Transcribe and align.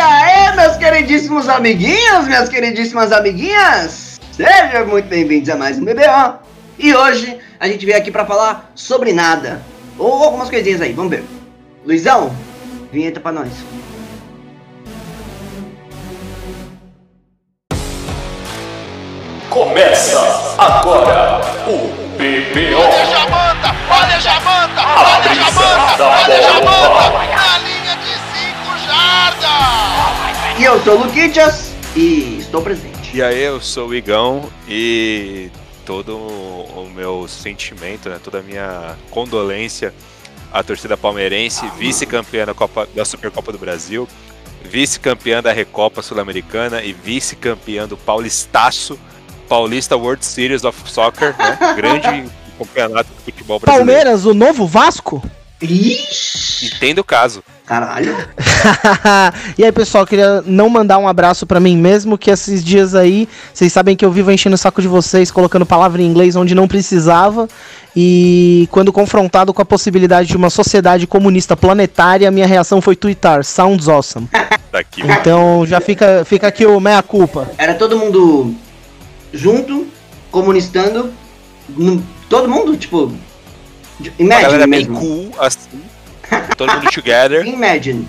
aí, 0.00 0.56
meus 0.56 0.76
queridíssimos 0.76 1.48
amiguinhos, 1.48 2.26
minhas 2.26 2.48
queridíssimas 2.48 3.12
amiguinhas? 3.12 4.18
Sejam 4.32 4.86
muito 4.86 5.08
bem-vindos 5.08 5.48
a 5.50 5.56
mais 5.56 5.78
um 5.78 5.84
BBO. 5.84 6.38
E 6.78 6.94
hoje 6.94 7.38
a 7.58 7.68
gente 7.68 7.84
veio 7.84 7.98
aqui 7.98 8.10
pra 8.10 8.24
falar 8.24 8.70
sobre 8.74 9.12
nada. 9.12 9.60
Ou 9.98 10.24
algumas 10.24 10.48
coisinhas 10.48 10.80
aí, 10.80 10.94
vamos 10.94 11.10
ver. 11.10 11.24
Luizão, 11.84 12.34
vinheta 12.90 13.20
pra 13.20 13.32
nós. 13.32 13.52
Começa 19.50 20.54
agora 20.56 21.40
o 21.66 21.76
BBO. 22.16 22.80
Olha 22.80 23.02
a 23.02 23.04
Jamanta, 23.04 23.76
olha 23.90 24.16
a 24.16 24.20
Jamanta, 24.20 24.80
olha 24.96 25.30
a 25.30 25.34
Jamanta, 25.34 26.04
olha 26.04 26.36
a 26.36 26.40
Jamanta, 26.40 27.69
na 29.20 30.16
linha 30.16 30.32
de 30.32 30.38
5 30.38 30.56
jardas. 30.56 30.60
E 30.60 30.64
eu 30.64 30.82
sou 30.82 30.94
o 30.94 31.04
Luquitas 31.04 31.72
e 31.96 32.38
estou 32.38 32.62
presente. 32.62 33.16
E 33.16 33.22
aí, 33.22 33.42
eu 33.42 33.60
sou 33.60 33.88
o 33.88 33.94
Igão 33.94 34.50
e 34.68 35.50
todo 35.84 36.16
o 36.16 36.88
meu 36.94 37.26
sentimento, 37.26 38.08
né, 38.08 38.20
toda 38.22 38.38
a 38.38 38.42
minha 38.42 38.96
condolência 39.10 39.92
à 40.52 40.62
torcida 40.62 40.96
palmeirense, 40.96 41.68
vice-campeã 41.76 42.46
da, 42.46 42.54
Copa, 42.54 42.88
da 42.94 43.04
Supercopa 43.04 43.50
do 43.50 43.58
Brasil, 43.58 44.08
vice-campeã 44.62 45.42
da 45.42 45.52
Recopa 45.52 46.02
Sul-Americana 46.02 46.82
e 46.82 46.92
vice-campeã 46.92 47.88
do 47.88 47.96
Paulistaço, 47.96 48.98
Paulista 49.48 49.96
World 49.96 50.24
Series 50.24 50.62
of 50.64 50.78
Soccer, 50.88 51.36
né, 51.36 51.58
grande 51.74 52.30
campeonato 52.58 53.10
de 53.12 53.24
futebol 53.24 53.58
brasileiro. 53.58 53.92
Palmeiras, 53.92 54.26
o 54.26 54.34
novo 54.34 54.66
Vasco? 54.66 55.22
Ixi, 55.60 56.66
Entenda 56.66 57.00
o 57.00 57.04
caso. 57.04 57.42
Caralho. 57.70 58.16
e 59.56 59.64
aí, 59.64 59.70
pessoal, 59.70 60.04
queria 60.04 60.42
não 60.44 60.68
mandar 60.68 60.98
um 60.98 61.06
abraço 61.06 61.46
pra 61.46 61.60
mim 61.60 61.76
mesmo, 61.76 62.18
que 62.18 62.28
esses 62.28 62.64
dias 62.64 62.96
aí, 62.96 63.28
vocês 63.54 63.72
sabem 63.72 63.94
que 63.94 64.04
eu 64.04 64.10
vivo 64.10 64.32
enchendo 64.32 64.54
o 64.56 64.58
saco 64.58 64.82
de 64.82 64.88
vocês, 64.88 65.30
colocando 65.30 65.64
palavra 65.64 66.02
em 66.02 66.04
inglês 66.06 66.34
onde 66.34 66.52
não 66.52 66.66
precisava. 66.66 67.48
E 67.94 68.68
quando 68.72 68.92
confrontado 68.92 69.54
com 69.54 69.62
a 69.62 69.64
possibilidade 69.64 70.28
de 70.28 70.36
uma 70.36 70.50
sociedade 70.50 71.06
comunista 71.06 71.56
planetária, 71.56 72.28
minha 72.32 72.46
reação 72.46 72.80
foi 72.80 72.96
twittar, 72.96 73.44
sounds 73.44 73.86
awesome. 73.88 74.28
Daqui, 74.72 75.02
Então 75.02 75.64
já 75.64 75.80
fica, 75.80 76.24
fica 76.24 76.48
aqui 76.48 76.66
o 76.66 76.80
meia 76.80 77.02
culpa. 77.04 77.48
Era 77.56 77.74
todo 77.74 77.96
mundo 77.96 78.52
junto, 79.32 79.86
comunistando, 80.32 81.12
todo 82.28 82.48
mundo, 82.48 82.76
tipo. 82.76 83.12
de- 84.00 84.10
a 84.10 84.12
Imagine 84.22 84.42
galera 84.42 84.66
bem 84.66 84.80
mesmo. 84.80 84.98
cool, 84.98 85.30
assim, 85.38 85.68
todo 86.56 86.72
mundo 86.72 86.90
together. 86.90 87.46
Imagine 87.46 88.06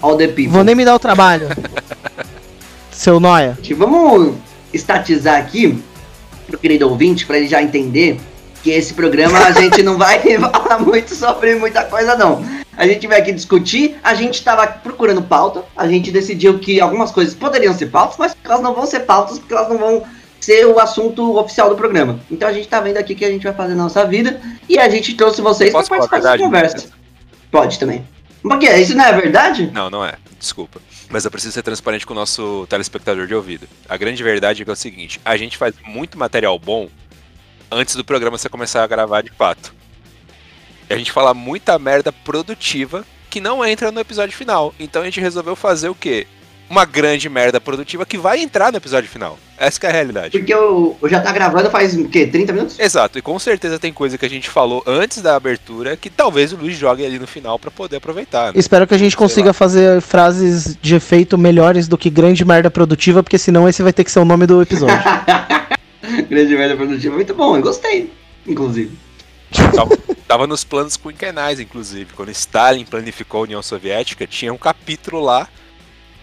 all 0.00 0.16
the 0.16 0.28
people. 0.28 0.52
Vou 0.52 0.64
nem 0.64 0.74
me 0.74 0.84
dar 0.84 0.94
o 0.94 0.98
trabalho. 0.98 1.48
Seu 2.90 3.18
Noia. 3.18 3.58
Vamos 3.76 4.34
estatizar 4.72 5.38
aqui 5.38 5.82
pro 6.46 6.58
querido 6.58 6.88
ouvinte, 6.88 7.26
pra 7.26 7.38
ele 7.38 7.48
já 7.48 7.62
entender 7.62 8.20
que 8.62 8.70
esse 8.70 8.94
programa 8.94 9.38
a 9.38 9.52
gente 9.52 9.82
não 9.82 9.98
vai 9.98 10.20
falar 10.38 10.78
muito 10.78 11.14
sobre 11.14 11.54
muita 11.56 11.84
coisa, 11.84 12.16
não. 12.16 12.44
A 12.76 12.86
gente 12.86 13.06
vai 13.06 13.20
aqui 13.20 13.32
discutir, 13.32 13.96
a 14.02 14.14
gente 14.14 14.42
tava 14.42 14.66
procurando 14.66 15.22
pauta, 15.22 15.64
a 15.76 15.86
gente 15.86 16.10
decidiu 16.10 16.58
que 16.58 16.80
algumas 16.80 17.10
coisas 17.10 17.34
poderiam 17.34 17.74
ser 17.74 17.86
pautas, 17.86 18.16
mas 18.18 18.36
elas 18.42 18.60
não 18.60 18.74
vão 18.74 18.86
ser 18.86 19.00
pautas, 19.00 19.38
porque 19.38 19.54
elas 19.54 19.68
não 19.68 19.78
vão 19.78 20.02
ser 20.40 20.66
o 20.66 20.78
assunto 20.78 21.36
oficial 21.38 21.68
do 21.68 21.76
programa. 21.76 22.18
Então 22.30 22.48
a 22.48 22.52
gente 22.52 22.68
tá 22.68 22.80
vendo 22.80 22.96
aqui 22.96 23.14
que 23.14 23.24
a 23.24 23.30
gente 23.30 23.44
vai 23.44 23.52
fazer 23.52 23.74
na 23.74 23.84
nossa 23.84 24.04
vida 24.04 24.40
e 24.68 24.78
a 24.78 24.88
gente 24.88 25.14
trouxe 25.14 25.40
vocês 25.40 25.70
pra 25.70 25.80
Posso 25.80 25.88
falar 25.88 26.04
a 26.04 26.08
participar 26.08 26.36
dessa 26.36 26.44
conversa. 26.44 27.03
Pode 27.54 27.78
também. 27.78 28.04
Porque 28.42 28.66
isso 28.66 28.96
não 28.96 29.04
é 29.04 29.12
verdade? 29.12 29.70
Não, 29.72 29.88
não 29.88 30.04
é. 30.04 30.14
Desculpa. 30.40 30.82
Mas 31.08 31.24
eu 31.24 31.30
preciso 31.30 31.54
ser 31.54 31.62
transparente 31.62 32.04
com 32.04 32.12
o 32.12 32.16
nosso 32.16 32.66
telespectador 32.68 33.28
de 33.28 33.34
ouvido. 33.34 33.68
A 33.88 33.96
grande 33.96 34.20
verdade 34.24 34.60
é 34.60 34.64
que 34.64 34.70
é 34.70 34.72
o 34.72 34.76
seguinte: 34.76 35.20
a 35.24 35.36
gente 35.36 35.56
faz 35.56 35.72
muito 35.86 36.18
material 36.18 36.58
bom 36.58 36.88
antes 37.70 37.94
do 37.94 38.04
programa 38.04 38.36
você 38.36 38.48
começar 38.48 38.82
a 38.82 38.88
gravar 38.88 39.22
de 39.22 39.30
fato. 39.30 39.72
E 40.90 40.94
a 40.94 40.98
gente 40.98 41.12
fala 41.12 41.32
muita 41.32 41.78
merda 41.78 42.10
produtiva 42.10 43.06
que 43.30 43.40
não 43.40 43.64
entra 43.64 43.92
no 43.92 44.00
episódio 44.00 44.36
final. 44.36 44.74
Então 44.80 45.02
a 45.02 45.04
gente 45.04 45.20
resolveu 45.20 45.54
fazer 45.54 45.88
o 45.88 45.94
quê? 45.94 46.26
Uma 46.68 46.84
grande 46.84 47.28
merda 47.28 47.60
produtiva 47.60 48.06
que 48.06 48.16
vai 48.16 48.40
entrar 48.40 48.72
no 48.72 48.78
episódio 48.78 49.08
final. 49.08 49.38
Essa 49.56 49.78
que 49.78 49.86
é 49.86 49.90
a 49.90 49.92
realidade. 49.92 50.38
Porque 50.38 50.52
eu, 50.52 50.96
eu 51.00 51.08
já 51.08 51.20
tá 51.20 51.30
gravando 51.30 51.70
faz 51.70 51.94
o 51.96 52.08
quê? 52.08 52.26
30 52.26 52.52
minutos? 52.52 52.80
Exato, 52.80 53.18
e 53.18 53.22
com 53.22 53.38
certeza 53.38 53.78
tem 53.78 53.92
coisa 53.92 54.16
que 54.18 54.24
a 54.24 54.30
gente 54.30 54.48
falou 54.50 54.82
antes 54.86 55.20
da 55.22 55.36
abertura 55.36 55.96
que 55.96 56.08
talvez 56.10 56.52
o 56.52 56.56
Luiz 56.56 56.76
jogue 56.76 57.04
ali 57.04 57.18
no 57.18 57.26
final 57.26 57.58
pra 57.58 57.70
poder 57.70 57.96
aproveitar. 57.96 58.46
né? 58.46 58.52
Espero 58.56 58.86
que 58.86 58.94
a 58.94 58.98
gente 58.98 59.12
Sei 59.12 59.18
consiga 59.18 59.48
lá. 59.48 59.52
fazer 59.52 60.00
frases 60.00 60.76
de 60.80 60.94
efeito 60.96 61.36
melhores 61.38 61.86
do 61.86 61.98
que 61.98 62.10
grande 62.10 62.44
merda 62.44 62.70
produtiva, 62.70 63.22
porque 63.22 63.38
senão 63.38 63.68
esse 63.68 63.82
vai 63.82 63.92
ter 63.92 64.02
que 64.02 64.10
ser 64.10 64.20
o 64.20 64.24
nome 64.24 64.46
do 64.46 64.60
episódio. 64.62 64.96
Grande 66.28 66.54
merda 66.56 66.76
produtiva, 66.76 67.14
muito 67.14 67.34
bom, 67.34 67.56
eu 67.56 67.62
gostei, 67.62 68.12
inclusive. 68.46 68.96
Tava, 69.74 69.96
tava 70.26 70.46
nos 70.46 70.64
planos 70.64 70.96
quinquenais, 70.96 71.60
inclusive. 71.60 72.12
Quando 72.14 72.30
Stalin 72.30 72.84
planificou 72.84 73.40
a 73.40 73.44
União 73.44 73.62
Soviética, 73.62 74.26
tinha 74.26 74.52
um 74.52 74.56
capítulo 74.58 75.20
lá 75.22 75.48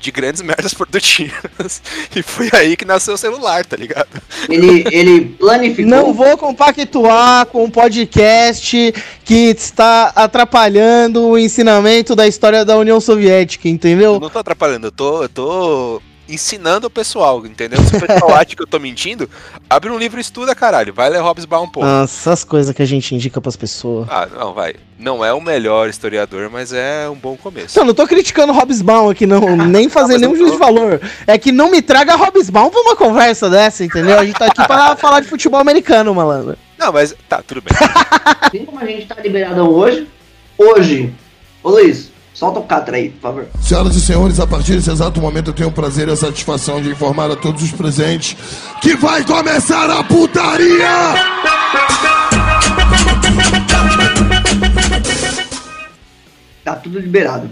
de 0.01 0.11
grandes 0.11 0.41
merdas 0.43 0.73
produtivas. 0.73 1.81
E 2.15 2.21
foi 2.21 2.49
aí 2.53 2.75
que 2.75 2.83
nasceu 2.85 3.13
o 3.13 3.17
celular, 3.17 3.65
tá 3.65 3.77
ligado? 3.77 4.07
Ele, 4.49 4.83
ele 4.91 5.21
planificou. 5.39 5.85
Não 5.89 6.13
vou 6.13 6.37
compactuar 6.37 7.45
com 7.45 7.63
um 7.63 7.69
podcast 7.69 8.93
que 9.23 9.33
está 9.51 10.11
atrapalhando 10.15 11.27
o 11.27 11.37
ensinamento 11.37 12.15
da 12.15 12.27
história 12.27 12.65
da 12.65 12.77
União 12.77 12.99
Soviética, 12.99 13.67
Eu 13.67 13.71
entendeu? 13.73 14.19
não 14.19 14.29
tô 14.29 14.39
atrapalhando, 14.39 14.87
eu 14.87 14.91
tô, 14.91 15.23
eu 15.23 15.29
tô 15.29 16.01
ensinando 16.33 16.87
o 16.87 16.89
pessoal, 16.89 17.45
entendeu? 17.45 17.81
Se 17.83 17.95
o 17.95 17.99
pessoal 17.99 18.33
acha 18.33 18.55
que 18.55 18.61
eu 18.61 18.67
tô 18.67 18.79
mentindo, 18.79 19.29
abre 19.69 19.89
um 19.89 19.97
livro 19.97 20.19
e 20.19 20.21
estuda, 20.21 20.55
caralho. 20.55 20.93
Vai 20.93 21.09
ler 21.09 21.19
Hobbes 21.19 21.45
um 21.45 21.47
pouco. 21.67 21.81
Nossa, 21.81 22.31
as 22.31 22.43
coisas 22.43 22.73
que 22.75 22.81
a 22.81 22.85
gente 22.85 23.13
indica 23.13 23.41
pras 23.41 23.55
pessoas. 23.55 24.07
Ah, 24.09 24.27
não, 24.27 24.53
vai. 24.53 24.75
Não 24.97 25.25
é 25.25 25.33
o 25.33 25.41
melhor 25.41 25.89
historiador, 25.89 26.49
mas 26.49 26.71
é 26.71 27.09
um 27.09 27.15
bom 27.15 27.35
começo. 27.35 27.77
Não, 27.77 27.87
não 27.87 27.93
tô 27.93 28.07
criticando 28.07 28.53
Hobbesbaum 28.53 29.09
aqui, 29.09 29.25
não, 29.25 29.57
nem 29.67 29.89
mas 29.93 30.09
eu 30.09 30.19
nenhum 30.19 30.35
juízo 30.35 30.53
de 30.53 30.57
valor. 30.59 31.01
É 31.25 31.37
que 31.37 31.51
não 31.51 31.71
me 31.71 31.81
traga 31.81 32.15
Hobbesbaum 32.15 32.69
pra 32.69 32.81
uma 32.81 32.95
conversa 32.95 33.49
dessa, 33.49 33.83
entendeu? 33.83 34.19
A 34.19 34.25
gente 34.25 34.37
tá 34.37 34.45
aqui 34.45 34.65
pra 34.65 34.95
falar 34.97 35.19
de 35.21 35.27
futebol 35.27 35.59
americano, 35.59 36.13
malandro. 36.13 36.57
Não, 36.77 36.93
mas 36.93 37.15
tá, 37.27 37.41
tudo 37.41 37.61
bem. 37.61 37.73
Assim 38.41 38.65
como 38.65 38.79
a 38.79 38.85
gente 38.85 39.07
tá 39.07 39.15
liberadão 39.21 39.69
hoje, 39.69 40.07
hoje. 40.57 41.13
Ô 41.63 41.69
Luiz, 41.69 42.10
solta 42.41 42.59
o 42.59 42.63
catra 42.63 42.97
aí, 42.97 43.09
por 43.09 43.21
favor. 43.21 43.47
Senhoras 43.61 43.95
e 43.95 44.01
senhores, 44.01 44.39
a 44.39 44.47
partir 44.47 44.73
desse 44.73 44.89
exato 44.89 45.21
momento 45.21 45.51
eu 45.51 45.53
tenho 45.53 45.69
o 45.69 45.71
prazer 45.71 46.07
e 46.07 46.11
a 46.11 46.15
satisfação 46.15 46.81
de 46.81 46.89
informar 46.89 47.29
a 47.29 47.35
todos 47.35 47.61
os 47.61 47.71
presentes 47.71 48.35
que 48.81 48.95
vai 48.95 49.23
começar 49.23 49.87
a 49.91 50.03
putaria! 50.03 51.13
Tá 56.63 56.75
tudo 56.77 56.99
liberado. 56.99 57.47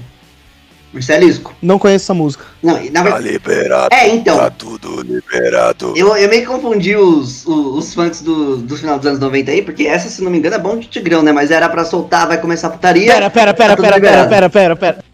Marcelisco. 0.92 1.54
Não 1.62 1.78
conheço 1.78 2.06
essa 2.06 2.14
música. 2.14 2.46
Não, 2.64 2.74
na 2.74 2.92
Tá 2.92 3.02
verdade. 3.04 3.30
liberado. 3.30 3.90
É, 3.96 4.10
então. 4.10 4.38
Tá 4.38 4.50
tudo 4.50 5.02
liberado. 5.02 5.94
Eu, 5.96 6.16
eu 6.16 6.30
meio 6.30 6.42
que 6.42 6.48
confundi 6.48 6.96
os, 6.96 7.46
os, 7.46 7.78
os 7.88 7.94
funks 7.94 8.22
do, 8.22 8.58
do 8.58 8.76
final 8.76 8.98
dos 8.98 9.06
anos 9.08 9.20
90 9.20 9.52
aí, 9.52 9.62
porque 9.62 9.84
essa, 9.84 10.10
se 10.10 10.24
não 10.24 10.32
me 10.32 10.38
engano, 10.40 10.56
é 10.56 10.60
bom 10.60 10.78
de 10.78 10.88
Tigrão, 10.88 11.22
né? 11.22 11.32
Mas 11.32 11.52
era 11.52 11.70
pra 11.70 11.86
soltar, 11.86 12.28
vai 12.28 12.40
começar 12.40 12.68
a 12.68 12.72
putaria. 12.72 13.12
Pera, 13.14 13.30
pera, 13.30 13.54
pera, 13.54 13.76
tá 13.76 13.82
pera, 13.84 14.00
pera, 14.02 14.28
pera, 14.28 14.50
pera, 14.50 14.76
pera. 14.76 15.10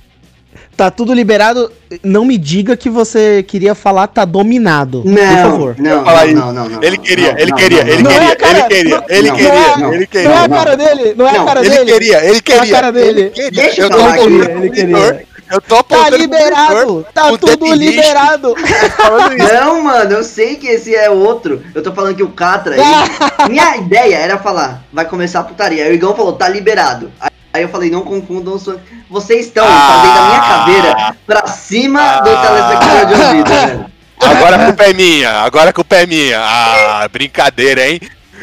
Tá 0.78 0.92
tudo 0.92 1.14
liberado. 1.14 1.72
Não 2.04 2.26
me 2.26 2.38
diga 2.38 2.76
que 2.76 2.90
você 2.90 3.44
queria 3.48 3.74
falar 3.74 4.08
tá 4.08 4.26
dominado. 4.26 5.04
Não, 5.06 5.16
por 5.16 5.52
favor. 5.52 5.76
não, 5.80 6.04
falar 6.04 6.22
não, 6.22 6.28
isso. 6.28 6.36
não, 6.36 6.54
não, 6.54 6.70
não, 6.70 6.84
Ele 6.84 6.98
queria, 6.98 7.32
não, 7.32 7.40
ele 7.40 7.52
não, 7.52 7.58
queria, 7.58 7.84
não, 7.86 7.94
ele 7.94 8.04
não, 8.04 8.12
Não 8.12 8.18
é 8.22 8.36
queria, 8.36 8.52
ele 8.52 8.64
queria, 8.68 8.98
não- 8.98 9.06
ele 9.08 9.32
queria, 9.32 9.78
não, 9.78 9.94
ele 9.94 10.00
Não 10.00 10.08
queria. 10.08 10.30
é 10.30 10.38
a 10.44 10.50
cara 10.50 10.76
dele, 10.76 11.14
não 11.16 11.28
é 11.28 11.38
a 11.38 11.44
cara 11.46 11.60
Ele 11.62 11.70
dele. 11.70 11.92
queria, 11.94 12.18
ele 12.18 12.28
Não 12.28 12.34
é 12.34 12.38
a 12.38 12.42
queria. 12.42 12.76
cara 12.76 12.92
dele. 12.92 13.22
Ele 13.22 13.30
queria. 13.30 13.52
Deixa 13.64 13.82
eu 13.84 13.90
falar 13.90 14.14
aqui. 14.16 14.24
Ele 14.26 14.70
queria. 14.70 15.26
Eu 15.50 15.62
tô 15.62 15.84
Tá 15.84 16.10
liberado, 16.10 17.06
tá 17.14 17.32
o 17.32 17.38
tudo 17.38 17.74
liberado. 17.74 18.56
isso. 18.58 19.54
Não, 19.54 19.82
mano, 19.84 20.12
eu 20.14 20.24
sei 20.24 20.56
que 20.56 20.68
esse 20.68 20.96
é 20.96 21.10
outro. 21.10 21.64
Eu 21.74 21.84
tô 21.84 21.94
falando 21.94 22.16
que 22.16 22.24
o 22.24 22.30
Catra. 22.30 22.76
ele- 22.76 22.84
Minha 23.50 23.78
ideia 23.78 24.16
era 24.18 24.38
falar, 24.40 24.84
vai 24.92 25.06
começar 25.06 25.42
a 25.42 25.44
putaria. 25.44 25.84
Aí 25.86 25.92
o 25.92 25.94
Igão 25.96 26.16
falou, 26.16 26.34
tá 26.34 26.50
liberado. 26.50 27.12
Aí- 27.54 27.62
eu 27.64 27.70
falei, 27.70 27.90
não 27.92 28.02
confundam 28.02 28.58
fãs. 28.60 28.80
Vocês 29.10 29.46
estão 29.46 29.66
Ah. 29.68 30.02
fazendo 30.02 30.18
a 30.18 30.28
minha 30.28 30.42
caveira 30.42 31.16
pra 31.28 31.48
cima 31.48 32.22
do 32.22 32.30
Ah. 32.32 32.42
telespectador 32.42 33.06
de 33.06 33.22
ouvido, 33.24 33.50
velho. 33.50 33.86
Agora 34.20 34.56
a 34.56 34.66
culpa 34.66 34.84
é 34.86 34.94
minha, 34.94 35.30
agora 35.42 35.70
a 35.70 35.74
culpa 35.74 35.96
é 35.98 36.06
minha. 36.08 36.40
Ah, 36.40 37.08
brincadeira, 37.12 37.88
hein? 37.88 38.00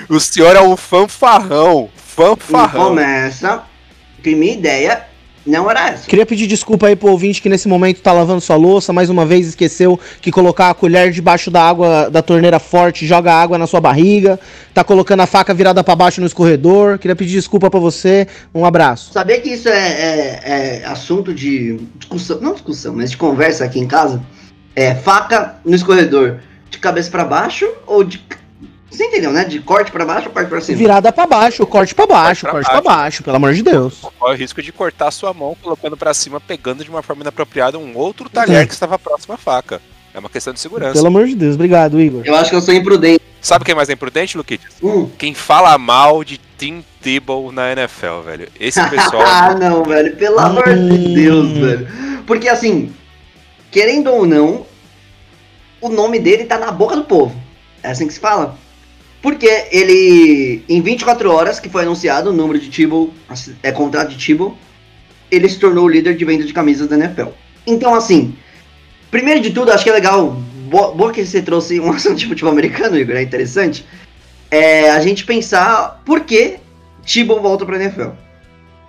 O 0.09 0.21
senhor 0.21 0.55
é 0.55 0.61
um 0.61 0.77
fanfarrão, 0.77 1.89
E 1.97 2.01
fanfarrão. 2.15 2.89
começa 2.89 3.63
que 4.23 4.35
minha 4.35 4.53
ideia 4.53 5.03
não 5.47 5.71
era 5.71 5.91
essa. 5.91 6.07
Queria 6.07 6.25
pedir 6.25 6.47
desculpa 6.47 6.87
aí 6.87 6.97
pro 6.97 7.11
ouvinte 7.11 7.43
que 7.43 7.49
nesse 7.49 7.67
momento 7.69 8.01
tá 8.01 8.13
lavando 8.13 8.41
sua 8.41 8.57
louça, 8.57 8.93
mais 8.93 9.11
uma 9.11 9.27
vez 9.27 9.47
esqueceu 9.49 9.99
que 10.21 10.31
colocar 10.31 10.71
a 10.71 10.75
colher 10.75 11.11
debaixo 11.11 11.51
da 11.51 11.63
água 11.63 12.09
da 12.09 12.23
torneira 12.23 12.59
forte 12.59 13.07
joga 13.07 13.33
água 13.33 13.59
na 13.59 13.67
sua 13.67 13.81
barriga, 13.81 14.39
tá 14.73 14.85
colocando 14.85 15.21
a 15.21 15.27
faca 15.27 15.53
virada 15.53 15.83
para 15.83 15.97
baixo 15.97 16.21
no 16.21 16.27
escorredor. 16.27 16.99
Queria 16.99 17.17
pedir 17.17 17.33
desculpa 17.33 17.71
para 17.71 17.81
você. 17.81 18.27
Um 18.55 18.65
abraço. 18.65 19.13
Sabia 19.13 19.41
que 19.41 19.51
isso 19.51 19.69
é, 19.69 19.73
é- 19.73 20.41
é 20.45 20.85
assunto 20.87 21.35
de 21.35 21.79
discussão, 21.99 22.41
não 22.41 22.53
discussão, 22.53 22.95
mas 22.95 23.11
de 23.11 23.17
conversa 23.17 23.65
aqui 23.65 23.81
em 23.81 23.87
casa? 23.87 24.23
É 24.77 24.95
faca 24.95 25.57
no 25.65 25.75
escorredor, 25.75 26.37
de 26.71 26.79
cabeça 26.79 27.11
pra 27.11 27.25
baixo 27.25 27.69
ou 27.87 28.03
de. 28.05 28.23
Você 28.93 29.05
entendeu, 29.07 29.33
né? 29.33 29.45
De 29.45 29.59
corte 29.61 29.91
pra 29.91 30.05
baixo 30.05 30.27
ou 30.29 30.33
corte 30.35 30.49
pra 30.49 30.61
cima? 30.61 30.77
Virada 30.79 31.11
para 31.11 31.27
baixo, 31.27 31.67
corte 31.67 31.95
para 31.95 32.07
baixo, 32.07 32.43
pra 32.43 32.51
corte 32.53 32.67
para 32.71 32.81
baixo, 32.83 33.23
pelo 33.23 33.37
amor 33.37 33.55
de 33.55 33.63
Deus. 33.63 34.01
Corre 34.19 34.35
o 34.35 34.37
risco 34.37 34.61
de 34.63 34.71
cortar 34.71 35.11
sua 35.11 35.33
mão 35.33 35.57
colocando 35.63 35.97
pra 35.97 36.13
cima, 36.13 36.39
pegando 36.41 36.85
de 36.85 36.91
uma 36.91 37.03
forma 37.03 37.23
inapropriada 37.23 37.79
um 37.79 37.97
outro 37.97 38.29
talher 38.29 38.63
É. 38.63 38.67
que 38.67 38.75
estava 38.75 38.99
próximo 38.99 39.35
à 39.35 39.39
faca. 39.39 39.81
É 40.15 40.19
uma 40.19 40.29
questão 40.29 40.53
de 40.53 40.61
segurança. 40.61 40.93
Pelo 40.93 41.07
amor 41.07 41.27
de 41.27 41.35
Deus. 41.35 41.55
Obrigado, 41.55 41.99
Igor. 41.99 42.21
Eu 42.27 42.37
acho 42.37 42.51
que 42.51 42.57
eu 42.57 42.61
sou 42.61 42.75
imprudente. 42.75 43.23
Sabe 43.41 43.65
quem 43.65 43.75
mais 43.75 43.89
é 43.89 43.95
imprudente, 43.95 44.37
Luquitas? 44.37 44.75
Hum. 44.83 45.09
Quem 45.17 45.33
fala 45.35 45.77
mal 45.79 46.23
de 46.23 46.39
Tim 46.59 46.85
Tebow 47.01 47.51
na 47.51 47.73
NFL, 47.73 48.21
velho. 48.25 48.49
Esse 48.61 48.79
pessoal. 48.91 49.23
ah, 49.27 49.55
não, 49.55 49.83
velho. 49.83 50.15
Pelo 50.17 50.39
amor 50.39 50.65
de. 50.69 51.15
Deus, 51.15 51.51
velho. 51.53 51.89
Porque 52.27 52.47
assim, 52.49 52.93
querendo 53.71 54.13
ou 54.13 54.27
não, 54.27 54.67
o 55.81 55.89
nome 55.89 56.21
dele 56.21 56.45
tá 56.45 56.59
na 56.59 56.71
boca 56.71 56.95
do 56.95 57.05
povo. 57.05 57.35
É 57.83 57.91
assim 57.91 58.07
que 58.07 58.13
se 58.13 58.21
fala. 58.21 58.57
Porque 59.23 59.69
ele, 59.71 60.65
em 60.69 60.83
24 60.83 61.31
horas 61.31 61.61
que 61.61 61.69
foi 61.69 61.83
anunciado 61.83 62.31
o 62.31 62.33
número 62.33 62.59
de 62.59 62.69
Tebow, 62.69 63.15
é 63.63 63.71
contrato 63.71 64.11
de 64.11 64.27
Tebow, 64.27 64.59
ele 65.31 65.49
se 65.49 65.61
tornou 65.61 65.85
o 65.85 65.89
líder 65.89 66.17
de 66.17 66.25
venda 66.25 66.45
de 66.45 66.53
camisas 66.53 66.89
da 66.89 66.97
NFL. 66.97 67.29
Então, 67.65 67.95
assim, 67.95 68.35
primeiro 69.11 69.41
de 69.41 69.51
tudo, 69.51 69.71
acho 69.71 69.85
que 69.85 69.91
é 69.91 69.93
legal, 69.93 70.37
boa, 70.69 70.93
boa 70.93 71.13
que 71.13 71.25
você 71.25 71.41
trouxe 71.41 71.79
um 71.79 71.91
assunto 71.93 72.17
de 72.17 72.27
futebol 72.27 72.51
americano, 72.51 72.99
Igor, 72.99 73.15
é 73.15 73.23
interessante, 73.23 73.87
é 74.51 74.91
a 74.91 75.01
gente 75.01 75.25
pensar 75.25 76.03
por 76.05 76.23
que 76.23 76.57
Tebow 77.07 77.41
volta 77.41 77.65
pra 77.65 77.77
NFL. 77.77 78.11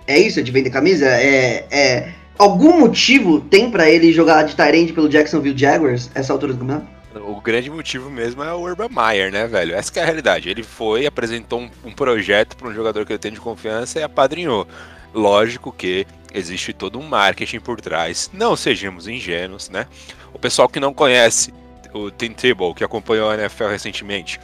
É 0.06 0.18
isso, 0.18 0.40
é 0.40 0.42
de 0.42 0.50
vender 0.50 0.70
camisa? 0.70 1.06
É, 1.06 1.64
é 1.70 2.08
algum 2.36 2.80
motivo 2.80 3.40
tem 3.40 3.70
pra 3.70 3.88
ele 3.88 4.12
jogar 4.12 4.42
de 4.42 4.56
Tyrande 4.56 4.92
pelo 4.92 5.08
Jacksonville 5.08 5.56
Jaguars 5.56 6.10
essa 6.14 6.32
altura 6.32 6.52
do 6.52 6.58
campeonato? 6.58 6.86
O 7.14 7.40
grande 7.40 7.70
motivo 7.70 8.10
mesmo 8.10 8.42
é 8.42 8.52
o 8.52 8.60
Urban 8.60 8.88
Meyer, 8.88 9.30
né, 9.30 9.46
velho? 9.46 9.74
Essa 9.74 10.00
é 10.00 10.02
a 10.02 10.06
realidade. 10.06 10.48
Ele 10.48 10.62
foi, 10.62 11.06
apresentou 11.06 11.60
um, 11.60 11.70
um 11.84 11.92
projeto 11.92 12.56
para 12.56 12.68
um 12.68 12.74
jogador 12.74 13.06
que 13.06 13.12
ele 13.12 13.18
tem 13.18 13.32
de 13.32 13.40
confiança 13.40 14.00
e 14.00 14.02
apadrinhou. 14.02 14.66
Lógico 15.12 15.72
que 15.72 16.06
existe 16.32 16.72
todo 16.72 16.98
um 16.98 17.06
marketing 17.08 17.60
por 17.60 17.80
trás. 17.80 18.28
Não 18.32 18.56
sejamos 18.56 19.06
ingênuos, 19.06 19.68
né? 19.68 19.86
O 20.32 20.38
pessoal 20.38 20.68
que 20.68 20.80
não 20.80 20.92
conhece 20.92 21.54
o 21.92 22.10
Tim 22.10 22.32
Tebow, 22.32 22.74
que 22.74 22.82
acompanhou 22.82 23.30
a 23.30 23.34
NFL 23.34 23.66
recentemente, 23.66 24.40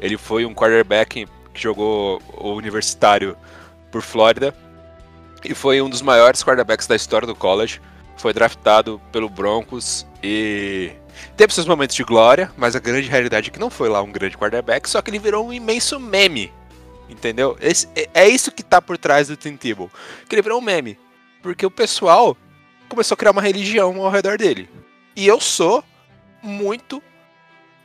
ele 0.00 0.18
foi 0.18 0.44
um 0.44 0.52
quarterback 0.52 1.26
que 1.54 1.62
jogou 1.62 2.20
o 2.36 2.52
universitário 2.52 3.36
por 3.90 4.02
Flórida 4.02 4.54
e 5.44 5.54
foi 5.54 5.80
um 5.80 5.88
dos 5.88 6.02
maiores 6.02 6.42
quarterbacks 6.42 6.86
da 6.86 6.96
história 6.96 7.26
do 7.26 7.34
college. 7.34 7.80
Foi 8.18 8.32
draftado 8.32 9.00
pelo 9.12 9.28
Broncos 9.28 10.06
e 10.22 10.90
teve 11.36 11.54
seus 11.54 11.66
momentos 11.66 11.94
de 11.96 12.02
glória, 12.04 12.50
mas 12.56 12.74
a 12.76 12.80
grande 12.80 13.08
realidade 13.08 13.48
é 13.48 13.52
que 13.52 13.58
não 13.60 13.70
foi 13.70 13.88
lá 13.88 14.02
um 14.02 14.10
grande 14.12 14.36
quarterback, 14.36 14.88
só 14.90 15.00
que 15.00 15.10
ele 15.10 15.18
virou 15.18 15.46
um 15.46 15.52
imenso 15.52 15.98
meme. 15.98 16.52
Entendeu? 17.08 17.56
Esse- 17.60 17.88
é, 17.96 18.08
é 18.12 18.28
isso 18.28 18.52
que 18.52 18.62
tá 18.62 18.82
por 18.82 18.98
trás 18.98 19.28
do 19.28 19.36
Tim 19.36 19.56
Tebow. 19.56 19.90
Que 20.28 20.34
ele 20.34 20.42
virou 20.42 20.58
um 20.58 20.62
meme. 20.62 20.98
Porque 21.42 21.64
o 21.64 21.70
pessoal 21.70 22.36
começou 22.88 23.14
a 23.14 23.16
criar 23.18 23.30
uma 23.30 23.40
religião 23.40 24.02
ao 24.04 24.10
redor 24.10 24.36
dele. 24.36 24.68
E 25.16 25.26
eu 25.26 25.40
sou 25.40 25.82
muito 26.42 27.02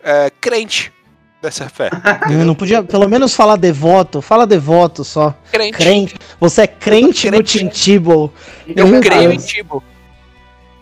é, 0.04 0.30
crente 0.42 0.92
dessa 1.42 1.70
fé. 1.70 1.90
Eu 2.30 2.46
não 2.46 2.56
podia, 2.56 2.84
pelo 2.84 3.08
menos 3.08 3.34
falar 3.36 3.56
devoto. 3.56 4.22
Fala 4.22 4.46
devoto 4.48 5.04
só. 5.04 5.34
Crente. 5.52 5.78
Crente. 5.78 6.16
Você 6.40 6.62
é 6.64 6.68
crente 6.68 7.30
no 7.32 7.38
Crente. 7.38 7.60
Tim 7.60 7.70
Tebow. 7.70 8.34
Eu 8.68 8.88
Meu 8.88 9.02
creio 9.02 9.30
Deus. 9.30 9.44
em 9.44 9.48
Tebow. 9.56 9.84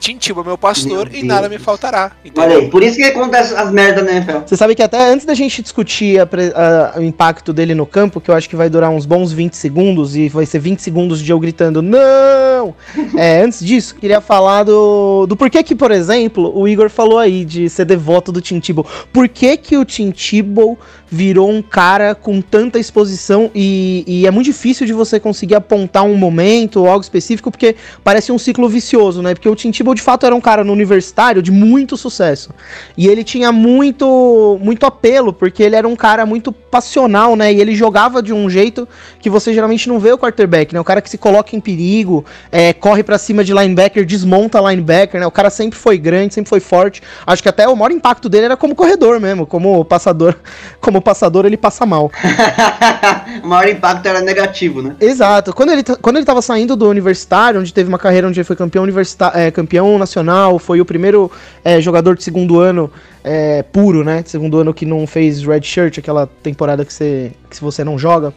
É 0.09 0.44
meu 0.44 0.57
pastor 0.57 1.09
Meu 1.09 1.19
e 1.19 1.24
nada 1.24 1.48
me 1.48 1.59
faltará. 1.59 2.12
Olha 2.36 2.57
aí, 2.57 2.69
por 2.69 2.81
isso 2.81 2.98
que 2.98 3.03
acontece 3.03 3.53
as 3.53 3.71
merdas 3.71 4.03
na 4.03 4.13
NFL. 4.13 4.39
Você 4.48 4.57
sabe 4.57 4.74
que 4.74 4.81
até 4.81 5.12
antes 5.12 5.25
da 5.25 5.36
gente 5.36 5.62
discutir 5.62 6.19
a 6.19 6.24
a- 6.56 7.00
o 7.00 7.03
impacto 7.03 7.53
dele 7.53 7.75
no 7.75 7.86
campo, 7.86 8.19
que 8.19 8.30
eu 8.31 8.36
acho 8.36 8.50
que 8.50 8.56
vai 8.56 8.69
durar 8.69 8.89
uns 8.89 9.06
bons 9.06 9.31
20 9.31 9.53
segundos, 9.56 10.15
e 10.15 10.27
vai 10.27 10.45
ser 10.45 10.59
20 10.59 10.80
segundos 10.81 11.21
de 11.21 11.31
eu 11.31 11.39
gritando, 11.39 11.81
não! 11.81 12.74
É, 13.18 13.42
antes 13.42 13.63
disso, 13.63 13.95
queria 13.95 14.21
falar 14.21 14.63
do, 14.63 15.25
do 15.27 15.36
porquê 15.38 15.62
que, 15.62 15.75
por 15.75 15.92
exemplo, 15.92 16.51
o 16.57 16.68
Igor 16.68 16.89
falou 16.89 17.19
aí 17.19 17.45
de 17.45 17.69
ser 17.69 17.86
devoto 17.86 18.31
do 18.31 18.42
Tim 18.42 18.59
Tebow. 18.59 18.86
Por 19.13 19.27
que 19.27 19.56
que 19.57 19.77
o 19.77 19.86
Tim 19.86 20.12
Tebow 20.12 20.77
virou 21.09 21.50
um 21.50 21.62
cara 21.62 22.15
com 22.15 22.42
tanta 22.42 22.80
exposição 22.80 23.51
e, 23.53 24.03
e 24.07 24.25
é 24.27 24.31
muito 24.31 24.45
difícil 24.45 24.86
de 24.88 24.94
você 24.94 25.19
conseguir 25.19 25.56
apontar 25.56 26.03
um 26.03 26.15
momento 26.15 26.77
ou 26.81 26.88
algo 26.88 27.01
específico, 27.03 27.51
porque 27.51 27.75
parece 28.03 28.31
um 28.31 28.38
ciclo 28.39 28.69
vicioso, 28.69 29.21
né? 29.21 29.33
Porque 29.33 29.50
o 29.50 29.56
Tim 29.56 29.71
De 29.93 30.01
fato, 30.01 30.25
era 30.25 30.35
um 30.35 30.41
cara 30.41 30.63
no 30.63 30.73
universitário 30.73 31.41
de 31.41 31.51
muito 31.51 31.97
sucesso. 31.97 32.49
E 32.97 33.07
ele 33.07 33.23
tinha 33.23 33.51
muito 33.51 34.59
muito 34.61 34.85
apelo, 34.85 35.33
porque 35.33 35.63
ele 35.63 35.75
era 35.75 35.88
um 35.88 35.95
cara 35.95 36.25
muito 36.25 36.51
passional, 36.51 37.35
né? 37.35 37.51
E 37.53 37.59
ele 37.59 37.75
jogava 37.75 38.21
de 38.21 38.33
um 38.33 38.49
jeito 38.49 38.88
que 39.19 39.29
você 39.29 39.53
geralmente 39.53 39.88
não 39.89 39.99
vê 39.99 40.11
o 40.11 40.17
quarterback, 40.17 40.73
né? 40.73 40.79
O 40.79 40.83
cara 40.83 41.01
que 41.01 41.09
se 41.09 41.17
coloca 41.17 41.55
em 41.55 41.59
perigo, 41.59 42.25
é, 42.51 42.73
corre 42.73 43.03
pra 43.03 43.17
cima 43.17 43.43
de 43.43 43.53
linebacker, 43.53 44.05
desmonta 44.05 44.59
linebacker, 44.59 45.19
né? 45.19 45.27
O 45.27 45.31
cara 45.31 45.49
sempre 45.49 45.77
foi 45.77 45.97
grande, 45.97 46.33
sempre 46.33 46.49
foi 46.49 46.59
forte. 46.59 47.01
Acho 47.25 47.43
que 47.43 47.49
até 47.49 47.67
o 47.67 47.75
maior 47.75 47.91
impacto 47.91 48.29
dele 48.29 48.45
era 48.45 48.57
como 48.57 48.73
corredor 48.75 49.19
mesmo, 49.19 49.45
como 49.45 49.83
passador. 49.85 50.35
Como 50.79 51.01
passador 51.01 51.45
ele 51.45 51.57
passa 51.57 51.85
mal. 51.85 52.11
o 53.43 53.47
maior 53.47 53.67
impacto 53.69 54.05
era 54.05 54.19
negativo, 54.19 54.81
né? 54.81 54.95
Exato. 54.99 55.53
Quando 55.53 55.71
ele, 55.71 55.83
quando 56.01 56.17
ele 56.17 56.25
tava 56.25 56.41
saindo 56.41 56.75
do 56.75 56.89
universitário, 56.89 57.59
onde 57.59 57.73
teve 57.73 57.88
uma 57.88 57.99
carreira 57.99 58.27
onde 58.27 58.39
ele 58.39 58.43
foi 58.45 58.55
campeão, 58.55 58.83
universita- 58.83 59.31
é, 59.35 59.51
campeão 59.51 59.81
nacional, 59.98 60.60
foi 60.60 60.81
o 60.81 60.86
primeiro 60.86 61.31
é, 61.63 61.80
jogador 61.81 62.16
de 62.16 62.24
segundo 62.24 62.60
ano 62.60 62.92
é, 63.24 63.63
puro, 63.63 64.04
né? 64.04 64.22
De 64.24 64.30
segundo 64.30 64.57
ano 64.60 64.74
que 64.74 64.86
não 64.86 65.06
fez 65.06 65.44
red 65.44 65.62
shirt, 65.62 65.98
aquela 65.98 66.28
temporada 66.28 66.86
que 66.86 66.94
você, 66.94 67.31
que 67.50 67.62
você 67.62 67.83
não 67.83 67.98
joga. 67.98 68.33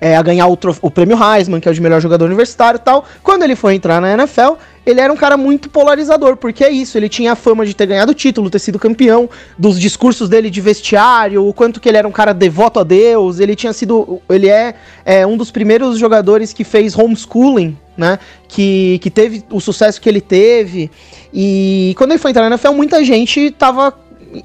é, 0.00 0.16
a 0.16 0.22
ganhar 0.22 0.46
o, 0.46 0.58
o 0.82 0.90
prêmio 0.90 1.18
Heisman, 1.22 1.60
que 1.60 1.68
é 1.68 1.70
o 1.70 1.74
de 1.74 1.80
melhor 1.80 2.00
jogador 2.00 2.26
universitário 2.26 2.78
e 2.78 2.82
tal. 2.82 3.04
Quando 3.22 3.42
ele 3.42 3.56
foi 3.56 3.74
entrar 3.74 4.00
na 4.00 4.12
NFL, 4.12 4.54
ele 4.90 5.00
era 5.00 5.12
um 5.12 5.16
cara 5.16 5.36
muito 5.36 5.68
polarizador, 5.68 6.36
porque 6.36 6.64
é 6.64 6.70
isso, 6.70 6.96
ele 6.96 7.08
tinha 7.08 7.32
a 7.32 7.36
fama 7.36 7.66
de 7.66 7.74
ter 7.74 7.86
ganhado 7.86 8.12
o 8.12 8.14
título, 8.14 8.48
ter 8.48 8.58
sido 8.58 8.78
campeão, 8.78 9.28
dos 9.58 9.78
discursos 9.78 10.28
dele 10.28 10.50
de 10.50 10.60
vestiário, 10.60 11.46
o 11.46 11.52
quanto 11.52 11.80
que 11.80 11.88
ele 11.88 11.98
era 11.98 12.08
um 12.08 12.12
cara 12.12 12.32
devoto 12.32 12.80
a 12.80 12.84
Deus, 12.84 13.40
ele 13.40 13.54
tinha 13.54 13.72
sido, 13.72 14.20
ele 14.28 14.48
é, 14.48 14.74
é 15.04 15.26
um 15.26 15.36
dos 15.36 15.50
primeiros 15.50 15.98
jogadores 15.98 16.52
que 16.52 16.64
fez 16.64 16.96
homeschooling, 16.96 17.76
né, 17.96 18.18
que, 18.46 18.98
que 19.02 19.10
teve 19.10 19.44
o 19.50 19.60
sucesso 19.60 20.00
que 20.00 20.08
ele 20.08 20.20
teve, 20.20 20.90
e 21.32 21.94
quando 21.98 22.12
ele 22.12 22.18
foi 22.18 22.30
entrar 22.30 22.48
na 22.48 22.56
NFL, 22.56 22.72
muita 22.72 23.04
gente 23.04 23.50
tava 23.50 23.94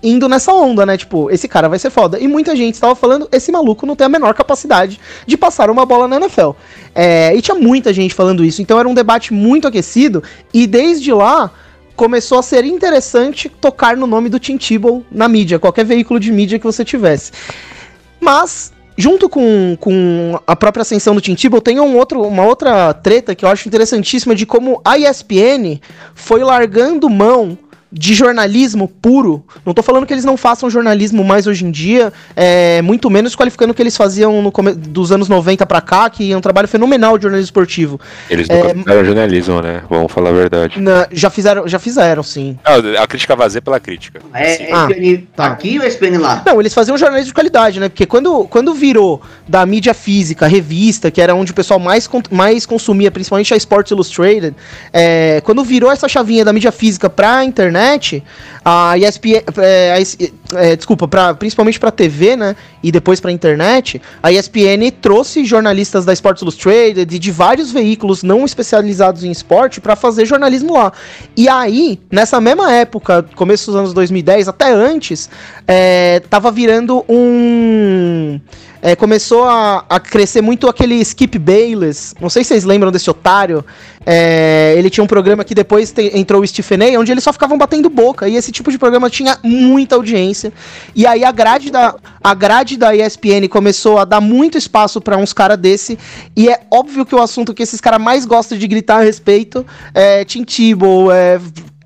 indo 0.01 0.29
nessa 0.29 0.53
onda, 0.53 0.85
né? 0.85 0.97
Tipo, 0.97 1.29
esse 1.29 1.47
cara 1.47 1.67
vai 1.67 1.77
ser 1.77 1.89
foda. 1.89 2.19
E 2.19 2.27
muita 2.27 2.55
gente 2.55 2.75
estava 2.75 2.95
falando, 2.95 3.27
esse 3.31 3.51
maluco 3.51 3.85
não 3.85 3.95
tem 3.95 4.05
a 4.05 4.09
menor 4.09 4.33
capacidade 4.33 4.99
de 5.25 5.37
passar 5.37 5.69
uma 5.69 5.85
bola 5.85 6.07
na 6.07 6.17
NFL. 6.17 6.51
É, 6.95 7.35
e 7.35 7.41
tinha 7.41 7.55
muita 7.55 7.91
gente 7.91 8.13
falando 8.13 8.45
isso. 8.45 8.61
Então 8.61 8.79
era 8.79 8.87
um 8.87 8.93
debate 8.93 9.33
muito 9.33 9.67
aquecido. 9.67 10.23
E 10.53 10.67
desde 10.67 11.11
lá 11.13 11.51
começou 11.95 12.39
a 12.39 12.43
ser 12.43 12.65
interessante 12.65 13.49
tocar 13.49 13.95
no 13.95 14.07
nome 14.07 14.29
do 14.29 14.39
Tim 14.39 14.57
Tebow 14.57 15.05
na 15.11 15.27
mídia, 15.27 15.59
qualquer 15.59 15.85
veículo 15.85 16.19
de 16.19 16.31
mídia 16.31 16.57
que 16.57 16.65
você 16.65 16.83
tivesse. 16.83 17.31
Mas 18.19 18.71
junto 18.97 19.27
com, 19.27 19.77
com 19.79 20.39
a 20.45 20.55
própria 20.55 20.81
ascensão 20.81 21.15
do 21.15 21.21
Tim 21.21 21.35
Tebow, 21.35 21.61
tem 21.61 21.79
um 21.79 21.97
outro, 21.97 22.21
uma 22.21 22.45
outra 22.45 22.93
treta 22.93 23.35
que 23.35 23.43
eu 23.43 23.49
acho 23.49 23.67
interessantíssima 23.67 24.35
de 24.35 24.45
como 24.45 24.81
a 24.83 24.97
ESPN 24.97 25.79
foi 26.13 26.43
largando 26.43 27.09
mão 27.09 27.57
de 27.95 28.15
jornalismo 28.15 28.87
puro. 28.87 29.45
Não 29.63 29.71
tô 29.71 29.83
falando 29.83 30.07
que 30.07 30.13
eles 30.13 30.25
não 30.25 30.35
façam 30.35 30.67
jornalismo 30.67 31.23
mais 31.23 31.45
hoje 31.45 31.63
em 31.63 31.69
dia, 31.69 32.11
é, 32.35 32.81
muito 32.81 33.07
menos 33.07 33.35
qualificando 33.35 33.71
o 33.71 33.75
que 33.75 33.83
eles 33.83 33.95
faziam 33.95 34.41
no 34.41 34.51
come- 34.51 34.73
dos 34.73 35.11
anos 35.11 35.29
90 35.29 35.63
pra 35.67 35.79
cá, 35.79 36.09
que 36.09 36.31
é 36.31 36.35
um 36.35 36.41
trabalho 36.41 36.67
fenomenal 36.67 37.17
de 37.19 37.23
jornalismo 37.23 37.45
esportivo. 37.49 37.99
Eles 38.27 38.49
É, 38.49 38.55
nunca 38.73 38.73
fizeram 38.89 39.05
jornalismo, 39.05 39.61
né? 39.61 39.83
Vamos 39.87 40.11
falar 40.11 40.31
a 40.31 40.33
verdade. 40.33 40.79
Na- 40.81 41.07
já 41.11 41.29
fizeram, 41.29 41.67
já 41.67 41.77
fizeram, 41.77 42.23
sim. 42.23 42.57
Ah, 42.65 42.77
a 43.03 43.05
crítica 43.05 43.35
vazia 43.35 43.61
pela 43.61 43.79
crítica. 43.79 44.19
É, 44.33 44.69
é 44.69 44.73
Ah, 44.73 44.87
SPN 44.89 45.27
tá. 45.35 45.45
aqui 45.45 45.77
ou 45.79 45.85
SPN 45.85 46.17
lá? 46.17 46.41
Não, 46.43 46.59
eles 46.59 46.73
faziam 46.73 46.97
jornalismo 46.97 47.27
de 47.27 47.33
qualidade, 47.35 47.79
né? 47.79 47.89
Porque 47.89 48.07
quando, 48.07 48.45
quando 48.47 48.73
virou 48.73 49.21
da 49.47 49.63
mídia 49.67 49.93
física, 49.93 50.47
revista, 50.47 51.11
que 51.11 51.21
era 51.21 51.35
onde 51.35 51.51
o 51.51 51.55
pessoal 51.55 51.79
mais, 51.79 52.09
mais 52.31 52.65
consumia, 52.65 53.11
principalmente 53.11 53.53
a 53.53 53.57
Sports 53.57 53.91
Illustrated, 53.91 54.55
é, 54.91 55.41
quando 55.45 55.63
virou 55.63 55.91
essa 55.91 56.07
chavinha 56.07 56.43
da 56.43 56.51
mídia 56.51 56.71
física 56.71 57.07
pra 57.07 57.45
internet, 57.45 57.82
a 58.65 58.95
ESPN, 58.97 59.43
é, 60.55 60.75
desculpa, 60.75 61.07
pra, 61.07 61.33
principalmente 61.33 61.79
pra 61.79 61.91
TV, 61.91 62.35
né? 62.35 62.55
E 62.81 62.91
depois 62.91 63.19
pra 63.19 63.31
internet, 63.31 64.01
a 64.21 64.31
ESPN 64.31 64.91
trouxe 65.01 65.45
jornalistas 65.45 66.05
da 66.05 66.13
Sports 66.13 66.41
Illustrated 66.41 67.15
e 67.15 67.19
de 67.19 67.31
vários 67.31 67.71
veículos 67.71 68.23
não 68.23 68.45
especializados 68.45 69.23
em 69.23 69.31
esporte 69.31 69.81
para 69.81 69.95
fazer 69.95 70.25
jornalismo 70.25 70.73
lá. 70.73 70.91
E 71.35 71.47
aí, 71.49 71.99
nessa 72.11 72.39
mesma 72.41 72.71
época, 72.71 73.25
começo 73.35 73.71
dos 73.71 73.79
anos 73.79 73.93
2010, 73.93 74.47
até 74.47 74.71
antes, 74.71 75.29
é, 75.67 76.21
tava 76.29 76.51
virando 76.51 77.03
um 77.07 78.39
é, 78.85 78.97
começou 78.97 79.45
a, 79.45 79.85
a, 79.87 79.97
crescer 79.97 80.41
muito 80.41 80.67
aquele 80.67 80.95
Skip 80.95 81.39
Bayless. 81.39 82.13
Não 82.19 82.29
sei 82.29 82.43
se 82.43 82.49
vocês 82.49 82.65
lembram 82.65 82.91
desse 82.91 83.09
otário. 83.09 83.63
É, 84.05 84.75
ele 84.77 84.89
tinha 84.89 85.01
um 85.01 85.07
programa 85.07 85.45
que 85.45 85.55
depois 85.55 85.89
te, 85.93 86.11
entrou 86.13 86.41
o 86.41 86.45
Stephen 86.45 86.93
A, 86.93 86.99
onde 86.99 87.09
eles 87.09 87.23
só 87.23 87.31
ficavam 87.31 87.57
batendo 87.57 87.89
boca. 87.89 88.27
E 88.27 88.35
esse 88.35 88.51
tipo 88.51 88.69
de 88.69 88.77
programa 88.77 89.09
tinha 89.09 89.39
muita 89.41 89.95
audiência. 89.95 90.42
E 90.95 91.05
aí 91.05 91.23
a 91.23 91.31
grade 91.31 91.71
da, 91.71 91.95
a 92.23 92.33
grade 92.33 92.77
da 92.77 92.95
ESPN 92.95 93.47
começou 93.49 93.99
a 93.99 94.05
dar 94.05 94.19
muito 94.19 94.57
espaço 94.57 94.99
para 94.99 95.17
uns 95.17 95.31
caras 95.31 95.57
desse. 95.57 95.97
E 96.35 96.49
é 96.49 96.61
óbvio 96.71 97.05
que 97.05 97.15
o 97.15 97.21
assunto 97.21 97.53
que 97.53 97.63
esses 97.63 97.79
caras 97.79 98.01
mais 98.01 98.25
gostam 98.25 98.57
de 98.57 98.67
gritar 98.67 98.97
a 98.97 99.03
respeito 99.03 99.65
é 99.93 100.25
Tim 100.25 100.43
Tebow, 100.43 101.11
é 101.11 101.39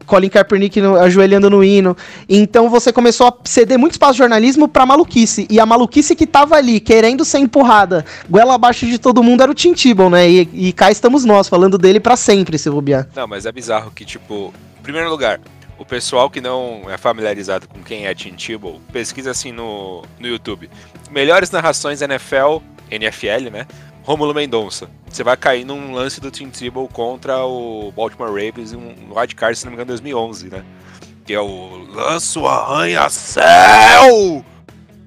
Colin 0.08 0.30
Kaepernick 0.30 0.82
no, 0.82 0.96
ajoelhando 0.96 1.50
no 1.50 1.64
hino. 1.64 1.96
Então 2.28 2.70
você 2.70 2.92
começou 2.92 3.28
a 3.28 3.34
ceder 3.44 3.78
muito 3.78 3.92
espaço 3.92 4.14
de 4.14 4.20
jornalismo 4.20 4.68
pra 4.68 4.86
maluquice. 4.86 5.46
E 5.50 5.60
a 5.60 5.66
maluquice 5.66 6.16
que 6.16 6.26
tava 6.26 6.56
ali, 6.56 6.80
querendo 6.80 7.24
ser 7.24 7.40
empurrada, 7.40 8.06
goela 8.28 8.56
abaixo 8.56 8.88
de 8.88 8.98
todo 8.98 9.22
mundo, 9.22 9.44
era 9.44 9.52
o 9.52 9.56
Tim 9.56 9.74
Tebow, 9.74 10.10
né? 10.10 10.28
E, 10.28 10.50
e 10.54 10.74
cá 10.74 10.90
estamos 10.90 11.26
nós, 11.26 11.48
falando 11.48 11.78
dele 11.78 12.00
para 12.00 12.16
sempre, 12.16 12.58
se 12.58 12.70
bobear. 12.70 13.08
Não, 13.14 13.28
mas 13.28 13.46
é 13.46 13.52
bizarro 13.52 13.92
que, 13.92 14.06
tipo, 14.06 14.54
em 14.80 14.82
primeiro 14.82 15.10
lugar, 15.10 15.40
o 15.78 15.86
pessoal 15.86 16.30
que 16.30 16.42
não 16.42 16.84
é 16.90 16.98
familiarizado 16.98 17.68
com 17.68 17.84
quem 17.84 18.08
é 18.08 18.14
Tim 18.14 18.34
Tebow, 18.34 18.82
pesquisa 18.92 19.32
assim 19.32 19.52
no, 19.52 20.04
no 20.20 20.28
YouTube. 20.28 20.70
Melhores 21.12 21.52
narrações 21.52 22.02
NFL, 22.02 22.58
NFL, 22.90 23.50
né? 23.52 23.68
Rômulo 24.04 24.34
Mendonça. 24.34 24.90
Você 25.10 25.24
vai 25.24 25.36
cair 25.36 25.66
num 25.66 25.94
lance 25.94 26.22
do 26.22 26.32
Tim 26.32 26.50
Tebow 26.50 26.88
contra 26.88 27.46
o 27.46 27.92
Baltimore 27.92 28.30
Ravens 28.30 28.74
em 28.74 28.78
um 28.78 29.14
wildcard, 29.14 29.58
se 29.58 29.66
não 29.66 29.72
me 29.72 29.76
engano, 29.76 29.90
2011, 29.90 30.50
né? 30.50 30.64
Que 31.26 31.34
é 31.34 31.42
o 31.42 31.86
Lanço 31.94 32.48
Arranha-Céu! 32.48 33.44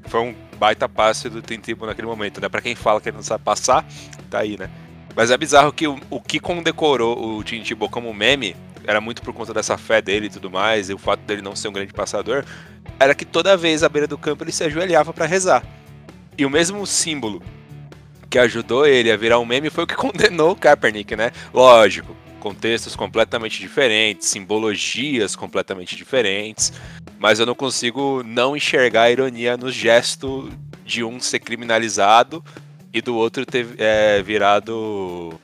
Foi 0.06 0.20
um 0.20 0.34
baita 0.58 0.88
passe 0.88 1.30
do 1.30 1.40
Tim 1.40 1.58
Tebow 1.58 1.86
naquele 1.88 2.06
momento, 2.06 2.40
né? 2.40 2.48
Pra 2.48 2.60
quem 2.60 2.74
fala 2.74 3.00
que 3.00 3.08
ele 3.08 3.16
não 3.16 3.22
sabe 3.22 3.42
passar, 3.42 3.86
tá 4.28 4.40
aí, 4.40 4.58
né? 4.58 4.68
Mas 5.16 5.30
é 5.30 5.36
bizarro 5.36 5.72
que 5.72 5.88
o, 5.88 5.98
o 6.10 6.20
que 6.20 6.38
condecorou 6.38 7.38
o 7.38 7.42
Tim 7.42 7.62
Tebow 7.62 7.88
como 7.88 8.12
meme 8.12 8.54
era 8.86 9.00
muito 9.00 9.22
por 9.22 9.32
conta 9.32 9.52
dessa 9.54 9.76
fé 9.76 10.00
dele 10.00 10.26
e 10.26 10.30
tudo 10.30 10.50
mais, 10.50 10.90
e 10.90 10.94
o 10.94 10.98
fato 10.98 11.20
dele 11.20 11.42
não 11.42 11.54
ser 11.56 11.68
um 11.68 11.72
grande 11.72 11.92
passador, 11.92 12.44
era 12.98 13.14
que 13.14 13.24
toda 13.24 13.56
vez 13.56 13.82
à 13.82 13.88
beira 13.88 14.06
do 14.06 14.18
campo 14.18 14.44
ele 14.44 14.52
se 14.52 14.64
ajoelhava 14.64 15.12
para 15.12 15.26
rezar. 15.26 15.64
E 16.36 16.44
o 16.44 16.50
mesmo 16.50 16.86
símbolo 16.86 17.42
que 18.28 18.38
ajudou 18.38 18.86
ele 18.86 19.10
a 19.10 19.16
virar 19.16 19.38
um 19.40 19.44
meme 19.44 19.70
foi 19.70 19.84
o 19.84 19.86
que 19.86 19.94
condenou 19.96 20.52
o 20.52 20.56
Kaepernick, 20.56 21.16
né? 21.16 21.32
Lógico, 21.52 22.16
contextos 22.38 22.96
completamente 22.96 23.60
diferentes, 23.60 24.28
simbologias 24.28 25.36
completamente 25.36 25.94
diferentes, 25.94 26.72
mas 27.18 27.38
eu 27.38 27.46
não 27.46 27.54
consigo 27.54 28.22
não 28.24 28.56
enxergar 28.56 29.02
a 29.02 29.10
ironia 29.10 29.56
no 29.56 29.70
gesto 29.70 30.50
de 30.84 31.04
um 31.04 31.20
ser 31.20 31.40
criminalizado 31.40 32.42
e 32.92 33.00
do 33.00 33.14
outro 33.14 33.46
ter 33.46 33.66
é, 33.78 34.22
virado 34.22 35.38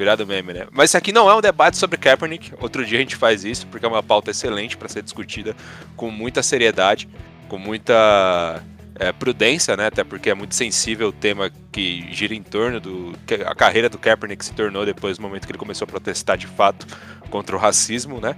virado 0.00 0.26
meme, 0.26 0.54
né? 0.54 0.66
Mas 0.72 0.90
isso 0.90 0.96
aqui 0.96 1.12
não 1.12 1.28
é 1.28 1.36
um 1.36 1.42
debate 1.42 1.76
sobre 1.76 1.98
Kaepernick. 1.98 2.54
Outro 2.58 2.86
dia 2.86 2.96
a 2.96 3.02
gente 3.02 3.16
faz 3.16 3.44
isso 3.44 3.66
porque 3.66 3.84
é 3.84 3.88
uma 3.88 4.02
pauta 4.02 4.30
excelente 4.30 4.74
para 4.74 4.88
ser 4.88 5.02
discutida 5.02 5.54
com 5.94 6.10
muita 6.10 6.42
seriedade, 6.42 7.06
com 7.48 7.58
muita 7.58 8.62
é, 8.94 9.12
prudência, 9.12 9.76
né? 9.76 9.88
Até 9.88 10.02
porque 10.02 10.30
é 10.30 10.34
muito 10.34 10.54
sensível 10.54 11.08
o 11.08 11.12
tema 11.12 11.50
que 11.70 12.10
gira 12.12 12.34
em 12.34 12.42
torno 12.42 12.80
do. 12.80 13.12
a 13.44 13.54
carreira 13.54 13.90
do 13.90 13.98
Kaepernick 13.98 14.42
se 14.42 14.54
tornou 14.54 14.86
depois 14.86 15.18
do 15.18 15.22
momento 15.22 15.44
que 15.44 15.52
ele 15.52 15.58
começou 15.58 15.84
a 15.84 15.88
protestar 15.88 16.38
de 16.38 16.46
fato 16.46 16.86
contra 17.28 17.54
o 17.54 17.58
racismo, 17.58 18.22
né? 18.22 18.34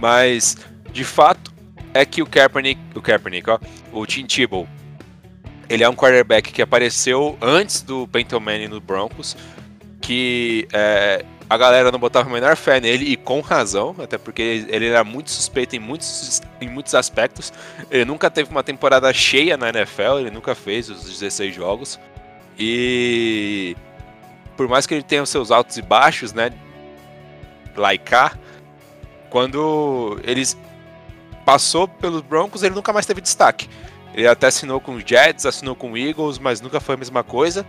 Mas, 0.00 0.56
de 0.90 1.04
fato, 1.04 1.52
é 1.92 2.06
que 2.06 2.22
o 2.22 2.26
Kaepernick. 2.26 2.80
O 2.94 3.02
Kaepernick, 3.02 3.50
ó. 3.50 3.58
O 3.92 4.06
Tim 4.06 4.24
Tebow. 4.24 4.66
Ele 5.68 5.84
é 5.84 5.88
um 5.88 5.94
quarterback 5.94 6.50
que 6.50 6.62
apareceu 6.62 7.36
antes 7.42 7.82
do 7.82 8.08
Peyton 8.08 8.40
Manning 8.40 8.68
no 8.68 8.80
Broncos. 8.80 9.36
Que 10.08 10.66
é, 10.72 11.22
a 11.50 11.56
galera 11.58 11.92
não 11.92 11.98
botava 11.98 12.30
a 12.30 12.32
menor 12.32 12.56
fé 12.56 12.80
nele 12.80 13.04
e 13.12 13.14
com 13.14 13.42
razão, 13.42 13.94
até 13.98 14.16
porque 14.16 14.64
ele 14.68 14.86
era 14.86 15.04
muito 15.04 15.30
suspeito 15.30 15.76
em 15.76 15.78
muitos, 15.78 16.40
em 16.62 16.66
muitos 16.66 16.94
aspectos. 16.94 17.52
Ele 17.90 18.06
nunca 18.06 18.30
teve 18.30 18.50
uma 18.50 18.62
temporada 18.62 19.12
cheia 19.12 19.58
na 19.58 19.68
NFL, 19.68 20.20
ele 20.20 20.30
nunca 20.30 20.54
fez 20.54 20.88
os 20.88 21.04
16 21.04 21.54
jogos. 21.54 22.00
E 22.58 23.76
por 24.56 24.66
mais 24.66 24.86
que 24.86 24.94
ele 24.94 25.02
tenha 25.02 25.22
os 25.22 25.28
seus 25.28 25.50
altos 25.50 25.76
e 25.76 25.82
baixos, 25.82 26.32
né, 26.32 26.50
cá, 28.02 28.32
quando 29.28 30.18
eles 30.24 30.56
passou 31.44 31.86
pelos 31.86 32.22
Broncos, 32.22 32.62
ele 32.62 32.74
nunca 32.74 32.94
mais 32.94 33.04
teve 33.04 33.20
destaque. 33.20 33.68
Ele 34.14 34.26
até 34.26 34.46
assinou 34.46 34.80
com 34.80 34.94
os 34.94 35.04
Jets, 35.04 35.46
assinou 35.46 35.76
com 35.76 35.92
o 35.92 35.98
Eagles, 35.98 36.38
mas 36.38 36.62
nunca 36.62 36.80
foi 36.80 36.94
a 36.94 36.98
mesma 36.98 37.22
coisa. 37.22 37.64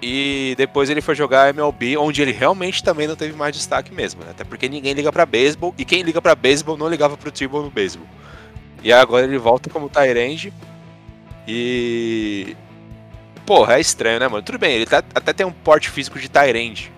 E 0.00 0.54
depois 0.58 0.90
ele 0.90 1.00
foi 1.00 1.14
jogar 1.14 1.48
MLB, 1.48 1.96
onde 1.96 2.20
ele 2.20 2.32
realmente 2.32 2.82
também 2.82 3.06
não 3.06 3.16
teve 3.16 3.34
mais 3.34 3.56
destaque 3.56 3.94
mesmo, 3.94 4.22
né? 4.22 4.30
Até 4.30 4.44
porque 4.44 4.68
ninguém 4.68 4.92
liga 4.92 5.10
para 5.10 5.24
beisebol, 5.24 5.74
e 5.78 5.84
quem 5.84 6.02
liga 6.02 6.20
para 6.20 6.34
beisebol 6.34 6.76
não 6.76 6.88
ligava 6.88 7.16
pro 7.16 7.30
Tebow 7.30 7.62
no 7.62 7.70
beisebol. 7.70 8.06
E 8.82 8.92
agora 8.92 9.24
ele 9.24 9.38
volta 9.38 9.70
como 9.70 9.88
Tyrande. 9.88 10.52
E. 11.48 12.56
Porra, 13.46 13.76
é 13.76 13.80
estranho, 13.80 14.20
né, 14.20 14.28
mano? 14.28 14.42
Tudo 14.42 14.58
bem, 14.58 14.74
ele 14.74 14.86
tá, 14.86 15.02
até 15.14 15.32
tem 15.32 15.46
um 15.46 15.52
porte 15.52 15.88
físico 15.88 16.18
de 16.18 16.28
Tyrande. 16.28 16.92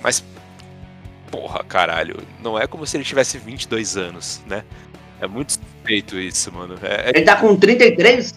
Mas. 0.00 0.22
Porra, 1.30 1.64
caralho. 1.64 2.22
Não 2.42 2.58
é 2.58 2.66
como 2.66 2.86
se 2.86 2.96
ele 2.96 3.04
tivesse 3.04 3.36
22 3.36 3.96
anos, 3.96 4.40
né? 4.46 4.64
É 5.20 5.26
muito 5.26 5.54
suspeito 5.54 6.18
isso, 6.18 6.52
mano. 6.52 6.76
É, 6.82 7.10
é... 7.10 7.12
Ele 7.16 7.24
tá 7.24 7.36
com 7.36 7.56
33? 7.56 8.34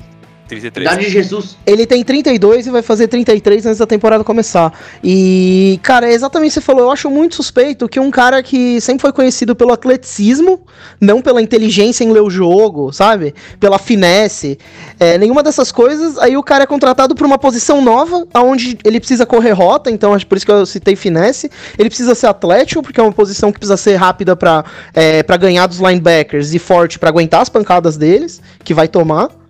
33. 0.51 0.85
Idade 0.85 1.05
de 1.05 1.11
Jesus. 1.11 1.57
Ele 1.65 1.85
tem 1.85 2.03
32 2.03 2.67
e 2.67 2.69
vai 2.69 2.81
fazer 2.81 3.07
33 3.07 3.65
antes 3.67 3.79
da 3.79 3.87
temporada 3.87 4.23
começar. 4.23 4.73
E, 5.01 5.79
cara, 5.81 6.09
é 6.09 6.13
exatamente 6.13 6.49
o 6.49 6.53
que 6.53 6.53
você 6.55 6.61
falou. 6.61 6.83
Eu 6.83 6.91
acho 6.91 7.09
muito 7.09 7.35
suspeito 7.35 7.87
que 7.87 7.99
um 7.99 8.11
cara 8.11 8.43
que 8.43 8.81
sempre 8.81 9.01
foi 9.01 9.13
conhecido 9.13 9.55
pelo 9.55 9.71
atleticismo, 9.71 10.61
não 10.99 11.21
pela 11.21 11.41
inteligência 11.41 12.03
em 12.03 12.11
ler 12.11 12.21
o 12.21 12.29
jogo, 12.29 12.91
sabe? 12.91 13.33
Pela 13.59 13.79
finesse, 13.79 14.59
é, 14.99 15.17
nenhuma 15.17 15.41
dessas 15.41 15.71
coisas. 15.71 16.17
Aí 16.17 16.35
o 16.35 16.43
cara 16.43 16.63
é 16.63 16.67
contratado 16.67 17.15
para 17.15 17.25
uma 17.25 17.37
posição 17.37 17.81
nova, 17.81 18.27
onde 18.35 18.77
ele 18.83 18.99
precisa 18.99 19.25
correr 19.25 19.51
rota, 19.51 19.89
então 19.89 20.13
acho 20.13 20.27
por 20.27 20.35
isso 20.35 20.45
que 20.45 20.51
eu 20.51 20.65
citei 20.65 20.95
finesse. 20.95 21.49
Ele 21.77 21.89
precisa 21.89 22.13
ser 22.13 22.27
atlético, 22.27 22.81
porque 22.81 22.99
é 22.99 23.03
uma 23.03 23.13
posição 23.13 23.51
que 23.51 23.59
precisa 23.59 23.77
ser 23.77 23.95
rápida 23.95 24.35
para 24.35 24.65
é, 24.93 25.23
pra 25.23 25.37
ganhar 25.37 25.67
dos 25.67 25.79
linebackers 25.79 26.53
e 26.53 26.59
forte 26.59 26.99
para 26.99 27.09
aguentar 27.09 27.41
as 27.41 27.49
pancadas 27.49 27.95
deles, 27.95 28.41
que 28.63 28.73
vai 28.73 28.87
tomar. 28.87 29.40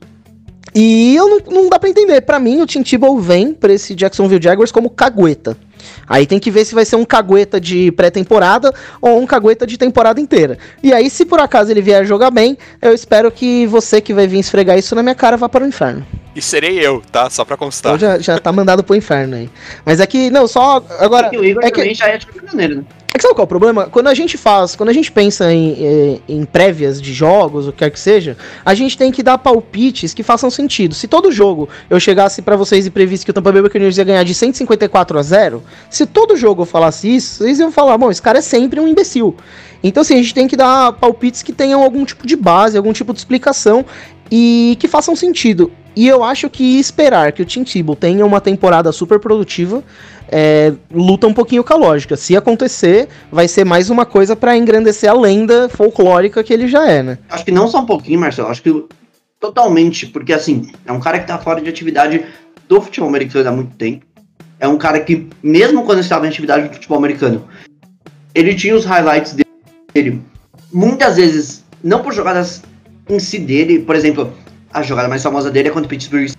E 0.73 1.15
eu 1.15 1.29
não, 1.29 1.63
não 1.63 1.69
dá 1.69 1.77
para 1.77 1.89
entender. 1.89 2.21
Para 2.21 2.39
mim, 2.39 2.61
o 2.61 2.65
Tim 2.65 2.81
Tebow 2.81 3.19
vem 3.19 3.53
pra 3.53 3.73
esse 3.73 3.93
Jacksonville 3.93 4.41
Jaguars 4.41 4.71
como 4.71 4.89
cagueta. 4.89 5.57
Aí 6.07 6.25
tem 6.25 6.39
que 6.39 6.51
ver 6.51 6.65
se 6.65 6.75
vai 6.75 6.85
ser 6.85 6.95
um 6.95 7.05
cagueta 7.05 7.59
de 7.59 7.91
pré-temporada 7.91 8.73
ou 9.01 9.19
um 9.19 9.25
cagueta 9.25 9.65
de 9.65 9.77
temporada 9.77 10.19
inteira. 10.19 10.57
E 10.83 10.93
aí, 10.93 11.09
se 11.09 11.25
por 11.25 11.39
acaso 11.39 11.71
ele 11.71 11.81
vier 11.81 12.05
jogar 12.05 12.31
bem, 12.31 12.57
eu 12.81 12.93
espero 12.93 13.31
que 13.31 13.65
você 13.67 13.99
que 13.99 14.13
vai 14.13 14.27
vir 14.27 14.39
esfregar 14.39 14.77
isso 14.77 14.95
na 14.95 15.03
minha 15.03 15.15
cara 15.15 15.37
vá 15.37 15.49
para 15.49 15.63
o 15.63 15.67
inferno. 15.67 16.05
E 16.35 16.41
serei 16.41 16.79
eu, 16.79 17.01
tá? 17.11 17.29
Só 17.29 17.43
pra 17.43 17.57
constar. 17.57 17.95
Então 17.95 17.99
já, 17.99 18.19
já 18.19 18.39
tá 18.39 18.51
mandado 18.51 18.83
pro 18.83 18.95
inferno 18.95 19.35
aí. 19.35 19.49
Mas 19.85 19.99
é 19.99 20.07
que, 20.07 20.29
não, 20.29 20.47
só. 20.47 20.83
Agora. 20.99 21.27
É 21.27 21.29
que 21.29 21.37
o 21.37 21.43
Igor 21.43 21.63
é 21.63 21.71
que... 21.71 21.93
já 21.93 22.07
é 22.07 22.17
de 22.17 22.27
maneira, 22.45 22.75
né? 22.75 22.83
É 23.13 23.17
que 23.17 23.21
sabe 23.23 23.35
qual 23.35 23.43
é 23.43 23.45
o 23.45 23.47
problema? 23.47 23.87
Quando 23.87 24.07
a 24.07 24.13
gente 24.13 24.37
faz, 24.37 24.73
quando 24.73 24.87
a 24.87 24.93
gente 24.93 25.11
pensa 25.11 25.51
em, 25.51 25.73
em, 25.73 26.21
em, 26.29 26.45
prévias 26.45 27.01
de 27.01 27.13
jogos, 27.13 27.67
o 27.67 27.73
que 27.73 27.79
quer 27.79 27.91
que 27.91 27.99
seja, 27.99 28.37
a 28.63 28.73
gente 28.73 28.97
tem 28.97 29.11
que 29.11 29.21
dar 29.21 29.37
palpites 29.37 30.13
que 30.13 30.23
façam 30.23 30.49
sentido. 30.49 30.95
Se 30.95 31.09
todo 31.09 31.29
jogo 31.29 31.67
eu 31.89 31.99
chegasse 31.99 32.41
para 32.41 32.55
vocês 32.55 32.85
e 32.85 32.89
previsse 32.89 33.25
que 33.25 33.31
o 33.31 33.33
Tampa 33.33 33.51
Bay 33.51 33.61
Buccaneers 33.61 33.97
ia 33.97 34.05
ganhar 34.05 34.23
de 34.23 34.33
154 34.33 35.19
a 35.19 35.21
0, 35.21 35.61
se 35.89 36.05
todo 36.05 36.37
jogo 36.37 36.61
eu 36.61 36.65
falasse 36.65 37.13
isso, 37.13 37.43
vocês 37.43 37.59
iam 37.59 37.71
falar, 37.71 37.97
bom, 37.97 38.09
esse 38.09 38.21
cara 38.21 38.39
é 38.39 38.41
sempre 38.41 38.79
um 38.79 38.87
imbecil. 38.87 39.35
Então, 39.83 40.01
assim, 40.01 40.13
a 40.13 40.17
gente 40.17 40.33
tem 40.33 40.47
que 40.47 40.55
dar 40.55 40.93
palpites 40.93 41.43
que 41.43 41.51
tenham 41.51 41.83
algum 41.83 42.05
tipo 42.05 42.25
de 42.25 42.37
base, 42.37 42.77
algum 42.77 42.93
tipo 42.93 43.11
de 43.11 43.19
explicação 43.19 43.83
e 44.31 44.77
que 44.79 44.87
façam 44.87 45.17
sentido. 45.17 45.69
E 45.93 46.07
eu 46.07 46.23
acho 46.23 46.49
que 46.49 46.79
esperar 46.79 47.33
que 47.33 47.41
o 47.41 47.45
Tim 47.45 47.65
Tebow 47.65 47.97
tenha 47.97 48.25
uma 48.25 48.39
temporada 48.39 48.91
super 48.93 49.19
produtiva 49.19 49.83
é, 50.31 50.73
luta 50.89 51.27
um 51.27 51.33
pouquinho 51.33 51.63
com 51.63 51.73
a 51.73 51.77
lógica. 51.77 52.15
Se 52.15 52.35
acontecer, 52.35 53.09
vai 53.31 53.47
ser 53.47 53.65
mais 53.65 53.89
uma 53.89 54.05
coisa 54.05 54.35
para 54.35 54.55
engrandecer 54.55 55.09
a 55.09 55.13
lenda 55.13 55.67
folclórica 55.67 56.43
que 56.43 56.53
ele 56.53 56.67
já 56.67 56.89
é, 56.89 57.03
né? 57.03 57.17
Acho 57.29 57.43
que 57.43 57.51
não 57.51 57.67
só 57.67 57.81
um 57.81 57.85
pouquinho, 57.85 58.19
Marcelo. 58.19 58.47
Acho 58.47 58.63
que 58.63 58.85
totalmente, 59.39 60.07
porque 60.07 60.31
assim, 60.31 60.71
é 60.85 60.91
um 60.91 60.99
cara 60.99 61.19
que 61.19 61.27
tá 61.27 61.37
fora 61.37 61.59
de 61.59 61.69
atividade 61.69 62.23
do 62.69 62.81
futebol 62.81 63.09
americano 63.09 63.49
há 63.49 63.51
muito 63.51 63.75
tempo. 63.75 64.05
É 64.59 64.67
um 64.67 64.77
cara 64.77 64.99
que, 64.99 65.27
mesmo 65.43 65.83
quando 65.83 65.99
estava 65.99 66.25
em 66.25 66.29
atividade 66.29 66.67
do 66.67 66.73
futebol 66.75 66.97
americano, 66.97 67.47
ele 68.33 68.55
tinha 68.55 68.75
os 68.75 68.85
highlights 68.85 69.35
dele. 69.93 70.21
Muitas 70.71 71.17
vezes, 71.17 71.65
não 71.83 72.01
por 72.01 72.13
jogadas 72.13 72.61
em 73.09 73.19
si 73.19 73.39
dele, 73.39 73.79
por 73.79 73.95
exemplo, 73.95 74.31
A 74.73 74.81
jogada 74.81 75.09
mais 75.09 75.21
famosa 75.21 75.51
dele 75.51 75.67
é 75.67 75.71
contra 75.71 75.85
o 75.85 75.89
Pittsburgh 75.89 76.31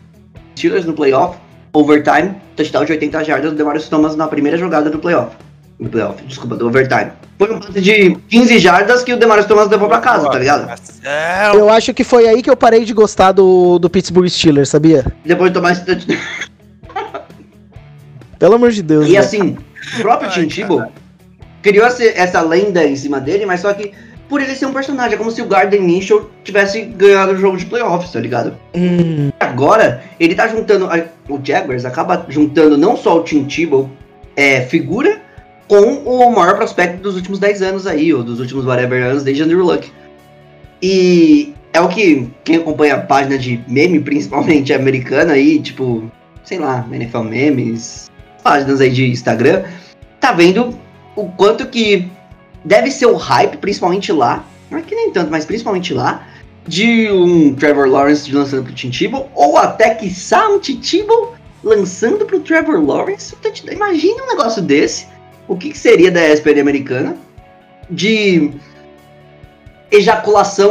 Steelers 0.57 0.87
no 0.87 0.95
playoff, 0.95 1.39
overtime, 1.73 2.35
touchdown 2.57 2.85
de 2.85 2.93
80 2.93 3.25
jardas 3.25 3.51
do 3.51 3.57
Demarius 3.57 3.89
Thomas 3.89 4.15
na 4.17 4.29
primeira 4.29 4.59
jogada 4.59 4.91
do 4.91 4.99
playoff. 4.99 5.35
Do 5.81 5.89
playoff, 5.89 6.23
desculpa, 6.25 6.57
do 6.57 6.69
overtime. 6.69 7.11
Foi 7.39 7.53
um 7.53 7.59
passe 7.59 7.81
de 7.81 8.17
15 8.29 8.59
jardas 8.59 9.03
que 9.03 9.13
o 9.13 9.17
Demarius 9.17 9.47
Thomas 9.47 9.69
levou 9.69 9.89
pra 9.89 9.99
casa, 9.99 10.31
tá 10.31 10.39
ligado? 10.39 10.67
Marcel, 10.67 11.55
Eu 11.55 11.71
acho 11.71 11.93
que 11.93 12.05
foi 12.05 12.29
aí 12.29 12.43
que 12.43 12.51
eu 12.51 12.57
parei 12.57 12.85
de 12.85 12.93
gostar 12.93 13.33
do, 13.33 13.79
do 13.79 13.91
Pittsburgh 13.91 14.29
Steelers, 14.29 14.69
sabia? 14.69 15.05
Depois 15.25 15.51
de 15.51 15.55
tomar 15.55 15.73
esse 15.73 15.85
touchdown. 15.85 16.19
Pelo 18.39 18.55
amor 18.55 18.71
de 18.71 18.83
Deus. 18.83 19.09
E 19.09 19.13
né? 19.13 19.19
assim, 19.19 19.57
o 19.99 20.03
próprio 20.03 20.31
Tim 20.31 20.49
Tebow 20.49 20.93
criou 21.63 21.87
essa, 21.87 22.05
essa 22.05 22.41
lenda 22.43 22.85
em 22.85 22.97
cima 22.97 23.21
dele, 23.21 23.47
mas 23.47 23.61
só 23.61 23.73
que 23.73 23.93
por 24.33 24.41
ele 24.41 24.55
ser 24.55 24.65
um 24.65 24.73
personagem, 24.73 25.15
é 25.15 25.19
como 25.19 25.31
se 25.31 25.43
o 25.43 25.47
Garden 25.47 25.83
Minshew 25.83 26.31
tivesse 26.43 26.81
ganhado 26.81 27.33
o 27.33 27.37
jogo 27.37 27.59
de 27.59 27.67
playoffs, 27.67 28.11
tá 28.11 28.19
ligado? 28.19 28.57
Hum, 28.75 29.31
Agora, 29.39 30.03
ele 30.19 30.35
tá 30.35 30.49
juntando. 30.49 30.87
a- 30.87 31.05
O 31.29 31.39
Jaguars 31.45 31.85
acaba 31.85 32.25
juntando 32.31 32.79
não 32.79 32.97
só 32.97 33.19
o 33.19 33.23
Tim 33.23 33.45
Tebow, 33.45 33.91
é, 34.35 34.63
figura, 34.63 35.21
com 35.69 35.77
o 36.05 36.35
maior 36.35 36.57
prospecto 36.57 37.03
dos 37.03 37.15
últimos 37.17 37.39
10 37.39 37.61
anos 37.61 37.87
aí, 37.87 38.15
ou 38.15 38.23
dos 38.23 38.41
últimos 38.41 38.65
whatever 38.65 39.05
anos, 39.05 39.23
desde 39.23 39.43
Andrew 39.43 39.63
Luck. 39.63 39.93
E 40.83 41.53
é 41.73 41.81
o 41.81 41.89
que 41.89 42.31
quem 42.45 42.57
acompanha 42.57 42.95
a 42.95 43.01
página 43.01 43.37
de 43.39 43.63
meme, 43.69 44.01
principalmente 44.01 44.73
americana 44.75 45.35
aí, 45.35 45.61
tipo, 45.61 46.11
sei 46.43 46.59
lá, 46.59 46.87
NFL 46.91 47.21
Memes, 47.25 48.11
páginas 48.43 48.81
aí 48.81 48.91
de 48.91 49.11
Instagram, 49.11 49.63
tá 50.21 50.33
vendo 50.33 50.77
o 51.15 51.27
quanto 51.29 51.67
que 51.67 52.09
deve 52.65 52.91
ser 52.91 53.07
o 53.07 53.17
hype, 53.17 53.57
principalmente 53.59 54.13
lá, 54.13 54.45
não 54.71 54.79
é 54.79 54.83
que 54.83 54.95
nem 54.95 55.11
tanto, 55.11 55.31
mas 55.31 55.45
principalmente 55.45 55.93
lá, 55.93 56.27
de 56.67 57.11
um 57.11 57.55
Trevor 57.55 57.89
Lawrence 57.89 58.31
lançando 58.33 58.65
pro 58.65 58.73
Tim 58.75 58.91
Tebow, 58.91 59.31
ou 59.35 59.59
até 59.59 59.95
que 59.95 60.09
um 60.49 60.59
Tim 60.61 60.77
Tebow 60.77 61.35
lançando 61.63 62.25
pro 62.25 62.41
Trevor 62.41 62.81
Lawrence. 62.85 63.35
Então, 63.39 63.53
Imagina 63.73 64.23
um 64.25 64.29
negócio 64.29 64.63
desse, 64.63 65.07
o 65.49 65.57
que, 65.57 65.71
que 65.71 65.79
seria 65.79 66.11
da 66.11 66.27
ESPN 66.29 66.61
americana 66.61 67.17
de 67.91 68.53
ejaculação. 69.91 70.71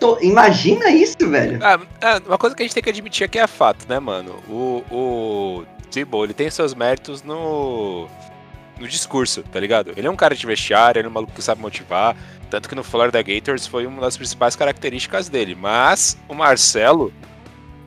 To- 0.00 0.18
Imagina 0.22 0.90
isso, 0.90 1.16
velho. 1.20 1.58
Ah, 1.62 1.78
ah, 2.00 2.20
uma 2.26 2.38
coisa 2.38 2.56
que 2.56 2.62
a 2.62 2.66
gente 2.66 2.74
tem 2.74 2.82
que 2.82 2.90
admitir 2.90 3.24
aqui 3.24 3.38
é 3.38 3.46
fato, 3.46 3.86
né, 3.88 3.98
mano? 3.98 4.36
O, 4.48 4.82
o 4.90 5.64
Tebow, 5.90 6.24
ele 6.24 6.32
tem 6.34 6.48
seus 6.50 6.74
méritos 6.74 7.22
no, 7.22 8.08
no 8.78 8.88
discurso, 8.88 9.42
tá 9.42 9.60
ligado? 9.60 9.92
Ele 9.96 10.06
é 10.06 10.10
um 10.10 10.16
cara 10.16 10.34
de 10.34 10.46
vestiário, 10.46 11.00
ele 11.00 11.06
é 11.06 11.10
um 11.10 11.12
maluco 11.12 11.32
que 11.32 11.42
sabe 11.42 11.60
motivar, 11.60 12.16
tanto 12.50 12.68
que 12.68 12.74
no 12.74 12.84
Florida 12.84 13.22
Gators 13.22 13.66
foi 13.66 13.86
uma 13.86 14.00
das 14.00 14.16
principais 14.16 14.56
características 14.56 15.28
dele. 15.28 15.54
Mas 15.54 16.18
o 16.28 16.34
Marcelo 16.34 17.12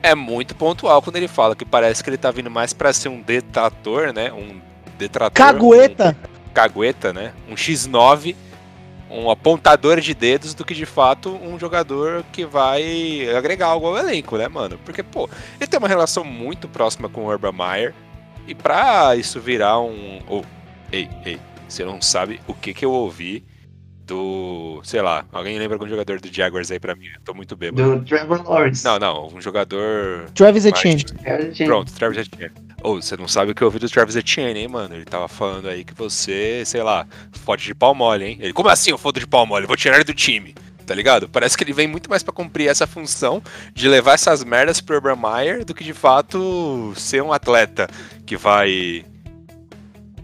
é 0.02 0.14
muito 0.14 0.54
pontual 0.54 1.02
quando 1.02 1.16
ele 1.16 1.28
fala 1.28 1.54
que 1.54 1.64
parece 1.64 2.02
que 2.02 2.10
ele 2.10 2.16
tá 2.16 2.30
vindo 2.30 2.50
mais 2.50 2.72
pra 2.72 2.92
ser 2.92 3.08
um 3.08 3.20
detrator, 3.20 4.12
né? 4.12 4.32
Um 4.32 4.60
detrator. 4.98 5.32
Cagueta. 5.34 6.16
Um, 6.48 6.52
cagueta, 6.52 7.12
né? 7.12 7.32
Um 7.48 7.54
X9 7.54 8.34
um 9.10 9.30
apontador 9.30 10.00
de 10.00 10.14
dedos 10.14 10.54
do 10.54 10.64
que 10.64 10.74
de 10.74 10.84
fato 10.84 11.30
um 11.42 11.58
jogador 11.58 12.24
que 12.32 12.44
vai 12.44 13.28
agregar 13.34 13.68
algo 13.68 13.86
ao 13.86 13.98
elenco, 13.98 14.36
né, 14.36 14.48
mano? 14.48 14.78
Porque, 14.84 15.02
pô, 15.02 15.28
ele 15.58 15.66
tem 15.66 15.78
uma 15.78 15.88
relação 15.88 16.24
muito 16.24 16.68
próxima 16.68 17.08
com 17.08 17.22
o 17.22 17.28
Urban 17.28 17.52
Meyer 17.52 17.94
e 18.46 18.54
pra 18.54 19.16
isso 19.16 19.40
virar 19.40 19.80
um. 19.80 20.20
Ei, 20.92 21.08
ei, 21.24 21.38
você 21.68 21.84
não 21.84 22.00
sabe 22.00 22.40
o 22.46 22.54
que 22.54 22.72
que 22.72 22.84
eu 22.84 22.92
ouvi 22.92 23.44
do. 24.08 24.80
Sei 24.82 25.02
lá, 25.02 25.24
alguém 25.30 25.58
lembra 25.58 25.76
algum 25.76 25.88
jogador 25.88 26.18
do 26.18 26.32
Jaguars 26.32 26.70
aí 26.70 26.80
pra 26.80 26.96
mim? 26.96 27.06
Eu 27.14 27.20
tô 27.20 27.34
muito 27.34 27.54
bêbado. 27.54 27.98
Do 27.98 28.04
Trevor 28.04 28.42
Lawrence. 28.48 28.84
Não, 28.84 28.98
não, 28.98 29.28
um 29.28 29.40
jogador. 29.40 30.28
Travis 30.34 30.64
Etienne. 30.64 31.04
Pronto, 31.66 31.92
Travis 31.92 32.18
Etienne. 32.18 32.52
Ou 32.82 33.00
você 33.02 33.16
não 33.16 33.28
sabe 33.28 33.52
o 33.52 33.54
que 33.54 33.62
eu 33.62 33.66
ouvi 33.66 33.78
do 33.78 33.88
Travis 33.88 34.16
Etienne, 34.16 34.60
hein, 34.60 34.68
mano? 34.68 34.94
Ele 34.94 35.04
tava 35.04 35.28
falando 35.28 35.68
aí 35.68 35.84
que 35.84 35.94
você, 35.94 36.62
sei 36.64 36.82
lá, 36.82 37.06
fode 37.32 37.64
de 37.64 37.74
pau 37.74 37.94
mole, 37.94 38.24
hein? 38.24 38.38
Ele, 38.40 38.52
como 38.52 38.68
assim 38.68 38.90
eu 38.90 38.98
fodo 38.98 39.20
de 39.20 39.26
pau 39.26 39.44
mole? 39.44 39.66
Vou 39.66 39.76
tirar 39.76 39.96
ele 39.96 40.04
do 40.04 40.14
time. 40.14 40.54
Tá 40.86 40.94
ligado? 40.94 41.28
Parece 41.28 41.54
que 41.54 41.64
ele 41.64 41.74
vem 41.74 41.86
muito 41.86 42.08
mais 42.08 42.22
pra 42.22 42.32
cumprir 42.32 42.66
essa 42.66 42.86
função 42.86 43.42
de 43.74 43.86
levar 43.88 44.14
essas 44.14 44.42
merdas 44.42 44.80
pro 44.80 44.96
Urban 44.96 45.16
Meyer 45.16 45.62
do 45.62 45.74
que 45.74 45.84
de 45.84 45.92
fato 45.92 46.94
ser 46.96 47.22
um 47.22 47.30
atleta 47.30 47.86
que 48.24 48.38
vai 48.38 49.04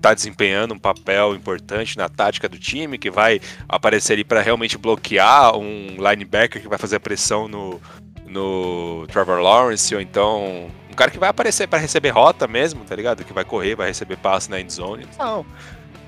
tá 0.05 0.13
desempenhando 0.13 0.75
um 0.75 0.79
papel 0.79 1.35
importante 1.35 1.97
na 1.97 2.11
tática 2.11 2.47
do 2.47 2.59
time, 2.59 2.99
que 2.99 3.11
vai 3.11 3.41
aparecer 3.67 4.13
ali 4.13 4.23
pra 4.23 4.43
realmente 4.43 4.77
bloquear 4.77 5.57
um 5.57 5.97
linebacker 5.99 6.61
que 6.61 6.69
vai 6.69 6.77
fazer 6.77 6.97
a 6.97 7.01
pressão 7.01 7.49
no, 7.49 7.81
no 8.27 9.07
Trevor 9.09 9.41
Lawrence, 9.41 9.95
ou 9.95 10.01
então 10.03 10.67
um 10.91 10.95
cara 10.95 11.11
que 11.11 11.19
vai 11.19 11.31
aparecer 11.31 11.67
pra 11.67 11.79
receber 11.79 12.11
rota 12.11 12.47
mesmo, 12.47 12.85
tá 12.85 12.95
ligado? 12.95 13.25
Que 13.25 13.33
vai 13.33 13.47
correr, 13.47 13.75
vai 13.77 13.89
receber 13.89 14.19
passe 14.19 14.51
na 14.51 14.61
endzone. 14.61 15.07
Não. 15.19 15.47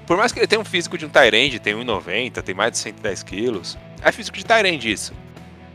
Por 0.06 0.18
mais 0.18 0.30
que 0.30 0.38
ele 0.40 0.46
tenha 0.46 0.60
um 0.60 0.64
físico 0.64 0.98
de 0.98 1.06
um 1.06 1.08
Tyrande, 1.08 1.58
tem 1.58 1.74
1,90, 1.74 2.42
tem 2.42 2.54
mais 2.54 2.72
de 2.72 2.78
110 2.78 3.22
quilos, 3.22 3.78
é 4.02 4.12
físico 4.12 4.36
de 4.36 4.44
Tyrande 4.44 4.92
isso. 4.92 5.14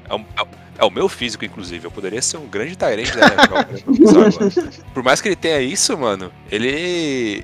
É, 0.08 0.14
um- 0.14 0.26
é 0.38 0.42
o- 0.44 0.62
é 0.78 0.86
o 0.86 0.90
meu 0.92 1.10
físico, 1.10 1.44
inclusive. 1.44 1.86
Eu 1.86 1.92
poderia 1.92 2.22
ser 2.22 2.38
um 2.38 2.46
grande 2.48 2.76
Tyrande 2.76 3.12
da 3.14 3.28
NFL. 3.28 4.82
Por 4.94 5.02
mais 5.04 5.20
que 5.22 5.28
ele 5.28 5.36
tenha 5.36 5.60
isso, 5.60 5.98
mano, 5.98 6.32
ele 6.52 7.44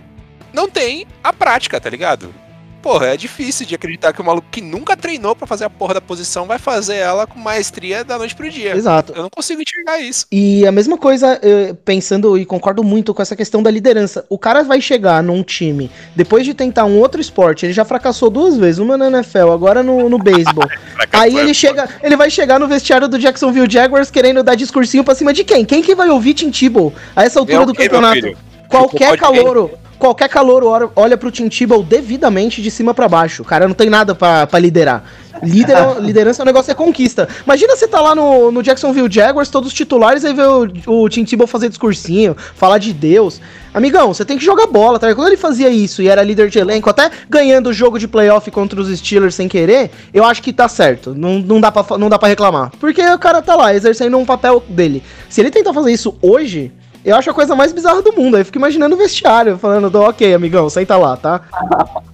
não 0.58 0.68
tem 0.70 1.06
a 1.24 1.32
prática, 1.32 1.80
tá 1.80 1.90
ligado? 1.90 2.34
Porra, 2.82 3.08
é 3.08 3.18
difícil 3.18 3.66
de 3.66 3.76
acreditar 3.76 4.14
que 4.14 4.22
o 4.22 4.24
maluco 4.24 4.48
que 4.50 4.62
nunca 4.62 4.96
treinou 4.96 5.36
pra 5.36 5.46
fazer 5.46 5.66
a 5.66 5.70
porra 5.70 5.96
da 5.96 6.02
posição 6.02 6.46
vai 6.46 6.58
fazer 6.58 6.96
ela 6.96 7.28
com 7.28 7.38
maestria 7.38 8.04
da 8.04 8.18
noite 8.18 8.34
pro 8.36 8.50
dia. 8.50 8.76
Exato. 8.76 9.12
Eu 9.14 9.24
não 9.24 9.30
consigo 9.30 9.62
enxergar 9.62 10.00
isso. 10.00 10.26
E 10.32 10.66
a 10.66 10.72
mesma 10.72 10.98
coisa, 10.98 11.40
eh, 11.42 11.76
pensando 11.84 12.38
e 12.38 12.46
concordo 12.46 12.84
muito 12.84 13.14
com 13.14 13.22
essa 13.22 13.36
questão 13.36 13.62
da 13.62 13.70
liderança. 13.70 14.26
O 14.30 14.38
cara 14.38 14.64
vai 14.64 14.80
chegar 14.80 15.22
num 15.22 15.44
time, 15.44 15.92
depois 16.16 16.46
de 16.46 16.54
tentar 16.54 16.86
um 16.86 16.98
outro 16.98 17.20
esporte, 17.20 17.66
ele 17.66 17.74
já 17.74 17.84
fracassou 17.84 18.30
duas 18.30 18.56
vezes, 18.56 18.80
uma 18.80 18.96
na 18.98 19.08
NFL, 19.08 19.52
agora 19.52 19.84
no, 19.84 20.08
no 20.08 20.18
beisebol. 20.18 20.70
Aí 21.12 21.36
ele 21.38 21.54
chega, 21.54 21.90
ele 22.02 22.16
vai 22.16 22.30
chegar 22.30 22.60
no 22.60 22.68
vestiário 22.68 23.08
do 23.08 23.20
Jacksonville 23.20 23.70
Jaguars 23.70 24.10
querendo 24.10 24.44
dar 24.44 24.56
discursinho 24.56 25.04
pra 25.04 25.16
cima 25.16 25.34
de 25.34 25.44
quem? 25.44 25.66
Quem 25.66 25.82
que 25.82 25.94
vai 25.96 26.10
ouvir 26.10 26.36
Tim 26.36 26.52
Tebow 26.52 26.94
a 27.16 27.24
essa 27.26 27.40
altura 27.40 27.58
Eu- 27.58 27.66
do 27.66 27.72
eu, 27.72 27.76
meu 27.76 27.84
campeonato? 27.90 28.48
Filho. 28.70 28.82
Qualquer 28.88 29.12
Tipo, 29.12 29.18
calouro, 29.24 29.72
qualquer 29.98 30.30
calouro 30.30 30.92
olha- 30.96 31.18
pro 31.18 31.32
Tim 31.32 31.50
Tebow 31.50 31.84
devidamente 31.84 32.62
de 32.62 32.70
cima 32.72 32.94
pra 32.94 33.08
baixo. 33.08 33.42
O 33.42 33.46
cara 33.46 33.68
não 33.68 33.76
tem 33.76 33.90
nada 33.90 34.14
pra 34.16 34.46
pra 34.48 34.60
liderar. 34.60 35.04
Líder, 35.44 35.76
liderança 36.02 36.42
é 36.42 36.44
um 36.44 36.46
negócio 36.48 36.72
é 36.72 36.74
conquista. 36.74 37.28
Imagina 37.46 37.76
você 37.76 37.88
tá 37.88 38.02
lá 38.02 38.16
no, 38.16 38.52
no 38.52 38.64
Jacksonville 38.64 39.08
Jaguars, 39.12 39.50
todos 39.50 39.72
titulares, 39.72 40.26
aí 40.26 40.34
vê 40.34 40.42
o, 40.42 40.68
o 40.88 41.08
Tim 41.10 41.24
Tebow 41.24 41.46
fazer 41.46 41.70
discursinho, 41.70 42.36
falar 42.56 42.80
de 42.80 42.92
Deus. 42.92 43.40
Amigão, 43.72 44.12
você 44.12 44.26
tem 44.26 44.36
que 44.40 44.44
jogar 44.44 44.66
bola, 44.66 44.98
tá? 44.98 45.14
Quando 45.14 45.28
ele 45.28 45.38
fazia 45.38 45.70
isso 45.70 46.02
e 46.02 46.08
era 46.08 46.24
líder 46.24 46.50
de 46.50 46.58
elenco, 46.58 46.90
até 46.90 47.12
ganhando 47.30 47.68
o 47.70 47.74
jogo 47.74 48.00
de 48.00 48.08
playoff 48.08 48.50
contra 48.50 48.82
os 48.82 48.88
Steelers 48.98 49.36
sem 49.36 49.48
querer, 49.48 49.92
eu 50.12 50.24
acho 50.24 50.42
que 50.42 50.52
tá 50.52 50.68
certo. 50.68 51.14
Não, 51.14 51.38
não, 51.38 51.62
dá, 51.62 51.72
pra, 51.72 51.96
não 52.00 52.10
dá 52.10 52.18
pra 52.18 52.28
reclamar. 52.30 52.72
Porque 52.80 53.06
o 53.08 53.20
cara 53.20 53.40
tá 53.40 53.56
lá, 53.56 53.76
exercendo 53.76 54.18
um 54.18 54.26
papel 54.26 54.64
dele. 54.68 55.04
Se 55.30 55.40
ele 55.42 55.52
tentar 55.52 55.72
fazer 55.72 55.92
isso 55.92 56.16
hoje, 56.24 56.72
eu 57.10 57.16
acho 57.16 57.30
a 57.30 57.34
coisa 57.34 57.56
mais 57.56 57.72
bizarra 57.72 58.02
do 58.02 58.12
mundo. 58.12 58.36
Aí 58.36 58.42
eu 58.42 58.46
fico 58.46 58.58
imaginando 58.58 58.96
o 58.96 58.98
vestiário, 58.98 59.58
falando, 59.58 59.96
ok, 59.96 60.34
amigão, 60.34 60.70
senta 60.70 60.98
lá, 60.98 61.16
tá? 61.16 61.42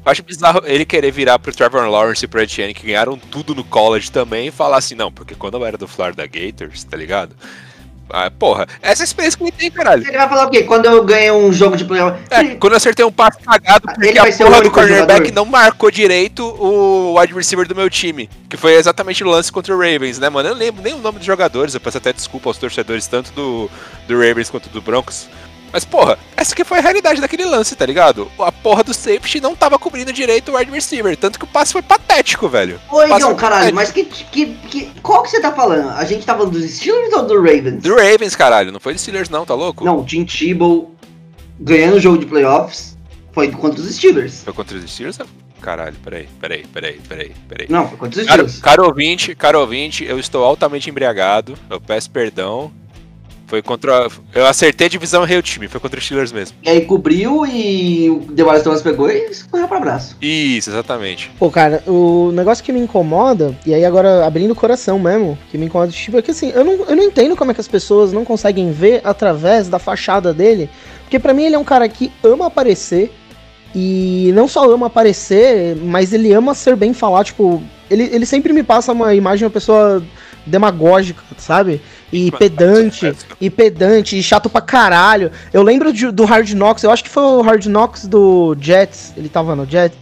Eu 0.06 0.12
acho 0.12 0.22
bizarro 0.22 0.62
ele 0.66 0.86
querer 0.86 1.12
virar 1.12 1.40
pro 1.40 1.54
Trevor 1.54 1.90
Lawrence 1.90 2.24
e 2.24 2.28
pro 2.28 2.42
Etienne, 2.42 2.76
que 2.76 2.86
ganharam 2.86 3.18
tudo 3.18 3.56
no 3.56 3.64
college 3.64 4.12
também, 4.12 4.48
e 4.48 4.52
falar 4.52 4.78
assim, 4.78 4.94
não, 4.94 5.12
porque 5.12 5.34
quando 5.34 5.58
eu 5.58 5.66
era 5.66 5.78
do 5.78 5.88
Florida 5.88 6.28
Gators, 6.28 6.84
tá 6.84 6.96
ligado? 6.96 7.36
Ah, 8.16 8.30
porra, 8.30 8.68
essa 8.80 9.02
é 9.02 9.04
a 9.04 9.06
experiência 9.06 9.36
que 9.40 9.44
ele 9.44 9.52
tem, 9.52 9.72
caralho. 9.72 10.08
Ele 10.08 10.16
vai 10.16 10.30
falar 10.30 10.46
o 10.46 10.50
quê? 10.52 10.62
Quando 10.62 10.86
eu 10.86 11.04
ganho 11.04 11.34
um 11.34 11.52
jogo 11.52 11.76
de 11.76 11.84
playoff. 11.84 12.22
É, 12.30 12.54
quando 12.54 12.74
eu 12.74 12.78
acertei 12.78 13.04
um 13.04 13.12
passe 13.12 13.40
cagado, 13.40 13.88
porque 13.88 14.06
Ele 14.06 14.20
vai 14.20 14.32
a 14.32 14.38
porra 14.38 14.62
do 14.62 14.70
cornerback 14.70 15.30
jogador. 15.30 15.34
não 15.34 15.46
marcou 15.46 15.90
direito 15.90 16.46
o 16.46 17.20
wide 17.20 17.34
receiver 17.34 17.68
do 17.68 17.76
meu 17.76 17.90
time. 17.90 18.30
Que 18.48 18.56
foi 18.56 18.76
exatamente 18.76 19.24
o 19.24 19.28
lance 19.28 19.52
contra 19.52 19.76
o 19.76 19.80
Ravens, 19.80 20.20
né, 20.20 20.30
mano? 20.30 20.50
Eu 20.50 20.54
não 20.54 20.60
lembro 20.60 20.84
nem 20.84 20.94
o 20.94 21.00
nome 21.00 21.18
dos 21.18 21.26
jogadores, 21.26 21.74
eu 21.74 21.80
peço 21.80 21.98
até 21.98 22.14
desculpa 22.14 22.52
aos 22.52 22.58
torcedores, 22.60 23.08
tanto 23.08 23.32
do, 23.32 23.68
do 24.08 24.14
Ravens 24.14 24.48
quanto 24.48 24.70
do 24.70 24.80
Broncos. 24.80 25.28
Mas, 25.74 25.84
porra, 25.84 26.20
essa 26.38 26.56
que 26.56 26.64
foi 26.64 26.78
a 26.78 26.82
realidade 26.82 27.20
daquele 27.20 27.44
lance, 27.46 27.76
tá 27.76 27.84
ligado? 27.86 28.32
A 28.38 28.52
porra 28.52 28.84
do 28.84 28.94
safety 28.94 29.42
não 29.42 29.56
tava 29.56 29.80
cobrindo 29.80 30.14
direito 30.14 30.52
o 30.52 30.56
wide 30.56 30.70
receiver, 30.72 31.18
tanto 31.18 31.40
que 31.40 31.46
o 31.46 31.48
passe 31.48 31.74
foi 31.74 31.82
patético, 31.82 32.48
velho. 32.48 32.80
Passa- 32.90 33.20
não, 33.20 33.36
caralho, 33.36 33.70
é, 33.70 33.72
mas 33.72 33.92
que, 33.92 34.04
que, 34.06 34.46
que. 34.46 34.92
Qual 35.02 35.24
que 35.24 35.32
você 35.32 35.42
tá 35.42 35.52
falando? 35.52 35.90
A 35.90 36.06
gente 36.06 36.24
tá 36.26 36.36
falando 36.36 36.52
dos 36.52 36.70
Steelers 36.70 37.12
ou 37.14 37.26
do 37.26 37.38
Ravens? 37.42 37.82
Do 37.82 37.96
Ravens, 37.96 38.36
caralho, 38.36 38.72
não 38.72 38.80
foi 38.80 38.94
do 38.94 39.00
Steelers 39.00 39.30
não, 39.30 39.46
tá 39.46 39.56
louco? 39.56 39.84
Não, 39.84 40.00
o 40.02 40.06
Tim 40.06 40.24
Tebow 40.24 40.94
ganhando 41.60 41.96
o 41.96 42.00
jogo 42.00 42.20
de 42.20 42.28
playoffs 42.28 42.96
foi 43.32 43.50
contra 43.50 43.82
os 43.82 43.96
Steelers. 43.96 44.44
Foi 44.44 44.54
contra 44.54 44.78
os 44.78 44.92
Steelers? 44.92 45.18
Caralho, 45.60 45.96
peraí, 46.04 46.28
peraí, 46.40 46.66
peraí, 46.72 47.00
peraí, 47.08 47.32
peraí. 47.48 47.68
Não, 47.70 47.88
foi 47.88 47.98
contra 47.98 48.22
os 48.22 48.28
Caro, 48.28 48.42
Steelers. 48.44 48.62
caro 48.62 48.86
ouvinte, 48.86 49.34
caro 49.34 49.60
ouvinte, 49.62 50.04
eu 50.04 50.20
estou 50.20 50.44
altamente 50.44 50.90
embriagado. 50.90 51.58
Eu 51.70 51.80
peço 51.82 52.12
perdão. 52.12 52.72
Foi 53.54 53.62
contra. 53.62 54.08
Eu 54.34 54.48
acertei 54.48 54.88
a 54.88 54.90
divisão 54.90 55.22
e 55.22 55.26
errei 55.26 55.38
o 55.38 55.42
time. 55.44 55.68
Foi 55.68 55.80
contra 55.80 56.00
os 56.00 56.04
Steelers 56.04 56.32
mesmo. 56.32 56.58
E 56.64 56.70
aí 56.70 56.82
cobriu 56.88 57.46
e 57.46 58.10
o 58.10 58.22
Demarius 58.32 58.64
Thomas 58.64 58.82
pegou 58.82 59.12
e 59.12 59.30
correu 59.52 59.68
pra 59.68 59.78
abraço. 59.78 60.18
Isso, 60.20 60.72
exatamente. 60.72 61.30
Pô, 61.38 61.52
cara, 61.52 61.84
o 61.86 62.32
negócio 62.32 62.64
que 62.64 62.74
me 62.74 62.80
incomoda, 62.80 63.56
e 63.64 63.72
aí 63.72 63.86
agora 63.86 64.26
abrindo 64.26 64.50
o 64.50 64.56
coração 64.56 64.98
mesmo, 64.98 65.38
que 65.52 65.58
me 65.60 65.68
incomoda, 65.68 65.92
tipo, 65.92 66.18
é 66.18 66.24
que 66.24 66.32
assim, 66.32 66.50
eu 66.50 66.66
não, 66.66 66.74
eu 66.86 66.96
não 66.96 67.04
entendo 67.04 67.36
como 67.36 67.52
é 67.52 67.54
que 67.54 67.62
as 67.62 67.68
pessoas 67.68 68.12
não 68.12 68.26
conseguem 68.26 68.72
ver 68.72 69.02
através 69.04 69.70
da 69.70 69.78
fachada 69.78 70.34
dele, 70.34 70.68
porque 71.04 71.20
pra 71.20 71.32
mim 71.32 71.44
ele 71.44 71.54
é 71.54 71.60
um 71.60 71.64
cara 71.64 71.88
que 71.88 72.12
ama 72.24 72.48
aparecer, 72.48 73.14
e 73.76 74.32
não 74.34 74.48
só 74.48 74.68
ama 74.68 74.88
aparecer, 74.88 75.76
mas 75.76 76.12
ele 76.12 76.34
ama 76.34 76.56
ser 76.56 76.76
bem 76.76 76.92
falado, 76.92 77.26
tipo, 77.26 77.62
ele, 77.88 78.10
ele 78.12 78.26
sempre 78.26 78.52
me 78.52 78.64
passa 78.64 78.92
uma 78.94 79.14
imagem 79.14 79.40
de 79.40 79.46
uma 79.46 79.52
pessoa 79.52 80.04
demagógica, 80.44 81.22
sabe? 81.38 81.82
E 82.16 82.32
pedante, 82.32 83.14
e 83.42 83.50
pedante, 83.50 84.18
e 84.18 84.22
chato 84.24 84.50
pra 84.50 84.62
caralho. 84.62 85.32
Eu 85.52 85.64
lembro 85.64 85.92
de- 85.92 86.12
do 86.12 86.26
Hard 86.26 86.50
Knocks, 86.54 86.84
eu 86.84 86.92
acho 86.92 87.04
que 87.04 87.10
foi 87.10 87.24
o 87.24 87.42
Hard 87.42 87.66
Knocks 87.66 88.08
do 88.08 88.56
Jets, 88.60 89.14
ele 89.18 89.28
tava 89.30 89.56
no 89.56 89.66
Jets, 89.66 89.98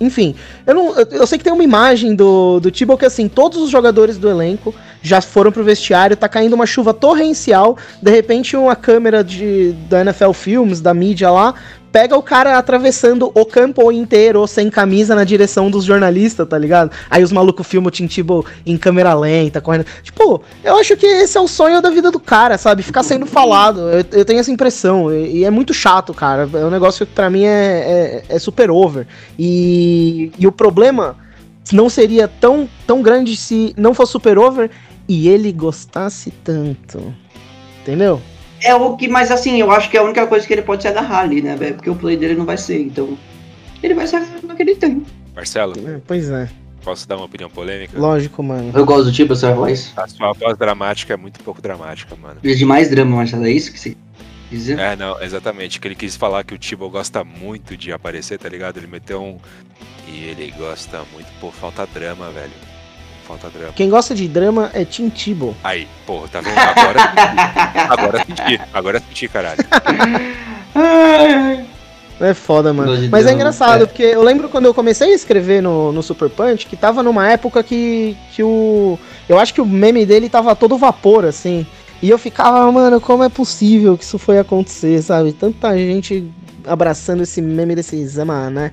enfim. 0.00 0.34
Eu, 0.66 0.74
não, 0.74 0.96
eu, 0.98 1.06
eu 1.10 1.26
sei 1.26 1.36
que 1.38 1.44
tem 1.44 1.52
uma 1.52 1.64
imagem 1.64 2.14
do, 2.14 2.60
do 2.60 2.70
Tebow 2.70 2.96
que 2.96 3.04
assim, 3.04 3.28
todos 3.28 3.60
os 3.60 3.68
jogadores 3.70 4.16
do 4.16 4.28
elenco 4.30 4.74
já 5.02 5.20
foram 5.20 5.50
pro 5.50 5.64
vestiário, 5.64 6.16
tá 6.16 6.28
caindo 6.28 6.54
uma 6.54 6.66
chuva 6.66 6.94
torrencial, 6.94 7.76
de 8.00 8.10
repente 8.10 8.56
uma 8.56 8.76
câmera 8.76 9.22
de, 9.22 9.72
da 9.88 10.00
NFL 10.00 10.32
Films, 10.32 10.80
da 10.80 10.94
mídia 10.94 11.30
lá, 11.30 11.54
pega 11.92 12.16
o 12.16 12.22
cara 12.22 12.56
atravessando 12.56 13.30
o 13.34 13.44
campo 13.44 13.92
inteiro, 13.92 14.46
sem 14.46 14.70
camisa, 14.70 15.14
na 15.14 15.24
direção 15.24 15.70
dos 15.70 15.84
jornalistas, 15.84 16.48
tá 16.48 16.56
ligado? 16.56 16.90
Aí 17.10 17.22
os 17.22 17.30
malucos 17.30 17.66
filmam 17.66 17.88
o 17.88 17.90
Tim 17.90 18.06
Tebow 18.06 18.44
em 18.64 18.78
câmera 18.78 19.12
lenta, 19.12 19.60
correndo. 19.60 19.84
Tipo, 20.02 20.42
eu 20.64 20.76
acho 20.78 20.96
que 20.96 21.04
esse 21.04 21.36
é 21.36 21.40
o 21.40 21.46
sonho 21.46 21.82
da 21.82 21.90
vida 21.90 22.10
do 22.10 22.18
cara, 22.18 22.56
sabe? 22.56 22.82
Ficar 22.82 23.02
sendo 23.02 23.26
falado. 23.26 23.80
Eu, 23.90 24.04
eu 24.12 24.24
tenho 24.24 24.40
essa 24.40 24.50
impressão. 24.50 25.12
E, 25.12 25.40
e 25.40 25.44
é 25.44 25.50
muito 25.50 25.74
chato, 25.74 26.14
cara. 26.14 26.48
É 26.54 26.64
um 26.64 26.70
negócio 26.70 27.04
que 27.04 27.12
pra 27.12 27.28
mim 27.28 27.44
é, 27.44 28.22
é, 28.28 28.36
é 28.36 28.38
super 28.38 28.70
over. 28.70 29.06
E, 29.38 30.32
e 30.38 30.46
o 30.46 30.52
problema 30.52 31.16
não 31.70 31.90
seria 31.90 32.26
tão, 32.26 32.68
tão 32.86 33.02
grande 33.02 33.36
se 33.36 33.74
não 33.76 33.92
fosse 33.92 34.12
super 34.12 34.38
over 34.38 34.70
e 35.12 35.28
ele 35.28 35.52
gostasse 35.52 36.30
tanto. 36.42 37.14
Entendeu? 37.82 38.20
É 38.62 38.74
o 38.74 38.96
que, 38.96 39.08
mas 39.08 39.30
assim, 39.30 39.60
eu 39.60 39.70
acho 39.70 39.90
que 39.90 39.96
é 39.96 40.00
a 40.00 40.04
única 40.04 40.26
coisa 40.26 40.46
que 40.46 40.52
ele 40.52 40.62
pode 40.62 40.82
se 40.82 40.88
agarrar 40.88 41.20
ali, 41.20 41.42
né, 41.42 41.54
velho? 41.56 41.74
Porque 41.74 41.90
o 41.90 41.94
play 41.96 42.16
dele 42.16 42.34
não 42.34 42.46
vai 42.46 42.56
ser, 42.56 42.80
então. 42.80 43.18
Ele 43.82 43.92
vai 43.94 44.06
se 44.06 44.16
agarrar 44.16 44.40
no 44.42 44.54
que 44.54 44.62
ele 44.62 44.76
tem. 44.76 45.04
Marcelo, 45.34 45.74
É, 45.88 46.00
pois 46.06 46.30
é. 46.30 46.48
posso 46.84 47.06
dar 47.08 47.16
uma 47.16 47.24
opinião 47.26 47.50
polêmica? 47.50 47.98
Lógico, 47.98 48.42
mano. 48.42 48.70
Eu 48.72 48.84
gosto 48.86 49.04
do 49.06 49.12
tipo, 49.12 49.32
a 49.32 49.36
sua 49.36 49.52
voz. 49.52 49.92
A 49.96 50.06
sua 50.06 50.32
voz 50.32 50.56
dramática 50.56 51.12
é 51.12 51.16
muito 51.16 51.42
pouco 51.42 51.60
dramática, 51.60 52.14
mano. 52.16 52.36
Precisa 52.40 52.58
de 52.60 52.64
mais 52.64 52.88
drama, 52.88 53.16
Marcelo, 53.16 53.44
é 53.46 53.50
isso 53.50 53.72
que 53.72 53.78
você 53.80 53.90
quer 54.48 54.56
dizer? 54.56 54.78
É, 54.78 54.94
não, 54.94 55.20
exatamente. 55.20 55.80
Que 55.80 55.88
ele 55.88 55.94
quis 55.96 56.14
falar 56.14 56.44
que 56.44 56.54
o 56.54 56.58
Tibo 56.58 56.88
gosta 56.88 57.24
muito 57.24 57.76
de 57.76 57.92
aparecer, 57.92 58.38
tá 58.38 58.48
ligado? 58.48 58.76
Ele 58.78 58.86
meteu 58.86 59.20
um. 59.22 59.38
E 60.06 60.24
ele 60.24 60.52
gosta 60.56 61.02
muito. 61.12 61.26
Pô, 61.40 61.50
falta 61.50 61.84
drama, 61.92 62.30
velho. 62.30 62.52
Falta 63.26 63.48
drama. 63.50 63.72
Quem 63.74 63.88
gosta 63.88 64.14
de 64.14 64.26
drama 64.28 64.70
é 64.74 64.84
Tim 64.84 65.08
Tebow. 65.08 65.54
Aí, 65.62 65.86
porra, 66.06 66.28
tá 66.28 66.40
vendo? 66.40 66.58
Agora. 66.58 67.00
agora 67.88 68.24
senti. 68.24 68.60
Agora 68.72 69.00
senti, 69.00 69.28
caralho. 69.28 69.58
É 72.20 72.34
foda, 72.34 72.72
mano. 72.72 73.08
Mas 73.10 73.26
é 73.26 73.32
engraçado, 73.32 73.82
é. 73.82 73.86
porque 73.86 74.04
eu 74.04 74.22
lembro 74.22 74.48
quando 74.48 74.66
eu 74.66 74.74
comecei 74.74 75.10
a 75.10 75.14
escrever 75.14 75.60
no, 75.60 75.92
no 75.92 76.02
Super 76.04 76.30
Punch, 76.30 76.66
que 76.66 76.76
tava 76.76 77.02
numa 77.02 77.28
época 77.28 77.64
que, 77.64 78.16
que 78.32 78.44
o. 78.44 78.96
Eu 79.28 79.40
acho 79.40 79.52
que 79.52 79.60
o 79.60 79.66
meme 79.66 80.06
dele 80.06 80.28
tava 80.28 80.54
todo 80.54 80.78
vapor, 80.78 81.24
assim. 81.24 81.66
E 82.00 82.08
eu 82.08 82.18
ficava, 82.18 82.70
mano, 82.70 83.00
como 83.00 83.24
é 83.24 83.28
possível 83.28 83.98
que 83.98 84.04
isso 84.04 84.18
foi 84.18 84.38
acontecer, 84.38 85.02
sabe? 85.02 85.32
Tanta 85.32 85.76
gente 85.76 86.30
abraçando 86.64 87.24
esse 87.24 87.42
meme 87.42 87.74
desse 87.74 88.06
Zema, 88.06 88.50
né? 88.50 88.70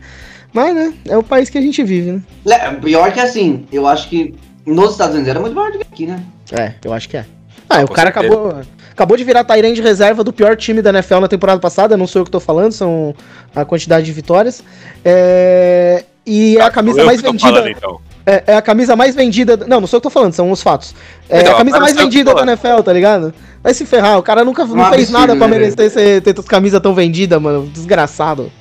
Mas, 0.53 0.73
né, 0.75 0.93
é 1.07 1.17
o 1.17 1.23
país 1.23 1.49
que 1.49 1.57
a 1.57 1.62
gente 1.62 1.83
vive, 1.83 2.12
né? 2.12 2.21
Le- 2.45 2.75
Pior 2.81 3.12
que 3.12 3.19
assim, 3.19 3.65
eu 3.71 3.85
acho 3.88 4.09
que 4.09 4.33
nos 4.65 4.91
Estados 4.91 5.13
Unidos 5.13 5.29
era 5.29 5.39
muito 5.39 5.53
maior 5.55 5.71
do 5.71 5.77
que 5.79 5.83
aqui, 5.91 6.05
né? 6.07 6.23
É, 6.51 6.73
eu 6.83 6.91
acho 6.93 7.07
que 7.07 7.17
é. 7.17 7.25
Ah, 7.69 7.83
o 7.83 7.88
Com 7.88 7.93
cara 7.93 8.12
certeza. 8.12 8.33
acabou, 8.33 8.62
acabou 8.91 9.15
de 9.17 9.23
virar 9.23 9.43
Tyrande 9.43 9.75
de 9.75 9.81
reserva 9.81 10.23
do 10.23 10.33
pior 10.33 10.55
time 10.57 10.81
da 10.81 10.89
NFL 10.89 11.19
na 11.19 11.27
temporada 11.27 11.59
passada, 11.59 11.95
não 11.95 12.07
sou 12.07 12.21
eu 12.21 12.25
que 12.25 12.31
tô 12.31 12.39
falando, 12.39 12.71
são 12.71 13.13
a 13.55 13.63
quantidade 13.63 14.05
de 14.07 14.12
vitórias. 14.12 14.63
É, 15.05 16.03
e 16.25 16.57
é 16.57 16.62
a 16.62 16.71
camisa 16.71 17.01
Eu 17.01 17.05
mais 17.05 17.21
vendida. 17.21 17.39
falando, 17.47 17.69
então. 17.69 17.99
É, 18.25 18.43
é 18.47 18.55
a 18.55 18.62
camisa 18.62 18.95
mais 18.95 19.15
vendida. 19.15 19.57
Não, 19.67 19.81
não 19.81 19.88
sou 19.88 19.97
eu 19.97 20.01
que 20.01 20.07
tô 20.07 20.09
falando, 20.09 20.33
são 20.33 20.51
os 20.51 20.62
fatos. 20.62 20.93
É 21.29 21.41
Então, 21.41 21.53
a 21.53 21.57
camisa 21.57 21.79
mais 21.79 21.95
vendida 21.95 22.33
da. 22.33 22.41
NFL, 22.43 22.81
tá 22.83 22.93
ligado? 22.93 23.33
Vai 23.63 23.73
se 23.73 23.85
ferrar, 23.85 24.17
o 24.19 24.23
cara 24.23 24.43
nunca 24.43 24.63
não 24.65 24.73
Um 24.75 24.85
fez 24.89 25.03
absurdo, 25.03 25.12
nada 25.19 25.35
pra 25.35 25.47
né, 25.47 25.57
merecer 25.59 26.21
ter 26.21 26.29
essas 26.31 26.45
camisas 26.45 26.79
tão 26.81 26.93
vendidas, 26.93 27.41
mano. 27.41 27.67
Desgraçado. 27.73 28.51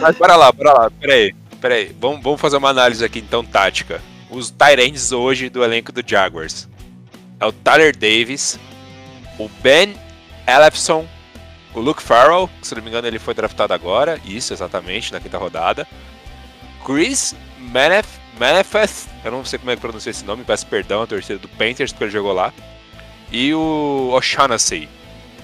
Mas 0.00 0.16
bora 0.16 0.36
lá, 0.36 0.52
bora 0.52 0.72
lá. 0.72 0.90
Peraí, 1.00 1.34
peraí. 1.60 1.96
Vamos, 2.00 2.22
vamos 2.22 2.40
fazer 2.40 2.56
uma 2.56 2.70
análise 2.70 3.04
aqui, 3.04 3.18
então, 3.18 3.44
tática. 3.44 4.00
Os 4.30 4.50
Tyrants 4.50 5.12
hoje 5.12 5.48
do 5.48 5.64
elenco 5.64 5.92
do 5.92 6.02
Jaguars. 6.06 6.68
É 7.40 7.46
o 7.46 7.52
Tyler 7.52 7.96
Davis, 7.96 8.58
o 9.38 9.48
Ben 9.62 9.94
Ellefson, 10.46 11.06
o 11.74 11.80
Luke 11.80 12.02
Farrell, 12.02 12.50
se 12.62 12.74
não 12.74 12.82
me 12.82 12.88
engano 12.88 13.06
ele 13.06 13.18
foi 13.18 13.34
draftado 13.34 13.72
agora, 13.72 14.20
isso, 14.24 14.52
exatamente, 14.52 15.12
na 15.12 15.20
quinta 15.20 15.38
rodada. 15.38 15.86
Chris 16.84 17.36
Manef, 17.58 18.08
Manifest, 18.38 19.08
eu 19.24 19.30
não 19.30 19.44
sei 19.44 19.58
como 19.58 19.70
é 19.70 19.76
que 19.76 19.80
pronuncia 19.80 20.10
esse 20.10 20.24
nome, 20.24 20.44
peço 20.44 20.66
perdão 20.66 21.02
à 21.02 21.06
torcida 21.06 21.38
do 21.38 21.48
Panthers 21.48 21.92
porque 21.92 22.04
ele 22.04 22.10
jogou 22.10 22.32
lá. 22.32 22.52
E 23.30 23.52
o 23.54 24.10
O'Shaughnessy. 24.12 24.88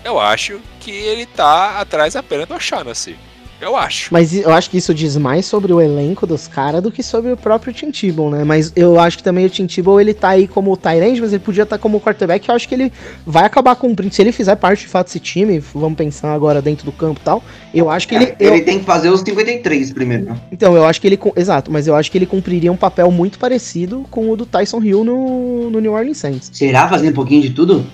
Eu 0.03 0.19
acho 0.19 0.61
que 0.81 0.91
ele 0.91 1.27
tá 1.27 1.81
atrás 1.81 2.17
apenas 2.17 2.49
do 2.49 2.55
O'Shaughnessy. 2.55 3.17
Eu 3.64 3.77
acho. 3.77 4.12
Mas 4.12 4.35
eu 4.37 4.53
acho 4.53 4.68
que 4.68 4.77
isso 4.77 4.92
diz 4.94 5.16
mais 5.16 5.46
sobre 5.46 5.72
o 5.72 5.81
elenco 5.81 6.27
dos 6.27 6.46
caras 6.46 6.83
do 6.83 6.92
que 6.92 7.03
sobre 7.03 7.33
o 7.33 7.37
próprio 7.37 7.72
Tim 7.72 7.90
Tebow, 7.90 8.31
né? 8.31 8.44
Mas 8.44 8.72
eu 8.77 9.00
acho 9.00 9.16
que 9.16 9.22
também 9.22 9.46
o 9.46 9.48
Tim 9.50 9.66
Tebow, 9.66 10.00
ele 10.00 10.12
tá 10.12 10.29
aí 10.31 10.46
como 10.46 10.77
Tyrande, 10.77 11.20
mas 11.20 11.33
ele 11.33 11.42
podia 11.42 11.62
estar 11.62 11.79
como 11.79 12.00
quarterback. 12.00 12.48
Eu 12.48 12.55
acho 12.55 12.68
que 12.68 12.74
ele 12.74 12.92
vai 13.27 13.44
acabar 13.44 13.74
cumprindo. 13.77 14.12
Se 14.14 14.20
ele 14.22 14.33
fizer 14.33 14.55
parte 14.57 14.81
de 14.81 14.88
fato 14.88 15.07
desse 15.07 15.18
time, 15.20 15.59
vamos 15.59 15.96
pensar 15.96 16.33
agora 16.35 16.61
dentro 16.61 16.85
do 16.85 16.92
campo 16.92 17.20
e 17.20 17.24
tal, 17.24 17.42
eu 17.72 17.88
acho 17.88 18.07
que 18.07 18.14
ele... 18.14 18.35
eu- 18.38 18.55
Ele 18.55 18.62
tem 18.62 18.79
que 18.79 18.85
fazer 18.85 19.09
os 19.09 19.20
53 19.20 19.92
primeiro. 19.92 20.24
né? 20.27 20.37
Então, 20.53 20.77
eu 20.77 20.85
acho 20.85 21.00
que 21.00 21.07
ele. 21.07 21.18
Exato, 21.35 21.72
mas 21.72 21.87
eu 21.87 21.94
acho 21.94 22.11
que 22.11 22.18
ele 22.18 22.27
cumpriria 22.27 22.70
um 22.70 22.77
papel 22.77 23.11
muito 23.11 23.38
parecido 23.38 24.05
com 24.11 24.29
o 24.31 24.37
do 24.37 24.44
Tyson 24.44 24.83
Hill 24.83 25.05
no, 25.05 25.70
no 25.70 25.81
New 25.81 25.92
Orleans 25.92 26.18
Saints. 26.18 26.50
Será 26.53 26.87
fazendo 26.88 27.11
um 27.12 27.14
pouquinho 27.14 27.40
de 27.40 27.50
tudo? 27.50 27.85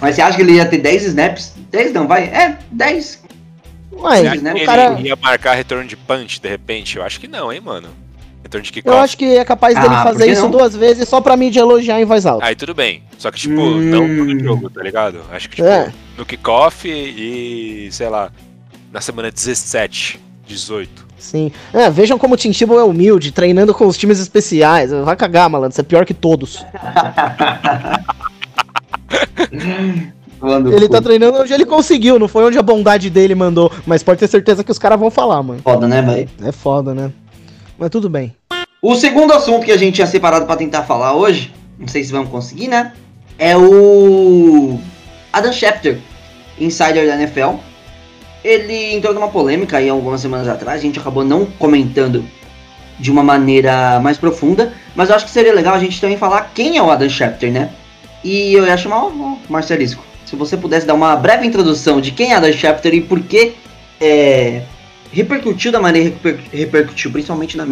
Mas 0.00 0.14
você 0.16 0.22
acha 0.22 0.36
que 0.36 0.42
ele 0.42 0.52
ia 0.54 0.64
ter 0.64 0.78
10 0.78 1.04
snaps? 1.06 1.52
10 1.70 1.92
não, 1.92 2.08
vai? 2.08 2.24
É, 2.24 2.58
10. 2.72 3.19
Acha 4.06 4.34
né? 4.36 4.54
que 4.54 4.62
o 4.62 4.66
cara. 4.66 4.92
ele 4.98 5.08
ia 5.08 5.16
marcar 5.16 5.54
retorno 5.54 5.84
de 5.86 5.96
punch 5.96 6.40
de 6.40 6.48
repente? 6.48 6.96
Eu 6.96 7.02
acho 7.02 7.18
que 7.20 7.28
não, 7.28 7.52
hein, 7.52 7.60
mano. 7.60 7.88
Retorno 8.42 8.62
de 8.64 8.70
Eu 8.70 8.74
kickoff. 8.74 8.98
acho 8.98 9.16
que 9.18 9.36
é 9.36 9.44
capaz 9.44 9.74
dele 9.74 9.94
Ah, 9.94 10.02
fazer 10.02 10.30
isso 10.30 10.42
não? 10.42 10.50
duas 10.50 10.74
vezes 10.74 11.08
só 11.08 11.20
pra 11.20 11.36
mídia 11.36 11.60
elogiar 11.60 12.00
em 12.00 12.04
voz 12.04 12.24
alta. 12.26 12.44
Aí 12.46 12.54
tudo 12.56 12.74
bem. 12.74 13.02
Só 13.18 13.30
que, 13.30 13.38
tipo, 13.38 13.60
Hum. 13.60 13.80
não 13.80 14.08
no 14.08 14.38
jogo, 14.40 14.70
tá 14.70 14.82
ligado? 14.82 15.20
Acho 15.30 15.48
que, 15.50 15.56
tipo, 15.56 15.68
É. 15.68 15.92
no 16.16 16.24
kickoff 16.24 16.88
e, 16.88 17.88
sei 17.92 18.08
lá, 18.08 18.30
na 18.90 19.00
semana 19.00 19.30
17, 19.30 20.18
18. 20.46 21.06
Sim. 21.18 21.52
É, 21.72 21.90
vejam 21.90 22.18
como 22.18 22.32
o 22.34 22.36
Tim 22.36 22.50
Tebow 22.50 22.80
é 22.80 22.82
humilde, 22.84 23.30
treinando 23.30 23.74
com 23.74 23.86
os 23.86 23.98
times 23.98 24.18
especiais. 24.18 24.90
Vai 24.90 25.14
cagar, 25.16 25.50
malandro, 25.50 25.74
você 25.74 25.82
é 25.82 25.84
pior 25.84 26.06
que 26.06 26.14
todos. 26.14 26.64
Quando 30.40 30.72
Ele 30.72 30.86
for. 30.86 30.92
tá 30.92 31.02
treinando 31.02 31.38
onde 31.38 31.52
ele 31.52 31.66
conseguiu, 31.66 32.18
não 32.18 32.26
foi 32.26 32.44
onde 32.44 32.58
a 32.58 32.62
bondade 32.62 33.10
dele 33.10 33.34
mandou. 33.34 33.70
Mas 33.86 34.02
pode 34.02 34.18
ter 34.18 34.26
certeza 34.28 34.64
que 34.64 34.70
os 34.70 34.78
caras 34.78 34.98
vão 34.98 35.10
falar, 35.10 35.42
mano. 35.42 35.60
Foda, 35.62 35.86
né, 35.86 36.00
velho? 36.00 36.28
É 36.42 36.50
foda, 36.50 36.94
né? 36.94 37.12
Mas 37.78 37.90
tudo 37.90 38.08
bem. 38.08 38.34
O 38.82 38.94
segundo 38.94 39.32
assunto 39.34 39.64
que 39.66 39.72
a 39.72 39.76
gente 39.76 39.96
tinha 39.96 40.06
separado 40.06 40.46
pra 40.46 40.56
tentar 40.56 40.84
falar 40.84 41.14
hoje, 41.14 41.52
não 41.78 41.86
sei 41.86 42.02
se 42.02 42.10
vamos 42.10 42.30
conseguir, 42.30 42.68
né? 42.68 42.92
É 43.38 43.54
o 43.56 44.78
Adam 45.32 45.52
Schefter, 45.52 45.98
insider 46.58 47.06
da 47.06 47.14
NFL. 47.16 47.56
Ele 48.42 48.94
entrou 48.94 49.12
numa 49.12 49.28
polêmica 49.28 49.76
aí 49.76 49.90
algumas 49.90 50.22
semanas 50.22 50.48
atrás, 50.48 50.80
a 50.80 50.82
gente 50.82 50.98
acabou 50.98 51.22
não 51.22 51.44
comentando 51.44 52.24
de 52.98 53.10
uma 53.10 53.22
maneira 53.22 54.00
mais 54.00 54.16
profunda, 54.16 54.72
mas 54.94 55.10
eu 55.10 55.14
acho 55.16 55.26
que 55.26 55.30
seria 55.30 55.54
legal 55.54 55.74
a 55.74 55.78
gente 55.78 56.00
também 56.00 56.16
falar 56.16 56.50
quem 56.54 56.78
é 56.78 56.82
o 56.82 56.90
Adam 56.90 57.08
Schefter, 57.08 57.52
né? 57.52 57.70
E 58.24 58.52
eu 58.54 58.66
ia 58.66 58.76
chamar 58.76 59.06
o 59.06 59.38
Marcelisco. 59.48 60.02
Se 60.30 60.36
você 60.36 60.56
pudesse 60.56 60.86
dar 60.86 60.94
uma 60.94 61.16
breve 61.16 61.44
introdução 61.44 62.00
de 62.00 62.12
quem 62.12 62.30
é 62.30 62.36
Adam 62.36 62.52
Schefter 62.52 62.94
e 62.94 63.00
por 63.00 63.18
que 63.20 63.54
é, 64.00 64.62
repercutiu 65.10 65.72
da 65.72 65.80
maneira 65.80 66.08
que 66.08 66.16
reper- 66.28 66.40
repercutiu, 66.52 67.10
principalmente 67.10 67.56
na 67.56 67.66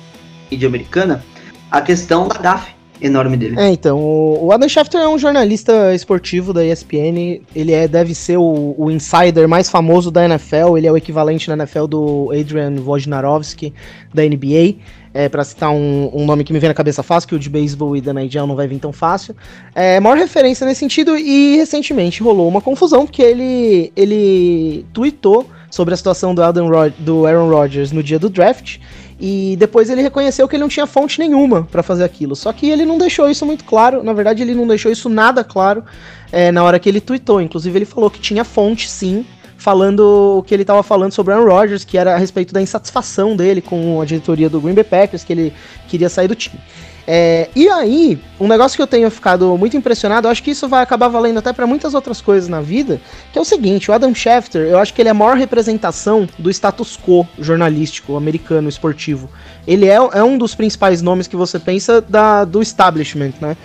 mídia 0.50 0.66
americana, 0.66 1.24
a 1.70 1.80
questão 1.80 2.26
da 2.26 2.36
GAF, 2.36 2.74
enorme 3.00 3.36
dele. 3.36 3.54
É, 3.60 3.68
então, 3.68 3.96
o 3.96 4.50
Adam 4.50 4.68
Schefter 4.68 5.00
é 5.00 5.08
um 5.08 5.16
jornalista 5.16 5.94
esportivo 5.94 6.52
da 6.52 6.64
ESPN, 6.64 7.42
ele 7.54 7.72
é, 7.72 7.86
deve 7.86 8.12
ser 8.12 8.38
o, 8.38 8.74
o 8.76 8.90
insider 8.90 9.46
mais 9.46 9.70
famoso 9.70 10.10
da 10.10 10.24
NFL, 10.24 10.76
ele 10.76 10.88
é 10.88 10.90
o 10.90 10.96
equivalente 10.96 11.48
na 11.48 11.54
NFL 11.54 11.86
do 11.86 12.32
Adrian 12.32 12.74
Wojnarowski, 12.80 13.72
da 14.12 14.24
NBA, 14.24 14.74
é, 15.18 15.28
para 15.28 15.42
citar 15.42 15.72
um, 15.72 16.08
um 16.14 16.24
nome 16.24 16.44
que 16.44 16.52
me 16.52 16.60
vem 16.60 16.68
na 16.68 16.74
cabeça 16.74 17.02
fácil, 17.02 17.28
que 17.28 17.34
o 17.34 17.40
de 17.40 17.50
beisebol 17.50 17.96
e 17.96 18.00
da 18.00 18.12
NHL 18.12 18.46
não 18.46 18.54
vai 18.54 18.68
vir 18.68 18.78
tão 18.78 18.92
fácil. 18.92 19.34
É, 19.74 19.98
maior 19.98 20.16
referência 20.16 20.64
nesse 20.64 20.78
sentido, 20.78 21.18
e 21.18 21.56
recentemente 21.56 22.22
rolou 22.22 22.46
uma 22.46 22.60
confusão, 22.60 23.04
porque 23.04 23.20
ele, 23.20 23.92
ele 23.96 24.86
tweetou 24.92 25.44
sobre 25.72 25.92
a 25.92 25.96
situação 25.96 26.32
do, 26.32 26.40
Rod- 26.68 26.92
do 27.00 27.26
Aaron 27.26 27.50
Rodgers 27.50 27.90
no 27.90 28.00
dia 28.00 28.16
do 28.16 28.30
draft, 28.30 28.78
e 29.18 29.56
depois 29.58 29.90
ele 29.90 30.02
reconheceu 30.02 30.46
que 30.46 30.54
ele 30.54 30.62
não 30.62 30.68
tinha 30.68 30.86
fonte 30.86 31.18
nenhuma 31.18 31.64
pra 31.64 31.82
fazer 31.82 32.04
aquilo. 32.04 32.36
Só 32.36 32.52
que 32.52 32.70
ele 32.70 32.86
não 32.86 32.96
deixou 32.96 33.28
isso 33.28 33.44
muito 33.44 33.64
claro. 33.64 34.04
Na 34.04 34.12
verdade, 34.12 34.42
ele 34.42 34.54
não 34.54 34.68
deixou 34.68 34.92
isso 34.92 35.08
nada 35.08 35.42
claro 35.42 35.82
é, 36.30 36.52
na 36.52 36.62
hora 36.62 36.78
que 36.78 36.88
ele 36.88 37.00
tweetou. 37.00 37.40
Inclusive, 37.40 37.76
ele 37.76 37.84
falou 37.84 38.08
que 38.08 38.20
tinha 38.20 38.44
fonte, 38.44 38.88
sim, 38.88 39.26
falando 39.58 40.38
o 40.38 40.42
que 40.42 40.54
ele 40.54 40.64
tava 40.64 40.82
falando 40.82 41.12
sobre 41.12 41.34
Aaron 41.34 41.44
Rodgers, 41.44 41.84
que 41.84 41.98
era 41.98 42.14
a 42.14 42.16
respeito 42.16 42.54
da 42.54 42.62
insatisfação 42.62 43.36
dele 43.36 43.60
com 43.60 44.00
a 44.00 44.04
diretoria 44.04 44.48
do 44.48 44.60
Green 44.60 44.74
Bay 44.74 44.84
Packers, 44.84 45.24
que 45.24 45.32
ele 45.32 45.52
queria 45.88 46.08
sair 46.08 46.28
do 46.28 46.34
time. 46.34 46.58
É, 47.10 47.48
e 47.56 47.68
aí, 47.68 48.20
um 48.38 48.46
negócio 48.46 48.76
que 48.76 48.82
eu 48.82 48.86
tenho 48.86 49.10
ficado 49.10 49.56
muito 49.56 49.74
impressionado, 49.76 50.28
eu 50.28 50.30
acho 50.30 50.42
que 50.42 50.50
isso 50.50 50.68
vai 50.68 50.82
acabar 50.82 51.08
valendo 51.08 51.38
até 51.38 51.54
pra 51.54 51.66
muitas 51.66 51.94
outras 51.94 52.20
coisas 52.20 52.50
na 52.50 52.60
vida, 52.60 53.00
que 53.32 53.38
é 53.38 53.42
o 53.42 53.46
seguinte, 53.46 53.90
o 53.90 53.94
Adam 53.94 54.14
Schefter, 54.14 54.66
eu 54.66 54.78
acho 54.78 54.92
que 54.92 55.00
ele 55.00 55.08
é 55.08 55.12
a 55.12 55.14
maior 55.14 55.34
representação 55.34 56.28
do 56.38 56.50
status 56.50 56.98
quo 56.98 57.26
jornalístico 57.38 58.14
americano 58.14 58.68
esportivo. 58.68 59.28
Ele 59.66 59.86
é, 59.86 59.94
é 59.94 60.22
um 60.22 60.36
dos 60.36 60.54
principais 60.54 61.00
nomes 61.00 61.26
que 61.26 61.34
você 61.34 61.58
pensa 61.58 62.02
da, 62.02 62.44
do 62.44 62.60
establishment, 62.60 63.32
né? 63.40 63.56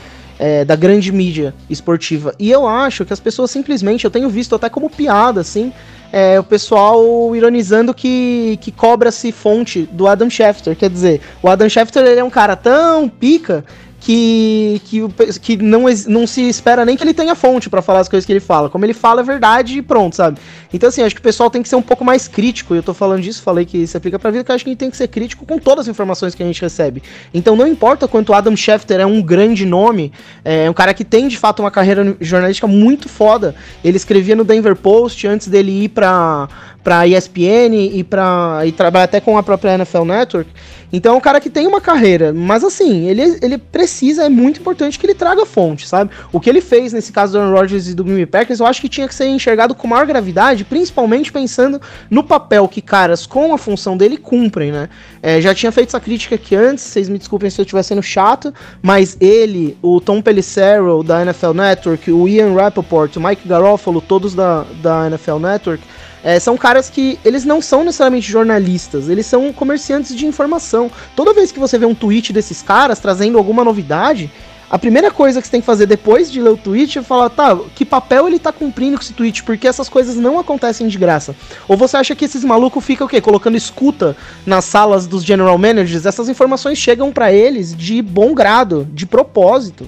É, 0.46 0.66
da 0.66 0.76
grande 0.76 1.10
mídia 1.10 1.54
esportiva. 1.70 2.36
E 2.38 2.52
eu 2.52 2.68
acho 2.68 3.06
que 3.06 3.14
as 3.14 3.20
pessoas 3.20 3.50
simplesmente, 3.50 4.04
eu 4.04 4.12
tenho 4.12 4.28
visto 4.30 4.54
até 4.54 4.68
como 4.68 4.90
piada, 4.90 5.40
assim, 5.40 5.72
é, 6.12 6.38
o 6.38 6.44
pessoal 6.44 7.34
ironizando 7.34 7.94
que, 7.94 8.60
que 8.60 8.70
cobra-se 8.70 9.32
fonte 9.32 9.88
do 9.92 10.06
Adam 10.06 10.30
Schefter. 10.30 10.76
Quer 10.76 10.90
dizer, 10.90 11.22
o 11.42 11.48
Adam 11.48 11.70
Schefter 11.70 12.06
ele 12.06 12.20
é 12.20 12.24
um 12.24 12.30
cara 12.30 12.58
tão 12.58 13.08
pica 13.08 13.64
que, 14.04 14.82
que, 14.84 15.40
que 15.40 15.58
não, 15.58 15.86
não 16.08 16.28
se 16.28 16.42
espera 16.42 16.84
nem 16.84 16.98
que 16.98 17.04
ele 17.04 17.14
tenha 17.14 17.34
fonte 17.36 17.70
pra 17.70 17.82
falar 17.82 18.02
as 18.02 18.10
coisas 18.10 18.26
que 18.26 18.34
ele 18.34 18.42
fala. 18.42 18.70
Como 18.70 18.84
ele 18.86 18.94
fala 18.94 19.22
é 19.22 19.24
verdade 19.24 19.78
e 19.78 19.82
pronto, 19.82 20.18
sabe? 20.18 20.40
Então, 20.74 20.90
assim, 20.90 21.02
acho 21.02 21.16
que 21.16 21.22
o 21.22 21.24
pessoal 21.24 21.50
tem 21.50 21.64
que 21.64 21.70
ser 21.70 21.78
um 21.78 21.82
pouco 21.82 22.04
mais 22.04 22.28
crítico. 22.28 22.76
Eu 22.76 22.84
tô 22.84 22.94
falando 22.94 23.22
disso, 23.22 23.42
falei 23.42 23.66
que 23.66 23.78
isso 23.78 23.96
aplica 23.96 24.20
pra 24.20 24.30
vida, 24.30 24.44
que 24.44 24.52
acho 24.52 24.66
que 24.66 24.72
a 24.72 24.74
gente 24.74 24.80
tem 24.80 24.92
que 24.92 24.98
ser 24.98 25.08
crítico 25.08 25.46
com 25.46 25.58
todas 25.58 25.86
as 25.86 25.88
informações 25.88 26.36
que 26.36 26.44
a 26.44 26.46
gente 26.46 26.62
recebe. 26.62 27.02
Então, 27.34 27.56
não 27.56 27.66
importa 27.66 28.06
quanto 28.06 28.32
o 28.32 28.34
Adam 28.34 28.58
Schefter 28.58 29.00
é 29.00 29.06
um 29.06 29.22
grande 29.22 29.66
nome, 29.66 30.12
é 30.44 30.70
um 30.70 30.74
cara 30.74 30.94
que 30.94 31.06
tem 31.06 31.30
de 31.30 31.38
fato 31.38 31.62
uma 31.62 31.72
carreira 31.72 32.18
jornalística 32.20 32.68
muito 32.68 33.08
foda. 33.08 33.56
Ele 33.86 33.96
escrevia 33.96 34.36
no 34.36 34.44
Denver 34.44 34.76
Post 34.76 35.26
antes 35.26 35.48
dele 35.48 35.86
ir 35.86 35.90
pra, 35.90 36.50
pra 36.84 37.08
ESPN 37.08 37.74
e, 37.94 38.04
pra, 38.04 38.62
e 38.66 38.72
trabalhar 38.72 39.06
até 39.06 39.20
com 39.20 39.38
a 39.38 39.44
própria 39.44 39.76
NFL 39.76 40.04
Network. 40.04 40.50
Então 40.94 41.16
é 41.16 41.18
um 41.18 41.22
cara 41.22 41.42
que 41.42 41.50
tem 41.50 41.66
uma 41.66 41.82
carreira, 41.82 42.32
mas 42.32 42.64
assim, 42.64 43.08
ele, 43.08 43.40
ele 43.42 43.58
precisa, 43.58 44.26
é 44.26 44.30
muito 44.30 44.60
importante 44.60 45.00
que 45.00 45.06
ele 45.08 45.16
traga 45.16 45.44
fonte, 45.44 45.88
sabe? 45.88 46.12
O 46.32 46.40
que 46.40 46.48
ele 46.48 46.62
fez 46.62 46.94
nesse 46.94 47.12
caso 47.12 47.34
do 47.34 47.40
Aaron 47.40 47.52
Rodgers 47.52 47.88
e 47.88 47.96
do 47.96 48.04
Bay 48.04 48.28
Packers, 48.28 48.60
eu 48.60 48.68
acho 48.68 48.80
que 48.80 48.88
tinha 48.88 49.08
que 49.08 49.16
ser 49.16 49.26
enxergado 49.26 49.74
com 49.74 49.88
maior 49.88 50.06
gravidade, 50.06 50.64
principalmente 50.64 51.32
pensando 51.32 51.82
no 52.12 52.24
papel 52.24 52.68
que 52.68 52.80
caras 52.80 53.26
com 53.26 53.56
a 53.56 53.58
função 53.58 53.98
dele 53.98 54.18
cumprem, 54.18 54.72
né? 54.72 54.88
É, 55.20 55.42
já 55.42 55.56
tinha 55.56 55.72
feito 55.72 55.90
essa 55.90 56.00
crítica 56.00 56.36
aqui 56.36 56.56
antes, 56.56 56.84
vocês 56.84 57.10
me 57.10 57.18
desculpem 57.18 57.50
se 57.50 57.60
eu 57.60 57.64
estiver 57.64 57.82
sendo 57.82 58.04
chato, 58.04 58.54
mas 58.80 59.18
ele, 59.20 59.76
o 59.82 60.00
Tom 60.00 60.22
Pelissero 60.22 61.02
da 61.02 61.24
NFL 61.24 61.54
Network, 61.54 62.12
o 62.12 62.28
Ian 62.28 62.54
Rappaport, 62.54 63.16
o 63.16 63.20
Mike 63.20 63.48
Garofalo, 63.48 64.00
todos 64.00 64.36
da, 64.36 64.64
da 64.84 65.08
NFL 65.08 65.40
Network, 65.40 65.84
é, 66.24 66.40
são 66.40 66.56
caras 66.56 66.90
que 66.90 67.20
eles 67.26 67.44
não 67.44 67.62
são 67.62 67.84
necessariamente 67.84 68.32
jornalistas, 68.32 69.10
eles 69.10 69.26
são 69.26 69.52
comerciantes 69.52 70.16
de 70.16 70.26
informação. 70.26 70.90
Toda 71.16 71.34
vez 71.34 71.52
que 71.52 71.60
você 71.60 71.78
vê 71.78 71.86
um 71.86 71.94
tweet 71.94 72.32
desses 72.32 72.62
caras 72.62 73.00
trazendo 73.00 73.38
alguma 73.38 73.64
novidade, 73.64 74.32
a 74.74 74.80
primeira 74.80 75.12
coisa 75.12 75.40
que 75.40 75.46
você 75.46 75.52
tem 75.52 75.60
que 75.62 75.68
fazer 75.68 75.86
depois 75.86 76.32
de 76.32 76.42
ler 76.42 76.50
o 76.50 76.58
tweet 76.58 76.98
é 76.98 77.04
falar, 77.04 77.30
tá, 77.30 77.56
que 77.76 77.86
papel 77.86 78.28
ele 78.28 78.40
tá 78.40 78.52
cumprindo 78.52 78.98
com 78.98 79.04
esse 79.04 79.14
tweet, 79.14 79.44
porque 79.44 79.68
essas 79.68 79.88
coisas 79.88 80.16
não 80.16 80.40
acontecem 80.40 80.88
de 80.88 80.98
graça. 80.98 81.36
Ou 81.68 81.78
você 81.78 81.98
acha 81.98 82.16
que 82.16 82.26
esses 82.26 82.44
malucos 82.44 82.84
ficam 82.84 83.06
o 83.06 83.10
quê? 83.10 83.22
Colocando 83.22 83.56
escuta 83.56 84.18
nas 84.48 84.66
salas 84.66 85.06
dos 85.06 85.24
general 85.24 85.60
managers? 85.60 86.08
Essas 86.08 86.28
informações 86.28 86.80
chegam 86.80 87.12
pra 87.12 87.32
eles 87.32 87.76
de 87.76 88.02
bom 88.02 88.34
grado, 88.34 88.88
de 88.92 89.06
propósito. 89.06 89.88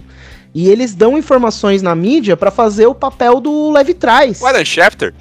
E 0.54 0.70
eles 0.70 0.94
dão 0.94 1.18
informações 1.18 1.82
na 1.82 1.96
mídia 1.96 2.38
pra 2.38 2.52
fazer 2.52 2.86
o 2.86 2.94
papel 2.94 3.42
do 3.42 3.72
leve 3.72 3.96
trás. 3.96 4.44
Adam 4.44 4.64
Schefter, 4.64 5.16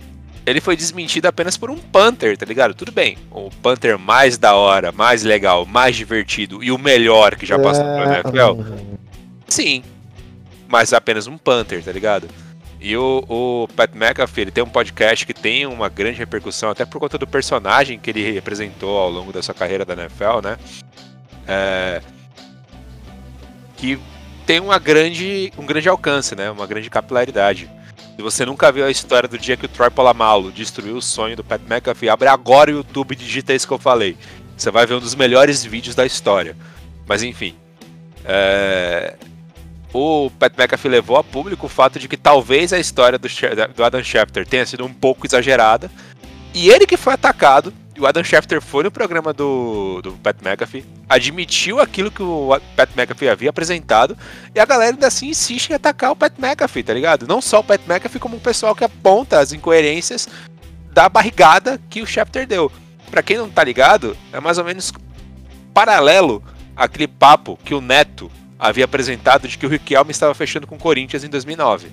ele 0.46 0.60
foi 0.60 0.76
desmentido 0.76 1.26
apenas 1.26 1.56
por 1.56 1.70
um 1.70 1.78
Panther, 1.78 2.36
tá 2.36 2.44
ligado? 2.44 2.74
Tudo 2.74 2.92
bem. 2.92 3.16
O 3.30 3.50
Panther 3.50 3.98
mais 3.98 4.36
da 4.36 4.54
hora, 4.54 4.92
mais 4.92 5.22
legal, 5.22 5.64
mais 5.64 5.96
divertido 5.96 6.62
e 6.62 6.70
o 6.70 6.78
melhor 6.78 7.36
que 7.36 7.46
já 7.46 7.58
passou 7.58 7.84
É, 7.84 8.20
NFL. 8.20 8.62
Sim. 9.48 9.82
Mas 10.68 10.92
apenas 10.92 11.26
um 11.26 11.38
Panther, 11.38 11.82
tá 11.82 11.92
ligado? 11.92 12.28
E 12.80 12.94
o, 12.96 13.24
o 13.28 13.68
Pat 13.74 13.94
McAfee, 13.94 14.42
ele 14.42 14.50
tem 14.50 14.62
um 14.62 14.68
podcast 14.68 15.24
que 15.24 15.32
tem 15.32 15.64
uma 15.64 15.88
grande 15.88 16.18
repercussão, 16.18 16.68
até 16.68 16.84
por 16.84 17.00
conta 17.00 17.16
do 17.16 17.26
personagem 17.26 17.98
que 17.98 18.10
ele 18.10 18.30
representou 18.32 18.98
ao 18.98 19.08
longo 19.08 19.32
da 19.32 19.42
sua 19.42 19.54
carreira 19.54 19.86
da 19.86 19.94
NFL, 19.94 20.40
né? 20.42 20.58
É, 21.48 22.02
que 23.78 23.98
tem 24.44 24.60
uma 24.60 24.78
grande, 24.78 25.50
um 25.56 25.64
grande 25.64 25.88
alcance, 25.88 26.34
né? 26.34 26.50
Uma 26.50 26.66
grande 26.66 26.90
capilaridade. 26.90 27.70
Se 28.16 28.22
você 28.22 28.46
nunca 28.46 28.70
viu 28.70 28.84
a 28.84 28.90
história 28.90 29.28
do 29.28 29.36
dia 29.36 29.56
que 29.56 29.66
o 29.66 29.68
Troy 29.68 29.90
Polamalu 29.90 30.52
destruiu 30.52 30.96
o 30.96 31.02
sonho 31.02 31.36
do 31.36 31.42
Pat 31.42 31.60
McAfee, 31.68 32.08
abre 32.08 32.28
agora 32.28 32.70
o 32.70 32.74
YouTube 32.74 33.12
e 33.12 33.16
digita 33.16 33.52
isso 33.52 33.66
que 33.66 33.72
eu 33.72 33.78
falei. 33.78 34.16
Você 34.56 34.70
vai 34.70 34.86
ver 34.86 34.94
um 34.94 35.00
dos 35.00 35.16
melhores 35.16 35.64
vídeos 35.64 35.96
da 35.96 36.06
história. 36.06 36.56
Mas 37.08 37.22
enfim. 37.24 37.56
é, 38.24 39.16
O 39.92 40.30
Pat 40.38 40.52
McAfee 40.56 40.90
levou 40.90 41.16
a 41.16 41.24
público 41.24 41.66
o 41.66 41.68
fato 41.68 41.98
de 41.98 42.06
que 42.06 42.16
talvez 42.16 42.72
a 42.72 42.78
história 42.78 43.18
do, 43.18 43.28
do 43.74 43.84
Adam 43.84 44.02
Schefter 44.02 44.46
tenha 44.46 44.64
sido 44.64 44.84
um 44.84 44.94
pouco 44.94 45.26
exagerada. 45.26 45.90
E 46.54 46.70
ele 46.70 46.86
que 46.86 46.96
foi 46.96 47.14
atacado. 47.14 47.74
O 47.98 48.06
Adam 48.06 48.24
Schefter 48.24 48.60
foi 48.60 48.82
no 48.82 48.90
programa 48.90 49.32
do, 49.32 50.00
do 50.02 50.12
Pat 50.14 50.36
McAfee, 50.42 50.84
admitiu 51.08 51.80
aquilo 51.80 52.10
que 52.10 52.22
o 52.22 52.48
Pat 52.76 52.90
McAfee 52.96 53.28
havia 53.28 53.50
apresentado, 53.50 54.18
e 54.52 54.58
a 54.58 54.64
galera 54.64 54.92
ainda 54.92 55.06
assim 55.06 55.28
insiste 55.28 55.70
em 55.70 55.74
atacar 55.74 56.10
o 56.10 56.16
Pat 56.16 56.32
McAfee, 56.38 56.82
tá 56.82 56.92
ligado? 56.92 57.26
Não 57.26 57.40
só 57.40 57.60
o 57.60 57.64
Pat 57.64 57.80
McAfee, 57.86 58.18
como 58.18 58.36
o 58.36 58.40
pessoal 58.40 58.74
que 58.74 58.82
aponta 58.82 59.38
as 59.38 59.52
incoerências 59.52 60.28
da 60.92 61.08
barrigada 61.08 61.80
que 61.88 62.02
o 62.02 62.06
Schefter 62.06 62.46
deu. 62.46 62.70
Pra 63.10 63.22
quem 63.22 63.36
não 63.36 63.48
tá 63.48 63.62
ligado, 63.62 64.16
é 64.32 64.40
mais 64.40 64.58
ou 64.58 64.64
menos 64.64 64.92
paralelo 65.72 66.42
àquele 66.76 67.06
papo 67.06 67.58
que 67.64 67.74
o 67.74 67.80
Neto 67.80 68.30
havia 68.58 68.84
apresentado 68.84 69.46
de 69.46 69.56
que 69.56 69.66
o 69.66 69.68
Riquelme 69.68 70.10
estava 70.10 70.34
fechando 70.34 70.66
com 70.66 70.74
o 70.74 70.78
Corinthians 70.78 71.22
em 71.22 71.28
2009. 71.28 71.88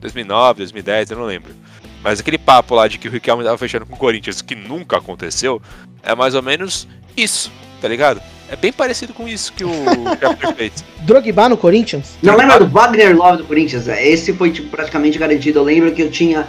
2009, 0.00 0.58
2010, 0.58 1.10
eu 1.10 1.18
não 1.18 1.24
lembro. 1.24 1.54
Mas 2.02 2.20
aquele 2.20 2.38
papo 2.38 2.74
lá 2.74 2.86
de 2.88 2.98
que 2.98 3.08
o 3.08 3.10
Riquelme 3.10 3.42
estava 3.42 3.58
fechando 3.58 3.84
com 3.86 3.94
o 3.94 3.98
Corinthians, 3.98 4.40
que 4.40 4.54
nunca 4.54 4.98
aconteceu, 4.98 5.60
é 6.02 6.14
mais 6.14 6.34
ou 6.34 6.42
menos 6.42 6.86
isso, 7.16 7.50
tá 7.80 7.88
ligado? 7.88 8.20
É 8.50 8.56
bem 8.56 8.72
parecido 8.72 9.12
com 9.12 9.28
isso 9.28 9.52
que 9.52 9.64
o 9.64 9.70
Schefter 10.18 10.54
fez. 10.54 10.84
Drogba 11.00 11.48
no 11.48 11.56
Corinthians? 11.56 12.16
Não 12.22 12.36
lembra 12.36 12.58
do 12.58 12.68
Wagner 12.68 13.14
Love 13.16 13.38
do 13.38 13.44
Corinthians? 13.44 13.88
É, 13.88 14.06
Esse 14.08 14.32
foi 14.32 14.50
tipo, 14.50 14.68
praticamente 14.70 15.18
garantido. 15.18 15.58
Eu 15.58 15.64
lembro 15.64 15.92
que 15.92 16.02
eu 16.02 16.10
tinha 16.10 16.46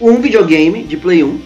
um 0.00 0.20
videogame 0.20 0.82
de 0.82 0.96
Play 0.96 1.22
1, 1.22 1.40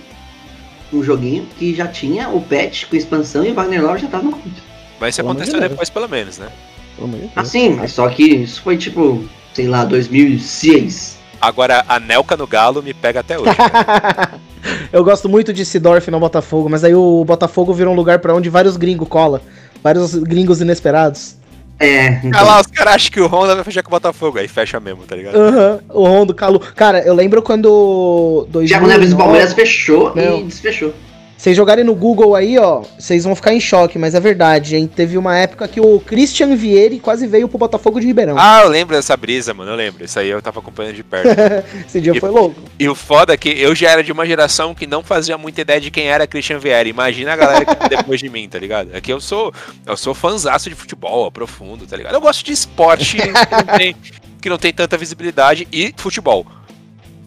um 0.92 1.02
joguinho, 1.02 1.46
que 1.58 1.74
já 1.74 1.88
tinha 1.88 2.28
o 2.28 2.40
patch 2.40 2.84
com 2.86 2.94
expansão 2.96 3.44
e 3.44 3.50
o 3.50 3.54
Wagner 3.54 3.82
Love 3.82 4.00
já 4.02 4.08
tava 4.08 4.24
no 4.24 4.30
Corinthians. 4.32 4.64
Mas 5.00 5.14
isso 5.14 5.22
Pelo 5.22 5.34
de 5.34 5.40
aconteceu 5.40 5.60
Deus. 5.60 5.70
depois, 5.70 5.90
pelo 5.90 6.08
menos, 6.08 6.38
né? 6.38 6.48
Pelo 6.96 7.08
de. 7.08 7.30
Assim, 7.34 7.70
mas 7.70 7.92
só 7.92 8.08
que 8.10 8.22
isso 8.22 8.62
foi 8.62 8.76
tipo, 8.76 9.24
sei 9.54 9.66
lá, 9.66 9.84
2006. 9.84 11.18
Agora, 11.40 11.84
a 11.88 11.98
Nelca 11.98 12.36
no 12.36 12.46
Galo 12.46 12.82
me 12.82 12.92
pega 12.92 13.20
até 13.20 13.38
hoje. 13.38 13.50
Eu 14.92 15.02
gosto 15.02 15.28
muito 15.28 15.52
de 15.52 15.64
Sidorf 15.64 16.10
no 16.10 16.20
Botafogo, 16.20 16.68
mas 16.68 16.84
aí 16.84 16.94
o 16.94 17.24
Botafogo 17.24 17.72
virou 17.72 17.92
um 17.92 17.96
lugar 17.96 18.18
pra 18.18 18.34
onde 18.34 18.50
vários 18.50 18.76
gringos 18.76 19.08
cola. 19.08 19.40
Vários 19.82 20.14
gringos 20.14 20.60
inesperados. 20.60 21.36
É, 21.78 22.08
Olha 22.08 22.20
então, 22.24 22.44
lá, 22.44 22.60
os 22.60 22.66
caras 22.66 22.94
acham 22.96 23.10
que 23.10 23.20
o 23.22 23.26
Honda 23.26 23.54
vai 23.54 23.64
fechar 23.64 23.82
com 23.82 23.88
o 23.88 23.90
Botafogo, 23.90 24.38
aí 24.38 24.46
fecha 24.46 24.78
mesmo, 24.78 25.02
tá 25.04 25.16
ligado? 25.16 25.34
Aham, 25.34 25.80
o 25.88 26.06
Rondo, 26.06 26.34
Calu. 26.34 26.60
Cara, 26.60 27.00
eu 27.00 27.14
lembro 27.14 27.40
quando. 27.40 28.46
Thiago 28.66 28.86
Neves 28.86 29.10
do 29.10 29.16
2009 29.16 29.16
Palmeiras 29.16 29.54
fechou 29.54 30.14
Não. 30.14 30.40
e 30.40 30.42
desfechou. 30.42 30.92
Vocês 31.40 31.56
jogarem 31.56 31.82
no 31.82 31.94
Google 31.94 32.34
aí, 32.34 32.58
ó, 32.58 32.82
vocês 32.98 33.24
vão 33.24 33.34
ficar 33.34 33.54
em 33.54 33.60
choque, 33.60 33.98
mas 33.98 34.14
é 34.14 34.20
verdade, 34.20 34.76
hein? 34.76 34.86
Teve 34.86 35.16
uma 35.16 35.38
época 35.38 35.66
que 35.66 35.80
o 35.80 35.98
Christian 35.98 36.54
Vieri 36.54 37.00
quase 37.00 37.26
veio 37.26 37.48
pro 37.48 37.56
Botafogo 37.56 37.98
de 37.98 38.06
Ribeirão. 38.06 38.36
Ah, 38.38 38.60
eu 38.62 38.68
lembro 38.68 38.94
dessa 38.94 39.16
brisa, 39.16 39.54
mano. 39.54 39.70
Eu 39.70 39.74
lembro. 39.74 40.04
Isso 40.04 40.18
aí 40.18 40.28
eu 40.28 40.42
tava 40.42 40.60
acompanhando 40.60 40.96
de 40.96 41.02
perto. 41.02 41.28
Esse 41.88 41.98
dia 41.98 42.12
e- 42.14 42.20
foi 42.20 42.28
louco. 42.28 42.60
E 42.78 42.86
o 42.86 42.94
foda 42.94 43.32
é 43.32 43.38
que 43.38 43.48
eu 43.48 43.74
já 43.74 43.88
era 43.88 44.04
de 44.04 44.12
uma 44.12 44.26
geração 44.26 44.74
que 44.74 44.86
não 44.86 45.02
fazia 45.02 45.38
muita 45.38 45.62
ideia 45.62 45.80
de 45.80 45.90
quem 45.90 46.08
era 46.08 46.26
Christian 46.26 46.58
Vieri. 46.58 46.90
Imagina 46.90 47.32
a 47.32 47.36
galera 47.36 47.64
que 47.64 47.74
tá 47.74 47.88
depois 47.88 48.20
de 48.20 48.28
mim, 48.28 48.46
tá 48.46 48.58
ligado? 48.58 48.90
É 48.92 49.00
que 49.00 49.10
eu 49.10 49.18
sou, 49.18 49.50
eu 49.86 49.96
sou 49.96 50.12
fanzaço 50.12 50.68
de 50.68 50.74
futebol, 50.74 51.32
profundo, 51.32 51.86
tá 51.86 51.96
ligado? 51.96 52.12
Eu 52.12 52.20
gosto 52.20 52.44
de 52.44 52.52
esporte 52.52 53.16
que 53.16 53.26
não 53.26 53.78
tem, 53.78 53.96
que 54.42 54.50
não 54.50 54.58
tem 54.58 54.74
tanta 54.74 54.98
visibilidade 54.98 55.66
e 55.72 55.94
futebol. 55.96 56.44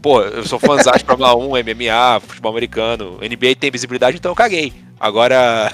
Pô, 0.04 0.22
eu 0.22 0.44
sou 0.44 0.60
fãzaço 0.60 1.00
de 1.00 1.06
Fórmula 1.06 1.34
1, 1.34 1.48
MMA, 1.48 2.20
futebol 2.20 2.52
americano. 2.52 3.18
NBA 3.22 3.56
tem 3.58 3.72
visibilidade, 3.72 4.18
então 4.18 4.34
eu 4.34 4.36
caguei. 4.36 4.74
Agora. 5.00 5.72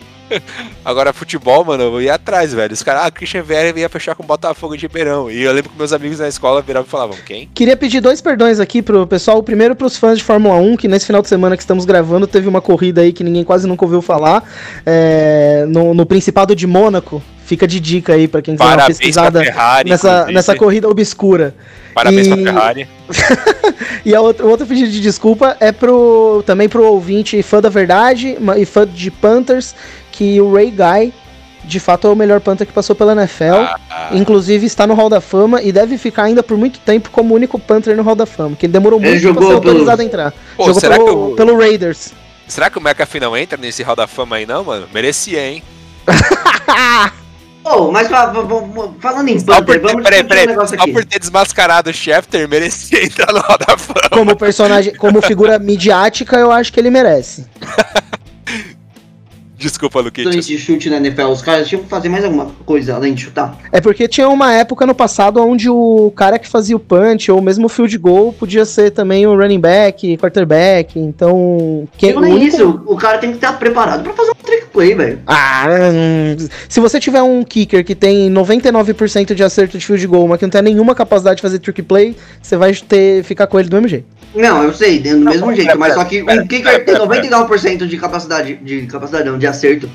Agora, 0.82 1.12
futebol, 1.12 1.62
mano, 1.62 1.82
eu 1.82 2.00
ia 2.00 2.14
atrás, 2.14 2.54
velho. 2.54 2.72
Os 2.72 2.82
caras, 2.82 3.02
ah, 3.04 3.10
Christian 3.10 3.42
Vieri 3.42 3.78
ia 3.78 3.88
fechar 3.90 4.14
com 4.14 4.22
o 4.22 4.26
Botafogo 4.26 4.76
de 4.76 4.86
Ribeirão. 4.86 5.30
E 5.30 5.42
eu 5.42 5.52
lembro 5.52 5.70
que 5.70 5.76
meus 5.76 5.92
amigos 5.92 6.20
na 6.20 6.28
escola 6.28 6.62
viravam 6.62 6.86
e 6.86 6.90
falavam, 6.90 7.16
quem? 7.26 7.50
Queria 7.52 7.76
pedir 7.76 8.00
dois 8.00 8.22
perdões 8.22 8.60
aqui 8.60 8.80
pro 8.80 9.06
pessoal. 9.06 9.36
O 9.36 9.42
primeiro 9.42 9.76
pros 9.76 9.98
fãs 9.98 10.16
de 10.16 10.24
Fórmula 10.24 10.54
1, 10.54 10.78
que 10.78 10.88
nesse 10.88 11.04
final 11.04 11.20
de 11.20 11.28
semana 11.28 11.54
que 11.54 11.62
estamos 11.62 11.84
gravando 11.84 12.26
teve 12.26 12.48
uma 12.48 12.62
corrida 12.62 13.02
aí 13.02 13.12
que 13.12 13.22
ninguém 13.22 13.44
quase 13.44 13.66
nunca 13.68 13.84
ouviu 13.84 14.00
falar. 14.00 14.42
é, 14.86 15.66
no, 15.68 15.92
no 15.92 16.06
Principado 16.06 16.56
de 16.56 16.66
Mônaco. 16.66 17.22
Fica 17.50 17.66
de 17.66 17.80
dica 17.80 18.12
aí 18.14 18.28
pra 18.28 18.40
quem 18.40 18.54
quiser 18.54 18.62
uma 18.64 18.70
Parabéns 18.76 18.96
pra 18.96 19.04
pesquisada 19.06 19.40
Ferrari. 19.42 19.90
nessa, 19.90 20.08
inclusive. 20.08 20.32
nessa 20.34 20.54
corrida 20.54 20.88
obscura. 20.88 21.52
Parabéns 21.92 22.28
E- 22.28 22.30
pra 22.30 22.36
Ferrari. 22.52 22.88
E 24.06 24.14
a 24.14 24.20
outra, 24.20 24.46
o 24.46 24.48
outro 24.48 24.64
pedido 24.66 24.88
de 24.88 25.00
desculpa 25.00 25.56
é 25.58 25.72
pro 25.72 26.44
também 26.46 26.68
pro 26.68 26.84
ouvinte 26.84 27.42
fã 27.42 27.60
da 27.60 27.68
verdade 27.68 28.38
e 28.56 28.64
fã 28.64 28.86
de 28.86 29.10
Panthers, 29.10 29.74
que 30.12 30.40
o 30.40 30.54
Ray 30.54 30.70
Guy, 30.70 31.12
de 31.64 31.80
fato, 31.80 32.06
é 32.06 32.10
o 32.10 32.14
melhor 32.14 32.40
Panther 32.40 32.64
que 32.66 32.72
passou 32.72 32.94
pela 32.94 33.12
NFL. 33.12 33.54
Ah, 33.90 34.10
Inclusive 34.12 34.64
está 34.64 34.86
no 34.86 34.94
Hall 34.94 35.08
da 35.10 35.20
Fama 35.20 35.60
e 35.60 35.72
deve 35.72 35.98
ficar 35.98 36.22
ainda 36.22 36.42
por 36.42 36.56
muito 36.56 36.78
tempo 36.78 37.10
como 37.10 37.34
o 37.34 37.36
único 37.36 37.58
Panther 37.58 37.96
no 37.96 38.02
Hall 38.04 38.14
da 38.14 38.26
Fama, 38.26 38.54
que 38.56 38.66
ele 38.66 38.72
demorou 38.72 39.00
Ele 39.00 39.08
muito 39.10 39.22
pra 39.22 39.28
jogou 39.32 39.48
ser 39.48 39.54
autorizado 39.56 39.96
pelos- 39.96 40.00
a 40.00 40.04
entrar. 40.04 40.32
Pô, 40.56 40.66
jogou 40.66 40.80
será 40.80 40.94
pelo, 40.94 41.06
que 41.06 41.12
o- 41.12 41.34
pelo 41.36 41.58
Raiders. 41.58 42.12
Será 42.46 42.70
que 42.70 42.78
o 42.78 42.80
McAfee 42.80 43.20
não 43.20 43.36
entra 43.36 43.58
nesse 43.58 43.82
Hall 43.82 43.96
da 43.96 44.06
Fama 44.06 44.36
aí, 44.36 44.46
não, 44.46 44.62
mano? 44.64 44.86
Merecia, 44.94 45.44
hein? 45.46 45.62
Oh, 47.72 47.92
mas 47.92 48.08
fa- 48.08 48.32
fa- 48.34 48.42
fa- 48.46 48.90
falando 49.00 49.28
em 49.28 49.38
Só 49.38 49.46
Panther, 49.46 49.80
ter, 49.80 49.86
vamos 49.86 50.02
peraí, 50.02 50.22
discutir 50.22 50.24
um 50.24 50.28
peraí, 50.28 50.46
negócio 50.48 50.76
só 50.76 50.82
aqui. 50.82 50.92
por 50.92 51.04
ter 51.04 51.18
desmascarado 51.20 51.90
o 51.90 51.92
Schefter, 51.92 52.48
merecia 52.48 53.02
entrar 53.06 53.32
no 53.32 53.38
Hall 53.40 53.58
da 53.58 53.76
Fama. 53.78 54.08
Como 54.10 54.36
personagem, 54.36 54.94
como 54.96 55.22
figura 55.22 55.58
midiática, 55.58 56.36
eu 56.36 56.50
acho 56.50 56.72
que 56.72 56.80
ele 56.80 56.90
merece. 56.90 57.46
Desculpa, 59.60 60.00
Luquitas. 60.00 60.46
de 60.46 60.58
chute 60.58 60.88
na 60.88 60.96
NFL, 60.96 61.26
os 61.26 61.42
caras 61.42 61.68
tinham 61.68 61.82
que 61.82 61.88
fazer 61.88 62.08
mais 62.08 62.24
alguma 62.24 62.46
coisa 62.64 62.94
além 62.94 63.12
de 63.12 63.24
chutar. 63.24 63.58
É 63.70 63.78
porque 63.80 64.08
tinha 64.08 64.26
uma 64.28 64.52
época 64.54 64.86
no 64.86 64.94
passado 64.94 65.38
onde 65.42 65.68
o 65.68 66.10
cara 66.16 66.38
que 66.38 66.48
fazia 66.48 66.74
o 66.74 66.80
punch 66.80 67.30
ou 67.30 67.42
mesmo 67.42 67.66
o 67.66 67.68
field 67.68 67.96
goal 67.98 68.32
podia 68.32 68.64
ser 68.64 68.90
também 68.90 69.26
o 69.26 69.36
running 69.36 69.60
back, 69.60 70.16
quarterback, 70.16 70.98
então 70.98 71.86
quem 71.98 72.14
Não 72.14 72.22
o 72.22 72.24
é 72.24 72.28
único- 72.30 72.46
isso, 72.56 72.82
o 72.86 72.96
cara 72.96 73.18
tem 73.18 73.30
que 73.30 73.36
estar 73.36 73.52
preparado 73.58 74.02
pra 74.02 74.14
fazer 74.14 74.30
um 74.30 74.42
trick 74.42 74.66
play, 74.72 74.94
velho. 74.94 75.18
Ah, 75.26 75.66
hum, 75.92 76.36
se 76.68 76.80
você 76.80 76.98
tiver 76.98 77.20
um 77.22 77.44
kicker 77.44 77.84
que 77.84 77.94
tem 77.94 78.30
99% 78.30 79.34
de 79.34 79.42
acerto 79.44 79.76
de 79.76 79.84
field 79.84 80.06
goal, 80.06 80.26
mas 80.26 80.38
que 80.38 80.46
não 80.46 80.50
tem 80.50 80.62
nenhuma 80.62 80.94
capacidade 80.94 81.36
de 81.36 81.42
fazer 81.42 81.58
trick 81.58 81.82
play, 81.82 82.16
você 82.40 82.56
vai 82.56 82.72
ter 82.74 83.22
ficar 83.24 83.46
com 83.46 83.60
ele 83.60 83.68
do 83.68 83.74
mesmo 83.76 83.88
jeito. 83.88 84.06
Não, 84.34 84.62
eu 84.62 84.72
sei, 84.72 85.00
do 85.00 85.18
mesmo 85.18 85.46
pera, 85.46 85.56
jeito, 85.56 85.78
mas 85.78 85.92
pera, 85.92 86.00
só 86.00 86.04
que 86.08 86.22
pera, 86.22 86.42
o 86.42 86.46
kicker 86.48 86.62
pera, 86.64 86.84
tem 86.84 86.94
pera, 86.94 87.04
99% 87.06 87.86
de 87.86 87.96
capacidade, 87.98 88.54
de 88.62 88.86
capacidade 88.86 89.28
não, 89.28 89.36
de 89.36 89.46
acerto. 89.50 89.90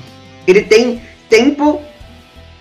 Ele 0.46 0.62
tem 0.62 1.02
tempo 1.28 1.82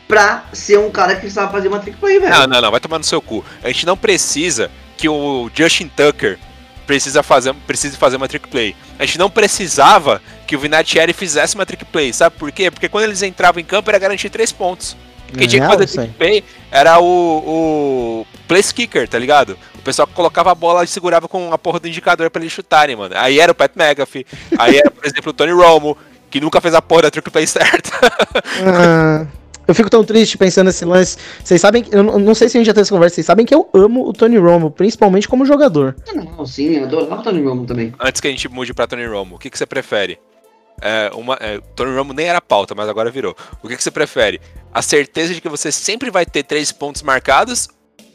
pra 0.07 0.45
ser 0.53 0.79
um 0.79 0.89
cara 0.89 1.15
que 1.15 1.29
sabe 1.29 1.51
fazer 1.51 1.67
uma 1.67 1.79
trick 1.79 1.97
play, 1.97 2.19
velho. 2.19 2.31
Não, 2.31 2.47
não, 2.47 2.61
não, 2.61 2.71
vai 2.71 2.79
tomar 2.79 2.97
no 2.97 3.03
seu 3.03 3.21
cu. 3.21 3.43
A 3.63 3.67
gente 3.67 3.85
não 3.85 3.97
precisa 3.97 4.69
que 4.97 5.09
o 5.09 5.49
Justin 5.53 5.87
Tucker 5.87 6.39
precisa 6.85 7.23
fazer, 7.23 7.53
precise 7.67 7.97
fazer 7.97 8.17
uma 8.17 8.27
trick 8.27 8.47
play. 8.47 8.75
A 8.99 9.05
gente 9.05 9.17
não 9.17 9.29
precisava 9.29 10.21
que 10.45 10.55
o 10.55 10.59
Vinatieri 10.59 11.13
fizesse 11.13 11.55
uma 11.55 11.65
trick 11.65 11.83
play. 11.85 12.13
Sabe 12.13 12.35
por 12.37 12.51
quê? 12.51 12.69
Porque 12.69 12.87
quando 12.87 13.05
eles 13.05 13.21
entravam 13.21 13.59
em 13.59 13.65
campo 13.65 13.89
era 13.89 13.99
garantir 13.99 14.29
três 14.29 14.51
pontos. 14.51 14.95
Quem 15.35 15.47
tinha 15.47 15.63
que 15.63 15.73
fazer 15.73 15.87
trick 15.87 16.13
play 16.13 16.43
era 16.71 16.99
o, 16.99 17.05
o 17.05 18.27
place 18.47 18.73
kicker, 18.73 19.07
tá 19.07 19.17
ligado? 19.17 19.57
O 19.73 19.81
pessoal 19.81 20.07
que 20.07 20.13
colocava 20.13 20.51
a 20.51 20.55
bola 20.55 20.83
e 20.83 20.87
segurava 20.87 21.27
com 21.27 21.51
a 21.51 21.57
porra 21.57 21.79
do 21.79 21.87
indicador 21.87 22.29
pra 22.29 22.41
eles 22.41 22.53
chutarem, 22.53 22.95
mano. 22.95 23.15
Aí 23.17 23.39
era 23.39 23.51
o 23.51 23.55
Pat 23.55 23.71
McAfee, 23.75 24.25
aí 24.57 24.77
era, 24.77 24.91
por 24.91 25.03
exemplo, 25.05 25.31
o 25.31 25.33
Tony 25.33 25.51
Romo, 25.51 25.97
que 26.35 26.41
nunca 26.41 26.59
fez 26.59 26.75
a 26.75 26.81
porra 26.81 27.03
da 27.03 27.11
trick 27.11 27.29
play 27.31 27.47
certa. 27.47 27.91
Ah, 28.65 29.25
eu 29.65 29.73
fico 29.73 29.89
tão 29.89 30.03
triste 30.03 30.37
pensando 30.37 30.67
nesse 30.67 30.83
lance. 30.83 31.15
Vocês 31.41 31.61
sabem, 31.61 31.81
que- 31.81 31.95
eu 31.95 32.03
não 32.03 32.35
sei 32.35 32.49
se 32.49 32.57
a 32.57 32.59
gente 32.59 32.67
já 32.67 32.73
teve 32.73 32.81
essa 32.81 32.93
conversa, 32.93 33.15
vocês 33.15 33.25
sabem 33.25 33.45
que 33.45 33.55
eu 33.55 33.69
amo 33.73 34.05
o 34.05 34.11
Tony 34.11 34.37
Romo, 34.37 34.69
principalmente 34.69 35.29
como 35.29 35.45
jogador. 35.45 35.95
Não, 36.13 36.45
sim, 36.45 36.75
eu 36.75 36.83
adorava 36.83 37.21
o 37.21 37.23
Tony 37.23 37.41
Romo 37.41 37.65
também. 37.65 37.93
Antes 37.97 38.19
que 38.19 38.27
a 38.27 38.31
gente 38.31 38.49
mude 38.49 38.73
pra 38.73 38.85
Tony 38.85 39.05
Romo, 39.05 39.35
o 39.37 39.39
que, 39.39 39.49
que 39.49 39.57
você 39.57 39.65
prefere? 39.65 40.19
É, 40.81 41.09
uma, 41.15 41.37
é, 41.39 41.61
Tony 41.73 41.95
Romo 41.95 42.11
nem 42.11 42.25
era 42.27 42.41
pauta, 42.41 42.75
mas 42.75 42.89
agora 42.89 43.09
virou. 43.09 43.33
O 43.63 43.69
que, 43.69 43.77
que 43.77 43.81
você 43.83 43.91
prefere? 43.91 44.41
A 44.73 44.81
certeza 44.81 45.33
de 45.33 45.39
que 45.39 45.47
você 45.47 45.71
sempre 45.71 46.11
vai 46.11 46.25
ter 46.25 46.43
três 46.43 46.69
pontos 46.73 47.01
marcados 47.01 47.69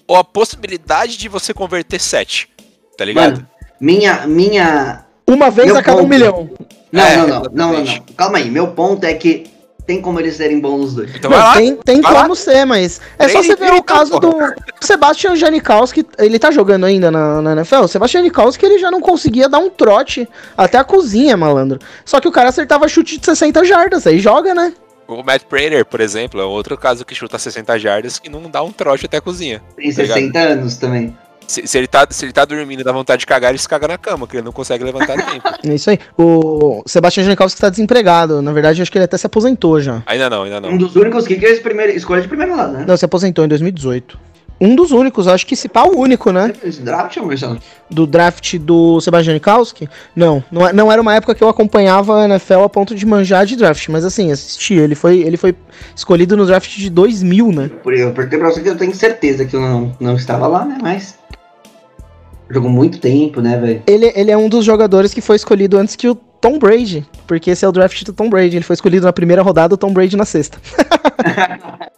ou 0.06 0.14
a 0.14 0.22
possibilidade 0.22 1.16
de 1.16 1.26
você 1.26 1.54
converter 1.54 1.98
sete? 1.98 2.50
Tá 2.98 3.04
ligado? 3.06 3.36
Mano, 3.36 3.48
minha, 3.80 4.26
minha... 4.26 5.06
Uma 5.26 5.50
vez 5.50 5.68
Meu 5.68 5.78
a 5.78 5.82
cada 5.82 6.02
um 6.02 6.06
milhão. 6.06 6.50
Não, 6.92 7.02
É, 7.02 7.16
não, 7.16 7.26
não, 7.26 7.42
não, 7.52 7.72
não, 7.72 7.84
não. 7.84 8.02
Calma 8.16 8.38
aí, 8.38 8.50
meu 8.50 8.68
ponto 8.68 9.04
é 9.04 9.14
que 9.14 9.44
tem 9.86 10.00
como 10.00 10.20
eles 10.20 10.36
serem 10.36 10.60
bons 10.60 10.78
nos 10.78 10.94
dois. 10.94 11.10
então 11.16 11.30
Não, 11.30 11.38
lá. 11.38 11.54
tem 11.54 11.74
tem 11.76 12.00
vai 12.00 12.12
lá. 12.12 12.22
como 12.22 12.36
ser, 12.36 12.64
mas 12.64 13.00
é 13.18 13.28
só 13.28 13.42
você 13.42 13.56
ver 13.56 13.72
o 13.72 13.82
caso 13.82 14.20
porra. 14.20 14.54
do 14.54 14.86
Sebastian 14.86 15.34
Janikowski, 15.34 16.06
ele 16.18 16.38
tá 16.38 16.50
jogando 16.50 16.86
ainda 16.86 17.10
na, 17.10 17.42
na 17.42 17.52
NFL. 17.52 17.82
O 17.84 17.88
Sebastian 17.88 18.20
Janikowski 18.20 18.64
ele 18.64 18.78
já 18.78 18.90
não 18.90 19.00
conseguia 19.00 19.48
dar 19.48 19.58
um 19.58 19.68
trote 19.68 20.28
até 20.56 20.78
a 20.78 20.84
cozinha, 20.84 21.36
malandro. 21.36 21.80
Só 22.04 22.20
que 22.20 22.28
o 22.28 22.32
cara 22.32 22.50
acertava 22.50 22.86
chute 22.86 23.18
de 23.18 23.24
60 23.26 23.64
jardas, 23.64 24.06
aí 24.06 24.20
joga, 24.20 24.54
né? 24.54 24.72
O 25.08 25.24
Matt 25.24 25.42
Prater, 25.42 25.84
por 25.84 26.00
exemplo, 26.00 26.40
é 26.40 26.44
outro 26.44 26.78
caso 26.78 27.04
que 27.04 27.12
chuta 27.12 27.36
60 27.36 27.76
jardas 27.80 28.16
que 28.16 28.30
não 28.30 28.48
dá 28.48 28.62
um 28.62 28.70
trote 28.70 29.06
até 29.06 29.16
a 29.16 29.20
cozinha. 29.20 29.60
Tem 29.74 29.92
Tá 29.92 30.02
ligado? 30.02 30.18
60 30.18 30.38
anos 30.38 30.76
também. 30.76 31.16
Se, 31.50 31.66
se 31.66 31.78
ele 31.78 31.88
tá, 31.88 32.06
se 32.08 32.24
ele 32.24 32.32
tá 32.32 32.44
dormindo 32.44 32.80
e 32.80 32.84
dá 32.84 32.92
vontade 32.92 33.20
de 33.20 33.26
cagar, 33.26 33.50
ele 33.50 33.58
se 33.58 33.68
caga 33.68 33.88
na 33.88 33.98
cama, 33.98 34.24
que 34.24 34.36
ele 34.36 34.44
não 34.44 34.52
consegue 34.52 34.84
levantar 34.84 35.18
a 35.18 35.22
tempo. 35.22 35.50
É 35.68 35.74
isso 35.74 35.90
aí. 35.90 35.98
O 36.16 36.82
Sebastian 36.86 37.24
Janikowski 37.24 37.60
tá 37.60 37.68
desempregado. 37.68 38.40
Na 38.40 38.52
verdade, 38.52 38.80
acho 38.80 38.90
que 38.90 38.98
ele 38.98 39.04
até 39.04 39.18
se 39.18 39.26
aposentou 39.26 39.80
já. 39.80 40.00
Ainda 40.06 40.30
não, 40.30 40.44
ainda 40.44 40.58
Um 40.58 40.70
não. 40.72 40.78
dos 40.78 40.94
únicos 40.94 41.26
kickers 41.26 41.58
primeira, 41.58 41.92
escolha 41.92 42.22
de 42.22 42.28
primeira 42.28 42.54
lado, 42.54 42.72
né? 42.74 42.84
Não, 42.86 42.96
se 42.96 43.04
aposentou 43.04 43.44
em 43.44 43.48
2018. 43.48 44.30
Um 44.60 44.76
dos 44.76 44.92
únicos, 44.92 45.26
acho 45.26 45.46
que 45.46 45.56
se 45.56 45.68
pá 45.68 45.84
o 45.84 45.98
único, 45.98 46.30
né? 46.30 46.52
Esse 46.62 46.82
draft, 46.82 47.16
Marcelo? 47.16 47.58
Do 47.90 48.06
draft 48.06 48.58
do 48.58 49.00
Sebastian 49.00 49.32
Janikowski. 49.32 49.88
Não, 50.14 50.44
não, 50.52 50.70
não 50.72 50.92
era 50.92 51.00
uma 51.00 51.14
época 51.14 51.34
que 51.34 51.42
eu 51.42 51.48
acompanhava 51.48 52.20
a 52.20 52.24
NFL 52.26 52.60
a 52.60 52.68
ponto 52.68 52.94
de 52.94 53.04
manjar 53.06 53.46
de 53.46 53.56
draft, 53.56 53.88
mas 53.88 54.04
assim, 54.04 54.30
assisti. 54.30 54.74
Ele 54.74 54.94
foi, 54.94 55.20
ele 55.20 55.38
foi 55.38 55.56
escolhido 55.96 56.36
no 56.36 56.44
draft 56.46 56.76
de 56.76 56.90
2000, 56.90 57.52
né? 57.52 57.70
Por 57.82 57.94
eu 57.94 58.12
perguntei 58.12 58.38
pra 58.38 58.50
você 58.50 58.60
que 58.60 58.68
eu 58.68 58.76
tenho 58.76 58.94
certeza 58.94 59.46
que 59.46 59.56
eu 59.56 59.60
não, 59.60 59.96
não 59.98 60.14
estava 60.14 60.46
lá, 60.46 60.64
né? 60.64 60.78
Mas. 60.82 61.18
Jogou 62.50 62.70
muito 62.70 62.98
tempo, 62.98 63.40
né, 63.40 63.56
velho? 63.58 63.82
Ele, 63.86 64.12
ele 64.14 64.30
é 64.30 64.36
um 64.36 64.48
dos 64.48 64.64
jogadores 64.64 65.14
que 65.14 65.20
foi 65.20 65.36
escolhido 65.36 65.78
antes 65.78 65.94
que 65.94 66.08
o 66.08 66.14
Tom 66.14 66.58
Brady, 66.58 67.06
porque 67.26 67.50
esse 67.50 67.64
é 67.64 67.68
o 67.68 67.72
draft 67.72 68.02
do 68.04 68.12
Tom 68.12 68.28
Brady. 68.28 68.56
Ele 68.56 68.64
foi 68.64 68.74
escolhido 68.74 69.06
na 69.06 69.12
primeira 69.12 69.42
rodada, 69.42 69.74
o 69.74 69.78
Tom 69.78 69.92
Brady 69.92 70.16
na 70.16 70.24
sexta. 70.24 70.58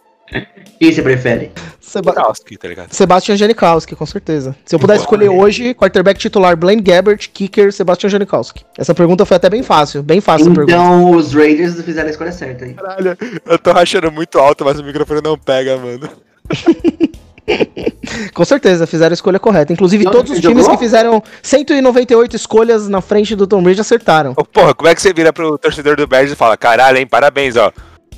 Quem 0.79 0.91
você 0.91 1.01
prefere? 1.01 1.51
Seba 1.79 2.13
Kowski, 2.13 2.57
tá 2.57 2.67
ligado? 2.67 2.91
Sebastian 2.91 3.37
Janikowski, 3.37 3.95
com 3.95 4.05
certeza. 4.05 4.55
Se 4.65 4.75
eu 4.75 4.79
pudesse 4.79 4.99
Boa, 4.99 5.05
escolher 5.05 5.29
né? 5.29 5.35
hoje, 5.35 5.73
quarterback 5.73 6.19
titular 6.19 6.57
Blaine 6.57 6.81
Gabbert, 6.81 7.29
kicker 7.31 7.71
Sebastian 7.71 8.09
Janikowski. 8.09 8.65
Essa 8.77 8.93
pergunta 8.93 9.25
foi 9.25 9.37
até 9.37 9.49
bem 9.49 9.63
fácil, 9.63 10.03
bem 10.03 10.19
fácil 10.19 10.51
a 10.51 10.55
pergunta. 10.55 10.73
Então 10.73 11.11
os 11.11 11.33
Raiders 11.33 11.79
fizeram 11.81 12.07
a 12.07 12.11
escolha 12.11 12.31
certa 12.31 12.65
aí. 12.65 12.73
Caralho, 12.73 13.17
eu 13.45 13.59
tô 13.59 13.71
rachando 13.71 14.11
muito 14.11 14.37
alto, 14.39 14.65
mas 14.65 14.79
o 14.79 14.83
microfone 14.83 15.21
não 15.23 15.37
pega, 15.37 15.77
mano. 15.77 16.09
Com 18.33 18.45
certeza, 18.45 18.85
fizeram 18.87 19.11
a 19.11 19.15
escolha 19.15 19.39
correta. 19.39 19.71
Inclusive, 19.73 20.03
Não, 20.05 20.11
todos 20.11 20.31
os 20.31 20.39
times 20.39 20.63
jogou? 20.63 20.77
que 20.77 20.83
fizeram 20.83 21.23
198 21.41 22.35
escolhas 22.35 22.87
na 22.87 23.01
frente 23.01 23.35
do 23.35 23.45
Tom 23.47 23.61
Brady 23.63 23.81
acertaram. 23.81 24.33
Ô, 24.35 24.43
porra, 24.43 24.73
como 24.73 24.89
é 24.89 24.95
que 24.95 25.01
você 25.01 25.13
vira 25.13 25.31
pro 25.33 25.57
torcedor 25.57 25.95
do 25.95 26.07
Bears 26.07 26.31
e 26.31 26.35
fala, 26.35 26.55
caralho, 26.57 26.97
hein, 26.97 27.07
parabéns, 27.07 27.55
ó. 27.55 27.71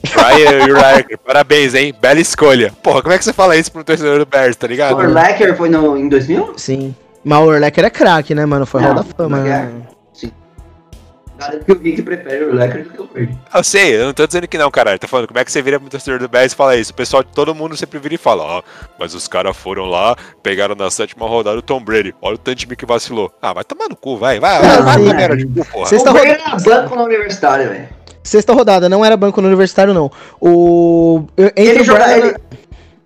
Ryan 0.04 0.66
Urlacher, 0.70 1.18
parabéns, 1.26 1.74
hein, 1.74 1.94
bela 2.00 2.20
escolha. 2.20 2.72
Porra, 2.84 3.02
como 3.02 3.14
é 3.14 3.18
que 3.18 3.24
você 3.26 3.34
fala 3.34 3.56
isso 3.56 3.72
pro 3.72 3.84
torcedor 3.84 4.20
do 4.20 4.26
Bears, 4.26 4.56
tá 4.56 4.68
ligado? 4.68 4.96
O 4.96 5.00
Urlacher 5.00 5.56
foi 5.58 5.70
no, 5.70 5.98
em 5.98 6.08
2000? 6.10 6.54
Sim. 6.58 6.96
Mas 7.24 7.40
o 7.40 7.46
Urlacher 7.46 7.86
é 7.86 7.90
craque, 7.90 8.36
né, 8.36 8.46
mano? 8.46 8.66
Foi 8.66 8.82
Não, 8.82 8.90
Hall 8.94 8.98
da 8.98 9.04
Fama, 9.04 9.38
né? 9.40 9.72
Cara, 11.38 11.60
que 11.60 11.72
o 11.72 11.78
Rick 11.78 12.02
prefere 12.02 12.46
o 12.46 12.54
Lecker 12.56 12.84
do 12.86 12.90
que 12.92 13.02
o 13.02 13.08
Brady. 13.08 13.38
Eu 13.54 13.64
sei, 13.64 13.96
eu 14.00 14.06
não 14.06 14.14
tô 14.14 14.26
dizendo 14.26 14.48
que 14.48 14.58
não, 14.58 14.72
caralho. 14.72 14.98
Tô 14.98 15.08
falando, 15.08 15.28
como 15.28 15.40
é 15.40 15.44
que 15.46 15.52
você 15.52 15.62
vira 15.62 15.80
pro 15.80 15.90
torcedor 15.90 16.20
do 16.20 16.30
Bears 16.30 16.54
e 16.54 16.56
fala 16.56 16.76
isso? 16.78 16.92
O 16.92 16.96
pessoal, 16.96 17.24
todo 17.24 17.54
mundo 17.54 17.76
sempre 17.76 18.00
vira 18.00 18.16
e 18.16 18.18
fala, 18.18 18.44
ó, 18.44 18.64
mas 18.98 19.14
os 19.14 19.28
caras 19.28 19.56
foram 19.58 19.86
lá, 19.86 20.16
pegaram 20.42 20.76
na 20.76 20.90
sétima 20.90 21.28
rodada 21.28 21.58
o 21.58 21.62
Tom 21.62 21.84
Brady. 21.84 22.16
Olha 22.22 22.36
o 22.36 22.38
tanto 22.38 22.56
de 22.60 22.68
mim 22.68 22.76
que 22.76 22.86
vacilou. 22.86 23.32
Ah, 23.42 23.52
vai 23.54 23.64
tomar 23.64 23.90
no 23.90 23.96
cu, 23.96 24.18
vai, 24.18 24.40
vai, 24.40 24.62
vai, 24.62 24.98
vai, 25.14 25.36
de 25.38 25.46
cu, 25.48 25.66
porra. 25.66 25.88
Sexta 25.88 26.10
o 26.10 26.14
Brady 26.14 26.32
rodada. 26.32 26.52
era 26.52 26.82
banco 26.82 26.96
no 26.96 27.04
universitário, 27.04 27.70
velho. 27.70 27.90
Sexta 28.24 28.54
rodada, 28.54 28.90
não 28.90 29.04
era 29.06 29.16
banco 29.18 29.42
no 29.42 29.48
universitário, 29.48 29.94
não. 29.94 30.10
O. 30.42 31.26
Ele 31.56 31.82
o 31.82 31.84
joga- 31.84 32.06
Brian- 32.06 32.18
ele- 32.28 32.36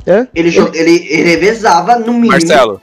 Hã? 0.07 0.27
Ele, 0.33 0.57
ele, 0.73 1.07
ele 1.09 1.29
revezava 1.29 1.97
no 1.99 2.13
mínimo. 2.13 2.31
Marcelo, 2.31 2.81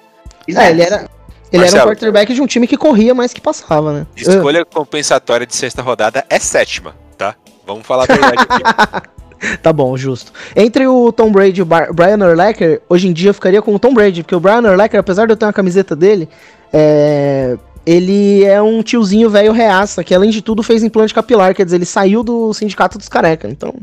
É, 0.54 0.70
ele 0.70 0.82
era. 0.82 1.08
Ele 1.52 1.62
era 1.62 1.70
um 1.72 1.74
Marcelo. 1.76 1.86
quarterback 1.90 2.34
de 2.34 2.40
um 2.42 2.46
time 2.46 2.66
que 2.66 2.76
corria 2.76 3.14
mais 3.14 3.32
que 3.32 3.40
passava, 3.40 3.92
né? 3.92 4.06
escolha 4.16 4.64
compensatória 4.64 5.46
de 5.46 5.54
sexta 5.54 5.80
rodada 5.82 6.24
é 6.28 6.38
sétima, 6.38 6.94
tá? 7.16 7.34
Vamos 7.66 7.86
falar 7.86 8.04
a 8.04 8.06
verdade 8.06 8.36
aqui. 8.48 9.06
Tá 9.62 9.70
bom, 9.70 9.94
justo. 9.98 10.32
Entre 10.56 10.86
o 10.86 11.12
Tom 11.12 11.30
Brady 11.30 11.58
e 11.60 11.62
o 11.62 11.66
Bar- 11.66 11.92
Brian 11.92 12.16
Urlacher, 12.26 12.80
hoje 12.88 13.06
em 13.06 13.12
dia 13.12 13.28
eu 13.28 13.34
ficaria 13.34 13.60
com 13.60 13.74
o 13.74 13.78
Tom 13.78 13.92
Brady, 13.92 14.22
porque 14.22 14.34
o 14.34 14.40
Brian 14.40 14.62
Urlacher, 14.62 14.98
apesar 14.98 15.26
de 15.26 15.32
eu 15.32 15.36
ter 15.36 15.44
uma 15.44 15.52
camiseta 15.52 15.94
dele, 15.94 16.26
é, 16.72 17.54
ele 17.84 18.42
é 18.44 18.62
um 18.62 18.82
tiozinho 18.82 19.28
velho 19.28 19.52
reaça, 19.52 20.02
que 20.02 20.14
além 20.14 20.30
de 20.30 20.40
tudo 20.40 20.62
fez 20.62 20.82
implante 20.82 21.12
capilar, 21.12 21.54
quer 21.54 21.66
dizer, 21.66 21.76
ele 21.76 21.84
saiu 21.84 22.22
do 22.24 22.54
sindicato 22.54 22.96
dos 22.96 23.08
careca. 23.10 23.46
Então, 23.46 23.74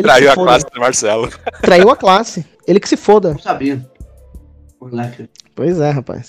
Traiu 0.00 0.30
a 0.30 0.34
foda. 0.34 0.46
classe 0.50 0.64
do 0.72 0.80
Marcelo. 0.80 1.30
Traiu 1.60 1.90
a 1.90 1.96
classe. 1.96 2.46
Ele 2.66 2.80
que 2.80 2.88
se 2.88 2.96
foda. 2.96 3.32
Não 3.34 3.38
sabia. 3.38 3.86
O 4.80 4.86
Lecker. 4.86 5.28
Pois 5.54 5.78
é, 5.78 5.90
rapaz. 5.90 6.28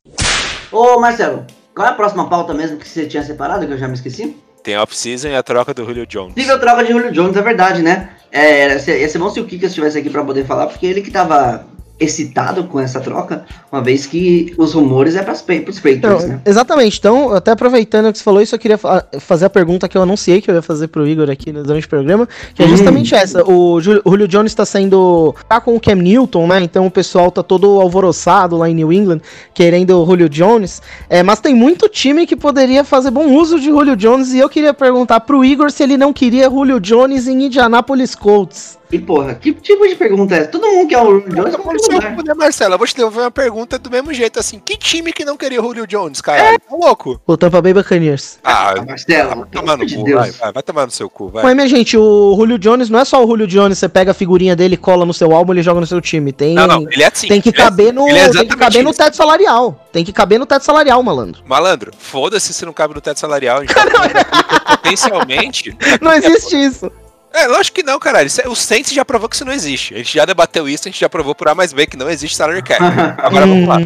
Ô, 0.72 1.00
Marcelo, 1.00 1.46
qual 1.74 1.88
é 1.88 1.92
a 1.92 1.94
próxima 1.94 2.28
pauta 2.28 2.54
mesmo 2.54 2.78
que 2.78 2.88
você 2.88 3.06
tinha 3.06 3.24
separado, 3.24 3.66
que 3.66 3.74
eu 3.74 3.78
já 3.78 3.88
me 3.88 3.94
esqueci? 3.94 4.36
Tem 4.64 4.78
off-season 4.78 5.30
e 5.30 5.36
a 5.36 5.44
troca 5.44 5.74
do 5.74 5.86
Julio 5.86 6.06
Jones. 6.06 6.34
Possível 6.34 6.60
troca 6.60 6.84
de 6.84 6.92
Julio 6.92 7.12
Jones, 7.12 7.38
é 7.38 7.42
verdade, 7.42 7.82
né? 7.82 8.10
É, 8.32 8.74
ia 8.74 9.10
ser 9.10 9.18
bom 9.18 9.30
se 9.30 9.40
o 9.40 9.46
Kika 9.46 9.68
estivesse 9.68 9.98
aqui 9.98 10.10
pra 10.10 10.24
poder 10.24 10.46
falar, 10.46 10.68
porque 10.68 10.86
ele 10.86 11.02
que 11.02 11.12
tava 11.12 11.66
excitado 12.00 12.64
com 12.66 12.80
essa 12.80 13.00
troca, 13.00 13.44
uma 13.72 13.82
vez 13.82 14.06
que 14.06 14.54
os 14.58 14.74
rumores 14.74 15.16
é 15.16 15.24
pras, 15.24 15.42
pa- 15.42 15.54
pros 15.64 15.78
Patriots, 15.80 16.24
Então, 16.24 16.28
né? 16.28 16.42
Exatamente. 16.46 17.00
Então, 17.00 17.34
até 17.34 17.52
aproveitando 17.52 18.12
que 18.12 18.18
você 18.20 18.24
falou 18.24 18.42
isso, 18.42 18.54
eu 18.54 18.60
queria 18.60 18.78
fa- 18.78 19.04
fazer 19.20 19.46
a 19.46 19.50
pergunta 19.50 19.88
que 19.90 19.98
eu 19.98 20.04
anunciei 20.04 20.40
que 20.42 20.50
eu 20.52 20.56
ia 20.56 20.62
fazer 20.62 20.88
pro 20.90 21.08
Igor 21.08 21.30
aqui 21.30 21.52
no 21.52 21.64
durante 21.64 21.86
o 21.86 21.90
programa, 21.90 22.28
que 22.54 22.62
é 22.62 22.66
Hum. 22.66 22.70
justamente 22.70 23.16
essa. 23.16 23.44
O, 23.44 23.82
Ju- 23.82 24.02
o 24.06 24.12
Julio 24.12 24.28
Jones 24.28 24.54
tá 24.54 24.66
sendo. 24.66 25.34
tá 25.50 25.60
com 25.60 25.76
o 25.76 25.80
Cam 25.80 25.96
Newton, 25.96 26.48
né? 26.48 26.62
Então 26.62 26.86
o 26.86 26.92
pessoal 26.92 27.32
tá 27.32 27.42
todo 27.42 27.82
alvoroçado 27.82 28.56
lá 28.58 28.70
em 28.70 28.76
New 28.76 28.94
England, 28.94 29.20
querendo 29.54 30.00
o 30.02 30.06
Julio 30.06 30.30
Jones. 30.30 30.82
É, 31.10 31.24
mas 31.24 31.40
tem 31.40 31.56
muito 31.56 31.90
time 31.90 32.28
que 32.28 32.36
poderia 32.36 32.84
fazer 32.84 33.10
bom 33.12 33.34
uso 33.34 33.60
de 33.60 33.66
Julio 33.66 33.96
Jones 33.96 34.34
e 34.34 34.40
eu 34.40 34.48
queria 34.50 34.74
perguntar 34.74 35.22
pro 35.22 35.44
Igor 35.44 35.72
se 35.72 35.82
ele 35.84 35.98
não 35.98 36.14
queria 36.14 36.50
Julio 36.50 36.80
Jones 36.80 37.28
em 37.28 37.46
Indianapolis 37.46 38.14
Colts. 38.16 38.78
E 38.90 38.98
porra, 39.00 39.36
que 39.36 39.52
tipo 39.54 39.86
de 39.86 39.96
pergunta 39.96 40.34
é 40.36 40.40
essa? 40.40 40.48
Todo 40.48 40.66
mundo 40.66 40.88
quer 40.88 40.98
o 41.00 41.20
Julio 41.20 41.30
Jones, 41.36 41.54
é 41.54 41.58
Não, 41.58 41.66
um 41.66 41.74
lugar. 42.16 42.24
né, 42.24 42.34
Marcelo? 42.34 42.74
Eu 42.74 42.78
vou 42.78 42.88
te 42.88 42.96
devolver 42.96 43.22
uma 43.24 43.32
pergunta 43.32 43.78
do 43.78 43.90
mesmo 43.92 44.14
jeito, 44.14 44.40
assim. 44.40 44.60
Que 44.64 44.78
time 44.78 45.12
que 45.12 45.26
não 45.26 45.36
queria 45.36 45.60
o 45.62 45.64
Julio 45.66 45.86
Jones, 45.86 46.22
cara? 46.22 46.58
Tá 46.58 46.76
louco? 46.76 47.20
O 47.28 47.36
Tampa 47.36 47.62
Bay 47.62 47.74
Buccaneers. 47.74 48.40
Ah, 48.44 48.76
Ah, 48.78 48.86
Marcelo, 48.86 49.36
vai 49.42 49.46
tomar 49.52 49.78
no 49.78 49.86
de 49.86 49.96
cu, 49.98 50.04
Deus. 50.06 50.20
vai, 50.22 50.32
vai, 50.32 50.52
vai 50.54 50.64
tomar 50.64 50.86
no 50.86 50.92
seu 50.92 51.10
cu, 51.10 51.28
vai. 51.30 51.44
Mas, 51.44 51.56
minha 51.56 51.68
gente, 51.68 51.98
o 51.98 52.34
Julio 52.38 52.58
Jones 52.58 52.90
não 52.90 53.00
é 53.00 53.06
só 53.06 53.22
o 53.24 53.28
Julio 53.28 53.46
Jones, 53.48 53.78
você 53.78 53.90
pega 53.90 54.12
a 54.12 54.14
figurinha 54.14 54.56
dele, 54.56 54.78
cola 54.78 55.06
no 55.06 55.14
seu 55.14 55.34
álbum 55.36 55.52
e 55.54 55.56
ele 55.58 55.64
joga 55.64 55.82
no 55.82 55.88
seu 55.88 56.00
time. 56.00 56.32
Tem, 56.32 56.54
Não, 56.56 56.66
não, 56.68 56.82
ele 56.90 57.04
é 57.04 57.08
assim. 57.08 57.28
tem 57.28 57.42
que 57.42 57.50
ele 57.50 57.58
é 57.60 57.64
caber 57.64 57.88
assim, 57.88 57.96
no, 57.96 58.08
ele 58.08 58.20
é 58.20 58.30
tem 58.30 58.48
que 58.48 58.56
caber 58.56 58.84
no 58.84 58.94
teto 58.94 59.16
salarial. 59.18 59.86
Tem 59.92 60.06
que 60.06 60.14
caber 60.14 60.40
no 60.40 60.46
teto 60.46 60.64
salarial, 60.64 61.04
malandro. 61.04 61.42
Malandro, 61.46 61.92
foda-se 61.98 62.54
se 62.54 62.66
não 62.66 62.72
cabe 62.72 62.94
no 62.94 63.02
teto 63.02 63.20
salarial. 63.20 63.62
Que 63.62 63.74
potencialmente. 64.78 65.78
Não 66.02 66.14
existe 66.14 66.56
isso. 66.56 66.92
É, 67.38 67.48
lógico 67.48 67.76
que 67.76 67.84
não, 67.84 68.00
caralho. 68.00 68.28
Isso 68.28 68.42
é- 68.42 68.48
O 68.48 68.56
Saints 68.56 68.92
já 68.94 69.06
provou 69.06 69.30
que 69.30 69.36
isso 69.36 69.46
não 69.46 69.54
existe. 69.54 69.94
A 69.94 69.98
gente 69.98 70.14
já 70.14 70.26
debateu 70.26 70.68
isso, 70.68 70.88
a 70.88 70.92
gente 70.92 71.00
já 71.00 71.10
provou 71.10 71.36
por 71.36 71.48
A 71.48 71.56
mais 71.56 71.72
B 71.74 71.86
que 71.86 71.96
não 71.98 72.10
existe 72.10 72.36
salary 72.36 72.62
cap. 72.64 72.82
Agora 73.22 73.46
vamos 73.46 73.68
lá. 73.68 73.78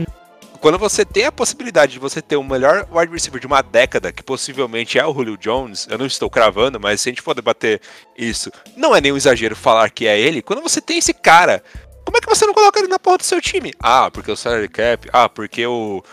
Quando 0.60 0.78
você 0.78 1.04
tem 1.04 1.26
a 1.26 1.32
possibilidade 1.32 1.94
de 1.94 2.00
você 2.00 2.22
ter 2.22 2.36
o 2.36 2.44
melhor 2.44 2.88
wide 2.92 3.12
receiver 3.12 3.42
de 3.42 3.48
uma 3.48 3.64
década, 3.64 4.12
que 4.12 4.22
possivelmente 4.22 5.00
é 5.00 5.06
o 5.06 5.12
Julio 5.12 5.36
Jones, 5.36 5.88
eu 5.90 5.98
não 5.98 6.06
estou 6.06 6.30
cravando, 6.30 6.80
mas 6.80 7.02
se 7.02 7.10
a 7.10 7.12
gente 7.12 7.22
for 7.22 7.34
debater 7.34 7.82
isso, 8.16 8.52
não 8.78 8.96
é 8.96 9.02
nenhum 9.02 9.18
exagero 9.18 9.56
falar 9.56 9.90
que 9.90 10.06
é 10.06 10.20
ele. 10.20 10.40
Quando 10.42 10.62
você 10.62 10.80
tem 10.80 11.00
esse 11.00 11.16
cara, 11.16 11.64
como 12.06 12.16
é 12.16 12.22
que 12.22 12.30
você 12.30 12.46
não 12.46 12.54
coloca 12.54 12.78
ele 12.80 12.88
na 12.88 13.00
porra 13.00 13.18
do 13.18 13.24
seu 13.24 13.42
time? 13.42 13.74
Ah, 13.80 14.12
porque 14.12 14.32
o 14.32 14.36
salary 14.36 14.70
cap, 14.70 15.10
ah, 15.12 15.28
porque 15.28 15.66
o, 15.66 16.04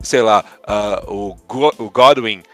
sei 0.00 0.22
lá, 0.22 0.44
o, 1.08 1.34
Go- 1.48 1.74
o 1.76 1.90
Godwin, 1.90 2.44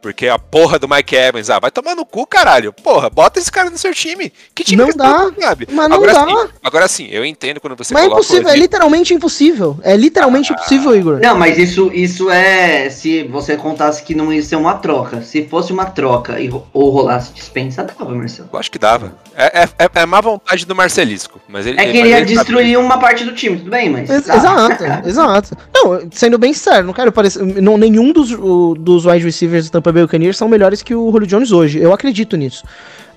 porque 0.00 0.28
a 0.28 0.38
porra 0.38 0.78
do 0.78 0.88
Mike 0.88 1.14
Evans, 1.14 1.50
ah, 1.50 1.58
vai 1.58 1.70
tomar 1.70 1.94
no 1.94 2.04
cu, 2.04 2.26
caralho. 2.26 2.72
Porra, 2.72 3.10
bota 3.10 3.38
esse 3.38 3.50
cara 3.50 3.70
no 3.70 3.78
seu 3.78 3.94
time. 3.94 4.32
Que 4.54 4.64
time 4.64 4.82
Não 4.82 4.90
que 4.90 4.96
dá, 4.96 5.30
sabe? 5.40 5.68
mas 5.70 5.88
não 5.88 5.96
agora 5.96 6.12
dá. 6.12 6.26
Sim, 6.26 6.48
agora 6.62 6.88
sim, 6.88 7.08
eu 7.10 7.24
entendo 7.24 7.60
quando 7.60 7.76
você 7.76 7.92
Mas 7.94 8.04
é 8.04 8.06
impossível, 8.06 8.48
é 8.48 8.56
literalmente 8.56 9.14
impossível. 9.14 9.78
É 9.82 9.96
literalmente 9.96 10.52
impossível, 10.52 10.96
Igor. 10.96 11.20
Não, 11.22 11.36
mas 11.36 11.58
isso, 11.58 11.90
isso 11.92 12.30
é 12.30 12.88
se 12.90 13.24
você 13.24 13.56
contasse 13.56 14.02
que 14.02 14.14
não 14.14 14.32
ia 14.32 14.42
ser 14.42 14.56
uma 14.56 14.74
troca. 14.74 15.22
Se 15.22 15.46
fosse 15.46 15.72
uma 15.72 15.86
troca 15.86 16.40
e, 16.40 16.50
ou 16.72 16.90
rolasse 16.90 17.32
dispensa, 17.32 17.82
dava, 17.84 18.14
Marcelo. 18.14 18.48
Eu 18.52 18.58
acho 18.58 18.70
que 18.70 18.78
dava. 18.78 19.14
É, 19.34 19.62
é, 19.62 19.68
é, 19.78 19.90
é 19.94 20.06
má 20.06 20.20
vontade 20.20 20.66
do 20.66 20.74
Marcelisco. 20.74 21.40
Mas 21.48 21.66
ele, 21.66 21.80
É 21.80 21.90
que 21.90 21.96
ele 21.98 22.08
ia 22.08 22.24
destruir 22.24 22.78
uma 22.78 22.98
parte 22.98 23.24
do 23.24 23.32
time, 23.34 23.58
tudo 23.58 23.70
bem, 23.70 23.88
mas. 23.90 24.10
Ex- 24.10 24.26
tá. 24.26 24.36
Exato, 24.36 24.84
exato. 25.08 25.56
Não, 25.74 26.08
sendo 26.12 26.38
bem 26.38 26.52
sincero, 26.52 26.86
não 26.86 26.92
quero 26.92 27.12
parecer. 27.12 27.42
Não, 27.42 27.76
nenhum 27.78 28.12
dos, 28.12 28.32
o- 28.32 28.74
dos 28.78 29.06
wide 29.06 29.24
receivers 29.24 29.66
do 29.70 29.70
Tampa 29.90 29.92
Bay 29.92 30.02
Buccaneers 30.02 30.36
são 30.36 30.48
melhores 30.48 30.82
que 30.82 30.94
o 30.94 31.10
Julio 31.10 31.26
Jones 31.26 31.52
hoje. 31.52 31.78
Eu 31.78 31.92
acredito 31.92 32.36
nisso. 32.36 32.64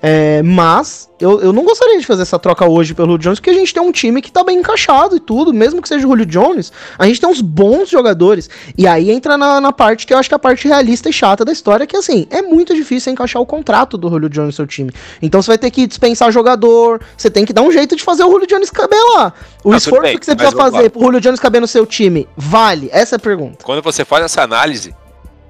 É, 0.06 0.42
mas 0.42 1.08
eu, 1.18 1.40
eu 1.40 1.50
não 1.50 1.64
gostaria 1.64 1.98
de 1.98 2.04
fazer 2.04 2.22
essa 2.22 2.38
troca 2.38 2.68
hoje 2.68 2.92
pelo 2.92 3.12
Julio 3.12 3.22
Jones, 3.22 3.40
porque 3.40 3.48
a 3.48 3.54
gente 3.54 3.72
tem 3.72 3.82
um 3.82 3.90
time 3.90 4.20
que 4.20 4.30
tá 4.30 4.44
bem 4.44 4.58
encaixado 4.58 5.16
e 5.16 5.20
tudo, 5.20 5.50
mesmo 5.50 5.80
que 5.80 5.88
seja 5.88 6.06
o 6.06 6.10
Julio 6.10 6.26
Jones, 6.26 6.70
a 6.98 7.06
gente 7.06 7.18
tem 7.18 7.30
uns 7.30 7.40
bons 7.40 7.88
jogadores. 7.88 8.50
E 8.76 8.86
aí 8.86 9.10
entra 9.10 9.38
na, 9.38 9.62
na 9.62 9.72
parte 9.72 10.06
que 10.06 10.12
eu 10.12 10.18
acho 10.18 10.28
que 10.28 10.34
é 10.34 10.36
a 10.36 10.38
parte 10.38 10.68
realista 10.68 11.08
e 11.08 11.12
chata 11.12 11.42
da 11.42 11.52
história, 11.52 11.86
que 11.86 11.96
assim, 11.96 12.26
é 12.28 12.42
muito 12.42 12.74
difícil 12.74 13.14
encaixar 13.14 13.40
o 13.40 13.46
contrato 13.46 13.96
do 13.96 14.10
Julio 14.10 14.28
Jones 14.28 14.48
no 14.48 14.52
seu 14.52 14.66
time. 14.66 14.92
Então 15.22 15.40
você 15.40 15.52
vai 15.52 15.58
ter 15.58 15.70
que 15.70 15.86
dispensar 15.86 16.30
jogador, 16.30 17.00
você 17.16 17.30
tem 17.30 17.46
que 17.46 17.54
dar 17.54 17.62
um 17.62 17.72
jeito 17.72 17.96
de 17.96 18.02
fazer 18.02 18.24
o 18.24 18.30
Julio 18.30 18.46
Jones 18.46 18.68
caber 18.68 19.00
lá. 19.14 19.32
O 19.60 19.70
tudo 19.70 19.76
esforço 19.78 20.02
bem, 20.02 20.18
que 20.18 20.26
você 20.26 20.36
precisa 20.36 20.54
fazer 20.54 20.82
lá. 20.82 20.90
pro 20.90 21.00
Julio 21.00 21.20
Jones 21.20 21.40
caber 21.40 21.62
no 21.62 21.66
seu 21.66 21.86
time, 21.86 22.28
vale? 22.36 22.90
Essa 22.92 23.14
é 23.14 23.16
a 23.16 23.20
pergunta. 23.20 23.64
Quando 23.64 23.80
você 23.80 24.04
faz 24.04 24.22
essa 24.22 24.42
análise, 24.42 24.94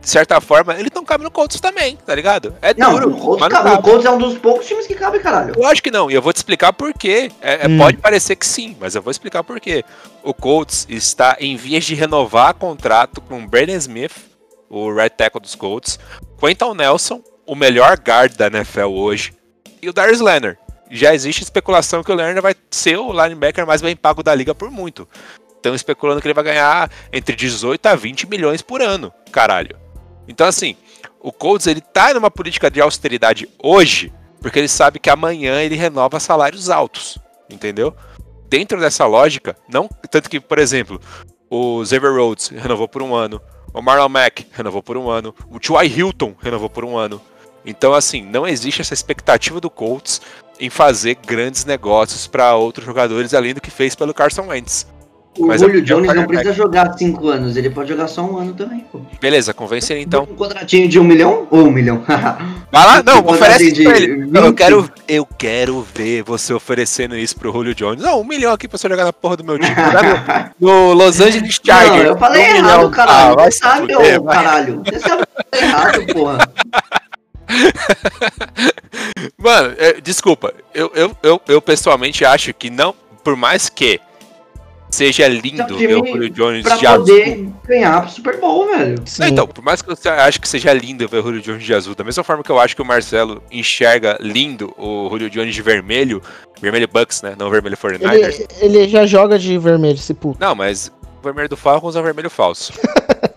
de 0.05 0.11
certa 0.11 0.39
forma, 0.41 0.79
ele 0.79 0.91
não 0.95 1.03
cabe 1.03 1.25
no 1.25 1.31
Colts 1.31 1.59
também, 1.59 1.97
tá 1.97 2.15
ligado? 2.15 2.55
É 2.61 2.75
Não, 2.75 2.93
duro. 2.93 3.09
o 3.11 3.19
Colts, 3.19 3.41
mas 3.41 3.53
não 3.53 3.57
cabe. 3.63 3.69
o 3.69 3.73
cabe. 3.77 3.83
Colts 3.89 4.05
é 4.05 4.11
um 4.11 4.19
dos 4.19 4.39
poucos 4.39 4.67
times 4.67 4.87
que 4.87 4.95
cabe, 4.95 5.19
caralho. 5.19 5.55
Eu 5.57 5.67
acho 5.67 5.83
que 5.83 5.91
não, 5.91 6.11
e 6.11 6.15
eu 6.15 6.21
vou 6.21 6.31
te 6.33 6.37
explicar 6.37 6.73
por 6.75 6.93
quê. 6.93 7.33
É, 7.41 7.65
é, 7.65 7.69
Hum. 7.69 7.79
Pode 7.79 7.97
parecer 7.97 8.37
que 8.37 8.47
sim, 8.47 8.77
mas 8.79 8.95
eu 8.95 9.01
vou 9.01 9.11
explicar 9.11 9.43
por 9.43 9.59
quê. 9.59 9.83
O 10.23 10.35
Colts 10.35 10.87
está 10.91 11.37
em 11.41 11.57
vias 11.57 11.85
de 11.85 11.95
renovar 11.95 12.55
contrato 12.55 13.21
com 13.23 13.47
Brandon 13.47 13.77
Smith, 13.77 14.13
o 14.69 14.93
right 14.93 15.17
tackle 15.17 15.41
dos 15.41 15.55
Colts, 15.55 15.99
Quentin 16.39 16.75
Nelson, 16.77 17.23
o 17.47 17.55
melhor 17.55 17.99
guard 17.99 18.35
da 18.37 18.49
NFL 18.49 18.89
hoje, 18.89 19.33
e 19.81 19.89
o 19.89 19.93
Darius 19.93 20.21
Leonard. 20.21 20.59
Já 20.91 21.15
existe 21.15 21.43
especulação 21.43 22.05
que 22.05 22.13
o 22.13 22.15
Leonard 22.15 22.41
vai 22.43 22.55
ser 22.71 22.99
o 22.99 23.11
linebacker 23.11 23.67
mais 23.67 23.81
bem 23.81 23.97
pago 23.97 24.23
da 24.23 24.35
liga 24.35 24.55
por 24.55 24.71
muito. 24.71 25.09
Estão 25.57 25.75
especulando 25.75 26.21
que 26.21 26.27
ele 26.27 26.35
vai 26.35 26.45
ganhar 26.45 26.91
entre 27.11 27.35
18 27.35 27.87
a 27.87 27.95
20 27.95 28.29
milhões 28.29 28.61
por 28.61 28.83
ano, 28.83 29.11
caralho. 29.33 29.83
Então 30.29 30.47
assim, 30.47 30.77
o 31.21 31.33
Colts 31.33 31.67
ele 31.67 31.81
tá 31.81 32.13
numa 32.15 32.31
política 32.31 32.71
de 32.71 32.81
austeridade 32.81 33.49
hoje, 33.63 34.13
porque 34.41 34.59
ele 34.59 34.69
sabe 34.69 34.99
que 34.99 35.11
amanhã 35.11 35.63
ele 35.63 35.75
renova 35.75 36.21
salários 36.21 36.69
altos, 36.69 37.19
entendeu? 37.51 37.95
Dentro 38.49 38.79
dessa 38.79 39.07
lógica, 39.07 39.57
não 39.69 39.89
tanto 40.11 40.29
que, 40.29 40.39
por 40.39 40.59
exemplo, 40.59 41.01
o 41.51 41.85
Xavier 41.85 42.13
Rhodes 42.13 42.49
renovou 42.49 42.87
por 42.87 43.03
um 43.03 43.15
ano, 43.15 43.41
o 43.73 43.83
Marlon 43.83 44.09
Mack 44.09 44.47
renovou 44.53 44.83
por 44.83 44.97
um 44.97 45.11
ano, 45.11 45.35
o 45.51 45.59
T.Y. 45.59 45.99
Hilton 45.99 46.35
renovou 46.41 46.71
por 46.71 46.85
um 46.85 46.97
ano. 46.97 47.21
Então, 47.65 47.95
assim, 47.95 48.23
não 48.23 48.47
existe 48.47 48.81
essa 48.81 48.95
expectativa 48.95 49.61
do 49.61 49.71
Colts 49.71 50.21
em 50.61 50.71
fazer 50.71 51.17
grandes 51.27 51.65
negócios 51.65 52.27
para 52.27 52.55
outros 52.55 52.87
jogadores 52.87 53.35
além 53.35 53.55
do 53.55 53.61
que 53.61 53.71
fez 53.71 53.95
pelo 53.95 54.15
Carson 54.15 54.49
Wentz. 54.49 54.87
O 55.37 55.47
Mas 55.49 55.61
Julio 55.61 55.81
é- 55.81 55.83
Jones 55.83 56.11
é- 56.11 56.15
não 56.15 56.27
precisa 56.27 56.53
jogar 56.53 56.93
cinco 56.97 57.29
anos, 57.29 57.57
ele 57.57 57.69
pode 57.69 57.89
jogar 57.89 58.07
só 58.07 58.23
um 58.23 58.39
ano 58.39 58.55
também, 58.55 58.81
pô. 58.93 59.01
Beleza, 59.21 59.53
convence 59.53 59.93
ele 59.93 60.03
então. 60.03 60.23
Um 60.31 60.37
contratinho 60.37 60.89
de 60.89 60.99
um 61.01 61.03
milhão? 61.05 61.49
Ou 61.51 61.67
um 61.67 61.71
milhão? 61.73 62.05
Vai 62.71 62.87
lá, 62.87 63.03
não, 63.03 63.19
Um 63.21 63.31
oferece 63.31 63.83
pra 63.83 63.97
ele. 63.97 64.27
Não, 64.27 64.43
eu 64.43 64.49
20. 64.51 64.57
quero, 64.57 64.91
eu 65.09 65.27
quero 65.27 65.87
ver 65.95 66.23
você 66.23 66.55
oferecendo 66.55 67.17
isso 67.17 67.37
pro 67.37 67.51
Julio 67.53 67.75
Jones. 67.75 68.01
Não, 68.03 68.21
um 68.21 68.25
milhão 68.25 68.53
aqui 68.53 68.69
pra 68.69 68.79
você 68.79 68.89
jogar 68.89 69.05
na 69.05 69.13
porra 69.13 69.37
do 69.37 69.43
meu 69.45 69.59
time. 69.59 69.75
Tá 69.75 70.53
no, 70.61 70.93
Los 70.93 71.21
Angeles 71.21 71.61
Não, 71.67 71.75
Chargers. 71.75 72.07
eu 72.11 72.17
falei 72.19 72.43
Um 72.43 72.57
errado, 72.57 72.77
milhão. 72.77 72.91
caralho. 72.93 73.41
Ah, 73.41 73.45
Você 73.45 73.59
sabe, 73.59 73.93
fuder, 73.93 74.21
ô 74.21 74.25
caralho. 74.25 74.83
Você 74.85 74.99
sabe 75.01 75.23
errado, 75.53 76.07
porra. 76.13 76.39
Mano, 79.39 79.75
é, 79.79 80.01
desculpa. 80.01 80.53
Eu, 80.73 80.91
eu, 80.95 81.17
eu, 81.23 81.41
eu 81.49 81.61
pessoalmente 81.63 82.25
acho 82.25 82.53
que 82.55 82.71
não. 82.71 82.95
Por 83.23 83.37
mais 83.37 83.69
que 83.69 84.01
seja 84.95 85.25
É 85.25 85.29
lindo 85.29 85.63
um 85.63 85.77
ver 85.77 85.97
o 85.97 86.03
time 86.03 86.13
Julio 86.13 86.31
Jones 86.31 86.63
pra 86.63 86.77
de 86.77 86.87
azul. 86.87 87.07
poder 87.07 87.49
ganhar 87.67 88.01
pro 88.03 88.11
Super 88.11 88.41
Bowl, 88.41 88.67
velho. 88.67 88.97
Sim. 89.05 89.25
Então, 89.27 89.47
por 89.47 89.63
mais 89.65 89.83
que 89.83 89.89
você 89.89 90.09
ache 90.09 90.41
que 90.41 90.49
seja 90.49 90.73
lindo 90.73 91.07
ver 91.09 91.19
o 91.19 91.23
Julio 91.23 91.41
Jones 91.41 91.63
de 91.65 91.75
azul, 91.75 91.95
da 91.95 92.05
mesma 92.05 92.23
forma 92.25 92.43
que 92.43 92.51
eu 92.51 92.59
acho 92.59 92.75
que 92.77 92.83
o 92.83 92.85
Marcelo 92.85 93.43
enxerga 93.51 94.17
lindo 94.21 94.73
o 94.79 95.09
Julio 95.11 95.29
Jones 95.31 95.55
de 95.55 95.63
vermelho, 95.63 96.23
vermelho 96.61 96.89
Bucks, 96.89 97.23
né? 97.23 97.35
Não 97.39 97.51
vermelho 97.51 97.77
49ers. 97.77 98.47
ele, 98.61 98.79
ele 98.79 98.89
já 98.89 99.07
joga 99.07 99.39
de 99.39 99.59
vermelho, 99.59 99.95
esse 99.95 100.15
puto. 100.15 100.39
Não, 100.41 100.55
mas 100.55 100.91
vermelho 101.25 101.49
do 101.49 101.57
Falcons 101.57 101.97
é 101.97 102.01
o 102.01 102.03
vermelho 102.03 102.31
falso. 102.31 102.73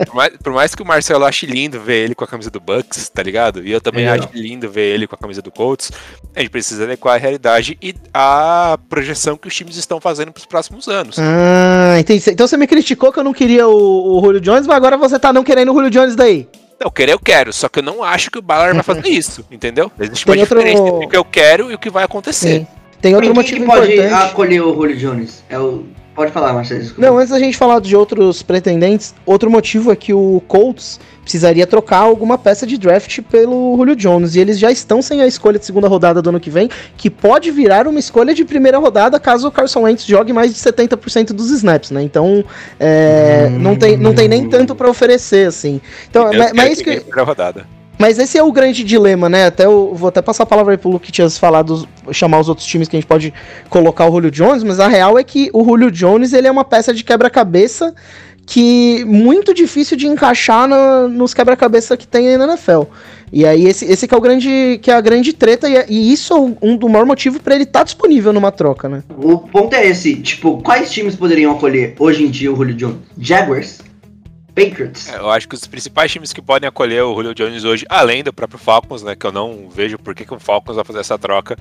por, 0.05 0.13
mais, 0.15 0.37
por 0.37 0.53
mais 0.53 0.75
que 0.75 0.81
o 0.81 0.85
Marcelo 0.85 1.25
ache 1.25 1.45
lindo 1.45 1.79
ver 1.79 2.03
ele 2.05 2.15
com 2.15 2.23
a 2.23 2.27
camisa 2.27 2.49
do 2.51 2.59
Bucks, 2.59 3.09
tá 3.09 3.23
ligado? 3.23 3.65
E 3.65 3.71
eu 3.71 3.81
também 3.81 4.05
É. 4.05 4.09
acho 4.09 4.29
lindo 4.33 4.69
ver 4.69 4.93
ele 4.93 5.07
com 5.07 5.15
a 5.15 5.17
camisa 5.17 5.41
do 5.41 5.51
Colts, 5.51 5.91
a 6.35 6.39
gente 6.39 6.49
precisa 6.49 6.83
adequar 6.83 7.15
a 7.15 7.17
realidade 7.17 7.77
e 7.81 7.95
a 8.13 8.77
projeção 8.89 9.37
que 9.37 9.47
os 9.47 9.55
times 9.55 9.75
estão 9.77 9.99
fazendo 9.99 10.31
pros 10.31 10.45
próximos 10.45 10.87
anos. 10.87 11.17
Ah, 11.19 11.99
entendi. 11.99 12.23
Então 12.29 12.47
você 12.47 12.57
me 12.57 12.67
criticou 12.67 13.11
que 13.11 13.19
eu 13.19 13.23
não 13.23 13.33
queria 13.33 13.67
o, 13.67 14.17
o 14.17 14.21
Julio 14.21 14.41
Jones, 14.41 14.67
mas 14.67 14.75
agora 14.77 14.97
você 14.97 15.17
tá 15.17 15.31
não 15.33 15.43
querendo 15.43 15.71
o 15.71 15.73
Julio 15.75 15.89
Jones 15.89 16.15
daí. 16.15 16.47
Não, 16.79 16.91
querer 16.91 17.13
eu 17.13 17.19
quero, 17.19 17.51
só 17.51 17.67
que 17.67 17.79
eu 17.79 17.83
não 17.83 18.03
acho 18.03 18.29
que 18.29 18.37
o 18.37 18.41
Ballard 18.41 18.73
vai 18.75 18.83
fazer 18.83 19.07
isso, 19.09 19.43
entendeu? 19.49 19.91
Existe 19.99 20.25
Tem 20.25 20.35
uma 20.35 20.41
outro- 20.41 20.57
diferença 20.59 20.83
entre 20.87 21.05
o 21.05 21.09
que 21.09 21.17
eu 21.17 21.25
quero 21.25 21.71
e 21.71 21.73
o 21.73 21.79
que 21.79 21.89
vai 21.89 22.03
acontecer. 22.03 22.59
Sim. 22.59 22.67
Tem 23.01 23.13
outro 23.15 23.29
quem 23.29 23.35
motivo 23.35 23.59
que 23.61 23.65
pode 23.65 23.93
importante. 23.93 24.13
acolher 24.13 24.61
o 24.61 24.73
Julio 24.75 24.97
Jones? 24.97 25.43
É 25.49 25.57
o... 25.59 25.85
Pode 26.17 26.31
falar, 26.31 26.51
Marcelo. 26.51 26.79
desculpa. 26.79 27.07
Não, 27.07 27.15
antes 27.15 27.29
da 27.29 27.37
gente 27.37 27.55
falar 27.55 27.79
de 27.79 27.95
outros 27.95 28.41
pretendentes, 28.41 29.13
outro 29.23 29.51
motivo 29.51 29.91
é 29.91 29.95
que 29.95 30.15
o 30.15 30.41
Colts 30.47 30.99
precisaria 31.21 31.67
trocar 31.67 31.99
alguma 31.99 32.39
peça 32.39 32.65
de 32.65 32.75
draft 32.75 33.21
pelo 33.29 33.77
Julio 33.77 33.95
Jones. 33.95 34.33
E 34.33 34.39
eles 34.39 34.57
já 34.57 34.71
estão 34.71 34.99
sem 34.99 35.21
a 35.21 35.27
escolha 35.27 35.59
de 35.59 35.65
segunda 35.65 35.87
rodada 35.87 36.19
do 36.19 36.29
ano 36.29 36.39
que 36.39 36.49
vem, 36.49 36.71
que 36.97 37.07
pode 37.07 37.51
virar 37.51 37.87
uma 37.87 37.99
escolha 37.99 38.33
de 38.33 38.43
primeira 38.43 38.79
rodada 38.79 39.19
caso 39.19 39.47
o 39.47 39.51
Carson 39.51 39.81
Wentz 39.81 40.05
jogue 40.05 40.33
mais 40.33 40.51
de 40.51 40.59
70% 40.59 41.33
dos 41.33 41.51
snaps, 41.51 41.91
né? 41.91 42.01
Então, 42.01 42.43
é, 42.79 43.49
não, 43.51 43.75
tem, 43.75 43.95
não 43.95 44.15
tem 44.15 44.27
nem 44.27 44.49
tanto 44.49 44.73
pra 44.73 44.89
oferecer, 44.89 45.47
assim. 45.47 45.79
Então, 46.09 46.33
Eu 46.33 46.39
mas, 46.39 46.51
mas 46.51 46.65
que 46.65 46.73
isso 46.73 46.83
que, 46.83 46.99
primeira 47.01 47.23
rodada. 47.23 47.76
Mas 47.97 48.19
esse 48.19 48.37
é 48.37 48.43
o 48.43 48.51
grande 48.51 48.83
dilema, 48.83 49.27
né? 49.29 49.45
Até 49.47 49.65
eu 49.65 49.93
vou 49.93 50.09
até 50.09 50.21
passar 50.21 50.43
a 50.43 50.45
palavra 50.45 50.73
aí 50.73 50.77
pro 50.77 50.89
Luke 50.89 51.11
tinha 51.11 51.29
falado, 51.29 51.87
chamar 52.11 52.39
os 52.39 52.49
outros 52.49 52.67
times 52.67 52.87
que 52.87 52.95
a 52.95 52.99
gente 52.99 53.07
pode 53.07 53.33
colocar 53.69 54.05
o 54.07 54.11
Julio 54.11 54.31
Jones, 54.31 54.63
mas 54.63 54.79
a 54.79 54.87
real 54.87 55.17
é 55.17 55.23
que 55.23 55.49
o 55.53 55.63
Julio 55.63 55.89
Jones 55.91 56.33
ele 56.33 56.47
é 56.47 56.51
uma 56.51 56.63
peça 56.65 56.93
de 56.93 57.03
quebra-cabeça 57.03 57.93
que 58.45 59.03
muito 59.05 59.53
difícil 59.53 59.97
de 59.97 60.07
encaixar 60.07 60.67
na- 60.69 61.07
nos 61.07 61.33
quebra-cabeça 61.33 61.97
que 61.97 62.07
tem 62.07 62.29
aí 62.29 62.37
na 62.37 62.45
NFL. 62.45 62.83
E 63.33 63.45
aí 63.45 63.65
esse, 63.67 63.83
esse 63.83 64.07
que 64.07 64.13
é 64.13 64.17
o 64.17 64.21
grande 64.21 64.79
que 64.81 64.89
é 64.89 64.93
a 64.93 65.01
grande 65.01 65.33
treta 65.33 65.67
e, 65.67 65.75
é- 65.75 65.85
e 65.89 66.13
isso 66.13 66.33
é 66.33 66.65
um, 66.65 66.77
do 66.77 66.87
maior 66.87 67.05
motivo 67.05 67.41
pra 67.41 67.55
ele 67.55 67.65
estar 67.65 67.83
disponível 67.83 68.31
numa 68.31 68.49
troca, 68.53 68.87
né? 68.87 69.03
O 69.21 69.37
ponto 69.39 69.73
é 69.75 69.85
esse, 69.85 70.15
tipo, 70.15 70.61
quais 70.63 70.89
times 70.89 71.13
poderiam 71.13 71.51
acolher 71.51 71.93
hoje 71.99 72.23
em 72.23 72.29
dia 72.29 72.49
o 72.49 72.55
Julio 72.55 72.73
Jones? 72.73 72.97
Jaguars? 73.19 73.79
Patriots? 74.57 75.07
É, 75.07 75.17
Eu 75.17 75.29
acho 75.29 75.47
que 75.47 75.53
os 75.53 75.67
principais 75.67 76.11
times 76.11 76.33
que 76.33 76.41
podem 76.41 76.67
acolher 76.67 77.03
o 77.03 77.13
Julio 77.13 77.35
Jones 77.35 77.63
hoje, 77.63 77.85
além 77.87 78.23
do 78.23 78.33
próprio 78.33 78.57
Falcons, 78.59 79.03
né? 79.03 79.15
Que 79.15 79.27
eu 79.27 79.31
não 79.31 79.69
vejo 79.69 79.99
por 79.99 80.15
que, 80.15 80.25
que 80.25 80.33
o 80.33 80.39
Falcons 80.39 80.75
vai 80.75 80.83
fazer 80.83 80.99
essa 80.99 81.17
troca. 81.17 81.55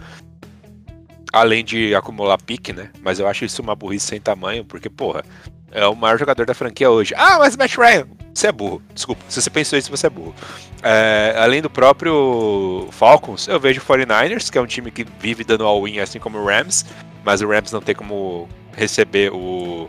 Além 1.31 1.63
de 1.63 1.95
acumular 1.95 2.39
pique, 2.39 2.73
né? 2.73 2.91
Mas 3.03 3.19
eu 3.21 3.29
acho 3.29 3.45
isso 3.45 3.61
uma 3.61 3.75
burrice 3.77 4.07
sem 4.07 4.21
tamanho, 4.21 4.65
porque, 4.65 4.89
porra, 4.89 5.23
é 5.71 5.87
o 5.87 5.95
maior 5.95 6.19
jogador 6.19 6.47
da 6.47 6.55
franquia 6.55 6.91
hoje. 6.91 7.13
Ah, 7.15 7.39
mas 7.39 7.55
Matt 7.55 7.77
Ryan, 7.77 8.07
você 8.33 8.47
é 8.47 8.53
burro. 8.53 8.81
Desculpa, 8.95 9.23
se 9.29 9.43
você 9.43 9.51
pensou 9.51 9.79
isso, 9.79 9.91
você 9.91 10.07
é 10.07 10.11
burro. 10.11 10.35
É, 10.83 11.35
além 11.37 11.61
do 11.61 11.69
próprio 11.69 12.89
Falcons, 12.93 13.47
eu 13.47 13.61
vejo 13.61 13.81
o 13.81 13.85
49ers, 13.85 14.51
que 14.51 14.57
é 14.57 14.61
um 14.61 14.67
time 14.67 14.91
que 14.91 15.05
vive 15.21 15.45
dando 15.45 15.65
all-in, 15.67 15.99
assim 15.99 16.19
como 16.19 16.39
o 16.39 16.47
Rams, 16.47 16.87
mas 17.23 17.43
o 17.43 17.49
Rams 17.49 17.73
não 17.73 17.83
tem 17.83 17.95
como 17.95 18.49
receber 18.75 19.31
o, 19.35 19.87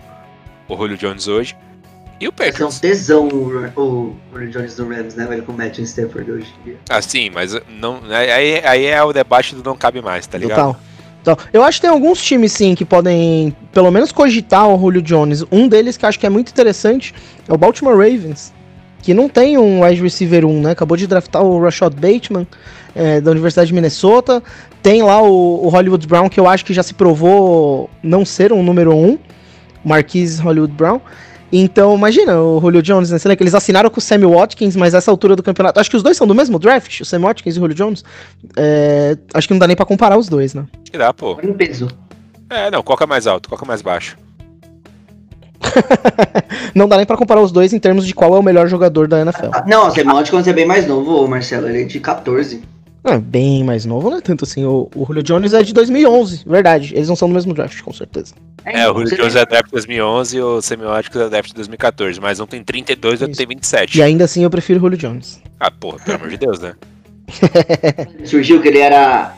o 0.68 0.76
Julio 0.76 0.97
Jones 0.97 1.30
hoje. 1.30 1.55
E 2.20 2.28
o 2.28 2.34
Vai 2.36 2.51
ser 2.51 2.63
um 2.63 2.70
tesão 2.70 3.28
o, 3.28 3.80
o 3.80 4.15
Julio 4.34 4.49
Jones 4.49 4.76
do 4.76 4.88
Rams, 4.88 5.15
né, 5.15 5.26
velho, 5.28 5.43
com 5.43 5.51
o 5.51 5.57
Matthew 5.57 5.84
Stafford 5.84 6.32
hoje 6.32 6.53
em 6.61 6.63
dia. 6.63 6.78
Ah, 6.89 7.01
sim, 7.01 7.30
mas 7.30 7.55
não, 7.80 8.01
aí, 8.09 8.59
aí 8.65 8.86
é 8.86 9.01
o 9.03 9.13
debate 9.13 9.53
do 9.53 9.63
não 9.63 9.78
cabe 9.78 10.01
mais, 10.01 10.26
tá 10.26 10.38
ligado? 10.38 10.74
Total. 10.74 10.82
Então, 11.22 11.38
eu 11.51 11.61
acho 11.61 11.78
que 11.78 11.82
tem 11.82 11.89
alguns 11.89 12.22
times, 12.22 12.53
sim, 12.53 12.74
que 12.74 12.86
podem, 12.86 13.55
pelo 13.72 13.91
menos, 13.91 14.11
cogitar 14.11 14.68
o 14.68 14.80
Julio 14.80 15.01
Jones. 15.01 15.43
Um 15.51 15.68
deles 15.68 15.97
que 15.97 16.05
eu 16.05 16.09
acho 16.09 16.18
que 16.18 16.26
é 16.26 16.30
muito 16.30 16.49
interessante 16.49 17.13
é 17.47 17.53
o 17.53 17.57
Baltimore 17.57 17.97
Ravens, 17.97 18.53
que 19.01 19.13
não 19.13 19.28
tem 19.28 19.57
um 19.57 19.84
wide 19.84 20.01
receiver 20.01 20.45
1, 20.45 20.61
né? 20.61 20.72
Acabou 20.72 20.95
de 20.95 21.05
draftar 21.05 21.43
o 21.43 21.61
Rashad 21.61 21.93
Bateman, 21.93 22.47
é, 22.95 23.20
da 23.20 23.30
Universidade 23.32 23.68
de 23.68 23.74
Minnesota. 23.74 24.41
Tem 24.82 25.03
lá 25.03 25.22
o, 25.22 25.65
o 25.65 25.70
Hollywood 25.70 26.07
Brown, 26.07 26.30
que 26.30 26.39
eu 26.39 26.47
acho 26.47 26.63
que 26.63 26.74
já 26.74 26.82
se 26.82 26.93
provou 26.93 27.89
não 28.01 28.26
ser 28.26 28.53
um 28.53 28.63
número 28.63 28.95
1, 28.95 29.20
Marquise 29.84 30.41
Hollywood 30.41 30.74
Brown. 30.74 31.01
Então, 31.51 31.95
imagina, 31.95 32.41
o 32.41 32.59
Julio 32.59 32.81
Jones, 32.81 33.11
né? 33.11 33.17
Sei 33.17 33.29
lá, 33.29 33.35
que 33.35 33.43
eles 33.43 33.55
assinaram 33.55 33.89
com 33.89 33.99
o 33.99 34.01
Sammy 34.01 34.25
Watkins, 34.25 34.75
mas 34.75 34.93
essa 34.93 35.09
altura 35.09 35.35
do 35.35 35.43
campeonato. 35.43 35.79
Acho 35.79 35.89
que 35.89 35.95
os 35.95 36.03
dois 36.03 36.17
são 36.17 36.27
do 36.27 36.35
mesmo 36.35 36.59
draft, 36.59 37.01
o 37.01 37.05
Sammy 37.05 37.25
Watkins 37.25 37.55
e 37.55 37.59
o 37.59 37.61
Julio 37.61 37.75
Jones. 37.75 38.03
É, 38.55 39.17
acho 39.33 39.47
que 39.47 39.53
não 39.53 39.59
dá 39.59 39.67
nem 39.67 39.75
pra 39.75 39.85
comparar 39.85 40.17
os 40.17 40.27
dois, 40.27 40.53
né? 40.53 40.65
Acho 40.81 40.91
que 40.91 40.97
dá, 40.97 41.13
pô. 41.13 41.35
Olha 41.35 41.49
em 41.49 41.53
peso. 41.53 41.87
É, 42.49 42.71
não, 42.71 42.81
qual 42.83 42.97
que 42.97 43.03
é 43.03 43.07
mais 43.07 43.27
alto, 43.27 43.49
qual 43.49 43.57
que 43.57 43.65
é 43.65 43.67
mais 43.67 43.81
baixo? 43.81 44.17
Não 46.73 46.87
dá 46.87 46.97
nem 46.97 47.05
pra 47.05 47.17
comparar 47.17 47.41
os 47.41 47.51
dois 47.51 47.73
em 47.73 47.79
termos 47.79 48.05
de 48.05 48.13
qual 48.13 48.35
é 48.35 48.39
o 48.39 48.43
melhor 48.43 48.67
jogador 48.67 49.07
da 49.07 49.21
NFL. 49.21 49.49
Ah, 49.51 49.63
Não, 49.67 49.91
morde 50.05 50.31
quando 50.31 50.43
você 50.43 50.51
é 50.51 50.53
bem 50.53 50.65
mais 50.65 50.87
novo, 50.87 51.27
Marcelo. 51.27 51.67
Ele 51.67 51.81
é 51.81 51.85
de 51.85 51.99
14. 51.99 52.61
É, 53.08 53.18
bem 53.18 53.64
mais 53.64 53.86
novo, 53.86 54.10
não 54.10 54.18
é 54.18 54.22
tanto 54.22 54.43
assim. 54.43 54.66
O, 54.66 54.89
o 54.93 55.05
Julio 55.05 55.24
Jones 55.24 55.53
é 55.53 55.64
de 55.64 55.74
2011, 55.74 56.43
verdade. 56.45 56.93
Eles 56.93 57.08
não 57.08 57.16
são 57.16 57.30
do 57.30 57.34
mesmo 57.34 57.53
draft, 57.53 57.82
com 57.82 57.93
certeza. 57.93 58.36
É, 58.66 58.89
o 58.89 58.93
Julio 58.93 59.16
Jones 59.16 59.36
é 59.36 59.45
draft 59.45 59.68
de 59.68 59.72
2011 59.72 60.38
e 60.38 60.41
o 60.41 60.62
Semiótico 60.62 61.18
é 61.18 61.30
draft 61.30 61.47
de 61.49 61.55
2014, 61.55 62.20
mas 62.20 62.39
um 62.41 62.45
tem 62.45 62.62
32 62.62 63.22
e 63.22 63.24
outro 63.24 63.38
tem 63.38 63.47
27. 63.47 63.97
E 63.97 64.03
ainda 64.03 64.26
assim 64.26 64.43
eu 64.43 64.49
prefiro 64.49 64.80
o 64.80 64.82
Julio 64.82 64.97
Jones. 64.97 65.41
Ah, 65.58 65.72
porra, 65.72 65.99
pelo 65.99 66.18
amor 66.18 66.30
de 66.30 66.38
Deus, 66.38 66.60
né? 66.60 66.76
Surgiu 68.26 68.62
que 68.62 68.68
ele 68.68 68.80
era. 68.80 69.34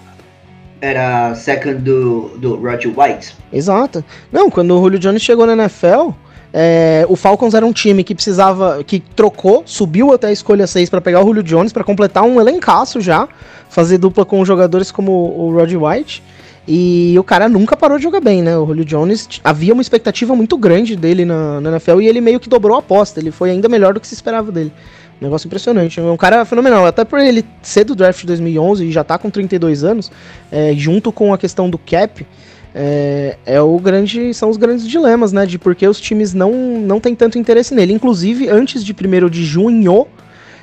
Era 0.81 1.35
second 1.35 1.81
do, 1.81 2.29
do 2.37 2.55
Roger 2.55 2.91
White. 2.97 3.35
Exato. 3.51 4.03
Não, 4.31 4.49
quando 4.49 4.71
o 4.71 4.81
Julio 4.81 4.97
Jones 4.97 5.21
chegou 5.21 5.45
na 5.45 5.51
NFL, 5.51 6.11
é, 6.53 7.05
o 7.07 7.15
Falcons 7.15 7.53
era 7.53 7.65
um 7.65 7.71
time 7.71 8.03
que 8.03 8.15
precisava, 8.15 8.83
que 8.83 8.99
trocou, 8.99 9.63
subiu 9.65 10.13
até 10.13 10.27
a 10.27 10.31
escolha 10.31 10.65
6 10.65 10.89
pra 10.89 10.99
pegar 10.99 11.21
o 11.21 11.25
Julio 11.25 11.43
Jones 11.43 11.71
pra 11.71 11.83
completar 11.83 12.23
um 12.23 12.39
elencaço 12.41 12.99
já, 12.99 13.27
fazer 13.69 13.97
dupla 13.97 14.25
com 14.25 14.43
jogadores 14.43 14.91
como 14.91 15.11
o 15.11 15.53
Roger 15.53 15.81
White. 15.81 16.23
E 16.71 17.17
o 17.17 17.23
cara 17.23 17.49
nunca 17.49 17.75
parou 17.75 17.97
de 17.97 18.03
jogar 18.03 18.19
bem, 18.19 18.43
né? 18.43 18.55
O 18.55 18.65
Julio 18.67 18.85
Jones, 18.85 19.27
havia 19.43 19.73
uma 19.73 19.81
expectativa 19.81 20.35
muito 20.35 20.55
grande 20.55 20.95
dele 20.95 21.25
na, 21.25 21.59
na 21.59 21.71
NFL 21.71 22.01
e 22.01 22.07
ele 22.07 22.21
meio 22.21 22.39
que 22.39 22.47
dobrou 22.47 22.75
a 22.75 22.79
aposta. 22.79 23.19
Ele 23.19 23.31
foi 23.31 23.49
ainda 23.49 23.67
melhor 23.67 23.93
do 23.93 23.99
que 23.99 24.07
se 24.07 24.13
esperava 24.13 24.51
dele. 24.51 24.71
Negócio 25.19 25.47
impressionante. 25.47 25.99
É 25.99 26.03
um 26.03 26.17
cara 26.17 26.45
fenomenal. 26.45 26.85
Até 26.85 27.03
por 27.03 27.19
ele 27.19 27.43
ser 27.63 27.85
do 27.85 27.95
draft 27.95 28.21
de 28.21 28.27
2011 28.27 28.85
e 28.85 28.91
já 28.91 29.03
tá 29.03 29.17
com 29.17 29.31
32 29.31 29.83
anos, 29.83 30.11
é, 30.51 30.73
junto 30.75 31.11
com 31.11 31.33
a 31.33 31.39
questão 31.39 31.69
do 31.69 31.77
cap, 31.77 32.25
é, 32.73 33.37
é 33.45 33.61
o 33.61 33.77
grande, 33.79 34.33
são 34.33 34.49
os 34.49 34.57
grandes 34.57 34.87
dilemas, 34.87 35.31
né? 35.31 35.45
De 35.45 35.57
por 35.57 35.75
que 35.75 35.87
os 35.87 35.99
times 35.99 36.33
não, 36.33 36.51
não 36.79 36.99
têm 36.99 37.15
tanto 37.15 37.37
interesse 37.37 37.73
nele. 37.73 37.93
Inclusive, 37.93 38.49
antes 38.49 38.83
de 38.83 38.93
1 38.93 39.29
de 39.29 39.43
junho, 39.43 40.07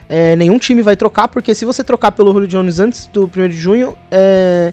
é, 0.08 0.36
nenhum 0.36 0.58
time 0.58 0.82
vai 0.82 0.96
trocar, 0.96 1.28
porque 1.28 1.54
se 1.54 1.64
você 1.64 1.82
trocar 1.82 2.12
pelo 2.12 2.32
Julio 2.32 2.48
Jones 2.48 2.78
antes 2.78 3.06
do 3.06 3.24
1 3.24 3.48
de 3.48 3.56
junho, 3.56 3.96
é, 4.10 4.72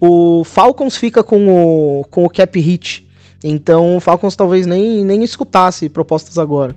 o 0.00 0.44
Falcons 0.44 0.96
fica 0.96 1.22
com 1.22 1.48
o, 1.48 2.04
com 2.10 2.24
o 2.24 2.30
cap 2.30 2.58
hit. 2.60 3.08
Então 3.42 3.96
o 3.96 4.00
Falcons 4.00 4.36
talvez 4.36 4.66
nem, 4.66 5.04
nem 5.04 5.22
escutasse 5.22 5.88
propostas 5.88 6.38
agora. 6.38 6.74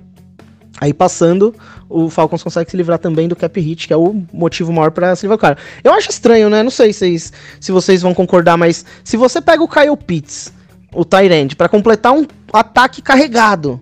Aí 0.80 0.92
passando, 0.92 1.54
o 1.88 2.08
Falcons 2.08 2.42
consegue 2.42 2.70
se 2.70 2.76
livrar 2.76 2.98
também 2.98 3.26
do 3.26 3.34
cap 3.34 3.60
hit, 3.60 3.86
que 3.86 3.92
é 3.92 3.96
o 3.96 4.22
motivo 4.32 4.72
maior 4.72 4.90
pra 4.90 5.14
se 5.16 5.24
livrar 5.24 5.38
do 5.38 5.40
cara. 5.40 5.58
Eu 5.82 5.92
acho 5.92 6.10
estranho, 6.10 6.48
né? 6.48 6.62
Não 6.62 6.70
sei 6.70 6.92
se 6.92 6.98
vocês, 6.98 7.32
se 7.60 7.72
vocês 7.72 8.02
vão 8.02 8.14
concordar, 8.14 8.56
mas 8.56 8.84
se 9.02 9.16
você 9.16 9.40
pega 9.40 9.62
o 9.62 9.68
Kyle 9.68 9.96
Pitts, 9.96 10.52
o 10.94 11.04
Tyrande, 11.04 11.56
pra 11.56 11.68
completar 11.68 12.12
um 12.12 12.26
ataque 12.52 13.02
carregado, 13.02 13.80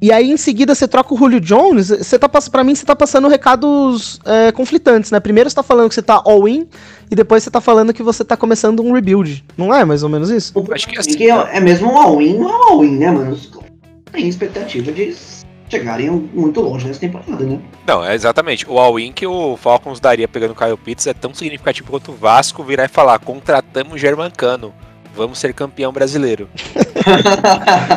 e 0.00 0.12
aí 0.12 0.30
em 0.30 0.36
seguida 0.36 0.74
você 0.74 0.86
troca 0.86 1.12
o 1.12 1.16
Julio 1.16 1.40
Jones, 1.40 1.88
você 1.88 2.18
tá 2.18 2.28
para 2.28 2.62
mim 2.62 2.74
você 2.74 2.86
tá 2.86 2.94
passando 2.94 3.26
recados 3.26 4.20
é, 4.24 4.52
conflitantes, 4.52 5.10
né? 5.10 5.18
Primeiro 5.18 5.50
você 5.50 5.56
tá 5.56 5.62
falando 5.62 5.88
que 5.88 5.94
você 5.94 6.02
tá 6.02 6.22
all-in 6.24 6.68
e 7.10 7.16
depois 7.16 7.42
você 7.42 7.50
tá 7.50 7.60
falando 7.60 7.92
que 7.92 8.02
você 8.02 8.24
tá 8.24 8.36
começando 8.36 8.80
um 8.80 8.92
rebuild. 8.92 9.44
Não 9.56 9.74
é 9.74 9.84
mais 9.84 10.04
ou 10.04 10.08
menos 10.08 10.30
isso? 10.30 10.52
Acho 10.72 10.86
que 10.86 10.94
problema 10.94 11.00
assim, 11.00 11.12
é, 11.12 11.16
que 11.16 11.30
é, 11.30 11.56
é 11.56 11.60
mesmo 11.60 11.92
um 11.92 11.98
all-in, 11.98 12.36
um 12.36 12.48
all-in, 12.48 12.96
né, 12.96 13.10
mano? 13.10 13.36
Têm 14.12 14.28
expectativa 14.28 14.92
de 14.92 15.08
chegarem 15.68 16.10
muito 16.10 16.60
longe 16.60 16.86
nessa 16.86 17.00
temporada, 17.00 17.44
né? 17.44 17.58
Não, 17.86 18.04
é 18.04 18.14
exatamente. 18.14 18.66
O 18.68 18.78
all-in 18.78 19.12
que 19.12 19.26
o 19.26 19.56
Falcons 19.56 20.00
daria 20.00 20.26
pegando 20.26 20.52
o 20.52 20.54
Kyle 20.54 20.76
Pitts 20.76 21.06
é 21.06 21.14
tão 21.14 21.34
significativo 21.34 21.90
quanto 21.90 22.12
o 22.12 22.14
Vasco 22.14 22.62
virar 22.62 22.84
e 22.84 22.88
falar: 22.88 23.18
contratamos 23.18 24.00
Germancano, 24.00 24.72
vamos 25.14 25.38
ser 25.38 25.52
campeão 25.52 25.92
brasileiro. 25.92 26.48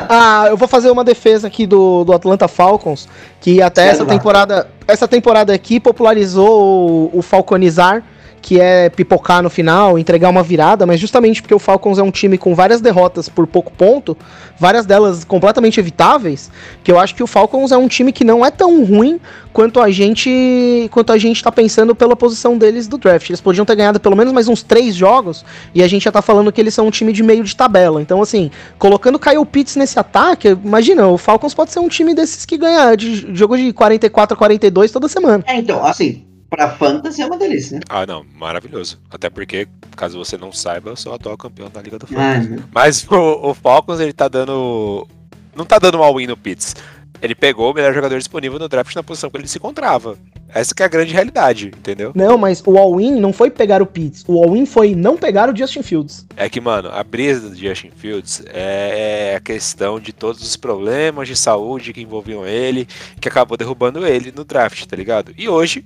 Ah, 0.08 0.46
eu 0.48 0.56
vou 0.56 0.70
fazer 0.70 0.90
uma 0.90 1.04
defesa 1.04 1.48
aqui 1.48 1.66
do, 1.66 2.06
do 2.06 2.14
Atlanta 2.14 2.48
Falcons, 2.48 3.10
que 3.42 3.62
até 3.62 3.88
essa 3.88 4.04
lá. 4.04 4.10
temporada, 4.10 4.70
essa 4.88 5.06
temporada 5.06 5.54
aqui 5.54 5.82
popularizou 5.82 7.10
o, 7.14 7.20
o 7.20 7.22
falconizar, 7.22 8.04
que 8.42 8.60
é 8.60 8.90
pipocar 8.90 9.44
no 9.44 9.50
final, 9.50 10.00
entregar 10.00 10.30
uma 10.30 10.42
virada, 10.42 10.86
mas 10.86 11.00
justamente 11.00 11.42
porque 11.42 11.54
o 11.54 11.60
Falcons 11.60 12.00
é 12.00 12.04
um 12.04 12.12
time 12.12 12.38
com 12.38 12.56
várias 12.56 12.82
derrotas 12.82 13.30
por 13.30 13.46
pouco 13.46 13.72
ponto, 13.72 14.18
várias 14.58 14.86
delas 14.86 15.24
completamente 15.24 15.80
evitáveis, 15.80 16.50
que 16.84 16.92
eu 16.92 17.00
acho 17.00 17.14
que 17.14 17.22
o 17.22 17.28
Falcons 17.28 17.72
é 17.72 17.78
um 17.78 17.88
time 17.88 18.12
que 18.12 18.24
não 18.24 18.46
é 18.46 18.50
tão 18.50 18.84
ruim 18.84 19.20
quanto 19.54 19.80
a 19.80 19.92
gente 19.92 20.90
quanto 20.92 21.12
a 21.12 21.18
gente 21.18 21.44
tá 21.44 21.52
pensando 21.52 21.94
pela 21.94 22.16
posição 22.16 22.58
deles 22.58 22.88
do 22.88 22.98
draft. 22.98 23.30
Eles 23.30 23.42
podiam 23.42 23.66
ter 23.66 23.76
ganhado 23.76 24.00
pelo 24.00 24.16
menos 24.16 24.34
mais 24.34 24.48
uns 24.48 24.64
três 24.64 24.96
jogos 24.96 25.46
e 25.76 25.84
a 25.84 25.88
gente 25.88 26.04
já 26.04 26.12
tá 26.12 26.22
falando 26.22 26.52
que 26.52 26.60
eles 26.60 26.74
são 26.74 26.88
um 26.88 26.92
time 26.92 27.14
de 27.14 27.22
meio 27.22 27.44
de 27.44 27.56
tabela. 27.56 28.02
Então, 28.02 28.22
assim, 28.22 28.50
colocando 28.80 29.20
Kyle 29.20 29.46
Pitts 29.46 29.76
nesse 29.76 30.00
ataque, 30.00 30.50
imagina, 30.50 31.08
o 31.08 31.18
Falcons 31.18 31.54
pode 31.54 31.72
ser 31.72 31.80
um 31.80 31.88
time 31.88 32.16
desses 32.16 32.46
que 32.46 32.58
ganha 32.58 32.96
de 32.96 33.36
jogo 33.36 33.56
de 33.56 33.72
44 33.72 34.34
a 34.34 34.38
42 34.38 34.92
toda 34.92 35.08
semana. 35.08 35.44
É, 35.46 35.58
então, 35.58 35.86
assim, 35.86 36.24
pra 36.52 36.70
fantasy 36.70 37.22
é 37.22 37.26
uma 37.26 37.38
delícia, 37.38 37.78
né? 37.78 37.84
Ah, 37.90 38.06
não, 38.06 38.24
maravilhoso. 38.36 39.00
Até 39.10 39.30
porque, 39.30 39.68
caso 39.96 40.18
você 40.20 40.38
não 40.38 40.52
saiba, 40.52 40.92
eu 40.92 40.96
sou 40.98 41.14
o 41.14 41.16
atual 41.16 41.38
campeão 41.38 41.70
da 41.70 41.82
Liga 41.82 41.98
do 41.98 42.06
Ah, 42.12 42.36
Falcons. 42.40 42.64
Mas 42.72 43.08
o, 43.10 43.50
o 43.50 43.54
Falcons, 43.56 44.00
ele 44.00 44.14
tá 44.14 44.28
dando. 44.28 45.08
Não 45.56 45.66
tá 45.66 45.80
dando 45.80 45.98
um 45.98 46.04
all-in 46.04 46.28
no 46.28 46.38
Pitts. 46.38 46.76
Ele 47.22 47.36
pegou 47.36 47.72
o 47.72 47.74
melhor 47.74 47.94
jogador 47.94 48.18
disponível 48.18 48.58
no 48.58 48.68
draft 48.68 48.96
na 48.96 49.04
posição 49.04 49.30
que 49.30 49.38
ele 49.38 49.48
se 49.48 49.58
encontrava. 49.58 50.18
Essa 50.50 50.74
que 50.74 50.82
é 50.82 50.86
a 50.86 50.90
grande 50.90 51.14
realidade, 51.14 51.68
entendeu? 51.68 52.12
Não, 52.16 52.38
mas 52.38 52.64
o 52.66 52.78
all-in 52.78 53.20
não 53.20 53.32
foi 53.32 53.50
pegar 53.52 53.82
o 53.82 53.86
Pitts, 53.86 54.26
o 54.28 54.44
all-in 54.44 54.66
foi 54.66 54.96
não 54.96 55.16
pegar 55.16 55.50
o 55.50 55.56
Justin 55.56 55.84
Fields. 55.84 56.26
É 56.36 56.50
que, 56.50 56.60
mano, 56.60 56.90
a 56.92 57.04
brisa 57.04 57.50
do 57.50 57.56
Justin 57.56 57.92
Fields 57.96 58.44
é 58.48 59.36
a 59.38 59.40
questão 59.40 60.00
de 60.00 60.12
todos 60.12 60.42
os 60.42 60.58
problemas 60.58 61.28
de 61.28 61.36
saúde 61.36 61.94
que 61.94 62.02
envolviam 62.02 62.46
ele, 62.46 62.88
que 63.20 63.30
acabou 63.30 63.56
derrubando 63.56 64.06
ele 64.06 64.34
no 64.36 64.44
draft, 64.44 64.84
tá 64.86 64.96
ligado? 64.96 65.32
E 65.38 65.48
hoje, 65.48 65.86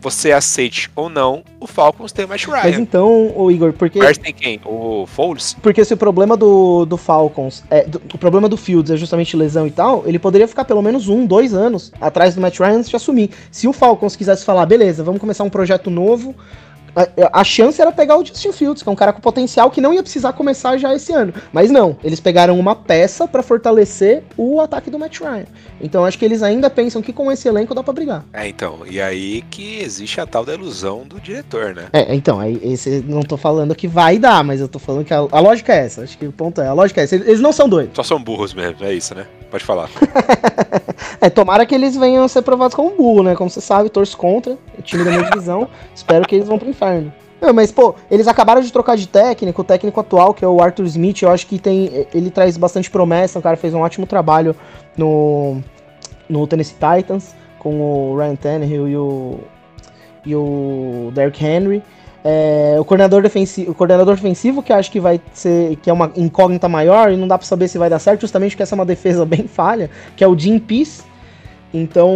você 0.00 0.32
aceite 0.32 0.90
ou 0.96 1.08
não, 1.10 1.42
o 1.60 1.66
Falcons 1.66 2.10
tem 2.12 2.24
o 2.24 2.28
Matt 2.28 2.46
Mas 2.46 2.62
Ryan. 2.74 2.80
então, 2.80 3.32
o 3.36 3.50
Igor, 3.50 3.72
porque 3.72 3.98
Mas 3.98 4.16
tem 4.16 4.32
quem? 4.32 4.60
O 4.64 5.04
Foles? 5.06 5.54
Porque 5.62 5.84
se 5.84 5.92
o 5.92 5.96
problema 5.96 6.36
do, 6.36 6.84
do 6.86 6.96
Falcons, 6.96 7.62
é, 7.70 7.84
do- 7.84 8.00
o 8.14 8.18
problema 8.18 8.48
do 8.48 8.56
Fields 8.56 8.90
é 8.90 8.96
justamente 8.96 9.36
lesão 9.36 9.66
e 9.66 9.70
tal, 9.70 10.02
ele 10.06 10.18
poderia 10.18 10.48
ficar 10.48 10.64
pelo 10.64 10.80
menos 10.82 11.08
um, 11.08 11.26
dois 11.26 11.52
anos 11.52 11.92
atrás 12.00 12.34
do 12.34 12.40
Matt 12.40 12.58
Ryan 12.58 12.78
antes 12.78 12.88
de 12.90 12.96
assumir. 12.96 13.30
Se 13.50 13.68
o 13.68 13.72
Falcons 13.72 14.16
quisesse 14.16 14.44
falar, 14.44 14.64
beleza, 14.66 15.04
vamos 15.04 15.20
começar 15.20 15.44
um 15.44 15.50
projeto 15.50 15.90
novo, 15.90 16.34
a, 16.94 17.40
a 17.40 17.44
chance 17.44 17.80
era 17.80 17.92
pegar 17.92 18.16
o 18.16 18.24
Justin 18.24 18.52
Fields, 18.52 18.82
que 18.82 18.88
é 18.88 18.92
um 18.92 18.96
cara 18.96 19.12
com 19.12 19.20
potencial 19.20 19.70
que 19.70 19.80
não 19.80 19.92
ia 19.92 20.02
precisar 20.02 20.32
começar 20.32 20.76
já 20.76 20.94
esse 20.94 21.12
ano. 21.12 21.32
Mas 21.52 21.70
não, 21.70 21.96
eles 22.02 22.20
pegaram 22.20 22.58
uma 22.58 22.74
peça 22.74 23.26
pra 23.26 23.42
fortalecer 23.42 24.22
o 24.36 24.60
ataque 24.60 24.90
do 24.90 24.98
Matt 24.98 25.20
Ryan. 25.20 25.46
Então 25.80 26.04
acho 26.04 26.18
que 26.18 26.24
eles 26.24 26.42
ainda 26.42 26.68
pensam 26.68 27.00
que 27.02 27.12
com 27.12 27.30
esse 27.30 27.48
elenco 27.48 27.74
dá 27.74 27.82
pra 27.82 27.92
brigar. 27.92 28.24
É, 28.32 28.48
então, 28.48 28.80
e 28.88 29.00
aí 29.00 29.42
que 29.50 29.80
existe 29.80 30.20
a 30.20 30.26
tal 30.26 30.44
da 30.44 30.54
ilusão 30.54 31.04
do 31.04 31.20
diretor, 31.20 31.74
né? 31.74 31.86
É, 31.92 32.14
então, 32.14 32.38
aí 32.38 32.60
esse 32.62 33.04
não 33.06 33.22
tô 33.22 33.36
falando 33.36 33.74
que 33.74 33.88
vai 33.88 34.18
dar, 34.18 34.44
mas 34.44 34.60
eu 34.60 34.68
tô 34.68 34.78
falando 34.78 35.04
que 35.04 35.14
a, 35.14 35.18
a 35.18 35.40
lógica 35.40 35.72
é 35.72 35.84
essa. 35.84 36.02
Acho 36.02 36.18
que 36.18 36.26
o 36.26 36.32
ponto 36.32 36.60
é, 36.60 36.66
a 36.66 36.72
lógica 36.72 37.00
é 37.00 37.04
essa. 37.04 37.16
Eles, 37.16 37.40
não 37.40 37.52
são 37.52 37.68
doidos. 37.68 37.94
Só 37.94 38.02
são 38.02 38.22
burros 38.22 38.52
mesmo, 38.54 38.84
é 38.84 38.92
isso, 38.92 39.14
né? 39.14 39.26
Pode 39.50 39.64
falar. 39.64 39.88
É, 41.20 41.28
tomara 41.28 41.66
que 41.66 41.74
eles 41.74 41.96
venham 41.96 42.24
a 42.24 42.28
ser 42.28 42.40
provados 42.40 42.74
como 42.74 42.96
burro, 42.96 43.22
né? 43.22 43.34
Como 43.34 43.50
você 43.50 43.60
sabe, 43.60 43.90
torço 43.90 44.16
contra, 44.16 44.56
o 44.78 44.82
time 44.82 45.04
da 45.04 45.10
minha 45.10 45.24
divisão. 45.24 45.68
Espero 45.94 46.26
que 46.26 46.34
eles 46.34 46.48
vão 46.48 46.58
pro 46.58 46.68
inferno. 46.68 46.79
Não, 47.40 47.54
mas, 47.54 47.72
pô, 47.72 47.94
eles 48.10 48.28
acabaram 48.28 48.60
de 48.60 48.70
trocar 48.70 48.96
de 48.96 49.08
técnico, 49.08 49.62
o 49.62 49.64
técnico 49.64 49.98
atual, 49.98 50.34
que 50.34 50.44
é 50.44 50.48
o 50.48 50.60
Arthur 50.60 50.84
Smith, 50.84 51.22
eu 51.22 51.30
acho 51.30 51.46
que 51.46 51.58
tem. 51.58 52.06
Ele 52.12 52.30
traz 52.30 52.56
bastante 52.56 52.90
promessa, 52.90 53.38
o 53.38 53.42
cara 53.42 53.56
fez 53.56 53.72
um 53.72 53.80
ótimo 53.80 54.06
trabalho 54.06 54.54
no, 54.96 55.62
no 56.28 56.46
Tennessee 56.46 56.74
Titans, 56.74 57.34
com 57.58 57.80
o 57.80 58.18
Ryan 58.18 58.36
Tannehill 58.36 58.88
e 58.88 58.96
o, 58.96 59.40
e 60.26 60.34
o 60.36 61.10
Derrick 61.14 61.42
Henry. 61.44 61.82
É, 62.22 62.76
o, 62.78 62.84
coordenador 62.84 63.22
defensivo, 63.22 63.70
o 63.70 63.74
coordenador 63.74 64.14
defensivo, 64.14 64.62
que 64.62 64.72
acho 64.72 64.90
que 64.90 65.00
vai 65.00 65.18
ser. 65.32 65.76
que 65.76 65.88
é 65.88 65.92
uma 65.92 66.12
incógnita 66.16 66.68
maior 66.68 67.10
e 67.10 67.16
não 67.16 67.26
dá 67.26 67.38
pra 67.38 67.46
saber 67.46 67.68
se 67.68 67.78
vai 67.78 67.88
dar 67.88 67.98
certo, 67.98 68.20
justamente 68.20 68.52
porque 68.52 68.64
essa 68.64 68.74
é 68.74 68.78
uma 68.78 68.84
defesa 68.84 69.24
bem 69.26 69.48
falha, 69.48 69.88
que 70.14 70.22
é 70.22 70.28
o 70.28 70.38
Jim 70.38 70.58
Peace. 70.58 71.02
Então, 71.72 72.12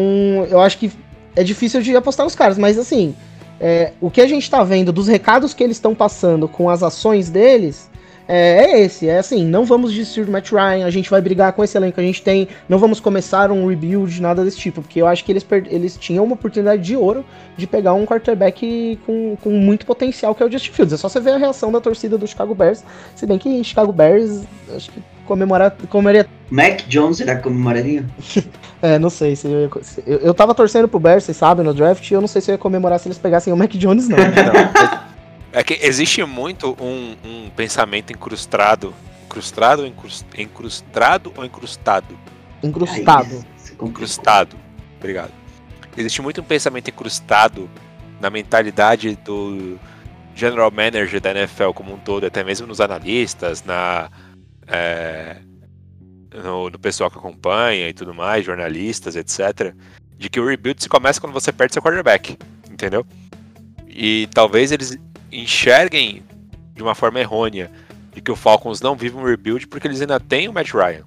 eu 0.51 0.61
acho 0.61 0.77
que 0.79 0.93
é 1.35 1.43
difícil 1.43 1.81
de 1.81 1.97
apostar 1.97 2.25
nos 2.25 2.35
caras, 2.35 2.59
mas 2.59 2.79
assim, 2.79 3.15
é, 3.61 3.93
o 4.01 4.11
que 4.11 4.21
a 4.21 4.27
gente 4.27 4.51
tá 4.51 4.63
vendo 4.63 4.93
dos 4.93 5.09
recados 5.09 5.55
que 5.55 5.63
eles 5.63 5.77
estão 5.77 5.95
passando 5.95 6.49
com 6.49 6.69
as 6.69 6.83
ações 6.83 7.31
deles 7.31 7.91
é, 8.27 8.65
é 8.65 8.81
esse, 8.81 9.07
é 9.07 9.19
assim, 9.19 9.45
não 9.45 9.67
vamos 9.67 9.93
desistir 9.93 10.25
do 10.25 10.33
Matt 10.33 10.51
Ryan, 10.51 10.87
a 10.87 10.91
gente 10.91 11.11
vai 11.11 11.21
brigar 11.21 11.53
com 11.53 11.63
esse 11.63 11.77
elenco 11.77 11.97
que 11.97 12.01
a 12.01 12.05
gente 12.05 12.23
tem, 12.23 12.49
não 12.69 12.79
vamos 12.79 12.99
começar 12.99 13.51
um 13.51 13.67
rebuild, 13.67 14.21
nada 14.23 14.43
desse 14.43 14.57
tipo, 14.57 14.81
porque 14.81 15.01
eu 15.01 15.07
acho 15.07 15.23
que 15.25 15.31
eles, 15.31 15.47
eles 15.67 15.97
tinham 15.99 16.25
uma 16.25 16.35
oportunidade 16.35 16.83
de 16.83 16.97
ouro 16.97 17.25
de 17.55 17.67
pegar 17.67 17.93
um 17.93 18.07
quarterback 18.07 18.99
com, 19.05 19.37
com 19.37 19.51
muito 19.51 19.85
potencial, 19.85 20.35
que 20.35 20.43
é 20.43 20.47
o 20.47 20.51
Justin 20.51 20.73
Fields. 20.73 20.95
É 20.95 20.97
só 20.97 21.09
você 21.09 21.21
ver 21.21 21.33
a 21.33 21.37
reação 21.37 21.71
da 21.71 21.81
torcida 21.83 22.17
do 22.17 22.27
Chicago 22.27 22.55
Bears, 22.55 22.83
se 23.15 23.27
bem 23.27 23.39
que 23.39 23.63
Chicago 23.63 23.93
Bears, 23.93 24.43
acho 24.75 24.91
que 24.91 25.14
comemorar, 25.25 25.71
comemoraria 25.89 26.27
Mac 26.51 26.83
Jones 26.87 27.17
será 27.19 27.37
que 27.37 27.43
comemoraria? 27.43 28.05
é, 28.83 28.99
não 28.99 29.11
sei 29.11 29.35
se 29.37 29.47
eu, 29.47 29.61
ia, 29.63 29.71
se- 29.83 30.03
eu, 30.07 30.19
eu 30.19 30.35
tava 30.35 30.55
torcendo 30.55 30.87
pro 30.89 31.01
Bears, 31.01 31.25
vocês 31.25 31.37
sabem, 31.37 31.65
no 31.65 31.75
draft, 31.75 32.09
e 32.11 32.15
eu 32.15 32.21
não 32.21 32.29
sei 32.29 32.41
se 32.41 32.51
eu 32.51 32.55
ia 32.55 32.59
comemorar 32.59 32.99
se 33.01 33.09
eles 33.09 33.19
pegassem 33.19 33.53
o 33.53 33.57
Mac 33.57 33.71
Jones, 33.73 34.09
não. 34.09 34.19
É 35.57 35.63
que 35.63 35.79
existe 35.87 36.21
muito 36.25 36.77
um, 36.81 37.15
um 37.25 37.49
pensamento 37.55 38.13
incrustado. 38.13 38.93
Incrustado 39.27 39.83
ou 39.83 39.87
incrus- 39.89 40.25
incrustado 40.37 41.33
ou 41.37 41.45
incrustado? 41.45 42.19
Incrustado. 42.61 43.45
Incrustado. 43.81 44.57
Obrigado. 44.99 45.31
Existe 45.97 46.21
muito 46.21 46.41
um 46.41 46.45
pensamento 46.45 46.89
incrustado 46.91 47.71
na 48.21 48.31
mentalidade 48.31 49.17
do 49.25 49.79
general 50.35 50.73
manager 50.73 51.21
da 51.21 51.31
NFL 51.31 51.71
como 51.73 51.95
um 51.95 51.99
todo, 51.99 52.27
até 52.27 52.43
mesmo 52.43 52.67
nos 52.67 52.81
analistas, 52.81 53.63
na 53.65 54.09
é, 54.67 55.37
no, 56.43 56.71
no 56.71 56.79
pessoal 56.79 57.11
que 57.11 57.19
acompanha 57.19 57.89
e 57.89 57.93
tudo 57.93 58.15
mais, 58.15 58.45
jornalistas, 58.45 59.17
etc. 59.17 59.75
De 60.17 60.29
que 60.29 60.41
o 60.41 60.47
rebuild 60.47 60.83
se 60.83 60.89
começa 60.89 61.21
quando 61.21 61.33
você 61.33 61.53
perde 61.53 61.75
seu 61.75 61.83
quarterback, 61.83 62.37
entendeu? 62.71 63.07
E 63.89 64.29
talvez 64.35 64.73
eles 64.73 64.99
enxerguem 65.31 66.23
de 66.75 66.83
uma 66.83 66.95
forma 66.95 67.21
errônea 67.21 67.71
de 68.13 68.21
que 68.21 68.31
o 68.31 68.37
Falcons 68.37 68.81
não 68.81 68.97
vive 68.97 69.17
um 69.17 69.25
rebuild 69.25 69.67
porque 69.69 69.87
eles 69.87 70.01
ainda 70.01 70.19
têm 70.19 70.49
o 70.49 70.53
Matt 70.53 70.73
Ryan. 70.73 71.05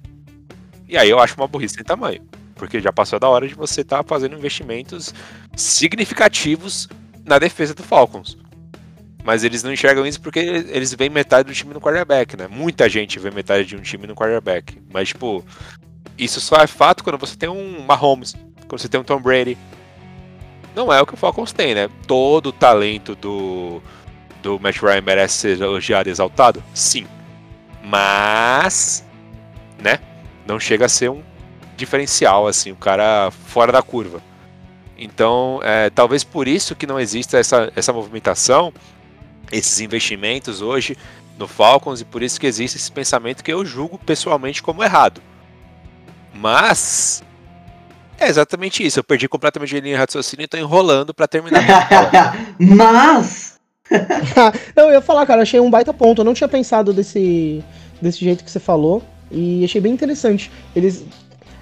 E 0.88 0.96
aí 0.96 1.10
eu 1.10 1.18
acho 1.18 1.36
uma 1.36 1.46
burrice 1.46 1.74
sem 1.74 1.84
tamanho. 1.84 2.22
Porque 2.54 2.80
já 2.80 2.92
passou 2.92 3.20
da 3.20 3.28
hora 3.28 3.46
de 3.46 3.54
você 3.54 3.82
estar 3.82 4.02
fazendo 4.02 4.36
investimentos 4.36 5.14
significativos 5.54 6.88
na 7.24 7.38
defesa 7.38 7.74
do 7.74 7.82
Falcons. 7.82 8.36
Mas 9.28 9.44
eles 9.44 9.62
não 9.62 9.70
enxergam 9.70 10.06
isso 10.06 10.18
porque 10.22 10.38
eles 10.38 10.94
veem 10.94 11.10
metade 11.10 11.48
do 11.48 11.54
time 11.54 11.74
no 11.74 11.82
quarterback, 11.82 12.34
né? 12.34 12.48
Muita 12.48 12.88
gente 12.88 13.18
vê 13.18 13.30
metade 13.30 13.66
de 13.66 13.76
um 13.76 13.82
time 13.82 14.06
no 14.06 14.14
quarterback. 14.14 14.80
Mas, 14.90 15.08
tipo, 15.08 15.44
isso 16.16 16.40
só 16.40 16.56
é 16.56 16.66
fato 16.66 17.04
quando 17.04 17.18
você 17.18 17.36
tem 17.36 17.46
um 17.46 17.82
Mahomes, 17.82 18.34
quando 18.66 18.80
você 18.80 18.88
tem 18.88 18.98
um 18.98 19.04
Tom 19.04 19.20
Brady. 19.20 19.58
Não 20.74 20.90
é 20.90 21.02
o 21.02 21.04
que 21.04 21.12
o 21.12 21.16
Falcons 21.18 21.52
tem, 21.52 21.74
né? 21.74 21.90
Todo 22.06 22.46
o 22.46 22.52
talento 22.52 23.14
do, 23.14 23.82
do 24.40 24.58
Matt 24.58 24.78
Ryan 24.78 25.02
merece 25.02 25.34
ser 25.34 25.60
elogiado 25.60 26.08
e 26.08 26.12
exaltado? 26.12 26.64
Sim. 26.72 27.06
Mas, 27.84 29.04
né? 29.78 30.00
Não 30.46 30.58
chega 30.58 30.86
a 30.86 30.88
ser 30.88 31.10
um 31.10 31.22
diferencial, 31.76 32.46
assim, 32.46 32.72
o 32.72 32.76
cara 32.76 33.30
fora 33.30 33.72
da 33.72 33.82
curva. 33.82 34.22
Então, 34.96 35.60
é, 35.62 35.90
talvez 35.90 36.24
por 36.24 36.48
isso 36.48 36.74
que 36.74 36.86
não 36.86 36.98
exista 36.98 37.36
essa, 37.36 37.70
essa 37.76 37.92
movimentação, 37.92 38.72
esses 39.50 39.80
investimentos 39.80 40.60
hoje 40.62 40.96
no 41.38 41.46
Falcons, 41.46 42.00
e 42.00 42.04
por 42.04 42.22
isso 42.22 42.40
que 42.40 42.46
existe 42.46 42.76
esse 42.76 42.90
pensamento 42.90 43.44
que 43.44 43.52
eu 43.52 43.64
julgo 43.64 43.98
pessoalmente 43.98 44.62
como 44.62 44.82
errado. 44.82 45.22
Mas, 46.34 47.22
é 48.18 48.28
exatamente 48.28 48.84
isso. 48.84 48.98
Eu 48.98 49.04
perdi 49.04 49.28
completamente 49.28 49.76
a 49.76 49.80
linha 49.80 49.94
de 49.94 50.00
raciocínio 50.00 50.44
e 50.44 50.48
tô 50.48 50.56
enrolando 50.56 51.14
para 51.14 51.28
terminar. 51.28 51.62
Mas. 52.58 53.58
não, 54.76 54.86
eu 54.86 54.94
ia 54.94 55.00
falar, 55.00 55.24
cara, 55.24 55.42
achei 55.42 55.60
um 55.60 55.70
baita 55.70 55.94
ponto. 55.94 56.20
Eu 56.20 56.24
não 56.24 56.34
tinha 56.34 56.48
pensado 56.48 56.92
desse, 56.92 57.62
desse 58.02 58.18
jeito 58.18 58.44
que 58.44 58.50
você 58.50 58.60
falou. 58.60 59.02
E 59.30 59.64
achei 59.64 59.80
bem 59.80 59.92
interessante. 59.92 60.50
Eles. 60.74 61.04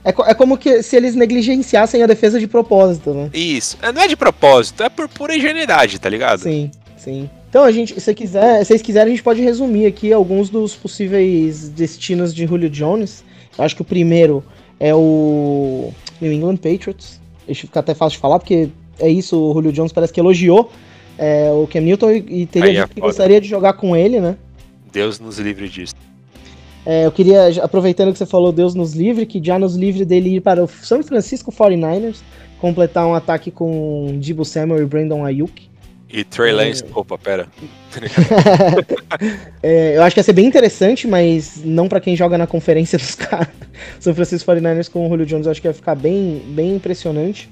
É, 0.04 0.10
é 0.10 0.34
como 0.34 0.56
que 0.56 0.82
se 0.82 0.96
eles 0.96 1.14
negligenciassem 1.14 2.02
a 2.02 2.06
defesa 2.06 2.38
de 2.38 2.46
propósito, 2.46 3.12
né? 3.12 3.28
Isso. 3.34 3.76
É, 3.82 3.92
Não 3.92 4.02
é 4.02 4.08
de 4.08 4.16
propósito, 4.16 4.82
é 4.82 4.88
por 4.88 5.08
pura 5.08 5.36
ingenuidade, 5.36 5.98
tá 5.98 6.08
ligado? 6.08 6.40
Sim, 6.40 6.70
sim. 6.96 7.28
Então, 7.56 7.64
a 7.64 7.72
gente, 7.72 7.98
se 7.98 8.14
quiser, 8.14 8.58
se 8.58 8.66
vocês 8.66 8.82
quiserem, 8.82 9.14
a 9.14 9.16
gente 9.16 9.24
pode 9.24 9.40
resumir 9.40 9.86
aqui 9.86 10.12
alguns 10.12 10.50
dos 10.50 10.76
possíveis 10.76 11.70
destinos 11.70 12.34
de 12.34 12.46
Julio 12.46 12.68
Jones. 12.68 13.24
Eu 13.56 13.64
acho 13.64 13.74
que 13.74 13.80
o 13.80 13.84
primeiro 13.84 14.44
é 14.78 14.94
o 14.94 15.90
New 16.20 16.30
England 16.30 16.56
Patriots. 16.56 17.18
Deixa 17.46 17.62
ficar 17.62 17.80
até 17.80 17.94
fácil 17.94 18.18
de 18.18 18.20
falar, 18.20 18.38
porque 18.40 18.68
é 19.00 19.08
isso, 19.08 19.40
o 19.40 19.54
Julio 19.54 19.72
Jones 19.72 19.90
parece 19.90 20.12
que 20.12 20.20
elogiou 20.20 20.70
é, 21.16 21.50
o 21.50 21.66
Cam 21.66 21.80
Newton 21.80 22.10
e, 22.10 22.44
teria 22.44 22.68
Aí 22.68 22.76
é 22.76 22.86
que 22.86 23.00
gostaria 23.00 23.40
de 23.40 23.48
jogar 23.48 23.72
com 23.72 23.96
ele, 23.96 24.20
né? 24.20 24.36
Deus 24.92 25.18
nos 25.18 25.38
livre 25.38 25.66
disso. 25.66 25.94
É, 26.84 27.06
eu 27.06 27.10
queria, 27.10 27.48
aproveitando 27.64 28.12
que 28.12 28.18
você 28.18 28.26
falou 28.26 28.52
Deus 28.52 28.74
nos 28.74 28.92
livre, 28.92 29.24
que 29.24 29.42
já 29.42 29.58
nos 29.58 29.76
livre 29.76 30.04
dele 30.04 30.36
ir 30.36 30.40
para 30.42 30.62
o 30.62 30.68
São 30.68 31.02
Francisco 31.02 31.50
49ers, 31.50 32.18
completar 32.60 33.06
um 33.06 33.14
ataque 33.14 33.50
com 33.50 34.18
Dibu 34.20 34.44
Samuel 34.44 34.82
e 34.82 34.84
Brandon 34.84 35.24
Ayuk. 35.24 35.74
E 36.08 36.22
Trey 36.24 36.52
Lance, 36.52 36.84
opa, 36.94 37.18
pera. 37.18 37.46
É, 39.62 39.96
eu 39.96 40.02
acho 40.02 40.14
que 40.14 40.20
ia 40.20 40.24
ser 40.24 40.34
bem 40.34 40.44
interessante, 40.44 41.08
mas 41.08 41.62
não 41.64 41.88
pra 41.88 41.98
quem 42.00 42.14
joga 42.14 42.36
na 42.36 42.46
conferência 42.46 42.98
dos 42.98 43.14
caras. 43.14 43.48
São 43.98 44.14
Francisco 44.14 44.50
49ers 44.50 44.90
com 44.90 45.06
o 45.06 45.08
Julio 45.08 45.24
Jones, 45.24 45.46
eu 45.46 45.52
acho 45.52 45.60
que 45.62 45.66
ia 45.66 45.72
ficar 45.72 45.94
bem, 45.94 46.42
bem 46.48 46.76
impressionante. 46.76 47.48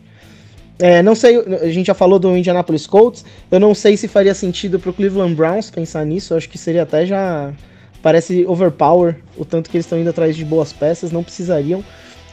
É, 0.79 1.03
não 1.03 1.15
sei, 1.15 1.39
a 1.39 1.71
gente 1.71 1.87
já 1.87 1.95
falou 1.95 2.19
do 2.19 2.37
Indianapolis 2.37 2.87
Colts. 2.87 3.25
Eu 3.51 3.61
não 3.61 3.75
sei 3.75 3.97
se 3.97 4.09
faria 4.09 4.35
sentido 4.35 4.79
pro 4.79 4.93
Cleveland 4.93 5.35
Browns 5.35 5.71
pensar 5.71 6.05
nisso. 6.05 6.33
Eu 6.35 6.39
acho 6.39 6.49
que 6.49 6.59
seria 6.59 6.83
até 6.83 7.07
já. 7.07 7.53
Parece 8.03 8.45
overpower 8.47 9.17
o 9.37 9.45
tanto 9.47 9.71
que 9.71 9.77
eles 9.79 9.87
estão 9.87 9.99
indo 9.99 10.11
atrás 10.11 10.37
de 10.37 10.45
boas 10.45 10.73
peças, 10.73 11.11
não 11.11 11.23
precisariam. 11.23 11.83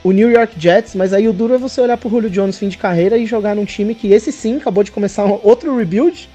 O 0.03 0.11
New 0.11 0.31
York 0.31 0.59
Jets, 0.59 0.95
mas 0.95 1.13
aí 1.13 1.27
o 1.27 1.33
duro 1.33 1.53
é 1.53 1.57
você 1.57 1.79
olhar 1.79 1.95
pro 1.95 2.09
Julio 2.09 2.29
Jones 2.29 2.57
fim 2.57 2.67
de 2.67 2.77
carreira 2.77 3.17
e 3.17 3.25
jogar 3.25 3.55
num 3.55 3.65
time 3.65 3.93
que 3.93 4.11
esse 4.11 4.31
sim 4.31 4.57
acabou 4.57 4.83
de 4.83 4.91
começar 4.91 5.25
um 5.25 5.39
outro 5.43 5.77
rebuild. 5.77 6.27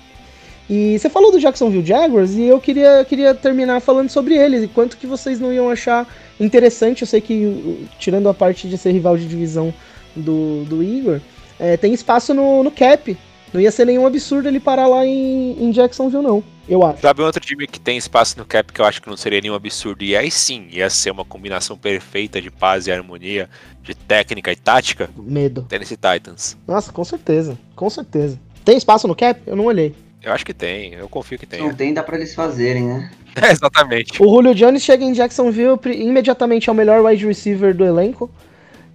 E 0.69 0.99
você 0.99 1.09
falou 1.09 1.33
do 1.33 1.41
Jacksonville 1.41 1.85
Jaguars 1.85 2.35
e 2.35 2.43
eu 2.45 2.61
queria, 2.61 3.05
queria 3.09 3.35
terminar 3.35 3.81
falando 3.81 4.09
sobre 4.09 4.37
eles 4.37 4.65
e 4.65 4.69
quanto 4.69 4.97
que 4.97 5.07
vocês 5.07 5.41
não 5.41 5.53
iam 5.53 5.69
achar 5.69 6.07
interessante. 6.39 7.03
Eu 7.03 7.09
sei 7.09 7.21
que, 7.21 7.89
tirando 7.99 8.29
a 8.29 8.35
parte 8.35 8.69
de 8.69 8.79
ser 8.79 8.93
rival 8.93 9.17
de 9.17 9.27
divisão 9.27 9.75
do, 10.15 10.65
do 10.65 10.83
Igor, 10.83 11.21
é, 11.59 11.77
tem 11.77 11.93
espaço 11.93 12.35
no, 12.35 12.63
no 12.63 12.71
cap. 12.71 13.17
Não 13.53 13.61
ia 13.61 13.71
ser 13.71 13.85
nenhum 13.85 14.07
absurdo 14.07 14.49
ele 14.49 14.61
parar 14.61 14.87
lá 14.87 15.07
em, 15.07 15.57
em 15.61 15.71
Jacksonville, 15.71 16.23
não. 16.23 16.43
Eu 16.69 16.83
acho. 16.83 17.01
Sabe 17.01 17.23
um 17.23 17.25
outro 17.25 17.41
time 17.41 17.67
que 17.67 17.79
tem 17.79 17.97
espaço 17.97 18.37
no 18.39 18.45
cap 18.45 18.73
que 18.73 18.81
eu 18.81 18.85
acho 18.85 19.01
que 19.01 19.09
não 19.09 19.17
seria 19.17 19.41
nenhum 19.41 19.55
absurdo? 19.55 20.03
E 20.03 20.17
aí 20.17 20.31
sim, 20.31 20.67
ia 20.71 20.91
ser 20.91 21.11
uma 21.11 21.25
combinação 21.25 21.79
perfeita 21.79 22.41
de 22.41 22.51
paz 22.51 22.87
e 22.87 22.93
harmonia, 22.93 23.49
de 23.83 23.95
técnica 23.95 24.51
e 24.51 24.57
tática? 24.57 25.09
Medo. 25.17 25.63
Tennessee 25.63 25.97
Titans. 25.97 26.57
Nossa, 26.67 26.93
com 26.93 27.05
certeza. 27.05 27.57
Com 27.75 27.89
certeza. 27.89 28.39
Tem 28.65 28.77
espaço 28.77 29.07
no 29.07 29.15
cap? 29.15 29.41
Eu 29.47 29.55
não 29.55 29.67
olhei. 29.67 29.95
Eu 30.23 30.33
acho 30.33 30.45
que 30.45 30.53
tem, 30.53 30.95
eu 30.95 31.09
confio 31.09 31.39
que 31.39 31.47
tem. 31.47 31.61
Não 31.61 31.73
tem, 31.73 31.95
dá 31.95 32.03
pra 32.03 32.17
eles 32.17 32.35
fazerem, 32.35 32.85
né? 32.85 33.11
É, 33.37 33.53
exatamente. 33.53 34.23
O 34.23 34.31
Julio 34.31 34.55
Jones 34.55 34.83
chega 34.83 35.05
em 35.05 35.13
Jacksonville, 35.13 35.79
imediatamente 35.95 36.71
é 36.71 36.73
o 36.73 36.75
melhor 36.75 37.05
wide 37.05 37.27
receiver 37.27 37.77
do 37.77 37.85
elenco. 37.85 38.31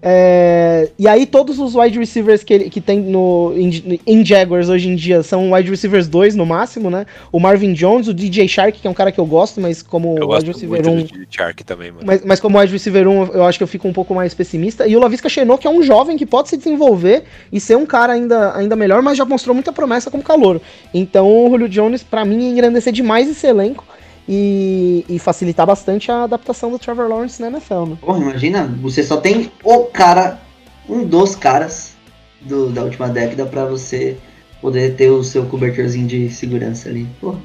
É, 0.03 0.89
e 0.97 1.07
aí 1.07 1.27
todos 1.27 1.59
os 1.59 1.75
wide 1.75 1.99
receivers 1.99 2.43
que, 2.43 2.51
ele, 2.51 2.69
que 2.71 2.81
tem 2.81 2.99
no, 2.99 3.53
em, 3.55 3.99
em 4.07 4.25
Jaguars 4.25 4.67
hoje 4.67 4.89
em 4.89 4.95
dia 4.95 5.21
são 5.21 5.51
wide 5.53 5.69
receivers 5.69 6.07
2 6.07 6.35
no 6.35 6.43
máximo, 6.43 6.89
né? 6.89 7.05
O 7.31 7.39
Marvin 7.39 7.73
Jones, 7.73 8.07
o 8.07 8.13
DJ 8.13 8.47
Shark, 8.47 8.79
que 8.79 8.87
é 8.87 8.89
um 8.89 8.95
cara 8.95 9.11
que 9.11 9.19
eu 9.19 9.25
gosto, 9.25 9.61
mas 9.61 9.83
como 9.83 10.17
Eu 10.17 10.29
wide 10.29 10.47
receiver 10.47 10.83
muito 10.83 11.13
1. 11.13 11.17
do 11.19 11.27
Shark 11.29 11.63
também, 11.63 11.91
mano. 11.91 12.03
Mas, 12.03 12.25
mas 12.25 12.39
como 12.39 12.57
wide 12.57 12.73
receiver 12.73 13.07
1, 13.07 13.25
eu 13.27 13.45
acho 13.45 13.59
que 13.59 13.63
eu 13.63 13.67
fico 13.67 13.87
um 13.87 13.93
pouco 13.93 14.15
mais 14.15 14.33
pessimista. 14.33 14.87
E 14.87 14.95
o 14.95 14.99
Lavisca 14.99 15.29
Chenault, 15.29 15.61
que 15.61 15.67
é 15.67 15.71
um 15.71 15.83
jovem 15.83 16.17
que 16.17 16.25
pode 16.25 16.49
se 16.49 16.57
desenvolver 16.57 17.23
e 17.51 17.59
ser 17.59 17.77
um 17.77 17.85
cara 17.85 18.13
ainda, 18.13 18.55
ainda 18.55 18.75
melhor, 18.75 19.03
mas 19.03 19.17
já 19.17 19.25
mostrou 19.25 19.53
muita 19.53 19.71
promessa 19.71 20.09
como 20.09 20.23
calor. 20.23 20.59
Então 20.91 21.45
o 21.45 21.49
Julio 21.49 21.69
Jones, 21.69 22.01
pra 22.01 22.25
mim, 22.25 22.49
engrandecer 22.49 22.91
demais 22.91 23.29
esse 23.29 23.45
elenco 23.45 23.85
e, 24.33 25.03
e 25.09 25.19
facilitar 25.19 25.67
bastante 25.67 26.09
a 26.09 26.23
adaptação 26.23 26.71
do 26.71 26.79
Trevor 26.79 27.09
Lawrence 27.09 27.41
na 27.41 27.49
NFL, 27.49 27.85
né? 27.85 27.97
Porra, 27.99 28.19
imagina, 28.19 28.63
você 28.81 29.03
só 29.03 29.17
tem 29.17 29.51
o 29.61 29.79
cara, 29.87 30.39
um 30.87 31.03
dos 31.05 31.35
caras 31.35 31.95
do, 32.39 32.69
da 32.69 32.81
última 32.83 33.09
década 33.09 33.45
pra 33.45 33.65
você 33.65 34.15
poder 34.61 34.95
ter 34.95 35.09
o 35.09 35.21
seu 35.21 35.45
cobertorzinho 35.47 36.07
de 36.07 36.29
segurança 36.29 36.87
ali. 36.87 37.05
Porra, 37.19 37.39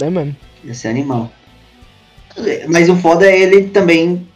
É 0.00 0.10
mesmo. 0.10 0.34
ia 0.64 0.74
ser 0.74 0.88
animal. 0.88 1.30
Mas 2.68 2.88
o 2.88 2.96
foda 2.96 3.24
é 3.30 3.40
ele 3.40 3.68
também 3.68 4.26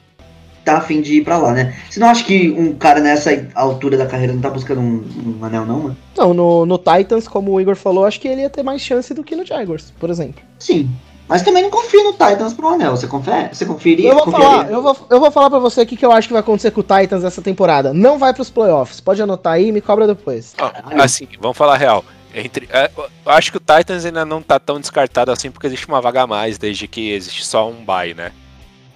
tá 0.64 0.76
afim 0.78 1.00
de 1.00 1.14
ir 1.14 1.24
pra 1.24 1.36
lá, 1.36 1.52
né? 1.52 1.74
Você 1.90 1.98
não 1.98 2.08
acha 2.10 2.22
que 2.22 2.50
um 2.50 2.74
cara 2.74 3.00
nessa 3.00 3.48
altura 3.56 3.96
da 3.96 4.06
carreira 4.06 4.32
não 4.34 4.40
tá 4.40 4.50
buscando 4.50 4.80
um, 4.80 5.02
um 5.40 5.44
anel, 5.44 5.66
não, 5.66 5.80
mano? 5.80 5.96
Não, 6.16 6.32
no, 6.32 6.64
no 6.64 6.78
Titans, 6.78 7.26
como 7.26 7.50
o 7.52 7.60
Igor 7.60 7.74
falou, 7.74 8.04
acho 8.04 8.20
que 8.20 8.28
ele 8.28 8.42
ia 8.42 8.50
ter 8.50 8.62
mais 8.62 8.82
chance 8.82 9.12
do 9.12 9.24
que 9.24 9.34
no 9.34 9.44
Jaguars, 9.44 9.92
por 9.98 10.10
exemplo. 10.10 10.40
Sim. 10.60 10.88
Mas 11.28 11.42
também 11.42 11.62
não 11.62 11.70
confio 11.70 12.02
no 12.04 12.12
Titans 12.12 12.54
pro 12.54 12.68
anel. 12.68 12.96
Você 12.96 13.06
confia? 13.06 13.50
Você 13.52 13.66
confiria? 13.66 14.08
Eu 14.08 14.14
vou 14.14 14.24
Confiaria? 14.24 14.48
falar, 14.48 14.70
eu 14.70 14.82
vou, 14.82 14.96
eu 15.10 15.20
vou 15.20 15.30
falar 15.30 15.50
pra 15.50 15.58
você 15.58 15.82
o 15.82 15.86
que, 15.86 16.04
eu 16.04 16.10
acho 16.10 16.26
que 16.26 16.32
vai 16.32 16.40
acontecer 16.40 16.70
com 16.70 16.80
o 16.80 16.82
Titans 16.82 17.22
essa 17.22 17.42
temporada. 17.42 17.92
Não 17.92 18.18
vai 18.18 18.32
pros 18.32 18.48
playoffs. 18.48 19.00
Pode 19.00 19.20
anotar 19.20 19.54
aí 19.54 19.68
e 19.68 19.72
me 19.72 19.80
cobra 19.80 20.06
depois. 20.06 20.54
Ó, 20.58 20.72
assim, 21.02 21.28
vamos 21.38 21.56
falar 21.56 21.74
a 21.74 21.78
real. 21.78 22.04
Entre, 22.34 22.68
é, 22.70 22.90
eu 22.96 23.32
acho 23.32 23.50
que 23.50 23.56
o 23.56 23.60
Titans 23.60 24.04
ainda 24.04 24.24
não 24.24 24.40
tá 24.42 24.58
tão 24.58 24.80
descartado 24.80 25.30
assim, 25.30 25.50
porque 25.50 25.66
existe 25.66 25.86
uma 25.88 26.00
vaga 26.00 26.22
a 26.22 26.26
mais, 26.26 26.56
desde 26.56 26.86
que 26.86 27.12
existe 27.12 27.44
só 27.44 27.68
um 27.68 27.84
bye, 27.84 28.14
né? 28.14 28.32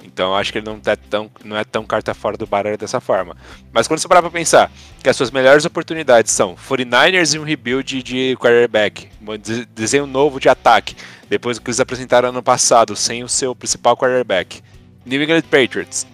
Então 0.04 0.30
eu 0.30 0.36
acho 0.36 0.52
que 0.52 0.58
ele 0.58 0.66
não, 0.66 0.78
tá 0.78 0.96
tão, 0.96 1.30
não 1.44 1.56
é 1.56 1.64
tão 1.64 1.84
carta 1.84 2.12
fora 2.12 2.36
do 2.36 2.46
baralho 2.46 2.76
dessa 2.76 3.00
forma. 3.00 3.36
Mas 3.72 3.86
quando 3.86 4.00
você 4.00 4.08
parar 4.08 4.22
pra 4.22 4.30
pensar 4.30 4.70
que 5.02 5.08
as 5.08 5.16
suas 5.16 5.30
melhores 5.30 5.64
oportunidades 5.64 6.32
são 6.32 6.54
49ers 6.56 7.34
e 7.34 7.38
um 7.38 7.44
rebuild 7.44 8.02
de 8.02 8.36
quarterback, 8.40 9.08
um 9.26 9.36
de- 9.38 9.64
desenho 9.66 10.06
novo 10.06 10.38
de 10.40 10.48
ataque, 10.48 10.96
depois 11.30 11.56
do 11.58 11.62
que 11.64 11.70
eles 11.70 11.80
apresentaram 11.80 12.28
ano 12.30 12.42
passado, 12.42 12.94
sem 12.96 13.22
o 13.24 13.28
seu 13.28 13.54
principal 13.54 13.96
quarterback, 13.96 14.60
New 15.06 15.22
England 15.22 15.42
Patriots, 15.42 16.06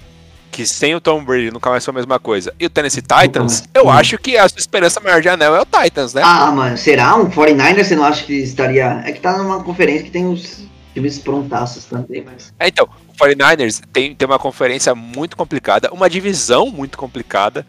que 0.50 0.66
sem 0.66 0.94
o 0.94 1.00
Tom 1.00 1.22
Brady 1.24 1.50
nunca 1.50 1.68
mais 1.70 1.84
foi 1.84 1.92
a 1.92 1.94
mesma 1.96 2.18
coisa, 2.18 2.52
e 2.58 2.66
o 2.66 2.70
Tennessee 2.70 3.02
Titans, 3.02 3.64
eu 3.74 3.90
acho 3.90 4.16
que 4.18 4.36
a 4.36 4.48
sua 4.48 4.58
esperança 4.58 4.98
maior 5.00 5.20
de 5.20 5.28
anel 5.28 5.54
é 5.56 5.60
o 5.60 5.66
Titans, 5.66 6.14
né? 6.14 6.22
Ah, 6.24 6.50
mano, 6.50 6.76
será? 6.76 7.14
Um 7.16 7.28
49ers 7.30 7.84
você 7.84 7.96
não 7.96 8.04
acha 8.04 8.24
que 8.24 8.32
estaria. 8.34 9.02
É 9.04 9.12
que 9.12 9.20
tá 9.20 9.36
numa 9.38 9.62
conferência 9.62 10.04
que 10.04 10.10
tem 10.10 10.26
os 10.26 10.66
times 10.98 11.18
prontaços 11.18 11.84
também, 11.84 12.22
mas. 12.24 12.52
É, 12.58 12.68
então, 12.68 12.88
o 13.08 13.12
49ers 13.14 13.80
tem, 13.92 14.14
tem 14.14 14.26
uma 14.26 14.38
conferência 14.38 14.94
muito 14.94 15.36
complicada, 15.36 15.90
uma 15.92 16.08
divisão 16.10 16.70
muito 16.70 16.98
complicada, 16.98 17.66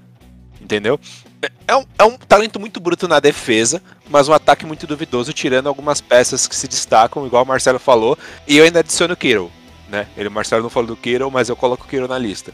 entendeu? 0.62 1.00
É- 1.42 1.50
É 1.68 1.76
um, 1.76 1.86
é 2.00 2.04
um 2.04 2.18
talento 2.18 2.60
muito 2.60 2.80
bruto 2.80 3.08
na 3.08 3.20
defesa, 3.20 3.82
mas 4.10 4.28
um 4.28 4.34
ataque 4.34 4.66
muito 4.66 4.86
duvidoso, 4.88 5.32
tirando 5.32 5.68
algumas 5.68 6.02
peças 6.02 6.48
que 6.48 6.56
se 6.56 6.68
destacam, 6.68 7.26
igual 7.26 7.44
o 7.44 7.48
Marcelo 7.48 7.78
falou, 7.80 8.18
e 8.48 8.58
eu 8.58 8.66
ainda 8.66 8.80
adiciono 8.80 9.14
o 9.14 9.18
Kittle, 9.18 9.52
né? 9.88 10.08
Ele, 10.18 10.28
o 10.28 10.32
Marcelo 10.32 10.64
não 10.64 10.70
falou 10.70 10.88
do 10.88 10.96
Kittle, 10.98 11.30
mas 11.32 11.48
eu 11.48 11.56
coloco 11.56 11.86
o 11.86 11.88
Kittle 11.88 12.08
na 12.08 12.18
lista. 12.18 12.52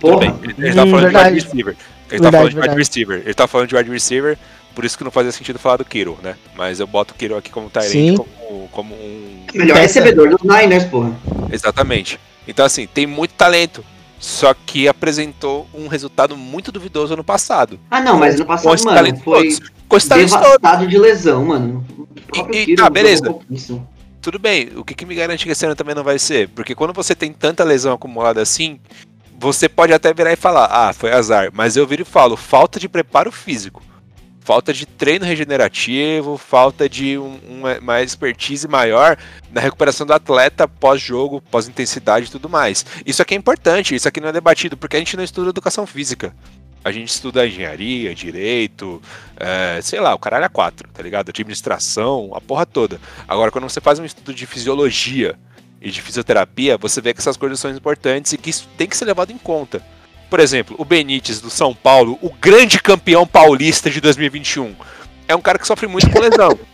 Tudo 0.00 0.12
Porra, 0.18 0.20
bem, 0.20 0.34
ele, 0.42 0.54
ele 0.58 0.74
tá 0.74 0.82
Hum, 0.84 0.90
falando 0.90 1.02
verdade. 1.04 1.28
de 1.28 1.34
wide 1.34 1.46
receiver. 1.46 1.76
Ele 2.10 2.20
tá 2.22 2.32
falando 2.32 2.50
de 2.50 2.60
wide 2.60 2.74
receiver. 2.74 3.22
Ele 3.24 3.34
tá 3.34 3.46
falando 3.46 3.68
de 3.68 3.76
wide 3.76 3.90
receiver, 3.90 4.38
por 4.74 4.84
isso 4.84 4.98
que 4.98 5.04
não 5.04 5.10
fazia 5.10 5.30
sentido 5.32 5.58
falar 5.58 5.76
do 5.76 5.84
Kittle, 5.84 6.18
né? 6.22 6.34
Mas 6.56 6.80
eu 6.80 6.86
boto 6.86 7.14
o 7.14 7.16
Kittle 7.16 7.38
aqui 7.38 7.50
como 7.50 7.70
Sim. 7.82 8.14
Tyrant, 8.16 8.26
como, 8.54 8.68
como 8.72 8.94
um 8.94 9.44
melhor 9.54 9.76
recebedor 9.78 10.28
dos 10.30 10.42
Niners, 10.42 10.84
porra. 10.84 11.12
Exatamente. 11.50 12.18
Então, 12.46 12.64
assim, 12.64 12.86
tem 12.86 13.06
muito 13.06 13.32
talento. 13.34 13.84
Só 14.18 14.54
que 14.54 14.88
apresentou 14.88 15.68
um 15.74 15.86
resultado 15.86 16.34
muito 16.34 16.72
duvidoso 16.72 17.12
ano 17.12 17.22
passado. 17.24 17.78
Ah, 17.90 18.00
não, 18.00 18.18
mas 18.18 18.36
no 18.38 18.46
Com 18.46 18.52
passado, 18.52 18.74
esses 18.74 18.86
mano, 18.86 19.16
foi 19.22 19.42
todos. 19.42 19.58
Com 19.86 19.98
talentos 19.98 20.32
todos. 20.32 20.46
devastado 20.46 20.86
de 20.86 20.96
lesão, 20.98 21.44
mano. 21.44 21.86
E- 22.50 22.72
e- 22.72 22.76
ah, 22.80 22.88
beleza. 22.88 23.34
Tudo 24.22 24.38
bem, 24.38 24.70
o 24.76 24.82
que, 24.82 24.94
que 24.94 25.04
me 25.04 25.14
garante 25.14 25.44
que 25.44 25.50
esse 25.52 25.66
ano 25.66 25.74
também 25.74 25.94
não 25.94 26.02
vai 26.02 26.18
ser? 26.18 26.48
Porque 26.48 26.74
quando 26.74 26.94
você 26.94 27.14
tem 27.14 27.32
tanta 27.34 27.62
lesão 27.64 27.92
acumulada 27.92 28.40
assim, 28.40 28.80
você 29.38 29.68
pode 29.68 29.92
até 29.92 30.14
virar 30.14 30.32
e 30.32 30.36
falar, 30.36 30.68
ah, 30.70 30.94
foi 30.94 31.12
azar. 31.12 31.50
Mas 31.52 31.76
eu 31.76 31.86
viro 31.86 32.00
e 32.00 32.06
falo, 32.06 32.34
falta 32.34 32.80
de 32.80 32.88
preparo 32.88 33.30
físico. 33.30 33.82
Falta 34.44 34.74
de 34.74 34.84
treino 34.84 35.24
regenerativo, 35.24 36.36
falta 36.36 36.86
de 36.86 37.16
um- 37.16 37.40
uma, 37.48 37.78
uma 37.78 38.02
expertise 38.02 38.68
maior 38.68 39.16
na 39.50 39.58
recuperação 39.58 40.06
do 40.06 40.12
atleta 40.12 40.68
pós-jogo, 40.68 41.40
pós-intensidade 41.50 42.26
e 42.26 42.30
tudo 42.30 42.46
mais. 42.46 42.84
Isso 43.06 43.22
aqui 43.22 43.34
é 43.34 43.38
importante, 43.38 43.94
isso 43.94 44.06
aqui 44.06 44.20
não 44.20 44.28
é 44.28 44.32
debatido, 44.32 44.76
porque 44.76 44.96
a 44.96 44.98
gente 44.98 45.16
não 45.16 45.24
estuda 45.24 45.48
educação 45.48 45.86
física. 45.86 46.36
A 46.84 46.92
gente 46.92 47.08
estuda 47.08 47.46
engenharia, 47.46 48.14
direito, 48.14 49.00
é, 49.38 49.80
sei 49.82 49.98
lá, 49.98 50.14
o 50.14 50.18
caralho 50.18 50.44
é 50.44 50.48
quatro, 50.50 50.86
tá 50.92 51.02
ligado? 51.02 51.30
Administração, 51.30 52.30
a 52.34 52.40
porra 52.42 52.66
toda. 52.66 53.00
Agora, 53.26 53.50
quando 53.50 53.64
você 53.64 53.80
faz 53.80 53.98
um 53.98 54.04
estudo 54.04 54.34
de 54.34 54.44
fisiologia 54.44 55.36
e 55.80 55.90
de 55.90 56.02
fisioterapia, 56.02 56.76
você 56.76 57.00
vê 57.00 57.14
que 57.14 57.20
essas 57.20 57.38
coisas 57.38 57.58
são 57.58 57.70
importantes 57.70 58.34
e 58.34 58.36
que 58.36 58.50
isso 58.50 58.68
tem 58.76 58.86
que 58.86 58.94
ser 58.98 59.06
levado 59.06 59.32
em 59.32 59.38
conta. 59.38 59.82
Por 60.34 60.40
exemplo, 60.40 60.74
o 60.80 60.84
Benítez 60.84 61.40
do 61.40 61.48
São 61.48 61.72
Paulo, 61.72 62.18
o 62.20 62.28
grande 62.28 62.82
campeão 62.82 63.24
paulista 63.24 63.88
de 63.88 64.00
2021, 64.00 64.74
é 65.28 65.36
um 65.36 65.40
cara 65.40 65.60
que 65.60 65.64
sofre 65.64 65.86
muito 65.86 66.10
com 66.10 66.18
lesão. 66.18 66.58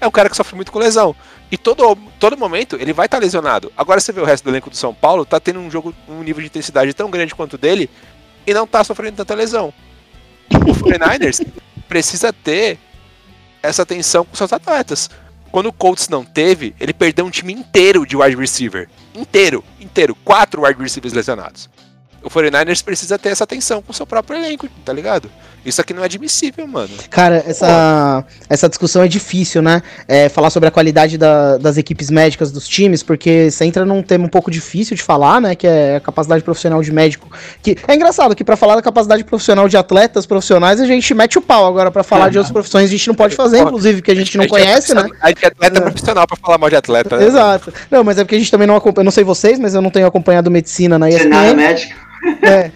É 0.00 0.06
um 0.08 0.10
cara 0.10 0.28
que 0.28 0.36
sofre 0.36 0.56
muito 0.56 0.72
com 0.72 0.80
lesão. 0.80 1.14
E 1.50 1.56
todo, 1.56 1.96
todo 2.18 2.36
momento 2.36 2.74
ele 2.74 2.92
vai 2.92 3.06
estar 3.06 3.18
lesionado. 3.18 3.72
Agora 3.76 4.00
você 4.00 4.10
vê 4.12 4.20
o 4.20 4.24
resto 4.24 4.42
do 4.42 4.50
elenco 4.50 4.68
do 4.68 4.76
São 4.76 4.92
Paulo, 4.92 5.24
tá 5.24 5.38
tendo 5.38 5.60
um 5.60 5.70
jogo, 5.70 5.94
um 6.08 6.24
nível 6.24 6.40
de 6.40 6.48
intensidade 6.48 6.92
tão 6.92 7.08
grande 7.08 7.36
quanto 7.36 7.54
o 7.54 7.58
dele 7.58 7.88
e 8.44 8.52
não 8.52 8.66
tá 8.66 8.82
sofrendo 8.82 9.18
tanta 9.18 9.32
lesão. 9.36 9.72
O 10.50 10.74
49ers 10.74 11.46
precisa 11.88 12.32
ter 12.32 12.80
essa 13.62 13.82
atenção 13.82 14.24
com 14.24 14.34
seus 14.34 14.52
atletas. 14.52 15.08
Quando 15.52 15.66
o 15.66 15.72
Colts 15.72 16.08
não 16.08 16.24
teve, 16.24 16.74
ele 16.80 16.92
perdeu 16.92 17.24
um 17.24 17.30
time 17.30 17.52
inteiro 17.52 18.04
de 18.04 18.16
wide 18.16 18.36
receiver. 18.36 18.88
Inteiro, 19.14 19.62
inteiro. 19.80 20.16
Quatro 20.16 20.64
wide 20.64 20.82
receivers 20.82 21.14
lesionados. 21.14 21.70
O 22.24 22.30
49ers 22.30 22.82
precisa 22.82 23.18
ter 23.18 23.28
essa 23.30 23.44
atenção 23.44 23.82
com 23.82 23.92
o 23.92 23.94
seu 23.94 24.06
próprio 24.06 24.38
elenco, 24.38 24.68
tá 24.84 24.92
ligado? 24.92 25.30
Isso 25.64 25.80
aqui 25.80 25.94
não 25.94 26.02
é 26.02 26.04
admissível, 26.04 26.66
mano. 26.66 26.90
Cara, 27.08 27.42
essa, 27.46 28.22
essa 28.50 28.68
discussão 28.68 29.02
é 29.02 29.08
difícil, 29.08 29.62
né? 29.62 29.82
É, 30.06 30.28
falar 30.28 30.50
sobre 30.50 30.68
a 30.68 30.70
qualidade 30.70 31.16
da- 31.16 31.56
das 31.56 31.78
equipes 31.78 32.10
médicas 32.10 32.52
dos 32.52 32.68
times, 32.68 33.02
porque 33.02 33.50
você 33.50 33.64
entra 33.64 33.86
num 33.86 34.02
tema 34.02 34.26
um 34.26 34.28
pouco 34.28 34.50
difícil 34.50 34.94
de 34.94 35.02
falar, 35.02 35.40
né? 35.40 35.54
Que 35.54 35.66
é 35.66 35.96
a 35.96 36.00
capacidade 36.00 36.42
profissional 36.44 36.82
de 36.82 36.92
médico. 36.92 37.30
Que 37.62 37.76
é 37.88 37.94
engraçado 37.94 38.34
que 38.36 38.44
pra 38.44 38.56
falar 38.56 38.76
da 38.76 38.82
capacidade 38.82 39.24
profissional 39.24 39.66
de 39.66 39.76
atletas 39.76 40.26
profissionais, 40.26 40.80
a 40.80 40.86
gente 40.86 41.14
mete 41.14 41.38
o 41.38 41.42
pau. 41.42 41.66
Agora, 41.66 41.90
pra 41.90 42.02
falar 42.02 42.28
de 42.30 42.36
outras 42.36 42.52
profissões, 42.52 42.88
a 42.90 42.92
gente 42.92 43.08
não 43.08 43.14
pode 43.14 43.34
fazer, 43.34 43.60
inclusive, 43.60 44.02
que 44.02 44.10
a 44.10 44.14
gente 44.14 44.36
não 44.36 44.44
é 44.44 44.48
conhece, 44.48 44.94
né? 44.94 45.00
profissional- 45.00 45.16
A 45.22 45.28
gente 45.28 45.44
é 45.44 45.48
atleta 45.48 45.80
profissional 45.80 46.26
pra 46.26 46.36
falar 46.36 46.58
mal 46.58 46.68
de 46.68 46.76
atleta, 46.76 47.16
né? 47.16 47.24
Exato. 47.24 47.72
Não, 47.90 48.04
mas 48.04 48.18
é 48.18 48.24
porque 48.24 48.34
a 48.34 48.38
gente 48.38 48.50
também 48.50 48.66
não 48.66 48.76
acompanha. 48.76 49.02
Eu 49.02 49.06
não 49.06 49.12
sei 49.12 49.24
vocês, 49.24 49.58
mas 49.58 49.74
eu 49.74 49.80
não 49.80 49.90
tenho 49.90 50.06
acompanhado 50.06 50.50
medicina 50.50 50.98
na 50.98 51.08
ESPN. 51.08 51.54
médico. 51.54 51.94
É. 52.42 52.70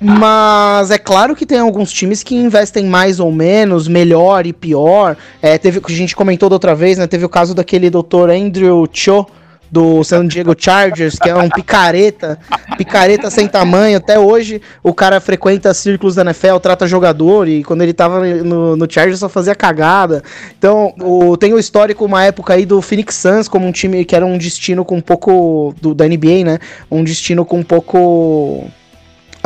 Mas 0.00 0.90
é 0.90 0.98
claro 0.98 1.34
que 1.34 1.46
tem 1.46 1.58
alguns 1.58 1.90
times 1.90 2.22
que 2.22 2.34
investem 2.34 2.84
mais 2.84 3.18
ou 3.18 3.32
menos, 3.32 3.88
melhor 3.88 4.46
e 4.46 4.52
pior. 4.52 5.16
É, 5.40 5.56
teve 5.56 5.80
a 5.82 5.92
gente 5.92 6.14
comentou 6.14 6.48
da 6.48 6.56
outra 6.56 6.74
vez, 6.74 6.98
né? 6.98 7.06
Teve 7.06 7.24
o 7.24 7.28
caso 7.28 7.54
daquele 7.54 7.88
Dr. 7.88 8.30
Andrew 8.30 8.86
Cho 8.92 9.26
do 9.70 10.04
San 10.04 10.28
Diego 10.28 10.54
Chargers, 10.56 11.18
que 11.18 11.28
é 11.28 11.34
um 11.34 11.48
picareta, 11.48 12.38
picareta 12.76 13.28
sem 13.28 13.48
tamanho. 13.48 13.96
Até 13.96 14.18
hoje 14.18 14.62
o 14.82 14.94
cara 14.94 15.20
frequenta 15.20 15.74
círculos 15.74 16.14
da 16.14 16.22
NFL, 16.22 16.58
trata 16.58 16.86
jogador 16.86 17.48
e 17.48 17.64
quando 17.64 17.82
ele 17.82 17.92
tava 17.92 18.24
no, 18.24 18.76
no 18.76 18.86
Chargers 18.88 19.18
só 19.18 19.28
fazia 19.28 19.54
cagada. 19.54 20.22
Então, 20.56 20.94
o, 21.00 21.36
tem 21.36 21.52
o 21.52 21.58
histórico 21.58 22.04
uma 22.04 22.24
época 22.24 22.54
aí 22.54 22.64
do 22.64 22.80
Phoenix 22.80 23.16
Suns 23.16 23.48
como 23.48 23.66
um 23.66 23.72
time 23.72 24.04
que 24.04 24.14
era 24.14 24.24
um 24.24 24.38
destino 24.38 24.84
com 24.84 24.96
um 24.96 25.00
pouco 25.00 25.74
do, 25.80 25.92
da 25.92 26.06
NBA, 26.06 26.44
né? 26.44 26.58
Um 26.90 27.02
destino 27.02 27.44
com 27.44 27.58
um 27.58 27.64
pouco 27.64 28.70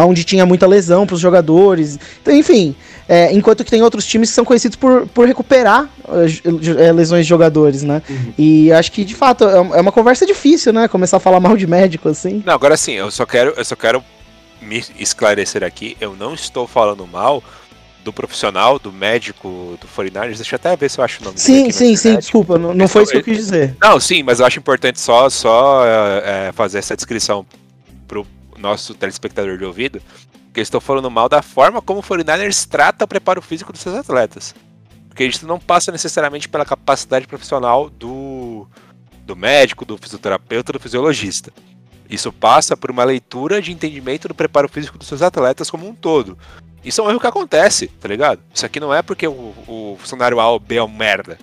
onde 0.04 0.24
tinha 0.24 0.46
muita 0.46 0.66
lesão 0.66 1.06
para 1.06 1.14
os 1.14 1.20
jogadores. 1.20 1.98
Então, 2.22 2.34
enfim, 2.34 2.74
é, 3.08 3.32
enquanto 3.32 3.64
que 3.64 3.70
tem 3.70 3.82
outros 3.82 4.06
times 4.06 4.30
que 4.30 4.34
são 4.34 4.44
conhecidos 4.44 4.76
por, 4.76 5.06
por 5.08 5.26
recuperar 5.26 5.88
eh, 6.08 6.92
lesões 6.92 7.24
de 7.24 7.28
jogadores, 7.28 7.82
né? 7.82 8.02
E 8.38 8.72
acho 8.72 8.92
que, 8.92 9.04
de 9.04 9.14
fato, 9.14 9.44
é 9.44 9.78
é 9.78 9.80
uma 9.80 9.92
conversa 9.92 10.24
difícil, 10.24 10.72
né? 10.72 10.88
Começar 10.88 11.16
a 11.16 11.20
falar 11.20 11.40
mal 11.40 11.56
de 11.56 11.66
médico, 11.66 12.08
assim. 12.08 12.42
Não, 12.44 12.54
agora 12.54 12.76
sim, 12.76 12.92
eu 12.92 13.10
só 13.10 13.26
quero, 13.26 13.54
eu 13.56 13.64
só 13.64 13.74
quero 13.74 14.02
me 14.60 14.84
esclarecer 14.98 15.64
aqui, 15.64 15.96
eu 16.00 16.14
não 16.16 16.34
estou 16.34 16.66
falando 16.66 17.06
mal 17.06 17.42
do 18.04 18.12
profissional, 18.12 18.78
do 18.78 18.92
médico, 18.92 19.78
do 19.80 19.86
49ers, 19.86 20.36
deixa 20.36 20.54
eu 20.54 20.56
até 20.56 20.76
ver 20.76 20.88
se 20.88 20.98
eu 20.98 21.04
acho 21.04 21.20
o 21.20 21.24
nome 21.24 21.36
dele 21.36 21.46
Sim, 21.46 21.70
sim, 21.70 21.96
sim, 21.96 22.16
desculpa, 22.16 22.58
não, 22.58 22.72
não 22.72 22.88
foi 22.88 23.02
isso 23.02 23.12
que 23.12 23.18
eu 23.18 23.22
quis 23.22 23.36
dizer. 23.36 23.76
Não, 23.80 24.00
sim, 24.00 24.22
mas 24.22 24.40
eu 24.40 24.46
acho 24.46 24.58
importante 24.58 25.00
só, 25.00 25.28
só 25.28 25.84
é, 25.84 26.48
é, 26.48 26.52
fazer 26.52 26.78
essa 26.78 26.96
descrição 26.96 27.44
pro 28.06 28.26
nosso 28.58 28.94
telespectador 28.94 29.56
de 29.56 29.64
ouvido, 29.64 30.02
que 30.52 30.60
eu 30.60 30.62
estou 30.62 30.80
falando 30.80 31.10
mal 31.10 31.28
da 31.28 31.42
forma 31.42 31.80
como 31.80 32.00
o 32.00 32.02
49ers 32.02 32.66
trata 32.66 33.04
o 33.04 33.08
preparo 33.08 33.40
físico 33.40 33.72
dos 33.72 33.80
seus 33.80 33.94
atletas. 33.94 34.54
Porque 35.08 35.24
isso 35.24 35.46
não 35.46 35.58
passa 35.58 35.90
necessariamente 35.90 36.48
pela 36.48 36.64
capacidade 36.64 37.26
profissional 37.26 37.90
do, 37.90 38.66
do 39.24 39.34
médico, 39.34 39.84
do 39.84 39.98
fisioterapeuta, 39.98 40.72
do 40.72 40.80
fisiologista. 40.80 41.52
Isso 42.08 42.32
passa 42.32 42.76
por 42.76 42.90
uma 42.90 43.04
leitura 43.04 43.60
de 43.60 43.72
entendimento 43.72 44.28
do 44.28 44.34
preparo 44.34 44.68
físico 44.68 44.96
dos 44.96 45.08
seus 45.08 45.20
atletas 45.20 45.70
como 45.70 45.88
um 45.88 45.94
todo. 45.94 46.38
Isso 46.84 47.00
é 47.00 47.04
um 47.04 47.10
erro 47.10 47.20
que 47.20 47.26
acontece, 47.26 47.88
tá 47.88 48.08
ligado? 48.08 48.40
Isso 48.54 48.64
aqui 48.64 48.80
não 48.80 48.94
é 48.94 49.02
porque 49.02 49.26
o, 49.26 49.54
o 49.66 49.96
funcionário 49.98 50.40
A 50.40 50.48
ou 50.48 50.58
B 50.58 50.76
é 50.76 50.82
um 50.82 50.88
merda. 50.88 51.38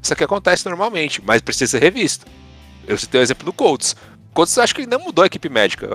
Isso 0.00 0.12
aqui 0.12 0.22
acontece 0.22 0.66
normalmente, 0.66 1.22
mas 1.24 1.40
precisa 1.40 1.72
ser 1.72 1.82
revisto. 1.82 2.26
Eu 2.86 2.96
citei 2.98 3.20
o 3.20 3.22
exemplo 3.22 3.44
do 3.44 3.52
Colts. 3.52 3.96
Colts 4.32 4.58
acho 4.58 4.74
que 4.74 4.82
ele 4.82 4.90
não 4.90 5.00
mudou 5.00 5.22
a 5.22 5.26
equipe 5.26 5.48
médica. 5.48 5.88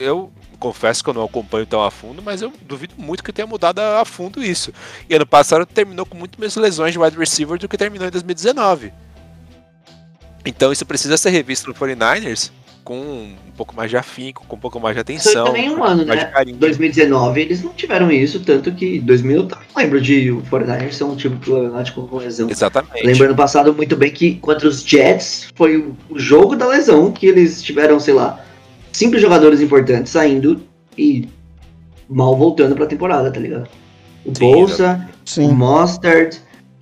Eu 0.00 0.32
confesso 0.58 1.04
que 1.04 1.10
eu 1.10 1.14
não 1.14 1.22
acompanho 1.22 1.66
tão 1.66 1.82
a 1.84 1.90
fundo, 1.90 2.22
mas 2.22 2.40
eu 2.40 2.50
duvido 2.62 2.94
muito 2.96 3.22
que 3.22 3.30
tenha 3.34 3.46
mudado 3.46 3.80
a 3.80 4.02
fundo 4.06 4.42
isso. 4.42 4.72
E 5.06 5.14
ano 5.14 5.26
passado 5.26 5.66
terminou 5.66 6.06
com 6.06 6.16
muito 6.16 6.40
menos 6.40 6.56
lesões 6.56 6.94
de 6.94 6.98
wide 6.98 7.18
receiver 7.18 7.58
do 7.58 7.68
que 7.68 7.76
terminou 7.76 8.08
em 8.08 8.10
2019. 8.10 8.94
Então 10.46 10.72
isso 10.72 10.86
precisa 10.86 11.18
ser 11.18 11.28
revisto 11.28 11.68
no 11.68 11.74
49ers 11.74 12.50
com 12.82 12.96
um 12.96 13.52
pouco 13.54 13.76
mais 13.76 13.90
de 13.90 13.98
afinco, 13.98 14.42
com 14.48 14.56
um 14.56 14.58
pouco 14.58 14.80
mais 14.80 14.94
de 14.94 15.00
atenção. 15.00 15.44
também 15.44 15.68
um 15.68 15.84
ano, 15.84 16.02
né? 16.02 16.16
de 16.16 16.32
carinho. 16.32 16.56
2019 16.56 17.38
eles 17.42 17.62
não 17.62 17.74
tiveram 17.74 18.10
isso, 18.10 18.40
tanto 18.40 18.72
que 18.72 18.98
2000 19.00 19.36
eu 19.36 19.46
também 19.48 19.66
lembro 19.76 20.00
de 20.00 20.30
o 20.32 20.40
49ers 20.44 20.92
ser 20.92 21.04
um 21.04 21.14
time 21.14 21.36
problemático 21.36 22.08
com 22.08 22.16
lesão. 22.16 22.48
Exatamente. 22.48 23.06
Lembro 23.06 23.26
ano 23.26 23.36
passado 23.36 23.74
muito 23.74 23.98
bem 23.98 24.10
que 24.10 24.36
contra 24.36 24.66
os 24.66 24.82
Jets 24.82 25.48
foi 25.54 25.76
o 26.08 26.18
jogo 26.18 26.56
da 26.56 26.66
lesão 26.66 27.12
que 27.12 27.26
eles 27.26 27.62
tiveram, 27.62 28.00
sei 28.00 28.14
lá, 28.14 28.42
cinco 28.92 29.18
jogadores 29.18 29.60
importantes 29.60 30.12
saindo 30.12 30.60
e 30.96 31.28
mal 32.08 32.36
voltando 32.36 32.74
pra 32.74 32.86
temporada, 32.86 33.30
tá 33.30 33.40
ligado? 33.40 33.68
O 34.24 34.34
Sim, 34.34 34.52
Bolsa, 34.52 35.08
o 35.26 35.30
Sim. 35.30 35.52
Mostard, 35.52 36.38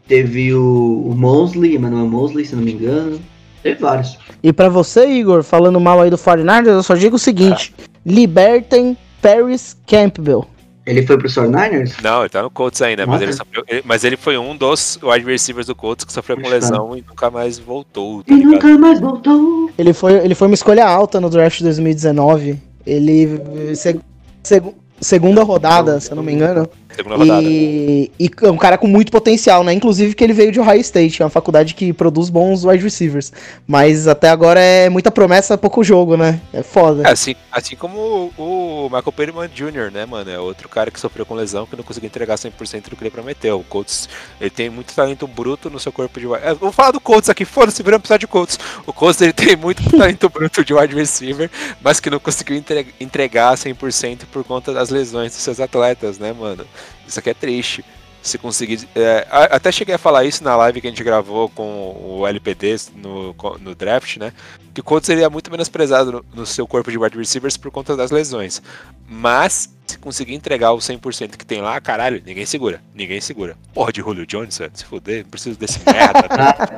teve 0.07 0.55
o, 0.55 1.05
o 1.07 1.15
Mosley, 1.15 1.77
Emmanuel 1.77 2.07
Mosley, 2.09 2.45
se 2.45 2.57
não 2.57 2.63
me 2.63 2.73
engano. 2.73 3.21
Teve 3.63 3.81
vários. 3.81 4.19
E 4.43 4.53
pra 4.53 4.69
você, 4.69 5.07
Igor, 5.07 5.43
falando 5.43 5.79
mal 5.81 6.01
aí 6.01 6.11
do 6.11 6.17
49ers, 6.17 6.67
eu 6.67 6.83
só 6.83 6.95
digo 6.95 7.17
o 7.17 7.19
seguinte: 7.19 7.75
libertem 8.05 8.97
Paris 9.21 9.77
Campbell. 9.87 10.47
Ele 10.89 11.07
foi 11.07 11.19
pro 11.19 11.29
49ers? 11.29 11.93
Não, 12.03 12.21
ele 12.23 12.29
tá 12.31 12.43
no 12.43 12.51
Colts 12.51 12.81
ainda, 12.83 13.07
mas 13.07 13.21
ele, 13.21 13.33
sofreu- 13.33 13.65
ele- 13.69 13.83
mas 13.85 14.05
ele 14.05 14.17
foi 14.17 14.39
um 14.39 14.57
dos 14.57 14.99
wide 15.03 15.27
receivers 15.27 15.67
do 15.67 15.75
Colts 15.75 16.05
que 16.05 16.13
sofreu 16.13 16.41
com 16.41 16.49
lesão 16.49 16.97
e 16.97 17.05
nunca 17.07 17.31
mais 17.31 17.59
voltou, 17.59 18.23
tá 18.23 18.33
E 18.33 18.37
ligado? 18.37 18.53
nunca 18.53 18.79
mais 18.79 19.01
voltou. 19.01 19.71
Ele 19.79 19.93
foi, 19.93 20.15
ele 20.15 20.35
foi 20.35 20.49
uma 20.49 20.55
escolha 20.55 20.87
alta 20.87 21.21
no 21.21 21.29
draft 21.29 21.59
de 21.59 21.65
2019. 21.65 22.59
Ele. 22.87 23.75
seg- 23.77 24.01
seg- 24.43 24.75
segunda 25.01 25.43
rodada, 25.43 26.01
se 26.01 26.11
eu 26.11 26.17
não 26.17 26.23
me 26.23 26.33
engano. 26.33 26.69
Segunda 26.99 27.15
rodada. 27.15 27.47
E, 27.47 28.11
e 28.19 28.29
é 28.43 28.51
um 28.51 28.57
cara 28.57 28.77
com 28.77 28.89
muito 28.89 29.13
potencial, 29.13 29.63
né? 29.63 29.73
Inclusive 29.73 30.17
que 30.17 30.25
ele 30.25 30.33
veio 30.33 30.51
de 30.51 30.59
Ohio 30.59 30.81
State, 30.81 31.23
é 31.23 31.25
uma 31.25 31.31
faculdade 31.31 31.73
que 31.73 31.93
produz 31.93 32.29
bons 32.29 32.65
wide 32.65 32.83
receivers. 32.83 33.33
Mas 33.69 34.09
até 34.09 34.29
agora 34.29 34.59
é 34.59 34.89
muita 34.89 35.09
promessa, 35.09 35.57
pouco 35.57 35.85
jogo, 35.85 36.17
né? 36.17 36.41
É 36.53 36.61
foda. 36.61 37.09
Assim, 37.09 37.37
assim 37.53 37.77
como 37.77 38.33
o, 38.37 38.87
o 38.87 38.91
Michael 38.91 39.13
Perryman 39.13 39.49
Jr., 39.49 39.93
né, 39.93 40.05
mano? 40.05 40.29
É 40.29 40.41
outro 40.41 40.69
cara 40.69 40.91
que 40.91 40.99
sofreu 40.99 41.25
com 41.25 41.37
lesão 41.37 41.67
que 41.67 41.77
não 41.77 41.85
conseguiu 41.85 42.09
entregar 42.09 42.35
100% 42.35 42.89
do 42.91 42.97
que 42.97 43.05
ele 43.05 43.11
prometeu. 43.11 43.61
O 43.61 43.65
Colts, 43.65 44.09
ele 44.41 44.51
tem 44.51 44.69
muito 44.69 44.93
talento 44.93 45.25
bruto 45.29 45.71
no 45.71 45.79
seu 45.79 45.93
corpo 45.93 46.19
de 46.19 46.27
wide 46.27 46.45
é, 46.45 46.53
Vou 46.53 46.73
falar 46.73 46.91
do 46.91 46.99
Colts 46.99 47.31
aqui, 47.31 47.45
foda-se, 47.45 47.81
viramos 47.81 48.03
precisar 48.03 48.19
de 48.19 48.27
Colts. 48.27 48.59
O 48.85 48.93
Colts, 48.93 49.21
ele 49.21 49.33
tem 49.33 49.55
muito 49.55 49.85
talento 49.97 50.29
bruto 50.29 50.65
de 50.65 50.75
wide 50.75 50.97
receiver, 50.97 51.49
mas 51.81 52.01
que 52.01 52.11
não 52.11 52.19
conseguiu 52.19 52.57
entre- 52.57 52.89
entregar 52.99 53.55
100% 53.55 54.23
por 54.33 54.43
conta 54.43 54.73
das 54.73 54.91
lesões 54.91 55.31
dos 55.31 55.43
seus 55.43 55.61
atletas, 55.61 56.19
né, 56.19 56.33
mano? 56.33 56.67
Isso 57.07 57.19
aqui 57.19 57.31
é 57.31 57.35
triste. 57.35 57.85
Se 58.21 58.37
conseguir. 58.37 58.87
é, 58.95 59.27
até 59.31 59.71
cheguei 59.71 59.95
a 59.95 59.99
falar 59.99 60.25
isso 60.25 60.43
na 60.43 60.55
live 60.57 60.81
que 60.81 60.87
a 60.89 60.91
gente 60.91 61.05
gravou 61.05 61.49
com 61.49 62.19
o 62.19 62.27
LPD 62.27 62.77
no, 62.97 63.35
no 63.61 63.75
draft, 63.75 64.17
né? 64.17 64.33
Que 64.75 64.83
o 64.85 65.01
seria 65.01 65.31
muito 65.31 65.51
menosprezado 65.51 66.13
no, 66.13 66.25
no 66.35 66.47
seu 66.47 66.67
corpo 66.67 66.91
de 66.91 66.99
wide 66.99 67.17
receivers 67.17 67.57
por 67.57 67.71
conta 67.71 67.97
das 67.97 68.11
lesões. 68.11 68.61
Mas, 69.09 69.73
se 69.87 69.99
conseguir 69.99 70.35
entregar 70.35 70.73
o 70.73 70.79
100% 70.79 71.37
que 71.37 71.47
tem 71.47 71.61
lá, 71.61 71.81
caralho, 71.81 72.21
ninguém 72.27 72.45
segura. 72.45 72.81
Ninguém 72.95 73.21
segura. 73.21 73.57
Porra 73.73 73.93
de 73.93 74.01
Julio 74.01 74.27
velho, 74.29 74.51
se 74.51 74.85
fuder, 74.85 75.25
preciso 75.27 75.59
desse 75.59 75.81
merda. 75.87 76.29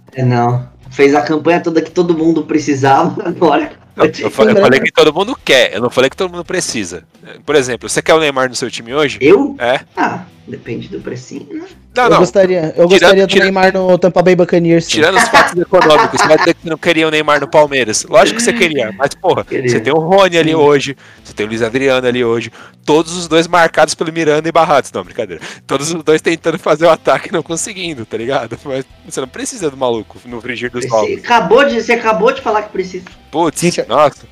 É, 0.12 0.24
não. 0.24 0.68
Fez 0.90 1.14
a 1.14 1.22
campanha 1.22 1.60
toda 1.60 1.80
que 1.80 1.90
todo 1.90 2.16
mundo 2.16 2.44
precisava 2.44 3.22
agora. 3.26 3.72
Não, 4.04 4.20
eu, 4.20 4.30
falei, 4.30 4.54
eu 4.56 4.60
falei 4.60 4.80
que 4.80 4.92
todo 4.92 5.12
mundo 5.12 5.38
quer, 5.44 5.74
eu 5.74 5.80
não 5.80 5.90
falei 5.90 6.08
que 6.10 6.16
todo 6.16 6.30
mundo 6.30 6.44
precisa. 6.44 7.04
Por 7.44 7.54
exemplo, 7.54 7.88
você 7.88 8.00
quer 8.02 8.14
o 8.14 8.20
Neymar 8.20 8.48
no 8.48 8.54
seu 8.54 8.70
time 8.70 8.94
hoje? 8.94 9.18
Eu? 9.20 9.54
É? 9.58 9.80
Ah, 9.96 10.24
depende 10.48 10.88
do 10.88 11.00
precinho. 11.00 11.46
né? 11.52 11.64
Não, 11.96 12.04
eu 12.04 12.10
não. 12.10 12.18
gostaria, 12.18 12.58
eu 12.76 12.86
Tirando- 12.86 12.88
gostaria 12.90 13.26
do 13.26 13.30
tirando- 13.30 13.44
Neymar 13.46 13.72
no 13.74 13.98
Tampa 13.98 14.22
Bay 14.22 14.36
Buccaneers. 14.36 14.84
sim. 14.84 14.92
Tirando 14.92 15.16
os 15.18 15.28
fatos 15.28 15.54
econômicos, 15.60 16.20
você 16.20 16.28
vai 16.28 16.38
dizer 16.38 16.54
que 16.54 16.62
você 16.62 16.70
não 16.70 16.78
queria 16.78 17.08
o 17.08 17.10
Neymar 17.10 17.40
no 17.40 17.48
Palmeiras. 17.48 18.04
Lógico 18.08 18.36
que 18.38 18.42
você 18.44 18.52
queria, 18.52 18.92
mas 18.96 19.12
porra, 19.14 19.44
Queria. 19.44 19.68
você 19.68 19.80
tem 19.80 19.92
o 19.92 19.98
Rony 19.98 20.38
ali 20.38 20.50
Sim. 20.50 20.54
hoje, 20.54 20.96
você 21.24 21.32
tem 21.32 21.44
o 21.46 21.48
Luiz 21.48 21.62
Adriano 21.62 22.06
ali 22.06 22.24
hoje, 22.24 22.52
todos 22.84 23.16
os 23.16 23.26
dois 23.26 23.48
marcados 23.48 23.94
pelo 23.96 24.12
Miranda 24.12 24.48
e 24.48 24.52
Barrados. 24.52 24.92
Não, 24.92 25.02
brincadeira. 25.02 25.42
Todos 25.66 25.92
os 25.92 26.02
dois 26.04 26.22
tentando 26.22 26.58
fazer 26.60 26.86
o 26.86 26.90
ataque 26.90 27.28
e 27.28 27.32
não 27.32 27.42
conseguindo, 27.42 28.06
tá 28.06 28.16
ligado? 28.16 28.56
Mas 28.64 28.84
você 29.04 29.20
não 29.20 29.28
precisa 29.28 29.68
do 29.68 29.76
maluco 29.76 30.16
no 30.26 30.40
frigir 30.40 30.70
dos 30.70 30.84
Você 30.86 30.94
ovos. 30.94 31.24
acabou, 31.24 31.64
de, 31.64 31.82
você 31.82 31.94
acabou 31.94 32.32
de 32.32 32.40
falar 32.40 32.62
que 32.62 32.70
precisa. 32.70 33.04
Putz, 33.30 33.60
Gente, 33.60 33.84
nossa. 33.88 34.22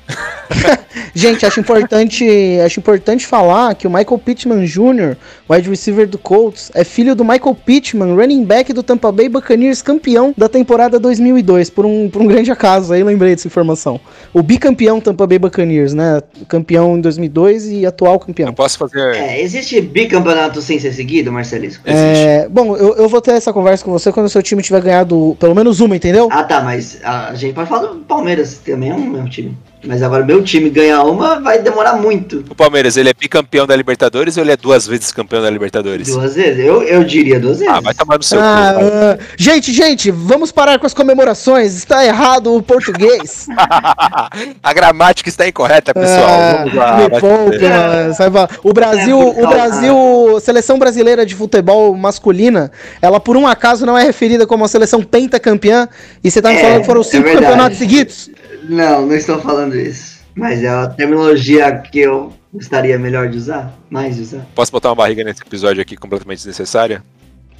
Gente, 1.13 1.45
acho 1.45 1.59
importante, 1.59 2.25
acho 2.63 2.79
importante 2.79 3.25
falar 3.25 3.73
que 3.75 3.87
o 3.87 3.89
Michael 3.89 4.17
Pittman 4.19 4.65
Jr., 4.65 5.15
wide 5.49 5.69
receiver 5.69 6.07
do 6.07 6.17
Colts, 6.17 6.71
é 6.73 6.83
filho 6.83 7.15
do 7.15 7.23
Michael 7.23 7.55
Pittman, 7.55 8.15
running 8.15 8.43
back 8.43 8.73
do 8.73 8.83
Tampa 8.83 9.11
Bay 9.11 9.29
Buccaneers, 9.29 9.81
campeão 9.81 10.33
da 10.37 10.49
temporada 10.49 10.99
2002, 10.99 11.69
por 11.69 11.85
um, 11.85 12.09
por 12.09 12.21
um 12.21 12.27
grande 12.27 12.51
acaso, 12.51 12.93
aí 12.93 13.03
lembrei 13.03 13.35
dessa 13.35 13.47
informação. 13.47 13.99
O 14.33 14.41
bicampeão 14.41 14.99
Tampa 14.99 15.25
Bay 15.25 15.39
Buccaneers, 15.39 15.93
né? 15.93 16.21
Campeão 16.47 16.97
em 16.97 17.01
2002 17.01 17.67
e 17.67 17.85
atual 17.85 18.19
campeão. 18.19 18.47
Não 18.47 18.53
posso 18.53 18.77
fazer. 18.77 19.15
É, 19.15 19.41
existe 19.41 19.79
bicampeonato 19.81 20.61
sem 20.61 20.79
ser 20.79 20.93
seguido, 20.93 21.31
Marcelisco? 21.31 21.83
É, 21.85 22.47
bom, 22.49 22.75
eu, 22.75 22.95
eu 22.95 23.09
vou 23.09 23.21
ter 23.21 23.31
essa 23.31 23.53
conversa 23.53 23.83
com 23.83 23.91
você 23.91 24.11
quando 24.11 24.25
o 24.25 24.29
seu 24.29 24.43
time 24.43 24.61
tiver 24.61 24.81
ganhado 24.81 25.37
pelo 25.39 25.55
menos 25.55 25.79
uma, 25.79 25.95
entendeu? 25.95 26.27
Ah, 26.31 26.43
tá, 26.43 26.61
mas 26.61 26.99
a 27.03 27.33
gente 27.35 27.53
pode 27.53 27.69
falar 27.69 27.87
do 27.87 27.99
Palmeiras, 27.99 28.59
também 28.65 28.88
é 28.89 28.95
um, 28.95 29.17
é 29.17 29.21
um 29.21 29.29
time. 29.29 29.57
Mas 29.85 30.03
agora 30.03 30.25
meu 30.25 30.43
time 30.43 30.69
ganhar 30.69 31.03
uma 31.03 31.39
vai 31.39 31.57
demorar 31.59 31.93
muito. 31.93 32.43
O 32.49 32.53
Palmeiras, 32.55 32.97
ele 32.97 33.07
é 33.07 33.13
bicampeão 33.17 33.65
da 33.65 33.73
Libertadores 33.73 34.35
ou 34.35 34.43
ele 34.43 34.51
é 34.51 34.57
duas 34.57 34.85
vezes 34.85 35.09
campeão 35.13 35.41
da 35.41 35.49
Libertadores? 35.49 36.09
Duas 36.09 36.35
vezes. 36.35 36.65
Eu, 36.65 36.83
eu 36.83 37.01
diria 37.05 37.39
duas 37.39 37.59
vezes. 37.59 37.73
Ah, 37.73 37.79
vai 37.79 37.93
tomar 37.93 38.17
no 38.17 38.23
seu 38.23 38.41
Ah, 38.41 38.73
cu. 38.77 38.81
ah, 38.83 39.17
gente, 39.37 39.71
gente, 39.71 40.11
vamos 40.11 40.51
parar 40.51 40.79
com 40.79 40.85
as 40.85 40.93
comemorações. 40.93 41.77
Está 41.77 42.05
errado 42.05 42.53
o 42.53 42.61
português. 42.61 43.47
A 44.61 44.73
gramática 44.73 45.29
está 45.29 45.47
incorreta, 45.47 45.93
pessoal. 45.93 46.27
Ah, 46.29 46.57
Vamos 46.59 46.73
lá. 46.75 46.97
me. 46.97 48.13
Sabe, 48.13 48.37
O 48.63 48.73
Brasil, 48.73 49.17
É, 49.21 49.43
o 49.43 49.47
Brasil, 49.47 50.37
a 50.37 50.41
seleção 50.41 50.77
brasileira 50.77 51.25
de 51.25 51.35
futebol 51.35 51.95
masculina, 51.95 52.69
ela 53.01 53.19
por 53.19 53.37
um 53.37 53.47
acaso 53.47 53.85
não 53.85 53.97
é 53.97 54.03
referida 54.03 54.45
como 54.45 54.65
a 54.65 54.67
seleção 54.67 55.01
pentacampeã. 55.01 55.87
E 56.21 56.29
você 56.29 56.41
tá 56.41 56.49
me 56.49 56.57
É, 56.57 56.61
falando 56.61 56.79
que 56.81 56.85
foram 56.85 57.01
é 57.01 57.03
cinco 57.05 57.31
campeonatos 57.31 57.77
seguidos? 57.77 58.29
Não, 58.69 59.05
não 59.07 59.15
estou 59.15 59.39
falando 59.41 59.75
isso. 59.75 60.19
Mas 60.35 60.63
é 60.63 60.69
a 60.69 60.87
terminologia 60.87 61.75
que 61.79 61.99
eu 61.99 62.31
gostaria 62.53 62.97
melhor 62.97 63.27
de 63.29 63.37
usar. 63.37 63.73
Mais 63.89 64.15
de 64.15 64.21
usar. 64.21 64.45
Posso 64.55 64.71
botar 64.71 64.89
uma 64.89 64.95
barriga 64.95 65.23
nesse 65.23 65.41
episódio 65.41 65.81
aqui 65.81 65.97
completamente 65.97 66.37
desnecessária? 66.37 67.03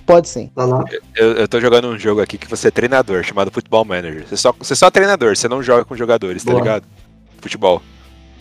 Pode 0.05 0.27
sim. 0.29 0.49
Eu, 1.15 1.33
eu 1.33 1.47
tô 1.47 1.59
jogando 1.59 1.87
um 1.89 1.99
jogo 1.99 2.21
aqui 2.21 2.37
que 2.37 2.47
você 2.49 2.69
é 2.69 2.71
treinador, 2.71 3.23
chamado 3.23 3.51
Futebol 3.51 3.83
Manager. 3.85 4.25
Você 4.27 4.37
só, 4.37 4.53
você 4.57 4.75
só 4.75 4.87
é 4.87 4.91
treinador, 4.91 5.35
você 5.35 5.47
não 5.47 5.61
joga 5.61 5.83
com 5.85 5.95
jogadores, 5.95 6.43
tá 6.43 6.51
Boa. 6.51 6.61
ligado? 6.63 6.83
Futebol. 7.41 7.81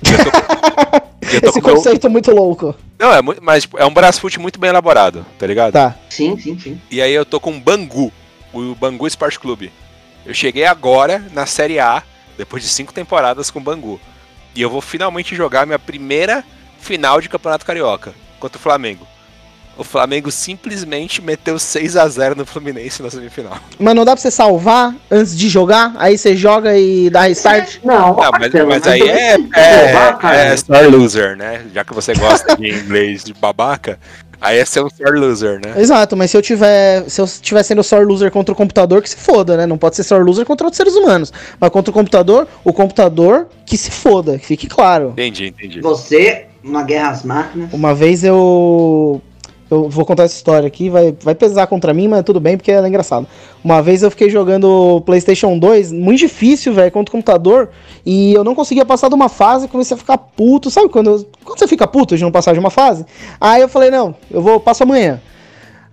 Eu 0.10 0.18
tô- 0.24 1.36
eu 1.36 1.40
tô 1.42 1.46
Esse 1.48 1.60
com 1.60 1.66
meu- 1.66 1.76
conceito 1.76 2.06
é 2.06 2.10
muito 2.10 2.30
louco. 2.30 2.74
Não, 2.98 3.12
é 3.12 3.20
muito, 3.20 3.42
mas 3.44 3.64
tipo, 3.64 3.76
é 3.78 3.84
um 3.84 3.92
Brasfoot 3.92 4.40
muito 4.40 4.58
bem 4.58 4.70
elaborado, 4.70 5.26
tá 5.38 5.46
ligado? 5.46 5.72
Tá. 5.74 5.94
Sim, 6.08 6.38
sim, 6.38 6.58
sim. 6.58 6.80
E 6.90 7.02
aí 7.02 7.12
eu 7.12 7.26
tô 7.26 7.38
com 7.38 7.54
o 7.54 7.60
Bangu, 7.60 8.10
o 8.54 8.74
Bangu 8.74 9.06
Esporte 9.06 9.38
Clube. 9.38 9.70
Eu 10.24 10.32
cheguei 10.32 10.64
agora 10.64 11.22
na 11.34 11.44
Série 11.44 11.78
A, 11.78 12.02
depois 12.38 12.62
de 12.62 12.68
cinco 12.70 12.94
temporadas 12.94 13.50
com 13.50 13.58
o 13.58 13.62
Bangu. 13.62 14.00
E 14.54 14.62
eu 14.62 14.70
vou 14.70 14.80
finalmente 14.80 15.36
jogar 15.36 15.66
minha 15.66 15.78
primeira 15.78 16.42
final 16.80 17.20
de 17.20 17.28
Campeonato 17.28 17.66
Carioca 17.66 18.14
contra 18.40 18.56
o 18.56 18.60
Flamengo. 18.62 19.06
O 19.76 19.84
Flamengo 19.84 20.28
simplesmente 20.32 21.22
meteu 21.22 21.56
6 21.56 21.96
a 21.96 22.08
0 22.08 22.34
no 22.34 22.44
Fluminense 22.44 23.00
na 23.00 23.10
semifinal. 23.10 23.56
Mas 23.78 23.94
não 23.94 24.04
dá 24.04 24.12
pra 24.12 24.20
você 24.20 24.30
salvar 24.30 24.92
antes 25.08 25.36
de 25.38 25.48
jogar? 25.48 25.94
Aí 25.98 26.18
você 26.18 26.36
joga 26.36 26.76
e 26.76 27.08
dá 27.08 27.22
restart? 27.22 27.78
Não, 27.84 28.16
Não, 28.16 28.30
mas, 28.32 28.52
mas 28.66 28.86
aí 28.88 29.02
é, 29.02 29.34
é, 29.52 30.12
cara. 30.14 30.36
é 30.36 30.56
sore 30.56 30.88
loser, 30.88 31.36
né? 31.36 31.64
Já 31.72 31.84
que 31.84 31.94
você 31.94 32.12
gosta 32.14 32.56
de 32.56 32.68
inglês 32.68 33.22
de 33.22 33.32
babaca, 33.32 34.00
aí 34.40 34.58
é 34.58 34.64
ser 34.64 34.82
um 34.82 34.90
sore 34.90 35.18
loser, 35.18 35.60
né? 35.64 35.80
Exato, 35.80 36.16
mas 36.16 36.30
se 36.30 36.36
eu 36.36 36.42
tiver. 36.42 37.08
Se 37.08 37.20
eu 37.20 37.26
tiver 37.26 37.62
sendo 37.62 37.82
sore 37.82 38.04
loser 38.04 38.30
contra 38.30 38.52
o 38.52 38.56
computador, 38.56 39.02
que 39.02 39.10
se 39.10 39.16
foda, 39.16 39.56
né? 39.56 39.66
Não 39.66 39.78
pode 39.78 39.96
ser 39.96 40.02
sore 40.02 40.24
loser 40.24 40.44
contra 40.44 40.66
outros 40.66 40.76
seres 40.76 40.94
humanos. 40.94 41.32
Mas 41.60 41.70
contra 41.70 41.90
o 41.90 41.94
computador, 41.94 42.46
o 42.64 42.72
computador 42.72 43.48
que 43.64 43.76
se 43.76 43.90
foda, 43.90 44.38
que 44.38 44.46
fique 44.46 44.66
claro. 44.66 45.10
Entendi, 45.10 45.48
entendi. 45.48 45.80
Você, 45.80 46.46
uma 46.62 46.82
guerra 46.82 47.10
às 47.10 47.22
máquinas. 47.22 47.72
Uma 47.72 47.94
vez 47.94 48.24
eu. 48.24 49.20
Eu 49.70 49.88
vou 49.88 50.04
contar 50.04 50.24
essa 50.24 50.34
história 50.34 50.66
aqui, 50.66 50.88
vai, 50.88 51.14
vai 51.20 51.34
pesar 51.34 51.66
contra 51.66 51.92
mim, 51.92 52.08
mas 52.08 52.24
tudo 52.24 52.40
bem, 52.40 52.56
porque 52.56 52.72
ela 52.72 52.86
é 52.86 52.88
engraçado. 52.88 53.26
Uma 53.62 53.82
vez 53.82 54.02
eu 54.02 54.10
fiquei 54.10 54.30
jogando 54.30 55.02
PlayStation 55.04 55.58
2, 55.58 55.92
muito 55.92 56.20
difícil, 56.20 56.72
velho, 56.72 56.90
contra 56.90 57.10
o 57.10 57.12
computador, 57.12 57.68
e 58.04 58.32
eu 58.32 58.42
não 58.42 58.54
conseguia 58.54 58.84
passar 58.84 59.08
de 59.08 59.14
uma 59.14 59.28
fase, 59.28 59.68
comecei 59.68 59.94
a 59.94 59.98
ficar 59.98 60.16
puto. 60.16 60.70
Sabe 60.70 60.88
quando, 60.88 61.26
quando 61.44 61.58
você 61.58 61.68
fica 61.68 61.86
puto 61.86 62.16
de 62.16 62.22
não 62.22 62.32
passar 62.32 62.54
de 62.54 62.58
uma 62.58 62.70
fase? 62.70 63.04
Aí 63.38 63.60
eu 63.60 63.68
falei, 63.68 63.90
não, 63.90 64.14
eu 64.30 64.40
vou, 64.40 64.58
passo 64.58 64.84
amanhã. 64.84 65.20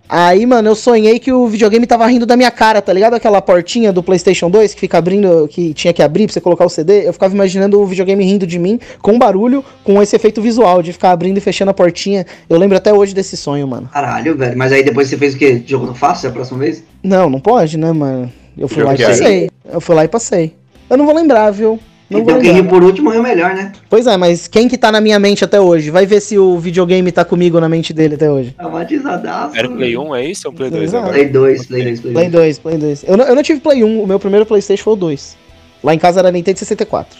Aí, 0.07 0.45
mano, 0.45 0.69
eu 0.69 0.75
sonhei 0.75 1.19
que 1.19 1.31
o 1.31 1.47
videogame 1.47 1.87
tava 1.87 2.05
rindo 2.05 2.25
da 2.25 2.37
minha 2.37 2.51
cara, 2.51 2.81
tá 2.81 2.93
ligado? 2.93 3.15
Aquela 3.15 3.41
portinha 3.41 3.91
do 3.91 4.03
PlayStation 4.03 4.49
2 4.49 4.73
que 4.73 4.79
fica 4.79 4.97
abrindo, 4.97 5.47
que 5.47 5.73
tinha 5.73 5.91
que 5.91 6.03
abrir 6.03 6.25
pra 6.25 6.33
você 6.33 6.41
colocar 6.41 6.65
o 6.65 6.69
CD. 6.69 7.07
Eu 7.07 7.13
ficava 7.13 7.33
imaginando 7.33 7.81
o 7.81 7.85
videogame 7.85 8.23
rindo 8.23 8.45
de 8.45 8.59
mim 8.59 8.79
com 9.01 9.17
barulho, 9.17 9.63
com 9.83 10.01
esse 10.01 10.15
efeito 10.15 10.41
visual 10.41 10.83
de 10.83 10.93
ficar 10.93 11.11
abrindo 11.11 11.37
e 11.37 11.41
fechando 11.41 11.71
a 11.71 11.73
portinha. 11.73 12.25
Eu 12.47 12.57
lembro 12.57 12.77
até 12.77 12.93
hoje 12.93 13.15
desse 13.15 13.35
sonho, 13.35 13.67
mano. 13.67 13.89
Caralho, 13.91 14.37
velho. 14.37 14.57
Mas 14.57 14.71
aí 14.71 14.83
depois 14.83 15.07
você 15.07 15.17
fez 15.17 15.33
o 15.33 15.37
quê? 15.37 15.63
Jogou 15.65 15.87
no 15.87 15.95
fácil 15.95 16.29
a 16.29 16.31
próxima 16.31 16.59
vez? 16.59 16.83
Não, 17.01 17.29
não 17.29 17.39
pode, 17.39 17.77
né, 17.77 17.91
mano? 17.91 18.31
Eu 18.57 18.67
fui 18.67 18.83
Jogo 18.83 18.89
lá 18.89 18.95
e 18.95 19.05
passei. 19.05 19.49
Eu 19.71 19.81
fui 19.81 19.95
lá 19.95 20.05
e 20.05 20.07
passei. 20.07 20.53
Eu 20.89 20.97
não 20.97 21.05
vou 21.05 21.15
lembrar, 21.15 21.49
viu? 21.51 21.79
Não 22.09 22.19
então 22.19 22.39
quem 22.39 22.51
riu 22.53 22.65
por 22.65 22.83
último 22.83 23.11
é 23.11 23.19
o 23.19 23.23
melhor, 23.23 23.55
né? 23.55 23.71
Pois 23.89 24.05
é, 24.05 24.15
mas 24.15 24.47
quem 24.47 24.67
que 24.67 24.77
tá 24.77 24.91
na 24.91 25.01
minha 25.01 25.17
mente 25.17 25.43
até 25.43 25.59
hoje? 25.59 25.89
Vai 25.89 26.05
ver 26.05 26.21
se 26.21 26.37
o 26.37 26.57
videogame 26.59 27.11
tá 27.11 27.25
comigo 27.25 27.59
na 27.59 27.67
mente 27.67 27.91
dele 27.93 28.13
até 28.13 28.29
hoje. 28.29 28.51
Traumatizadaço. 28.51 29.57
Era 29.57 29.67
o 29.67 29.75
Play 29.75 29.97
1, 29.97 30.15
é 30.15 30.25
isso 30.25 30.47
ou 30.47 30.53
o 30.53 30.55
Play 30.55 30.69
2 30.69 30.83
Exato. 30.83 30.97
agora? 31.05 31.13
Play 31.13 31.29
2, 31.29 31.65
Play 31.65 31.83
2, 31.83 31.99
Play 32.01 32.13
2. 32.13 32.13
Play 32.13 32.29
2, 32.29 32.59
Play 32.59 32.77
2. 32.77 33.03
Eu 33.07 33.17
não, 33.17 33.25
eu 33.25 33.35
não 33.35 33.41
tive 33.43 33.59
Play 33.59 33.83
1, 33.83 34.03
o 34.03 34.07
meu 34.07 34.19
primeiro 34.19 34.45
Playstation 34.45 34.83
foi 34.83 34.93
o 34.93 34.97
2. 34.97 35.35
Lá 35.83 35.95
em 35.95 35.99
casa 35.99 36.19
era 36.19 36.31
Nintendo 36.31 36.59
64. 36.59 37.19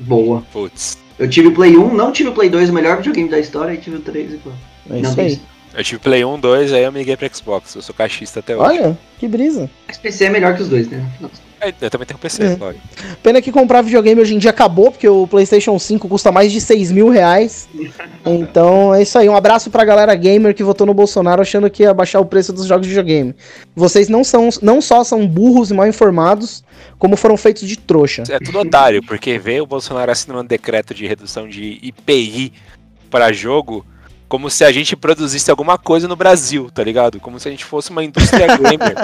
Boa. 0.00 0.42
Putz. 0.52 0.96
Eu 1.18 1.28
tive 1.28 1.48
o 1.48 1.52
Play 1.52 1.76
1, 1.76 1.94
não 1.94 2.10
tive 2.12 2.30
o 2.30 2.32
Play 2.32 2.48
2, 2.48 2.70
o 2.70 2.72
melhor 2.72 2.96
videogame 2.98 3.28
da 3.28 3.38
história, 3.38 3.72
e 3.74 3.76
tive 3.76 3.96
o 3.96 4.00
3 4.00 4.32
e 4.34 4.36
pô. 4.36 4.50
É 4.90 5.00
Não, 5.00 5.10
isso 5.10 5.20
aí. 5.20 5.28
tem- 5.36 5.40
Eu 5.74 5.84
tive 5.84 6.00
Play 6.00 6.24
1, 6.24 6.38
2, 6.40 6.72
aí 6.72 6.84
eu 6.84 6.92
migrei 6.92 7.16
pra 7.18 7.28
Xbox. 7.30 7.74
Eu 7.74 7.82
sou 7.82 7.94
caixista 7.94 8.40
até 8.40 8.56
hoje. 8.56 8.64
Olha, 8.80 8.98
que 9.18 9.28
brisa. 9.28 9.68
Mas 9.86 9.98
PC 9.98 10.24
é 10.24 10.30
melhor 10.30 10.54
que 10.56 10.62
os 10.62 10.68
dois, 10.70 10.88
né? 10.88 11.04
É, 11.60 11.72
Eu 11.80 11.90
também 11.90 12.06
tenho 12.06 12.18
PC, 12.18 12.44
É. 12.44 12.56
claro. 12.56 12.76
Pena 13.22 13.40
que 13.40 13.50
comprar 13.50 13.82
videogame 13.82 14.20
hoje 14.20 14.34
em 14.34 14.38
dia 14.38 14.50
acabou, 14.50 14.90
porque 14.90 15.08
o 15.08 15.26
PlayStation 15.26 15.78
5 15.78 16.08
custa 16.08 16.30
mais 16.30 16.52
de 16.52 16.60
6 16.60 16.92
mil 16.92 17.08
reais. 17.08 17.68
Então 18.24 18.94
é 18.94 19.02
isso 19.02 19.18
aí. 19.18 19.28
Um 19.28 19.36
abraço 19.36 19.70
pra 19.70 19.84
galera 19.84 20.14
gamer 20.14 20.54
que 20.54 20.62
votou 20.62 20.86
no 20.86 20.94
Bolsonaro 20.94 21.40
achando 21.40 21.70
que 21.70 21.82
ia 21.82 21.94
baixar 21.94 22.20
o 22.20 22.26
preço 22.26 22.52
dos 22.52 22.66
jogos 22.66 22.86
de 22.86 22.90
videogame. 22.92 23.34
Vocês 23.74 24.08
não, 24.08 24.22
são, 24.22 24.48
não 24.60 24.80
só 24.80 25.02
são 25.04 25.26
burros 25.26 25.70
e 25.70 25.74
mal 25.74 25.86
informados, 25.86 26.62
como 26.98 27.16
foram 27.16 27.36
feitos 27.36 27.66
de 27.66 27.76
trouxa. 27.76 28.24
É 28.28 28.38
tudo 28.38 28.58
otário, 28.58 29.02
porque 29.02 29.38
veio 29.38 29.64
o 29.64 29.66
Bolsonaro 29.66 30.10
assinando 30.10 30.42
um 30.42 30.46
decreto 30.46 30.94
de 30.94 31.06
redução 31.06 31.48
de 31.48 31.78
IPI 31.82 32.52
pra 33.10 33.32
jogo 33.32 33.84
como 34.28 34.50
se 34.50 34.64
a 34.64 34.72
gente 34.72 34.96
produzisse 34.96 35.50
alguma 35.50 35.78
coisa 35.78 36.08
no 36.08 36.16
Brasil, 36.16 36.70
tá 36.72 36.82
ligado? 36.82 37.20
Como 37.20 37.38
se 37.38 37.46
a 37.48 37.50
gente 37.50 37.64
fosse 37.64 37.90
uma 37.90 38.02
indústria 38.02 38.46
gamer 38.58 38.94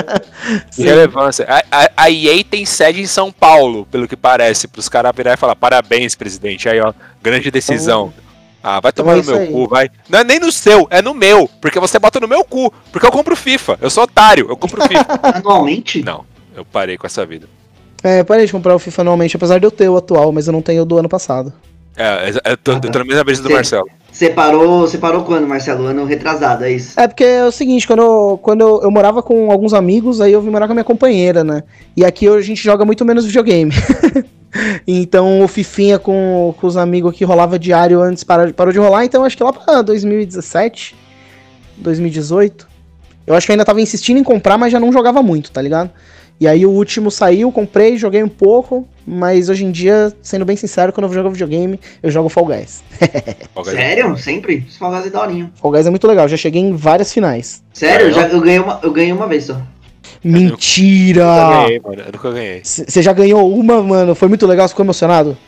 de 0.77 0.83
relevância. 0.83 1.47
A, 1.49 1.85
a, 1.85 1.91
a 1.97 2.11
EA 2.11 2.43
tem 2.45 2.65
sede 2.65 3.01
em 3.01 3.07
São 3.07 3.31
Paulo, 3.31 3.87
pelo 3.87 4.09
que 4.09 4.17
parece, 4.17 4.67
pros 4.67 4.89
caras 4.89 5.13
virar 5.15 5.35
e 5.35 5.37
falar 5.37 5.55
parabéns, 5.55 6.15
presidente. 6.15 6.69
Aí, 6.69 6.81
ó, 6.81 6.93
grande 7.23 7.51
decisão. 7.51 8.13
Ah, 8.63 8.81
vai 8.81 8.93
tomar 8.93 9.15
é 9.15 9.17
no 9.17 9.25
meu 9.25 9.37
aí. 9.37 9.47
cu, 9.49 9.69
vai. 9.69 9.91
Não 10.09 10.21
é 10.21 10.25
nem 10.25 10.39
no 10.39 10.53
seu, 10.53 10.87
é 10.91 11.03
no 11.03 11.15
meu. 11.15 11.49
Porque 11.61 11.81
você 11.81 11.99
bota 11.99 12.21
no 12.21 12.29
meu 12.29 12.45
cu. 12.45 12.73
Porque 12.93 13.07
eu 13.07 13.11
compro 13.11 13.35
FIFA. 13.35 13.79
Eu 13.81 13.91
sou 13.91 14.05
otário, 14.05 14.47
eu 14.49 14.57
compro 14.57 14.81
FIFA. 14.83 15.21
Anualmente? 15.39 16.03
Não, 16.03 16.25
eu 16.55 16.65
parei 16.65 16.97
com 16.97 17.07
essa 17.07 17.27
vida. 17.27 17.49
É, 18.05 18.23
parei 18.25 18.47
de 18.47 18.53
comprar 18.53 18.75
o 18.75 18.81
FIFA 18.81 19.03
anualmente, 19.03 19.37
apesar 19.37 19.59
de 19.59 19.67
eu 19.67 19.71
ter 19.71 19.89
o 19.89 19.97
atual, 19.97 20.33
mas 20.33 20.49
eu 20.49 20.53
não 20.53 20.61
tenho 20.61 20.83
o 20.83 20.85
do 20.85 20.99
ano 20.99 21.09
passado. 21.09 21.53
É, 21.97 22.31
eu 22.53 22.57
tô, 22.57 22.73
eu 22.73 22.81
tô 22.81 22.99
na 22.99 23.05
mesma 23.05 23.25
brisa 23.25 23.43
do. 23.43 23.51
Marcelo. 23.51 23.89
Você 24.11 24.29
parou, 24.29 24.81
você 24.81 24.99
parou 24.99 25.25
quando, 25.25 25.49
Marcelo? 25.49 25.87
Ano 25.87 26.05
retrasado, 26.05 26.65
é 26.65 26.73
isso? 26.73 27.01
É 27.01 27.09
porque 27.09 27.25
é 27.25 27.47
o 27.47 27.51
seguinte, 27.51 27.87
quando, 27.87 28.03
eu, 28.03 28.39
quando 28.43 28.61
eu, 28.61 28.83
eu 28.83 28.91
morava 28.91 29.23
com 29.23 29.51
alguns 29.51 29.73
amigos, 29.73 30.21
aí 30.21 30.33
eu 30.33 30.43
vim 30.43 30.51
morar 30.51 30.67
com 30.67 30.73
a 30.73 30.75
minha 30.75 30.85
companheira, 30.85 31.43
né? 31.43 31.63
E 31.97 32.05
aqui 32.05 32.29
a 32.29 32.41
gente 32.43 32.63
joga 32.63 32.85
muito 32.85 33.07
menos 33.07 33.25
videogame. 33.25 33.73
então 34.87 35.43
o 35.43 35.49
Fifinha 35.49 35.99
com, 35.99 36.55
com 36.61 36.67
os 36.67 36.77
amigos 36.77 37.11
aqui 37.11 37.25
rolava 37.25 37.59
diário 37.59 38.03
antes, 38.03 38.23
parou, 38.23 38.53
parou 38.53 38.71
de 38.71 38.79
rolar, 38.79 39.07
então 39.07 39.25
acho 39.25 39.35
que 39.35 39.43
lá 39.43 39.53
pra 39.53 39.81
2017, 39.81 40.95
2018. 41.79 42.69
Eu 43.27 43.35
acho 43.35 43.47
que 43.47 43.53
eu 43.53 43.55
ainda 43.55 43.65
tava 43.65 43.81
insistindo 43.81 44.19
em 44.19 44.25
comprar, 44.25 44.59
mas 44.59 44.73
já 44.73 44.79
não 44.79 44.93
jogava 44.93 45.23
muito, 45.23 45.51
tá 45.51 45.63
ligado? 45.63 45.91
E 46.43 46.49
aí 46.49 46.67
o 46.67 46.71
último 46.71 47.09
saiu, 47.09 47.53
comprei, 47.53 47.97
joguei 47.97 48.21
um 48.21 48.29
pouco, 48.29 48.85
mas 49.07 49.49
hoje 49.49 49.65
em 49.65 49.71
dia, 49.71 50.13
sendo 50.21 50.45
bem 50.45 50.57
sincero, 50.57 50.93
quando 50.93 51.07
eu 51.07 51.13
jogo 51.13 51.31
videogame, 51.31 51.79
eu 52.03 52.11
jogo 52.11 52.29
Fall 52.29 52.47
Guys. 52.47 52.83
É? 53.55 53.63
Sério? 53.65 54.17
Sempre? 54.19 54.67
Fall 54.77 54.91
Guys 54.91 55.07
é 55.07 55.11
daorinho. 55.11 55.53
Fall 55.55 55.71
Guys 55.71 55.87
é 55.87 55.91
muito 55.91 56.05
legal, 56.05 56.27
já 56.27 56.37
cheguei 56.37 56.61
em 56.61 56.75
várias 56.75 57.13
finais. 57.13 57.63
Sério? 57.73 58.13
Sério? 58.13 58.13
Já, 58.13 58.27
eu, 58.27 58.41
ganhei 58.41 58.59
uma, 58.59 58.81
eu 58.83 58.91
ganhei 58.91 59.13
uma 59.13 59.29
vez 59.29 59.45
só. 59.45 59.53
Eu 59.53 60.33
Mentira! 60.33 61.25
nunca 61.25 61.63
ganhei, 61.63 61.81
mano. 61.81 62.01
Eu 62.01 62.13
nunca 62.13 62.31
ganhei. 62.33 62.61
Você 62.65 63.03
já 63.03 63.13
ganhou 63.13 63.57
uma, 63.57 63.81
mano? 63.81 64.13
Foi 64.17 64.27
muito 64.27 64.45
legal, 64.45 64.67
você 64.67 64.73
ficou 64.73 64.85
emocionado? 64.85 65.39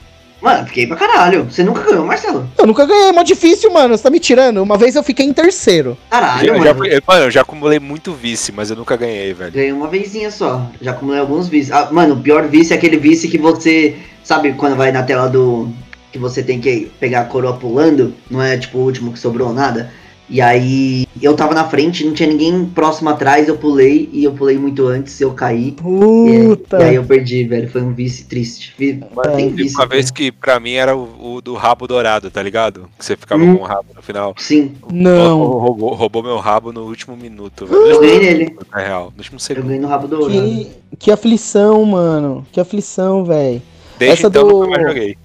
Mano, 0.45 0.67
fiquei 0.67 0.87
pra 0.87 0.97
caralho. 0.97 1.45
Você 1.51 1.65
nunca 1.65 1.81
ganhou, 1.81 2.05
Marcelo? 2.05 2.47
Eu 2.59 2.67
nunca 2.67 2.85
ganhei, 2.85 3.09
é 3.09 3.13
mó 3.13 3.23
difícil, 3.23 3.73
mano. 3.73 3.97
Você 3.97 4.03
tá 4.03 4.11
me 4.11 4.21
tirando. 4.21 4.63
Uma 4.63 4.77
vez 4.77 4.95
eu 4.95 5.03
fiquei 5.03 5.25
em 5.25 5.33
terceiro. 5.33 5.97
Caralho, 6.11 6.49
Eu 6.49 6.53
mano. 6.59 6.65
já, 6.67 6.75
fui- 6.75 7.01
mano, 7.09 7.25
eu 7.25 7.31
já 7.31 7.41
acumulei 7.41 7.81
muito 7.81 8.13
vice, 8.13 8.53
mas 8.53 8.69
eu 8.69 8.77
nunca 8.77 8.95
ganhei, 8.95 9.33
velho. 9.33 9.51
Ganhei 9.53 9.73
uma 9.73 9.89
vezinha 9.89 10.31
só. 10.31 10.71
Já 10.83 10.91
acumulei 10.91 11.19
alguns 11.21 11.49
vícios. 11.49 11.75
Ah, 11.75 11.89
mano, 11.91 12.15
o 12.15 12.21
pior 12.21 12.47
vício 12.47 12.75
é 12.75 12.77
aquele 12.77 12.99
vício 12.99 13.31
que 13.31 13.39
você. 13.39 13.97
Sabe 14.23 14.53
quando 14.53 14.77
vai 14.77 14.93
na 14.93 15.03
tela 15.03 15.29
do. 15.29 15.69
Que 16.13 16.19
você 16.19 16.43
tem 16.43 16.61
que 16.61 16.93
pegar 17.01 17.23
a 17.23 17.25
coroa 17.25 17.55
pulando? 17.55 18.13
Não 18.31 18.41
é 18.43 18.59
tipo 18.59 18.77
o 18.79 18.83
último 18.83 19.13
que 19.15 19.19
sobrou 19.19 19.51
nada. 19.53 19.91
E 20.29 20.41
aí 20.41 21.07
eu 21.21 21.35
tava 21.37 21.53
na 21.53 21.65
frente, 21.69 22.03
não 22.05 22.15
tinha 22.15 22.29
ninguém 22.29 22.65
próximo 22.65 23.11
atrás, 23.11 23.47
eu 23.47 23.57
pulei 23.59 24.09
e 24.11 24.25
eu 24.25 24.33
pulei 24.33 24.57
muito 24.57 24.87
antes, 24.87 25.21
eu 25.21 25.33
caí. 25.33 25.73
Puta. 25.73 26.79
E, 26.79 26.81
e 26.81 26.85
aí 26.85 26.95
eu 26.95 27.05
perdi, 27.05 27.45
velho. 27.45 27.69
Foi 27.69 27.83
um 27.83 27.93
vice 27.93 28.25
triste. 28.25 28.75
Vi- 28.79 29.01
Tem 29.37 29.51
vício. 29.51 29.79
uma 29.79 29.87
vez 29.87 30.11
que 30.11 30.33
pra 30.33 30.59
mim 30.59 30.73
era 30.73 30.97
o, 30.97 31.35
o 31.37 31.41
do 31.43 31.55
rabo 31.55 31.87
dourado, 31.87 32.31
tá 32.31 32.43
ligado? 32.43 32.89
Que 32.99 33.05
você 33.05 33.17
ficava 33.17 33.43
Hum. 33.43 33.57
com 33.59 33.63
o 33.65 33.67
rabo 33.67 33.87
no 33.95 34.01
final. 34.03 34.35
Sim, 34.39 34.73
Não. 34.91 35.43
Roubou, 35.45 35.93
roubou 35.95 36.23
meu 36.23 36.39
rabo 36.39 36.73
no 36.73 36.85
último 36.85 37.15
minuto, 37.17 37.67
eu 37.71 37.85
velho. 37.85 38.01
ganhei 38.01 38.19
nele. 38.21 38.57
Na 38.73 38.79
real, 38.81 39.13
no 39.15 39.19
último 39.19 39.37
Eu 39.37 39.41
segundo. 39.41 39.67
ganhei 39.67 39.81
no 39.81 39.89
rabo 39.89 40.09
dourado. 40.09 40.33
Que, 40.33 40.71
que 40.99 41.11
aflição, 41.11 41.85
mano. 41.85 42.47
Que 42.51 42.61
aflição, 42.61 43.25
velho. 43.25 43.61
Desde 43.99 44.21
essa 44.21 44.29
então 44.29 44.49
do- 44.49 44.55
nunca 44.61 44.69
mais 44.71 44.83
joguei. 44.89 45.17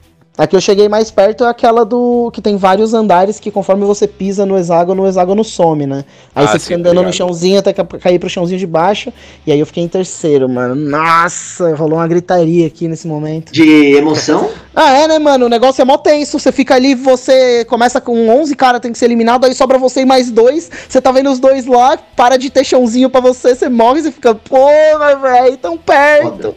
A 0.41 0.47
que 0.47 0.55
eu 0.55 0.61
cheguei 0.61 0.87
mais 0.87 1.11
perto 1.11 1.43
é 1.43 1.49
aquela 1.49 1.83
do. 1.83 2.31
que 2.31 2.41
tem 2.41 2.55
vários 2.55 2.93
andares 2.93 3.41
que 3.41 3.51
conforme 3.51 3.83
você 3.85 4.07
pisa 4.07 4.45
no 4.45 4.57
hexágono, 4.57 5.03
o 5.03 5.07
hexágono 5.07 5.43
some, 5.43 5.85
né? 5.85 6.05
Aí 6.33 6.45
Ah, 6.45 6.47
você 6.47 6.59
sim, 6.59 6.63
fica 6.63 6.75
andando 6.75 6.93
no 6.93 7.01
obrigado. 7.01 7.13
chãozinho 7.17 7.59
até 7.59 7.73
ca- 7.73 7.83
cair 7.83 8.17
pro 8.19 8.29
chãozinho 8.29 8.57
de 8.57 8.65
baixo. 8.65 9.11
E 9.45 9.51
aí 9.51 9.59
eu 9.59 9.65
fiquei 9.65 9.83
em 9.83 9.87
terceiro, 9.89 10.47
mano. 10.47 10.75
Nossa, 10.75 11.75
rolou 11.75 11.99
uma 11.99 12.07
gritaria 12.07 12.65
aqui 12.67 12.87
nesse 12.87 13.05
momento. 13.05 13.51
De 13.51 13.95
emoção? 13.97 14.49
Ah, 14.81 14.93
é, 14.97 15.07
né, 15.09 15.19
mano? 15.19 15.47
O 15.47 15.49
negócio 15.49 15.81
é 15.81 15.83
mó 15.85 15.97
tenso. 15.97 16.39
Você 16.39 16.53
fica 16.53 16.73
ali, 16.75 16.95
você 16.95 17.65
começa 17.65 17.99
com 17.99 18.29
11 18.29 18.55
caras, 18.55 18.79
tem 18.79 18.93
que 18.93 18.97
ser 18.97 19.05
eliminado, 19.05 19.43
aí 19.43 19.53
sobra 19.53 19.77
você 19.77 20.01
e 20.01 20.05
mais 20.05 20.31
dois. 20.31 20.71
Você 20.87 21.01
tá 21.01 21.11
vendo 21.11 21.29
os 21.29 21.37
dois 21.39 21.65
lá, 21.65 21.97
para 22.15 22.37
de 22.37 22.49
ter 22.49 22.63
chãozinho 22.63 23.09
pra 23.09 23.19
você, 23.19 23.55
você 23.55 23.67
morre 23.67 23.99
e 23.99 24.03
você 24.03 24.11
fica, 24.11 24.33
porra, 24.35 25.17
velho, 25.21 25.57
tão 25.57 25.77
perto. 25.77 26.29
Foda. 26.31 26.55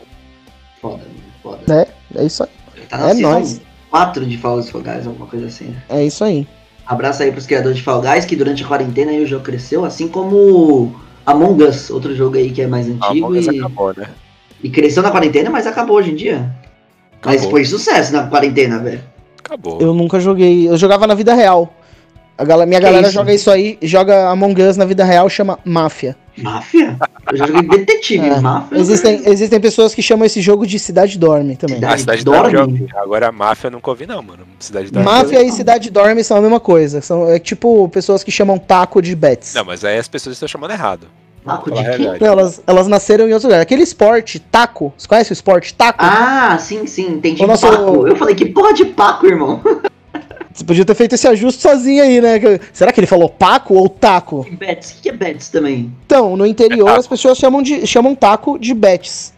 Foda, 0.80 1.01
foda. 1.43 1.89
É, 2.14 2.20
é 2.20 2.24
isso 2.24 2.45
aí. 2.45 2.49
Tá 2.89 3.11
É 3.11 3.14
nóis. 3.14 3.61
4 3.93 4.24
de 4.26 4.38
Fall 4.38 4.57
Guys, 4.57 5.07
alguma 5.07 5.26
coisa 5.26 5.47
assim. 5.47 5.66
né? 5.66 5.82
É 5.90 6.03
isso 6.05 6.24
aí. 6.24 6.47
Abraço 6.86 7.22
aí 7.22 7.30
pros 7.30 7.47
criadores 7.47 7.76
de 7.76 7.82
Fall 7.82 8.01
Guys, 8.01 8.24
que 8.24 8.34
durante 8.34 8.64
a 8.64 8.66
quarentena 8.66 9.11
aí 9.12 9.22
o 9.22 9.26
jogo 9.26 9.45
cresceu, 9.45 9.84
assim 9.84 10.09
como 10.09 10.97
Among 11.26 11.62
Us, 11.62 11.90
outro 11.90 12.16
jogo 12.16 12.36
aí 12.38 12.51
que 12.51 12.62
é 12.62 12.66
mais 12.66 12.88
antigo 12.88 13.30
mas 13.30 13.47
e, 13.47 13.59
acabou, 13.59 13.93
né? 13.95 14.09
e 14.64 14.70
cresceu 14.70 15.03
na 15.03 15.11
quarentena, 15.11 15.51
mas 15.51 15.66
acabou 15.66 15.97
hoje 15.99 16.11
em 16.11 16.16
dia. 16.16 16.51
Mas 17.24 17.34
Acabou. 17.36 17.51
foi 17.51 17.64
sucesso 17.66 18.12
na 18.14 18.26
quarentena, 18.26 18.78
velho. 18.78 19.01
Acabou. 19.45 19.78
Eu 19.80 19.93
nunca 19.95 20.18
joguei. 20.18 20.68
Eu 20.68 20.76
jogava 20.76 21.07
na 21.07 21.14
vida 21.14 21.34
real. 21.34 21.72
A 22.38 22.45
gal- 22.45 22.66
minha 22.66 22.80
Que 22.80 22.86
galera 22.86 23.07
isso? 23.07 23.12
joga 23.14 23.32
isso 23.34 23.51
aí, 23.51 23.78
joga 23.82 24.28
Among 24.30 24.61
Us 24.62 24.76
na 24.78 24.84
vida 24.86 25.05
real, 25.05 25.28
chama 25.28 25.59
Máfia. 25.64 26.16
Máfia? 26.37 26.97
Eu 27.30 27.37
já 27.37 27.47
joguei 27.47 27.62
detetive, 27.78 28.26
É. 28.28 28.41
máfia. 28.41 28.78
Existem, 28.78 29.22
existem 29.26 29.61
pessoas 29.61 29.95
que 29.95 30.01
chamam 30.03 30.24
esse 30.24 30.41
jogo 30.41 30.66
de 30.66 30.78
Cidade 30.78 31.18
Dorme 31.18 31.57
também. 31.57 31.76
Cidade 31.76 31.95
A 31.95 31.99
cidade 31.99 32.24
dorme? 32.24 32.53
Dorme. 32.53 32.87
Agora 32.97 33.28
a 33.28 33.33
máfia 33.33 33.66
eu 33.68 33.70
nunca 33.72 33.91
ouvi, 33.91 34.07
não, 34.07 34.22
mano. 34.22 34.45
Cidade 34.59 34.91
da 34.91 35.03
Máfia 35.03 35.43
e 35.43 35.53
Cidade 35.53 35.91
Dorme 35.91 36.22
são 36.24 36.37
a 36.37 36.41
mesma 36.41 36.61
coisa. 36.61 37.01
São 37.01 37.28
é, 37.28 37.39
tipo 37.39 37.89
pessoas 37.91 38.22
que 38.24 38.30
chamam 38.30 38.59
taco 38.59 39.03
de 39.03 39.14
bets. 39.14 39.55
Não, 39.55 39.64
mas 39.64 39.85
aí 39.85 39.99
as 39.99 40.09
pessoas 40.09 40.35
estão 40.37 40.49
chamando 40.49 40.70
errado. 40.70 41.07
Taco 41.45 41.70
de 41.72 41.83
quê? 41.83 42.18
Não, 42.20 42.26
elas, 42.28 42.62
elas 42.66 42.87
nasceram 42.87 43.28
em 43.28 43.33
outro 43.33 43.49
lugar. 43.49 43.61
Aquele 43.61 43.83
esporte, 43.83 44.39
taco. 44.39 44.93
Você 44.97 45.09
conhece 45.09 45.33
o 45.33 45.35
esporte 45.35 45.74
taco? 45.74 45.99
Ah, 46.01 46.57
sim, 46.59 46.87
sim, 46.87 47.09
entendi. 47.09 47.43
O 47.43 47.47
nosso- 47.49 47.66
Paco. 47.66 48.07
Eu 48.07 48.14
falei 48.16 48.35
que 48.35 48.47
porra 48.47 48.72
de 48.72 48.85
Paco, 48.85 49.26
irmão. 49.26 49.61
Você 50.53 50.64
podia 50.64 50.84
ter 50.84 50.94
feito 50.94 51.14
esse 51.14 51.26
ajuste 51.26 51.62
sozinho 51.62 52.03
aí, 52.03 52.20
né? 52.20 52.38
Será 52.72 52.92
que 52.92 53.00
ele 53.00 53.07
falou 53.07 53.28
paco 53.28 53.74
ou 53.74 53.88
taco? 53.88 54.46
Bets, 54.50 54.92
o 54.92 55.03
que 55.03 55.09
é 55.09 55.12
Bets 55.12 55.48
também? 55.48 55.92
Então, 56.05 56.36
no 56.36 56.46
interior 56.46 56.88
É 56.90 56.96
as 56.96 57.07
pessoas 57.07 57.38
chamam, 57.38 57.62
de, 57.62 57.86
chamam 57.86 58.14
taco 58.14 58.59
de 58.59 58.74
bets. 58.74 59.32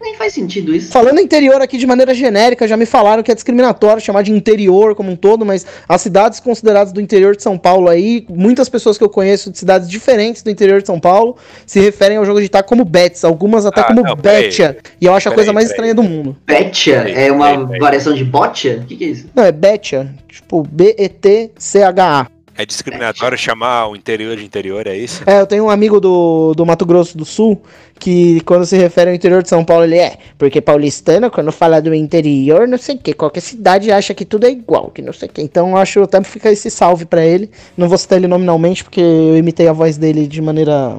Nem 0.00 0.14
faz 0.14 0.32
sentido 0.32 0.74
isso. 0.74 0.90
Falando 0.90 1.20
interior 1.20 1.60
aqui 1.60 1.76
de 1.76 1.86
maneira 1.86 2.14
genérica, 2.14 2.66
já 2.66 2.76
me 2.76 2.86
falaram 2.86 3.22
que 3.22 3.30
é 3.30 3.34
discriminatório 3.34 4.00
chamar 4.02 4.22
de 4.22 4.32
interior 4.32 4.94
como 4.94 5.10
um 5.12 5.16
todo, 5.16 5.44
mas 5.44 5.66
as 5.88 6.00
cidades 6.00 6.40
consideradas 6.40 6.92
do 6.92 7.00
interior 7.00 7.36
de 7.36 7.42
São 7.42 7.58
Paulo 7.58 7.88
aí, 7.88 8.24
muitas 8.30 8.68
pessoas 8.68 8.96
que 8.96 9.04
eu 9.04 9.10
conheço 9.10 9.50
de 9.50 9.58
cidades 9.58 9.88
diferentes 9.90 10.42
do 10.42 10.50
interior 10.50 10.80
de 10.80 10.86
São 10.86 10.98
Paulo 10.98 11.36
se 11.66 11.80
referem 11.80 12.16
ao 12.16 12.24
jogo 12.24 12.40
de 12.40 12.48
taco 12.48 12.68
como 12.70 12.84
bets, 12.84 13.24
algumas 13.24 13.66
até 13.66 13.82
Ah, 13.82 13.84
como 13.84 14.02
não, 14.02 14.16
betcha. 14.16 14.76
E 15.00 15.04
eu 15.06 15.12
acho 15.14 15.28
a 15.28 15.32
coisa 15.32 15.52
mais 15.52 15.66
peraí. 15.68 15.90
estranha 15.90 15.94
do 15.94 16.02
mundo. 16.02 16.36
Betcha 16.46 17.02
Peraí, 17.04 17.26
é 17.26 17.32
uma 17.32 17.66
peraí, 17.66 17.78
variação 17.80 18.14
de 18.14 18.24
botcha? 18.24 18.80
O 18.82 18.86
que, 18.86 18.96
que 18.96 19.04
é 19.04 19.08
isso? 19.08 19.26
Não, 19.34 19.44
é 19.44 19.52
betcha, 19.52 20.08
tipo 20.28 20.62
B-E-T-C-H-A. 20.70 22.26
É 22.56 22.66
discriminatório 22.66 23.38
chamar 23.38 23.88
o 23.88 23.96
interior 23.96 24.36
de 24.36 24.44
interior, 24.44 24.86
é 24.86 24.94
isso? 24.94 25.22
É, 25.24 25.40
eu 25.40 25.46
tenho 25.46 25.64
um 25.64 25.70
amigo 25.70 25.98
do, 25.98 26.52
do 26.54 26.66
Mato 26.66 26.84
Grosso 26.84 27.16
do 27.16 27.24
Sul 27.24 27.62
que 28.00 28.40
quando 28.40 28.64
se 28.66 28.76
refere 28.76 29.10
ao 29.10 29.14
interior 29.14 29.42
de 29.42 29.48
São 29.48 29.64
Paulo, 29.64 29.84
ele 29.84 29.98
é, 29.98 30.16
porque 30.38 30.60
paulistano, 30.60 31.30
quando 31.30 31.52
fala 31.52 31.80
do 31.80 31.94
interior, 31.94 32.66
não 32.66 32.78
sei 32.78 32.96
o 32.96 32.98
que, 32.98 33.12
qualquer 33.12 33.40
cidade 33.40 33.92
acha 33.92 34.14
que 34.14 34.24
tudo 34.24 34.46
é 34.46 34.50
igual, 34.50 34.90
que 34.90 35.02
não 35.02 35.12
sei 35.12 35.28
o 35.28 35.32
que. 35.32 35.42
Então 35.42 35.70
eu 35.70 35.76
acho 35.76 36.02
até 36.02 36.20
fica 36.24 36.50
esse 36.50 36.70
salve 36.70 37.04
pra 37.04 37.24
ele. 37.24 37.50
Não 37.76 37.88
vou 37.88 37.98
citar 37.98 38.18
ele 38.18 38.26
nominalmente, 38.26 38.82
porque 38.82 39.00
eu 39.00 39.36
imitei 39.36 39.68
a 39.68 39.72
voz 39.72 39.98
dele 39.98 40.26
de 40.26 40.40
maneira 40.40 40.96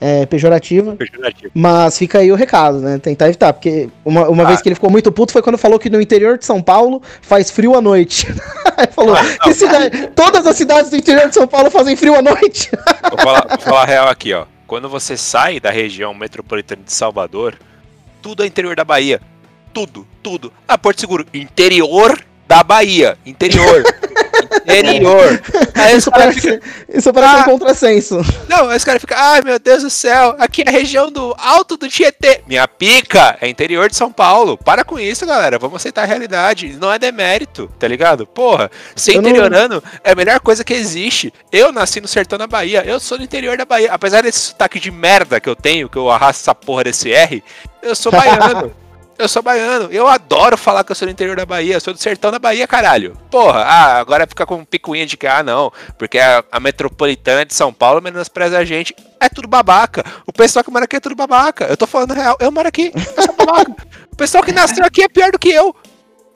é, 0.00 0.26
pejorativa. 0.26 0.94
Pejorativo. 0.96 1.50
Mas 1.54 1.96
fica 1.96 2.18
aí 2.18 2.30
o 2.30 2.34
recado, 2.34 2.80
né? 2.80 2.98
Tentar 2.98 3.28
evitar, 3.28 3.52
porque 3.54 3.88
uma, 4.04 4.28
uma 4.28 4.42
Ah. 4.42 4.46
vez 4.46 4.60
que 4.60 4.68
ele 4.68 4.74
ficou 4.74 4.90
muito 4.90 5.10
puto 5.10 5.32
foi 5.32 5.40
quando 5.40 5.56
falou 5.56 5.78
que 5.78 5.88
no 5.88 6.00
interior 6.02 6.36
de 6.36 6.44
São 6.44 6.60
Paulo 6.60 7.00
faz 7.22 7.50
frio 7.50 7.74
à 7.74 7.80
noite. 7.80 8.26
Aí 8.76 8.88
falou, 8.90 9.14
Ah, 9.14 9.24
que 9.42 9.54
cidade, 9.54 10.08
todas 10.14 10.46
as 10.46 10.56
cidades 10.56 10.90
do 10.90 10.96
interior 10.96 11.28
de 11.28 11.34
São 11.34 11.46
Paulo 11.46 11.70
fazem 11.70 11.96
frio 11.96 12.14
à 12.14 12.20
noite. 12.22 12.70
Vou 13.10 13.18
falar, 13.18 13.46
vou 13.48 13.58
falar 13.58 13.82
a 13.82 13.86
real 13.86 14.08
aqui, 14.08 14.32
ó. 14.34 14.44
Quando 14.72 14.88
você 14.88 15.18
sai 15.18 15.60
da 15.60 15.70
região 15.70 16.14
metropolitana 16.14 16.82
de 16.82 16.94
Salvador, 16.94 17.58
tudo 18.22 18.42
é 18.42 18.46
interior 18.46 18.74
da 18.74 18.82
Bahia. 18.82 19.20
Tudo, 19.70 20.08
tudo. 20.22 20.50
Ah, 20.66 20.78
Porto 20.78 20.98
Seguro, 20.98 21.26
interior 21.34 22.18
da 22.48 22.62
Bahia. 22.62 23.18
Interior. 23.26 23.82
interior. 24.64 25.42
Aí 25.74 25.92
os 25.92 25.98
Isso 25.98 26.10
parece, 26.10 26.40
ficam. 26.40 26.58
isso 26.92 27.12
parece 27.12 27.34
Ah. 27.34 27.40
um 27.40 27.44
contrassenso. 27.44 28.20
Não, 28.48 28.68
aí 28.68 28.76
os 28.76 28.84
caras 28.84 29.00
ficam, 29.00 29.16
ai 29.18 29.40
meu 29.42 29.58
Deus 29.58 29.82
do 29.82 29.90
céu, 29.90 30.34
aqui 30.38 30.62
é 30.66 30.68
a 30.68 30.72
região 30.72 31.10
do 31.10 31.34
Alto 31.38 31.76
do 31.76 31.88
Tietê. 31.88 32.42
Minha 32.46 32.66
pica 32.68 33.36
é 33.40 33.48
interior 33.48 33.88
de 33.88 33.96
São 33.96 34.12
Paulo. 34.12 34.56
Para 34.58 34.84
com 34.84 34.98
isso, 34.98 35.24
galera. 35.26 35.58
Vamos 35.58 35.76
aceitar 35.76 36.02
a 36.02 36.06
realidade. 36.06 36.76
Não 36.80 36.92
é 36.92 36.98
demérito, 36.98 37.70
tá 37.78 37.86
ligado? 37.88 38.26
Porra, 38.26 38.70
ser 38.96 39.12
Eu 39.16 39.22
não- 39.22 39.28
interiorano 39.30 39.82
é 40.04 40.12
a 40.12 40.14
melhor 40.14 40.40
coisa 40.40 40.64
que 40.64 40.74
existe. 40.74 41.32
Eu 41.50 41.72
nasci 41.72 42.00
no 42.00 42.08
sertão 42.08 42.38
da 42.38 42.46
Bahia. 42.46 42.82
Eu 42.86 42.98
sou 43.00 43.18
do 43.18 43.24
interior 43.24 43.56
da 43.56 43.64
Bahia. 43.64 43.90
Apesar 43.92 44.22
desse 44.22 44.38
sotaque 44.40 44.78
de 44.80 44.90
merda 44.90 45.40
que 45.40 45.48
eu 45.48 45.56
tenho, 45.56 45.88
que 45.88 45.96
eu 45.96 46.10
arrasto 46.10 46.42
essa 46.42 46.54
porra 46.54 46.84
desse 46.84 47.10
R, 47.12 47.42
eu 47.82 47.94
sou 47.94 48.12
baiano. 48.12 48.72
Eu 49.22 49.28
sou 49.28 49.40
baiano. 49.42 49.88
Eu 49.92 50.08
adoro 50.08 50.56
falar 50.58 50.82
que 50.82 50.90
eu 50.90 50.96
sou 50.96 51.06
do 51.06 51.12
interior 51.12 51.36
da 51.36 51.46
Bahia. 51.46 51.74
Eu 51.74 51.80
sou 51.80 51.94
do 51.94 52.00
sertão 52.00 52.30
da 52.32 52.38
Bahia, 52.40 52.66
caralho. 52.66 53.16
Porra, 53.30 53.60
ah, 53.60 53.98
agora 54.00 54.26
fica 54.26 54.44
com 54.44 54.64
picuinha 54.64 55.06
de 55.06 55.16
que, 55.16 55.26
ah, 55.28 55.42
não, 55.44 55.72
porque 55.96 56.18
a, 56.18 56.42
a 56.50 56.58
metropolitana 56.58 57.44
de 57.44 57.54
São 57.54 57.72
Paulo 57.72 58.02
menospreza 58.02 58.58
a 58.58 58.64
gente. 58.64 58.94
É 59.20 59.28
tudo 59.28 59.46
babaca. 59.46 60.04
O 60.26 60.32
pessoal 60.32 60.64
que 60.64 60.70
mora 60.72 60.86
aqui 60.86 60.96
é 60.96 61.00
tudo 61.00 61.14
babaca. 61.14 61.66
Eu 61.66 61.76
tô 61.76 61.86
falando 61.86 62.12
real. 62.14 62.36
Eu 62.40 62.50
moro 62.50 62.66
aqui. 62.66 62.90
Eu 63.16 63.22
sou 63.22 63.34
babaca. 63.36 63.72
O 64.12 64.16
pessoal 64.16 64.42
que 64.42 64.50
nasceu 64.50 64.84
aqui 64.84 65.04
é 65.04 65.08
pior 65.08 65.30
do 65.30 65.38
que 65.38 65.50
eu. 65.50 65.74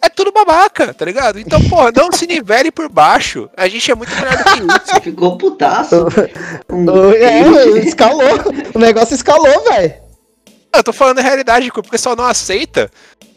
É 0.01 0.09
tudo 0.09 0.30
babaca, 0.30 0.95
tá 0.95 1.05
ligado? 1.05 1.41
Então, 1.41 1.61
porra, 1.68 1.91
não 1.97 2.12
se 2.12 2.26
nivele 2.26 2.70
por 2.70 2.89
baixo. 2.89 3.51
A 3.57 3.66
gente 3.66 3.91
é 3.91 3.95
muito 3.97 4.14
melhor 4.14 4.37
do 4.37 4.45
que 4.45 4.91
isso. 4.93 5.01
Ficou 5.03 5.37
putaço. 5.37 6.07
Um- 6.70 6.87
É, 7.16 7.78
escalou. 7.80 8.22
O 8.72 8.78
negócio 8.78 9.14
escalou, 9.14 9.64
velho. 9.64 10.06
Eu 10.77 10.85
tô 10.85 10.93
falando 10.93 11.18
a 11.18 11.22
realidade, 11.22 11.70
que 11.70 11.81
o 11.81 11.83
pessoal 11.83 12.14
não 12.14 12.24
aceita 12.24 12.91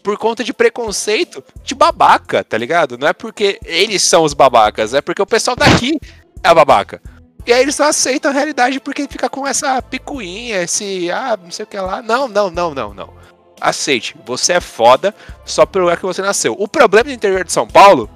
por 0.03 0.17
conta 0.17 0.43
de 0.43 0.53
preconceito 0.53 1.43
de 1.63 1.73
babaca, 1.75 2.43
tá 2.43 2.57
ligado? 2.57 2.97
Não 2.97 3.07
é 3.07 3.13
porque 3.13 3.59
eles 3.63 4.01
são 4.01 4.23
os 4.23 4.33
babacas, 4.33 4.93
é 4.93 5.01
porque 5.01 5.21
o 5.21 5.25
pessoal 5.25 5.55
daqui 5.55 5.99
é 6.43 6.53
babaca. 6.53 7.01
E 7.45 7.53
aí 7.53 7.61
eles 7.61 7.77
não 7.77 7.87
aceitam 7.87 8.31
a 8.31 8.33
realidade 8.33 8.79
porque 8.79 9.07
fica 9.07 9.29
com 9.29 9.47
essa 9.47 9.81
picuinha, 9.81 10.61
esse, 10.61 11.09
ah, 11.11 11.37
não 11.41 11.51
sei 11.51 11.63
o 11.63 11.67
que 11.67 11.77
lá. 11.77 12.01
Não, 12.01 12.27
não, 12.27 12.49
não, 12.49 12.73
não, 12.73 12.93
não. 12.93 13.13
Aceite, 13.59 14.15
você 14.25 14.53
é 14.53 14.61
foda 14.61 15.13
só 15.45 15.65
pelo 15.65 15.85
lugar 15.85 15.97
que 15.97 16.05
você 16.05 16.21
nasceu. 16.21 16.55
O 16.57 16.67
problema 16.67 17.05
do 17.05 17.11
interior 17.11 17.43
de 17.43 17.51
São 17.51 17.67
Paulo 17.67 18.09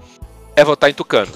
é 0.55 0.63
votar 0.63 0.89
em 0.89 0.93
Tucano. 0.93 1.32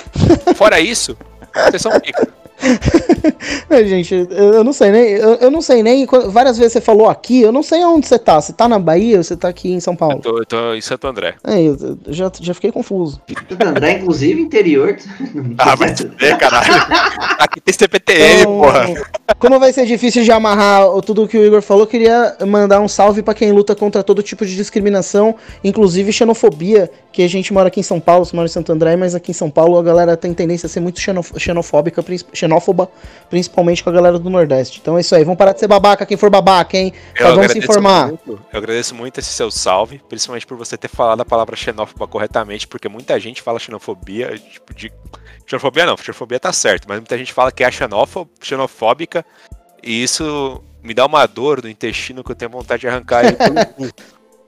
Fora 0.56 0.80
isso, 0.80 1.16
vocês 1.54 1.82
são 1.82 1.98
pica. 2.00 2.26
É, 3.68 3.84
gente, 3.84 4.14
eu, 4.30 4.54
eu 4.54 4.64
não 4.64 4.72
sei 4.72 4.90
nem. 4.90 5.04
Eu, 5.10 5.34
eu 5.34 5.50
não 5.50 5.60
sei 5.60 5.82
nem. 5.82 6.06
Várias 6.28 6.56
vezes 6.56 6.72
você 6.74 6.80
falou 6.80 7.08
aqui, 7.08 7.40
eu 7.42 7.50
não 7.50 7.62
sei 7.62 7.84
onde 7.84 8.06
você 8.06 8.18
tá. 8.18 8.40
Você 8.40 8.52
tá 8.52 8.68
na 8.68 8.78
Bahia 8.78 9.18
ou 9.18 9.24
você 9.24 9.36
tá 9.36 9.48
aqui 9.48 9.72
em 9.72 9.80
São 9.80 9.94
Eu 9.94 9.98
Paulo? 9.98 10.20
tô, 10.20 10.38
eu 10.38 10.46
tô 10.46 10.74
em 10.74 10.80
Santo 10.80 11.06
André. 11.06 11.34
É, 11.44 11.60
eu, 11.60 11.76
eu 12.06 12.12
já, 12.12 12.30
já 12.40 12.54
fiquei 12.54 12.70
confuso. 12.70 13.20
André, 13.64 13.92
inclusive, 13.94 14.40
interior. 14.40 14.96
Ah, 15.58 15.74
vai 15.74 15.94
se 15.96 16.02
fuder, 16.06 16.38
caralho. 16.38 16.72
Aqui 17.38 17.60
tem 17.60 17.74
CPTM, 17.74 18.40
Então, 18.40 18.60
porra. 18.60 18.86
Como 19.38 19.58
vai 19.58 19.72
ser 19.72 19.84
difícil 19.86 20.22
de 20.22 20.30
amarrar 20.30 20.86
o- 20.88 21.02
tudo 21.02 21.26
que 21.26 21.36
o 21.36 21.44
Igor 21.44 21.60
falou, 21.62 21.86
queria 21.86 22.36
mandar 22.46 22.80
um 22.80 22.88
salve 22.88 23.22
pra 23.22 23.34
quem 23.34 23.52
luta 23.52 23.74
contra 23.74 24.02
todo 24.02 24.22
tipo 24.22 24.44
de 24.46 24.54
discriminação, 24.54 25.34
inclusive 25.64 26.12
xenofobia, 26.12 26.90
que 27.12 27.22
a 27.22 27.28
gente 27.28 27.52
mora 27.52 27.68
aqui 27.68 27.80
em 27.80 27.82
São 27.82 27.98
Paulo, 28.00 28.24
você 28.24 28.34
mora 28.36 28.46
em 28.46 28.50
Santo 28.50 28.70
André, 28.72 28.96
mas 28.96 29.14
aqui 29.14 29.30
em 29.30 29.34
São 29.34 29.50
Paulo 29.50 29.78
a 29.78 29.82
galera 29.82 30.16
tem 30.16 30.32
tendência 30.32 30.66
a 30.66 30.70
ser 30.70 30.80
muito 30.80 31.00
xenof- 31.00 31.32
xenofóbica, 31.38 32.02
princi- 32.02 32.26
xenófoba, 32.46 32.88
principalmente 33.28 33.82
com 33.82 33.90
a 33.90 33.92
galera 33.92 34.18
do 34.18 34.30
Nordeste. 34.30 34.78
Então 34.80 34.96
é 34.96 35.00
isso 35.00 35.14
aí, 35.14 35.24
vamos 35.24 35.38
parar 35.38 35.52
de 35.52 35.60
ser 35.60 35.66
babaca, 35.66 36.06
quem 36.06 36.16
for 36.16 36.30
babaca, 36.30 36.76
hein? 36.76 36.92
Mas 37.20 37.34
vamos 37.34 37.52
se 37.52 37.58
informar. 37.58 38.08
Muito, 38.08 38.40
eu 38.52 38.58
agradeço 38.58 38.94
muito 38.94 39.18
esse 39.20 39.30
seu 39.30 39.50
salve, 39.50 40.00
principalmente 40.08 40.46
por 40.46 40.56
você 40.56 40.76
ter 40.76 40.88
falado 40.88 41.20
a 41.20 41.24
palavra 41.24 41.56
xenófoba 41.56 42.06
corretamente, 42.06 42.66
porque 42.66 42.88
muita 42.88 43.18
gente 43.20 43.42
fala 43.42 43.58
xenofobia, 43.58 44.38
tipo, 44.38 44.74
de. 44.74 44.92
Xenofobia 45.46 45.86
não, 45.86 45.96
xenofobia 45.96 46.40
tá 46.40 46.52
certo, 46.52 46.86
mas 46.88 46.98
muita 46.98 47.16
gente 47.16 47.32
fala 47.32 47.52
que 47.52 47.62
é 47.62 47.70
xenófo- 47.70 48.28
xenofóbica, 48.40 49.24
e 49.82 50.02
isso 50.02 50.62
me 50.82 50.94
dá 50.94 51.04
uma 51.06 51.26
dor 51.26 51.62
no 51.62 51.68
intestino 51.68 52.22
que 52.22 52.30
eu 52.30 52.34
tenho 52.36 52.50
vontade 52.50 52.80
de 52.80 52.88
arrancar 52.88 53.24
ele 53.24 53.36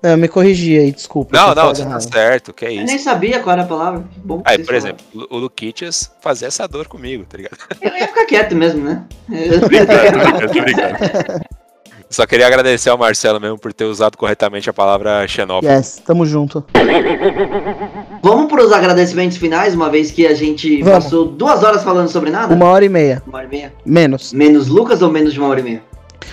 cu. 0.01 0.07
É, 0.07 0.17
me 0.17 0.29
corrigi 0.29 0.79
aí, 0.79 0.93
desculpa. 0.93 1.37
Não, 1.37 1.49
eu 1.51 1.55
não, 1.55 1.69
você 1.69 1.85
tá 1.85 2.01
certo, 2.01 2.53
que 2.53 2.65
é 2.65 2.69
Eu 2.69 2.77
isso. 2.77 2.85
nem 2.87 2.99
sabia 2.99 3.41
qual 3.41 3.53
era 3.55 3.63
a 3.63 3.67
palavra. 3.67 4.05
Que 4.13 4.21
bom 4.21 4.41
que 4.43 4.51
Aí, 4.51 4.59
por 4.59 4.67
falaram. 4.67 4.87
exemplo, 4.87 5.27
o 5.31 5.37
Luquitas 5.39 6.11
fazia 6.21 6.49
essa 6.49 6.67
dor 6.69 6.87
comigo, 6.87 7.25
tá 7.29 7.37
ligado? 7.37 7.57
Eu 7.83 7.97
ia 7.97 8.07
ficar 8.09 8.25
quieto 8.27 8.55
mesmo, 8.55 8.85
né? 8.85 9.05
Brincando, 9.29 10.47
tô 10.55 10.63
brincando. 10.63 11.49
Só 12.11 12.27
queria 12.27 12.47
agradecer 12.47 12.89
ao 12.89 12.97
Marcelo 12.97 13.39
mesmo 13.39 13.59
por 13.59 13.71
ter 13.71 13.85
usado 13.85 14.17
corretamente 14.17 14.71
a 14.71 14.73
palavra 14.73 15.29
xenófobo. 15.29 15.67
Yes, 15.71 16.01
tamo 16.07 16.25
junto. 16.25 16.65
Vamos 18.23 18.47
para 18.51 18.65
os 18.65 18.73
agradecimentos 18.73 19.37
finais, 19.37 19.75
uma 19.75 19.91
vez 19.91 20.11
que 20.11 20.27
a 20.27 20.33
gente 20.33 20.83
Vamos. 20.83 21.05
passou 21.05 21.27
duas 21.27 21.63
horas 21.63 21.83
falando 21.85 22.09
sobre 22.09 22.31
nada? 22.31 22.55
Uma 22.55 22.67
hora 22.67 22.85
e 22.85 22.89
meia. 22.89 23.23
Uma 23.27 23.39
hora 23.39 23.47
e 23.47 23.51
meia. 23.51 23.75
Menos. 23.85 24.33
Menos 24.33 24.69
Lucas 24.69 25.03
ou 25.03 25.11
menos 25.11 25.35
de 25.35 25.39
uma 25.39 25.49
hora 25.51 25.61
e 25.61 25.63
meia? 25.63 25.83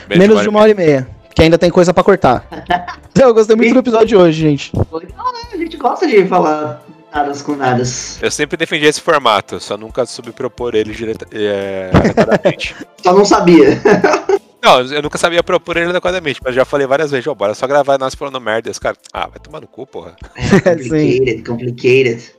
Menos 0.09 0.28
Mário. 0.36 0.41
de 0.43 0.49
uma 0.49 0.61
hora 0.61 0.72
e 0.72 0.76
meia. 0.76 1.07
Que 1.36 1.41
ainda 1.41 1.57
tem 1.57 1.70
coisa 1.70 1.93
pra 1.93 2.03
cortar. 2.03 2.47
Eu 3.20 3.34
gostei 3.34 3.55
muito 3.55 3.74
do 3.74 3.80
episódio 3.80 4.07
de 4.07 4.16
hoje, 4.16 4.41
gente. 4.41 4.72
Legal, 4.91 5.34
né? 5.34 5.39
A 5.53 5.57
gente 5.57 5.78
gosta 5.78 6.05
de 6.07 6.26
falar 6.28 6.84
nadas 7.13 7.41
com 7.41 7.55
nadas. 7.55 8.22
Eu 8.22 8.30
sempre 8.30 8.57
defendi 8.57 8.86
esse 8.86 8.99
formato, 9.01 9.59
só 9.59 9.78
nunca 9.78 10.05
soube 10.05 10.32
propor 10.32 10.76
ele 10.76 10.93
direta, 10.93 11.26
é, 11.32 11.91
adequadamente. 11.93 12.76
Só 13.01 13.13
não 13.13 13.24
sabia. 13.24 13.80
Não, 14.61 14.82
eu 14.82 14.99
nunca 15.03 15.16
sabia 15.20 15.43
propor 15.43 15.78
ele 15.78 15.91
adequadamente, 15.91 16.41
mas 16.43 16.55
já 16.55 16.66
falei 16.66 16.88
várias 16.88 17.11
vezes, 17.11 17.28
ó, 17.28 17.36
bora 17.36 17.53
só 17.53 17.68
gravar 17.68 17.99
nós 17.99 18.16
falando 18.16 18.41
merda. 18.41 18.68
E 18.68 18.72
os 18.72 18.80
caras, 18.80 18.97
ah, 19.13 19.28
vai 19.28 19.38
tomar 19.38 19.61
no 19.61 19.68
cu, 19.68 19.86
porra. 19.86 20.16
complicated, 20.63 21.43
complicated. 21.46 22.33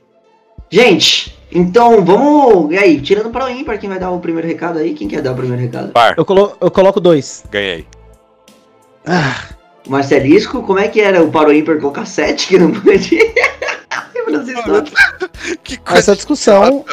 Gente, 0.69 1.39
então 1.49 2.03
vamos. 2.03 2.73
E 2.73 2.77
aí, 2.77 2.99
tirando 2.99 3.29
para 3.29 3.45
o 3.45 3.49
ímpar, 3.49 3.79
quem 3.79 3.87
vai 3.89 3.97
dar 3.97 4.11
o 4.11 4.19
primeiro 4.19 4.45
recado 4.45 4.77
aí? 4.77 4.93
Quem 4.93 5.07
quer 5.07 5.21
dar 5.21 5.31
o 5.31 5.35
primeiro 5.35 5.61
recado? 5.61 5.93
Par, 5.93 6.15
Eu, 6.17 6.25
colo 6.25 6.57
eu 6.59 6.69
coloco 6.69 6.99
dois. 6.99 7.45
ganhei. 7.49 7.87
Ah, 9.05 9.41
Marcelisco, 9.87 10.61
como 10.63 10.79
é 10.79 10.87
que 10.87 11.01
era 11.01 11.23
o 11.23 11.31
para 11.31 11.49
o 11.49 11.53
ímpar 11.53 11.79
colocar 11.79 12.05
7 12.05 12.47
que 12.47 12.59
não 12.59 12.71
podia? 12.71 13.25
Essa 15.85 16.15
discussão. 16.15 16.83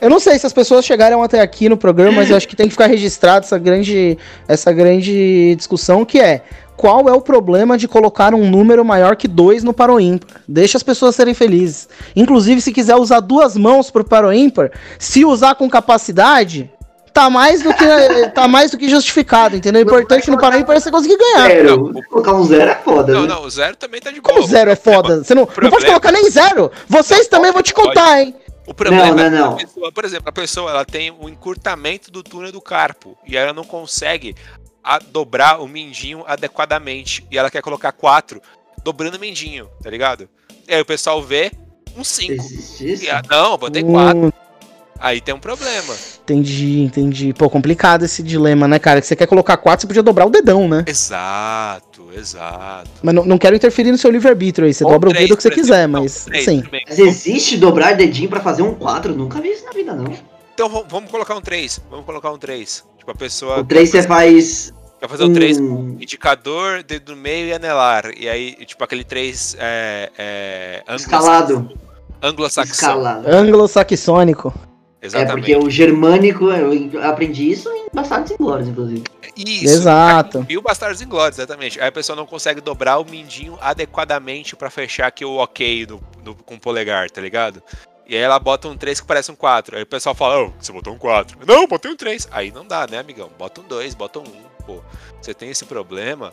Eu 0.00 0.08
não 0.08 0.20
sei 0.20 0.38
se 0.38 0.46
as 0.46 0.52
pessoas 0.52 0.84
chegaram 0.84 1.22
até 1.22 1.40
aqui 1.40 1.68
no 1.68 1.76
programa, 1.76 2.18
mas 2.18 2.30
eu 2.30 2.36
acho 2.36 2.46
que 2.46 2.56
tem 2.56 2.66
que 2.66 2.72
ficar 2.72 2.86
registrado 2.86 3.44
essa 3.44 3.58
grande, 3.58 4.16
essa 4.46 4.72
grande 4.72 5.54
discussão 5.56 6.04
que 6.04 6.20
é. 6.20 6.42
Qual 6.76 7.08
é 7.08 7.12
o 7.12 7.22
problema 7.22 7.78
de 7.78 7.88
colocar 7.88 8.34
um 8.34 8.48
número 8.48 8.84
maior 8.84 9.16
que 9.16 9.26
dois 9.26 9.64
no 9.64 9.72
paro 9.72 9.98
ímpar? 9.98 10.42
Deixa 10.46 10.76
as 10.76 10.82
pessoas 10.82 11.16
serem 11.16 11.32
felizes. 11.32 11.88
Inclusive, 12.14 12.60
se 12.60 12.70
quiser 12.70 12.96
usar 12.96 13.20
duas 13.20 13.56
mãos 13.56 13.90
pro 13.90 14.04
paro 14.04 14.30
ímpar, 14.30 14.70
se 14.98 15.24
usar 15.24 15.54
com 15.54 15.70
capacidade, 15.70 16.70
tá 17.16 17.30
mais 17.30 17.62
do 17.62 17.72
que, 17.72 18.28
tá 18.34 18.46
mais 18.46 18.70
do 18.70 18.76
que 18.76 18.88
justificado, 18.90 19.56
entendeu? 19.56 19.80
O 19.80 19.84
importante 19.86 20.30
no 20.30 20.36
ímpar 20.36 20.76
é 20.76 20.80
você 20.80 20.90
conseguir 20.90 21.16
ganhar. 21.16 21.48
Zero. 21.48 21.68
Não, 21.92 22.00
o- 22.00 22.04
Colocar 22.08 22.32
um 22.34 22.44
zero 22.44 22.70
é 22.70 22.74
foda, 22.74 23.12
Não, 23.14 23.22
né? 23.22 23.28
não, 23.28 23.42
o 23.42 23.50
zero 23.50 23.74
também 23.76 24.00
tá 24.00 24.10
de 24.10 24.20
boa. 24.20 24.34
Como 24.34 24.46
zero 24.46 24.70
é 24.70 24.76
foda? 24.76 25.24
Você 25.24 25.34
não, 25.34 25.48
não 25.62 25.70
pode 25.70 25.86
colocar 25.86 26.12
nem 26.12 26.28
zero. 26.30 26.70
Vocês 26.86 27.26
também 27.26 27.50
vou 27.52 27.62
te 27.62 27.72
contar, 27.72 28.20
hein? 28.20 28.36
O 28.66 28.74
problema 28.74 29.06
Não, 29.14 29.18
é 29.24 29.30
não, 29.30 29.30
que 29.30 29.38
não. 29.38 29.52
a 29.52 29.56
pessoa, 29.56 29.92
por 29.92 30.04
exemplo, 30.04 30.28
a 30.28 30.32
pessoa 30.32 30.70
ela 30.70 30.84
tem 30.84 31.10
um 31.10 31.28
encurtamento 31.28 32.10
do 32.10 32.22
túnel 32.22 32.52
do 32.52 32.60
carpo 32.60 33.16
e 33.26 33.36
ela 33.36 33.52
não 33.54 33.64
consegue 33.64 34.34
a- 34.84 34.98
dobrar 34.98 35.60
o 35.62 35.66
mindinho 35.68 36.22
adequadamente 36.26 37.24
e 37.30 37.38
ela 37.38 37.50
quer 37.50 37.62
colocar 37.62 37.92
quatro 37.92 38.42
dobrando 38.84 39.16
o 39.16 39.20
mindinho, 39.20 39.68
tá 39.82 39.88
ligado? 39.88 40.28
E 40.68 40.74
aí 40.74 40.80
o 40.80 40.84
pessoal 40.84 41.22
vê 41.22 41.50
um 41.96 42.04
5. 42.04 42.32
Existe 42.32 42.92
isso? 42.92 43.04
Não, 43.30 43.52
eu 43.52 43.58
botei 43.58 43.82
quatro. 43.84 44.26
Hum, 44.26 44.32
Aí 44.98 45.20
tem 45.20 45.34
um 45.34 45.38
problema. 45.38 45.94
entendi, 46.22 46.80
entendi. 46.82 47.32
Pô, 47.34 47.48
complicado 47.50 48.04
esse 48.04 48.22
dilema, 48.22 48.66
né, 48.66 48.78
cara? 48.78 49.00
Que 49.00 49.06
você 49.06 49.14
quer 49.16 49.26
colocar 49.26 49.56
quatro, 49.56 49.82
você 49.82 49.86
podia 49.86 50.02
dobrar 50.02 50.26
o 50.26 50.30
dedão, 50.30 50.66
né? 50.68 50.84
Exato, 50.86 52.08
exato. 52.16 52.90
Mas 53.02 53.14
não, 53.14 53.24
não 53.24 53.38
quero 53.38 53.54
interferir 53.56 53.92
no 53.92 53.98
seu 53.98 54.10
livre-arbítrio 54.10 54.66
aí. 54.66 54.74
Você 54.74 54.84
Ou 54.84 54.90
dobra 54.90 55.10
três, 55.10 55.24
o 55.24 55.28
dedo 55.28 55.36
que 55.36 55.42
você 55.42 55.48
exemplo. 55.48 55.62
quiser, 55.64 55.88
Não, 55.88 56.02
mas 56.02 56.24
três, 56.24 56.44
sim. 56.44 56.62
Mas 56.70 56.98
existe 56.98 57.56
dobrar 57.56 57.94
dedinho 57.94 58.28
pra 58.28 58.40
fazer 58.40 58.62
um 58.62 58.74
4? 58.74 59.14
Nunca 59.14 59.40
vi 59.40 59.50
isso 59.50 59.64
na 59.64 59.72
vida, 59.72 59.94
não. 59.94 60.12
Então 60.54 60.68
vamos- 60.88 61.10
colocar 61.10 61.34
um 61.36 61.40
3. 61.40 61.80
Vamos 61.90 62.06
colocar 62.06 62.32
um 62.32 62.38
3. 62.38 62.82
Tipo, 62.98 63.10
a 63.10 63.14
pessoa 63.14 63.60
O 63.60 63.64
3 63.64 63.90
você 63.90 64.02
faz. 64.02 64.72
quer 64.98 65.08
fazer 65.08 65.24
um 65.24 65.32
3 65.32 65.58
um- 65.60 65.96
indicador, 66.00 66.82
dedo 66.82 67.14
no 67.14 67.20
meio 67.20 67.48
e 67.48 67.52
anelar. 67.52 68.10
E 68.18 68.26
aí, 68.28 68.52
tipo, 68.64 68.82
aquele 68.82 69.04
3 69.04 69.54
é, 69.60 70.10
é, 70.18 70.94
Escalado. 70.94 71.70
Anglo-saxão. 72.22 72.72
Escalado. 72.74 73.28
Anglo-saxônico. 75.14 75.16
É 75.16 75.22
Exatamente. 75.22 75.54
porque 75.54 75.56
o 75.66 75.70
germânico, 75.70 76.50
eu 76.50 77.02
aprendi 77.04 77.50
isso 77.50 77.68
em 77.70 77.86
Bastardos 77.92 78.30
Inglórios, 78.32 78.68
inclusive. 78.68 79.02
Isso. 79.36 79.64
Exato. 79.66 80.46
E 80.48 80.56
o 80.56 80.62
Bastardos 80.62 81.02
Inglórios, 81.02 81.38
exatamente. 81.38 81.80
Aí 81.80 81.88
a 81.88 81.92
pessoa 81.92 82.16
não 82.16 82.24
consegue 82.26 82.60
dobrar 82.60 82.98
o 82.98 83.04
mindinho 83.04 83.58
adequadamente 83.60 84.56
pra 84.56 84.70
fechar 84.70 85.06
aqui 85.08 85.24
o 85.24 85.36
ok 85.36 85.84
do, 85.86 86.00
do- 86.22 86.34
com 86.34 86.54
o 86.54 86.60
polegar, 86.60 87.10
tá 87.10 87.20
ligado? 87.20 87.62
E 88.08 88.14
aí 88.14 88.22
ela 88.22 88.38
bota 88.38 88.68
um 88.68 88.76
3 88.76 89.00
que 89.00 89.06
parece 89.06 89.30
um 89.32 89.34
4. 89.34 89.76
Aí 89.76 89.82
o 89.82 89.86
pessoal 89.86 90.14
fala, 90.14 90.44
ô, 90.44 90.52
você 90.58 90.72
botou 90.72 90.94
um 90.94 90.98
4. 90.98 91.38
Não, 91.46 91.62
eu 91.62 91.66
botei 91.68 91.90
um 91.90 91.96
3. 91.96 92.28
Aí 92.30 92.50
não 92.52 92.64
dá, 92.66 92.86
né, 92.86 92.98
amigão? 92.98 93.30
Bota 93.36 93.60
um 93.60 93.64
2, 93.64 93.94
bota 93.94 94.20
um 94.20 94.22
1. 94.22 94.26
Pô, 94.64 94.80
você 95.20 95.34
tem 95.34 95.50
esse 95.50 95.64
problema, 95.64 96.32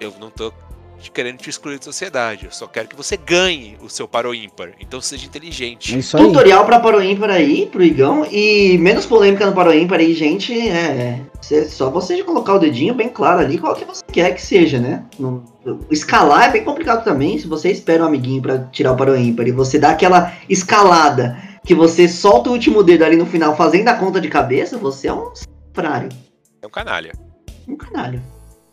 eu 0.00 0.12
não 0.20 0.30
tô 0.30 0.52
te 1.00 1.10
querendo 1.10 1.38
te 1.38 1.48
excluir 1.48 1.78
da 1.78 1.84
sociedade. 1.84 2.44
Eu 2.46 2.50
só 2.50 2.66
quero 2.66 2.88
que 2.88 2.96
você 2.96 3.16
ganhe 3.16 3.76
o 3.80 3.88
seu 3.88 4.06
paro 4.08 4.34
ímpar. 4.34 4.70
Então 4.80 5.00
seja 5.00 5.26
inteligente. 5.26 5.94
É 5.94 5.98
isso 5.98 6.16
aí. 6.16 6.22
Tutorial 6.24 6.64
pra 6.66 6.80
Paro 6.80 7.02
Ímpar 7.02 7.30
aí, 7.30 7.66
pro 7.66 7.82
Igão. 7.82 8.26
E 8.30 8.76
menos 8.78 9.06
polêmica 9.06 9.46
no 9.46 9.52
Paro 9.52 9.72
Ímpar 9.72 10.00
aí, 10.00 10.12
gente. 10.14 10.58
É. 10.68 11.20
cê- 11.40 11.64
só 11.66 11.88
você 11.90 12.16
de 12.16 12.24
colocar 12.24 12.54
o 12.54 12.58
dedinho 12.58 12.94
bem 12.94 13.08
claro 13.08 13.40
ali, 13.40 13.58
qual 13.58 13.74
que 13.74 13.84
você 13.84 14.02
quer 14.12 14.34
que 14.34 14.42
seja, 14.42 14.78
né? 14.80 15.04
Não- 15.18 15.44
escalar 15.90 16.48
é 16.48 16.52
bem 16.52 16.64
complicado 16.64 17.04
também. 17.04 17.38
Se 17.38 17.46
você 17.46 17.70
espera 17.70 18.02
um 18.02 18.06
amiguinho 18.06 18.42
pra 18.42 18.58
tirar 18.72 18.92
o 18.92 18.96
Paro 18.96 19.16
Ímpar 19.16 19.46
e 19.46 19.52
você 19.52 19.78
dá 19.78 19.90
aquela 19.90 20.32
escalada 20.48 21.36
que 21.64 21.74
você 21.74 22.08
solta 22.08 22.50
o 22.50 22.52
último 22.54 22.82
dedo 22.82 23.04
ali 23.04 23.16
no 23.16 23.26
final 23.26 23.56
fazendo 23.56 23.88
a 23.88 23.94
conta 23.94 24.20
de 24.20 24.28
cabeça, 24.28 24.76
você 24.78 25.08
é 25.08 25.12
um 25.12 25.30
frário. 25.72 26.08
É 26.62 26.66
um 26.66 26.70
canalha. 26.70 27.12
Um 27.68 27.76
canalho. 27.76 28.22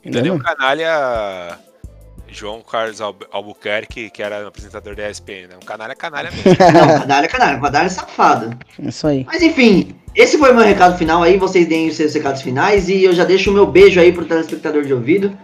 Ainda 0.04 0.22
nem 0.22 0.30
Não. 0.32 0.38
um 0.38 0.40
canalha 0.42 1.60
João 2.36 2.62
Carlos 2.62 3.00
Albu- 3.02 3.26
Albuquerque, 3.32 4.10
que 4.10 4.22
era 4.22 4.48
apresentador 4.48 4.96
da 4.96 5.10
ESPN, 5.10 5.48
né? 5.50 5.56
Um 5.62 5.66
canalha 5.66 5.94
é 5.94 5.96
canalha 5.96 6.30
mesmo. 6.32 6.44
Não, 6.74 7.00
canalha 7.00 7.26
é 7.26 7.30
canalha. 7.30 7.60
Canalha 7.60 7.86
é 7.86 7.90
safado. 7.90 8.58
É 8.84 8.90
Isso 8.90 9.08
aí. 9.08 9.24
Mas 9.26 9.42
enfim, 9.42 9.96
esse 10.14 10.38
foi 10.38 10.52
o 10.52 10.56
meu 10.56 10.64
recado 10.66 10.98
final 10.98 11.24
aí. 11.24 11.38
Vocês 11.38 11.68
deem 11.68 11.88
os 11.88 11.96
seus 11.96 12.14
recados 12.14 12.42
finais. 12.42 12.90
E 12.90 13.04
eu 13.04 13.14
já 13.14 13.24
deixo 13.24 13.50
o 13.52 13.54
meu 13.54 13.66
beijo 13.66 14.00
aí 14.00 14.12
pro 14.12 14.26
telespectador 14.26 14.84
de 14.84 14.94
ouvido. 14.94 15.36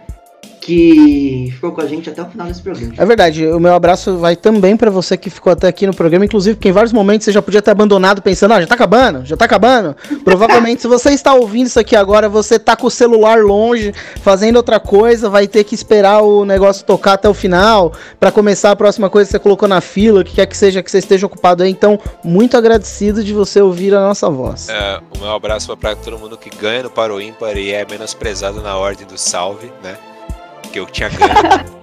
Que 0.64 1.48
ficou 1.54 1.72
com 1.72 1.80
a 1.80 1.86
gente 1.86 2.08
até 2.08 2.22
o 2.22 2.26
final 2.26 2.46
desse 2.46 2.62
programa. 2.62 2.94
É 2.96 3.04
verdade, 3.04 3.44
o 3.48 3.58
meu 3.58 3.74
abraço 3.74 4.16
vai 4.18 4.36
também 4.36 4.76
pra 4.76 4.90
você 4.90 5.16
que 5.16 5.28
ficou 5.28 5.52
até 5.52 5.66
aqui 5.66 5.88
no 5.88 5.92
programa, 5.94 6.24
inclusive 6.24 6.54
porque 6.54 6.68
em 6.68 6.72
vários 6.72 6.92
momentos 6.92 7.24
você 7.24 7.32
já 7.32 7.42
podia 7.42 7.60
ter 7.60 7.72
abandonado 7.72 8.22
pensando, 8.22 8.54
ah, 8.54 8.60
já 8.60 8.66
tá 8.68 8.74
acabando, 8.74 9.26
já 9.26 9.36
tá 9.36 9.44
acabando. 9.44 9.96
Provavelmente 10.24 10.82
se 10.82 10.86
você 10.86 11.10
está 11.10 11.34
ouvindo 11.34 11.66
isso 11.66 11.80
aqui 11.80 11.96
agora, 11.96 12.28
você 12.28 12.60
tá 12.60 12.76
com 12.76 12.86
o 12.86 12.90
celular 12.90 13.42
longe, 13.42 13.92
fazendo 14.22 14.54
outra 14.54 14.78
coisa, 14.78 15.28
vai 15.28 15.48
ter 15.48 15.64
que 15.64 15.74
esperar 15.74 16.22
o 16.22 16.44
negócio 16.44 16.86
tocar 16.86 17.14
até 17.14 17.28
o 17.28 17.34
final 17.34 17.92
pra 18.20 18.30
começar 18.30 18.70
a 18.70 18.76
próxima 18.76 19.10
coisa 19.10 19.26
que 19.26 19.32
você 19.32 19.38
colocou 19.40 19.68
na 19.68 19.80
fila, 19.80 20.20
o 20.20 20.24
que 20.24 20.36
quer 20.36 20.46
que 20.46 20.56
seja 20.56 20.80
que 20.80 20.90
você 20.90 20.98
esteja 20.98 21.26
ocupado 21.26 21.64
aí. 21.64 21.70
Então, 21.72 21.98
muito 22.22 22.56
agradecido 22.56 23.24
de 23.24 23.32
você 23.32 23.60
ouvir 23.60 23.92
a 23.94 24.00
nossa 24.00 24.30
voz. 24.30 24.68
É, 24.68 25.00
o 25.16 25.18
meu 25.18 25.32
abraço 25.32 25.66
vai 25.66 25.76
pra 25.76 25.96
todo 25.96 26.16
mundo 26.18 26.36
que 26.36 26.50
ganha 26.50 26.84
no 26.84 26.90
Paro 26.90 27.20
Ímpar 27.20 27.56
e 27.56 27.72
é 27.72 27.84
menosprezado 27.84 28.62
na 28.62 28.76
ordem 28.76 29.06
do 29.06 29.18
salve, 29.18 29.72
né? 29.82 29.96
Que 30.72 30.80
eu 30.80 30.86
tinha 30.86 31.08
ganho. 31.10 31.82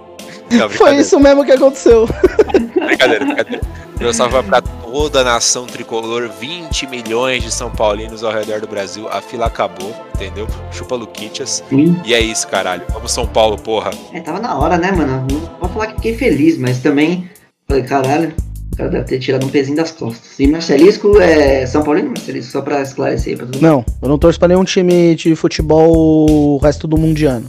Não, 0.50 0.68
Foi 0.68 0.96
isso 0.96 1.18
mesmo 1.20 1.44
que 1.44 1.52
aconteceu. 1.52 2.08
Brincadeira, 2.74 3.24
brincadeira. 3.24 3.60
Meu 4.00 4.12
salve 4.12 4.42
pra 4.42 4.60
toda 4.60 5.20
a 5.20 5.24
nação 5.24 5.64
tricolor, 5.64 6.28
20 6.40 6.88
milhões 6.88 7.44
de 7.44 7.52
São 7.52 7.70
Paulinos 7.70 8.24
ao 8.24 8.32
redor 8.32 8.60
do 8.60 8.66
Brasil. 8.66 9.08
A 9.08 9.20
fila 9.20 9.46
acabou, 9.46 9.94
entendeu? 10.16 10.48
Chupa 10.72 10.96
Luquitas. 10.96 11.62
Sim. 11.68 11.96
E 12.04 12.12
é 12.14 12.20
isso, 12.20 12.48
caralho. 12.48 12.82
Vamos 12.92 13.12
São 13.12 13.28
Paulo, 13.28 13.56
porra. 13.56 13.92
É, 14.12 14.20
tava 14.20 14.40
na 14.40 14.58
hora, 14.58 14.76
né, 14.76 14.90
mano? 14.90 15.24
Não 15.30 15.40
vou 15.60 15.68
falar 15.68 15.86
que 15.88 15.96
fiquei 15.96 16.16
feliz, 16.16 16.58
mas 16.58 16.80
também. 16.80 17.30
Falei, 17.68 17.84
caralho, 17.84 18.34
o 18.72 18.76
cara 18.76 18.88
deve 18.88 19.04
ter 19.04 19.18
tirado 19.20 19.46
um 19.46 19.50
pezinho 19.50 19.76
das 19.76 19.92
costas. 19.92 20.40
E 20.40 20.48
Marcelisco 20.48 21.20
é 21.20 21.64
São 21.64 21.84
Paulino 21.84 22.08
Marcelisco, 22.08 22.50
só 22.50 22.60
pra 22.60 22.82
esclarecer 22.82 23.34
aí 23.34 23.36
pra 23.36 23.46
todo 23.46 23.54
mundo. 23.54 23.62
Não, 23.62 23.84
eu 24.02 24.08
não 24.08 24.18
torço 24.18 24.38
pra 24.38 24.48
nenhum 24.48 24.64
time 24.64 25.14
de 25.14 25.36
futebol 25.36 26.28
o 26.28 26.58
resto 26.58 26.88
do 26.88 26.98
mundiano. 26.98 27.48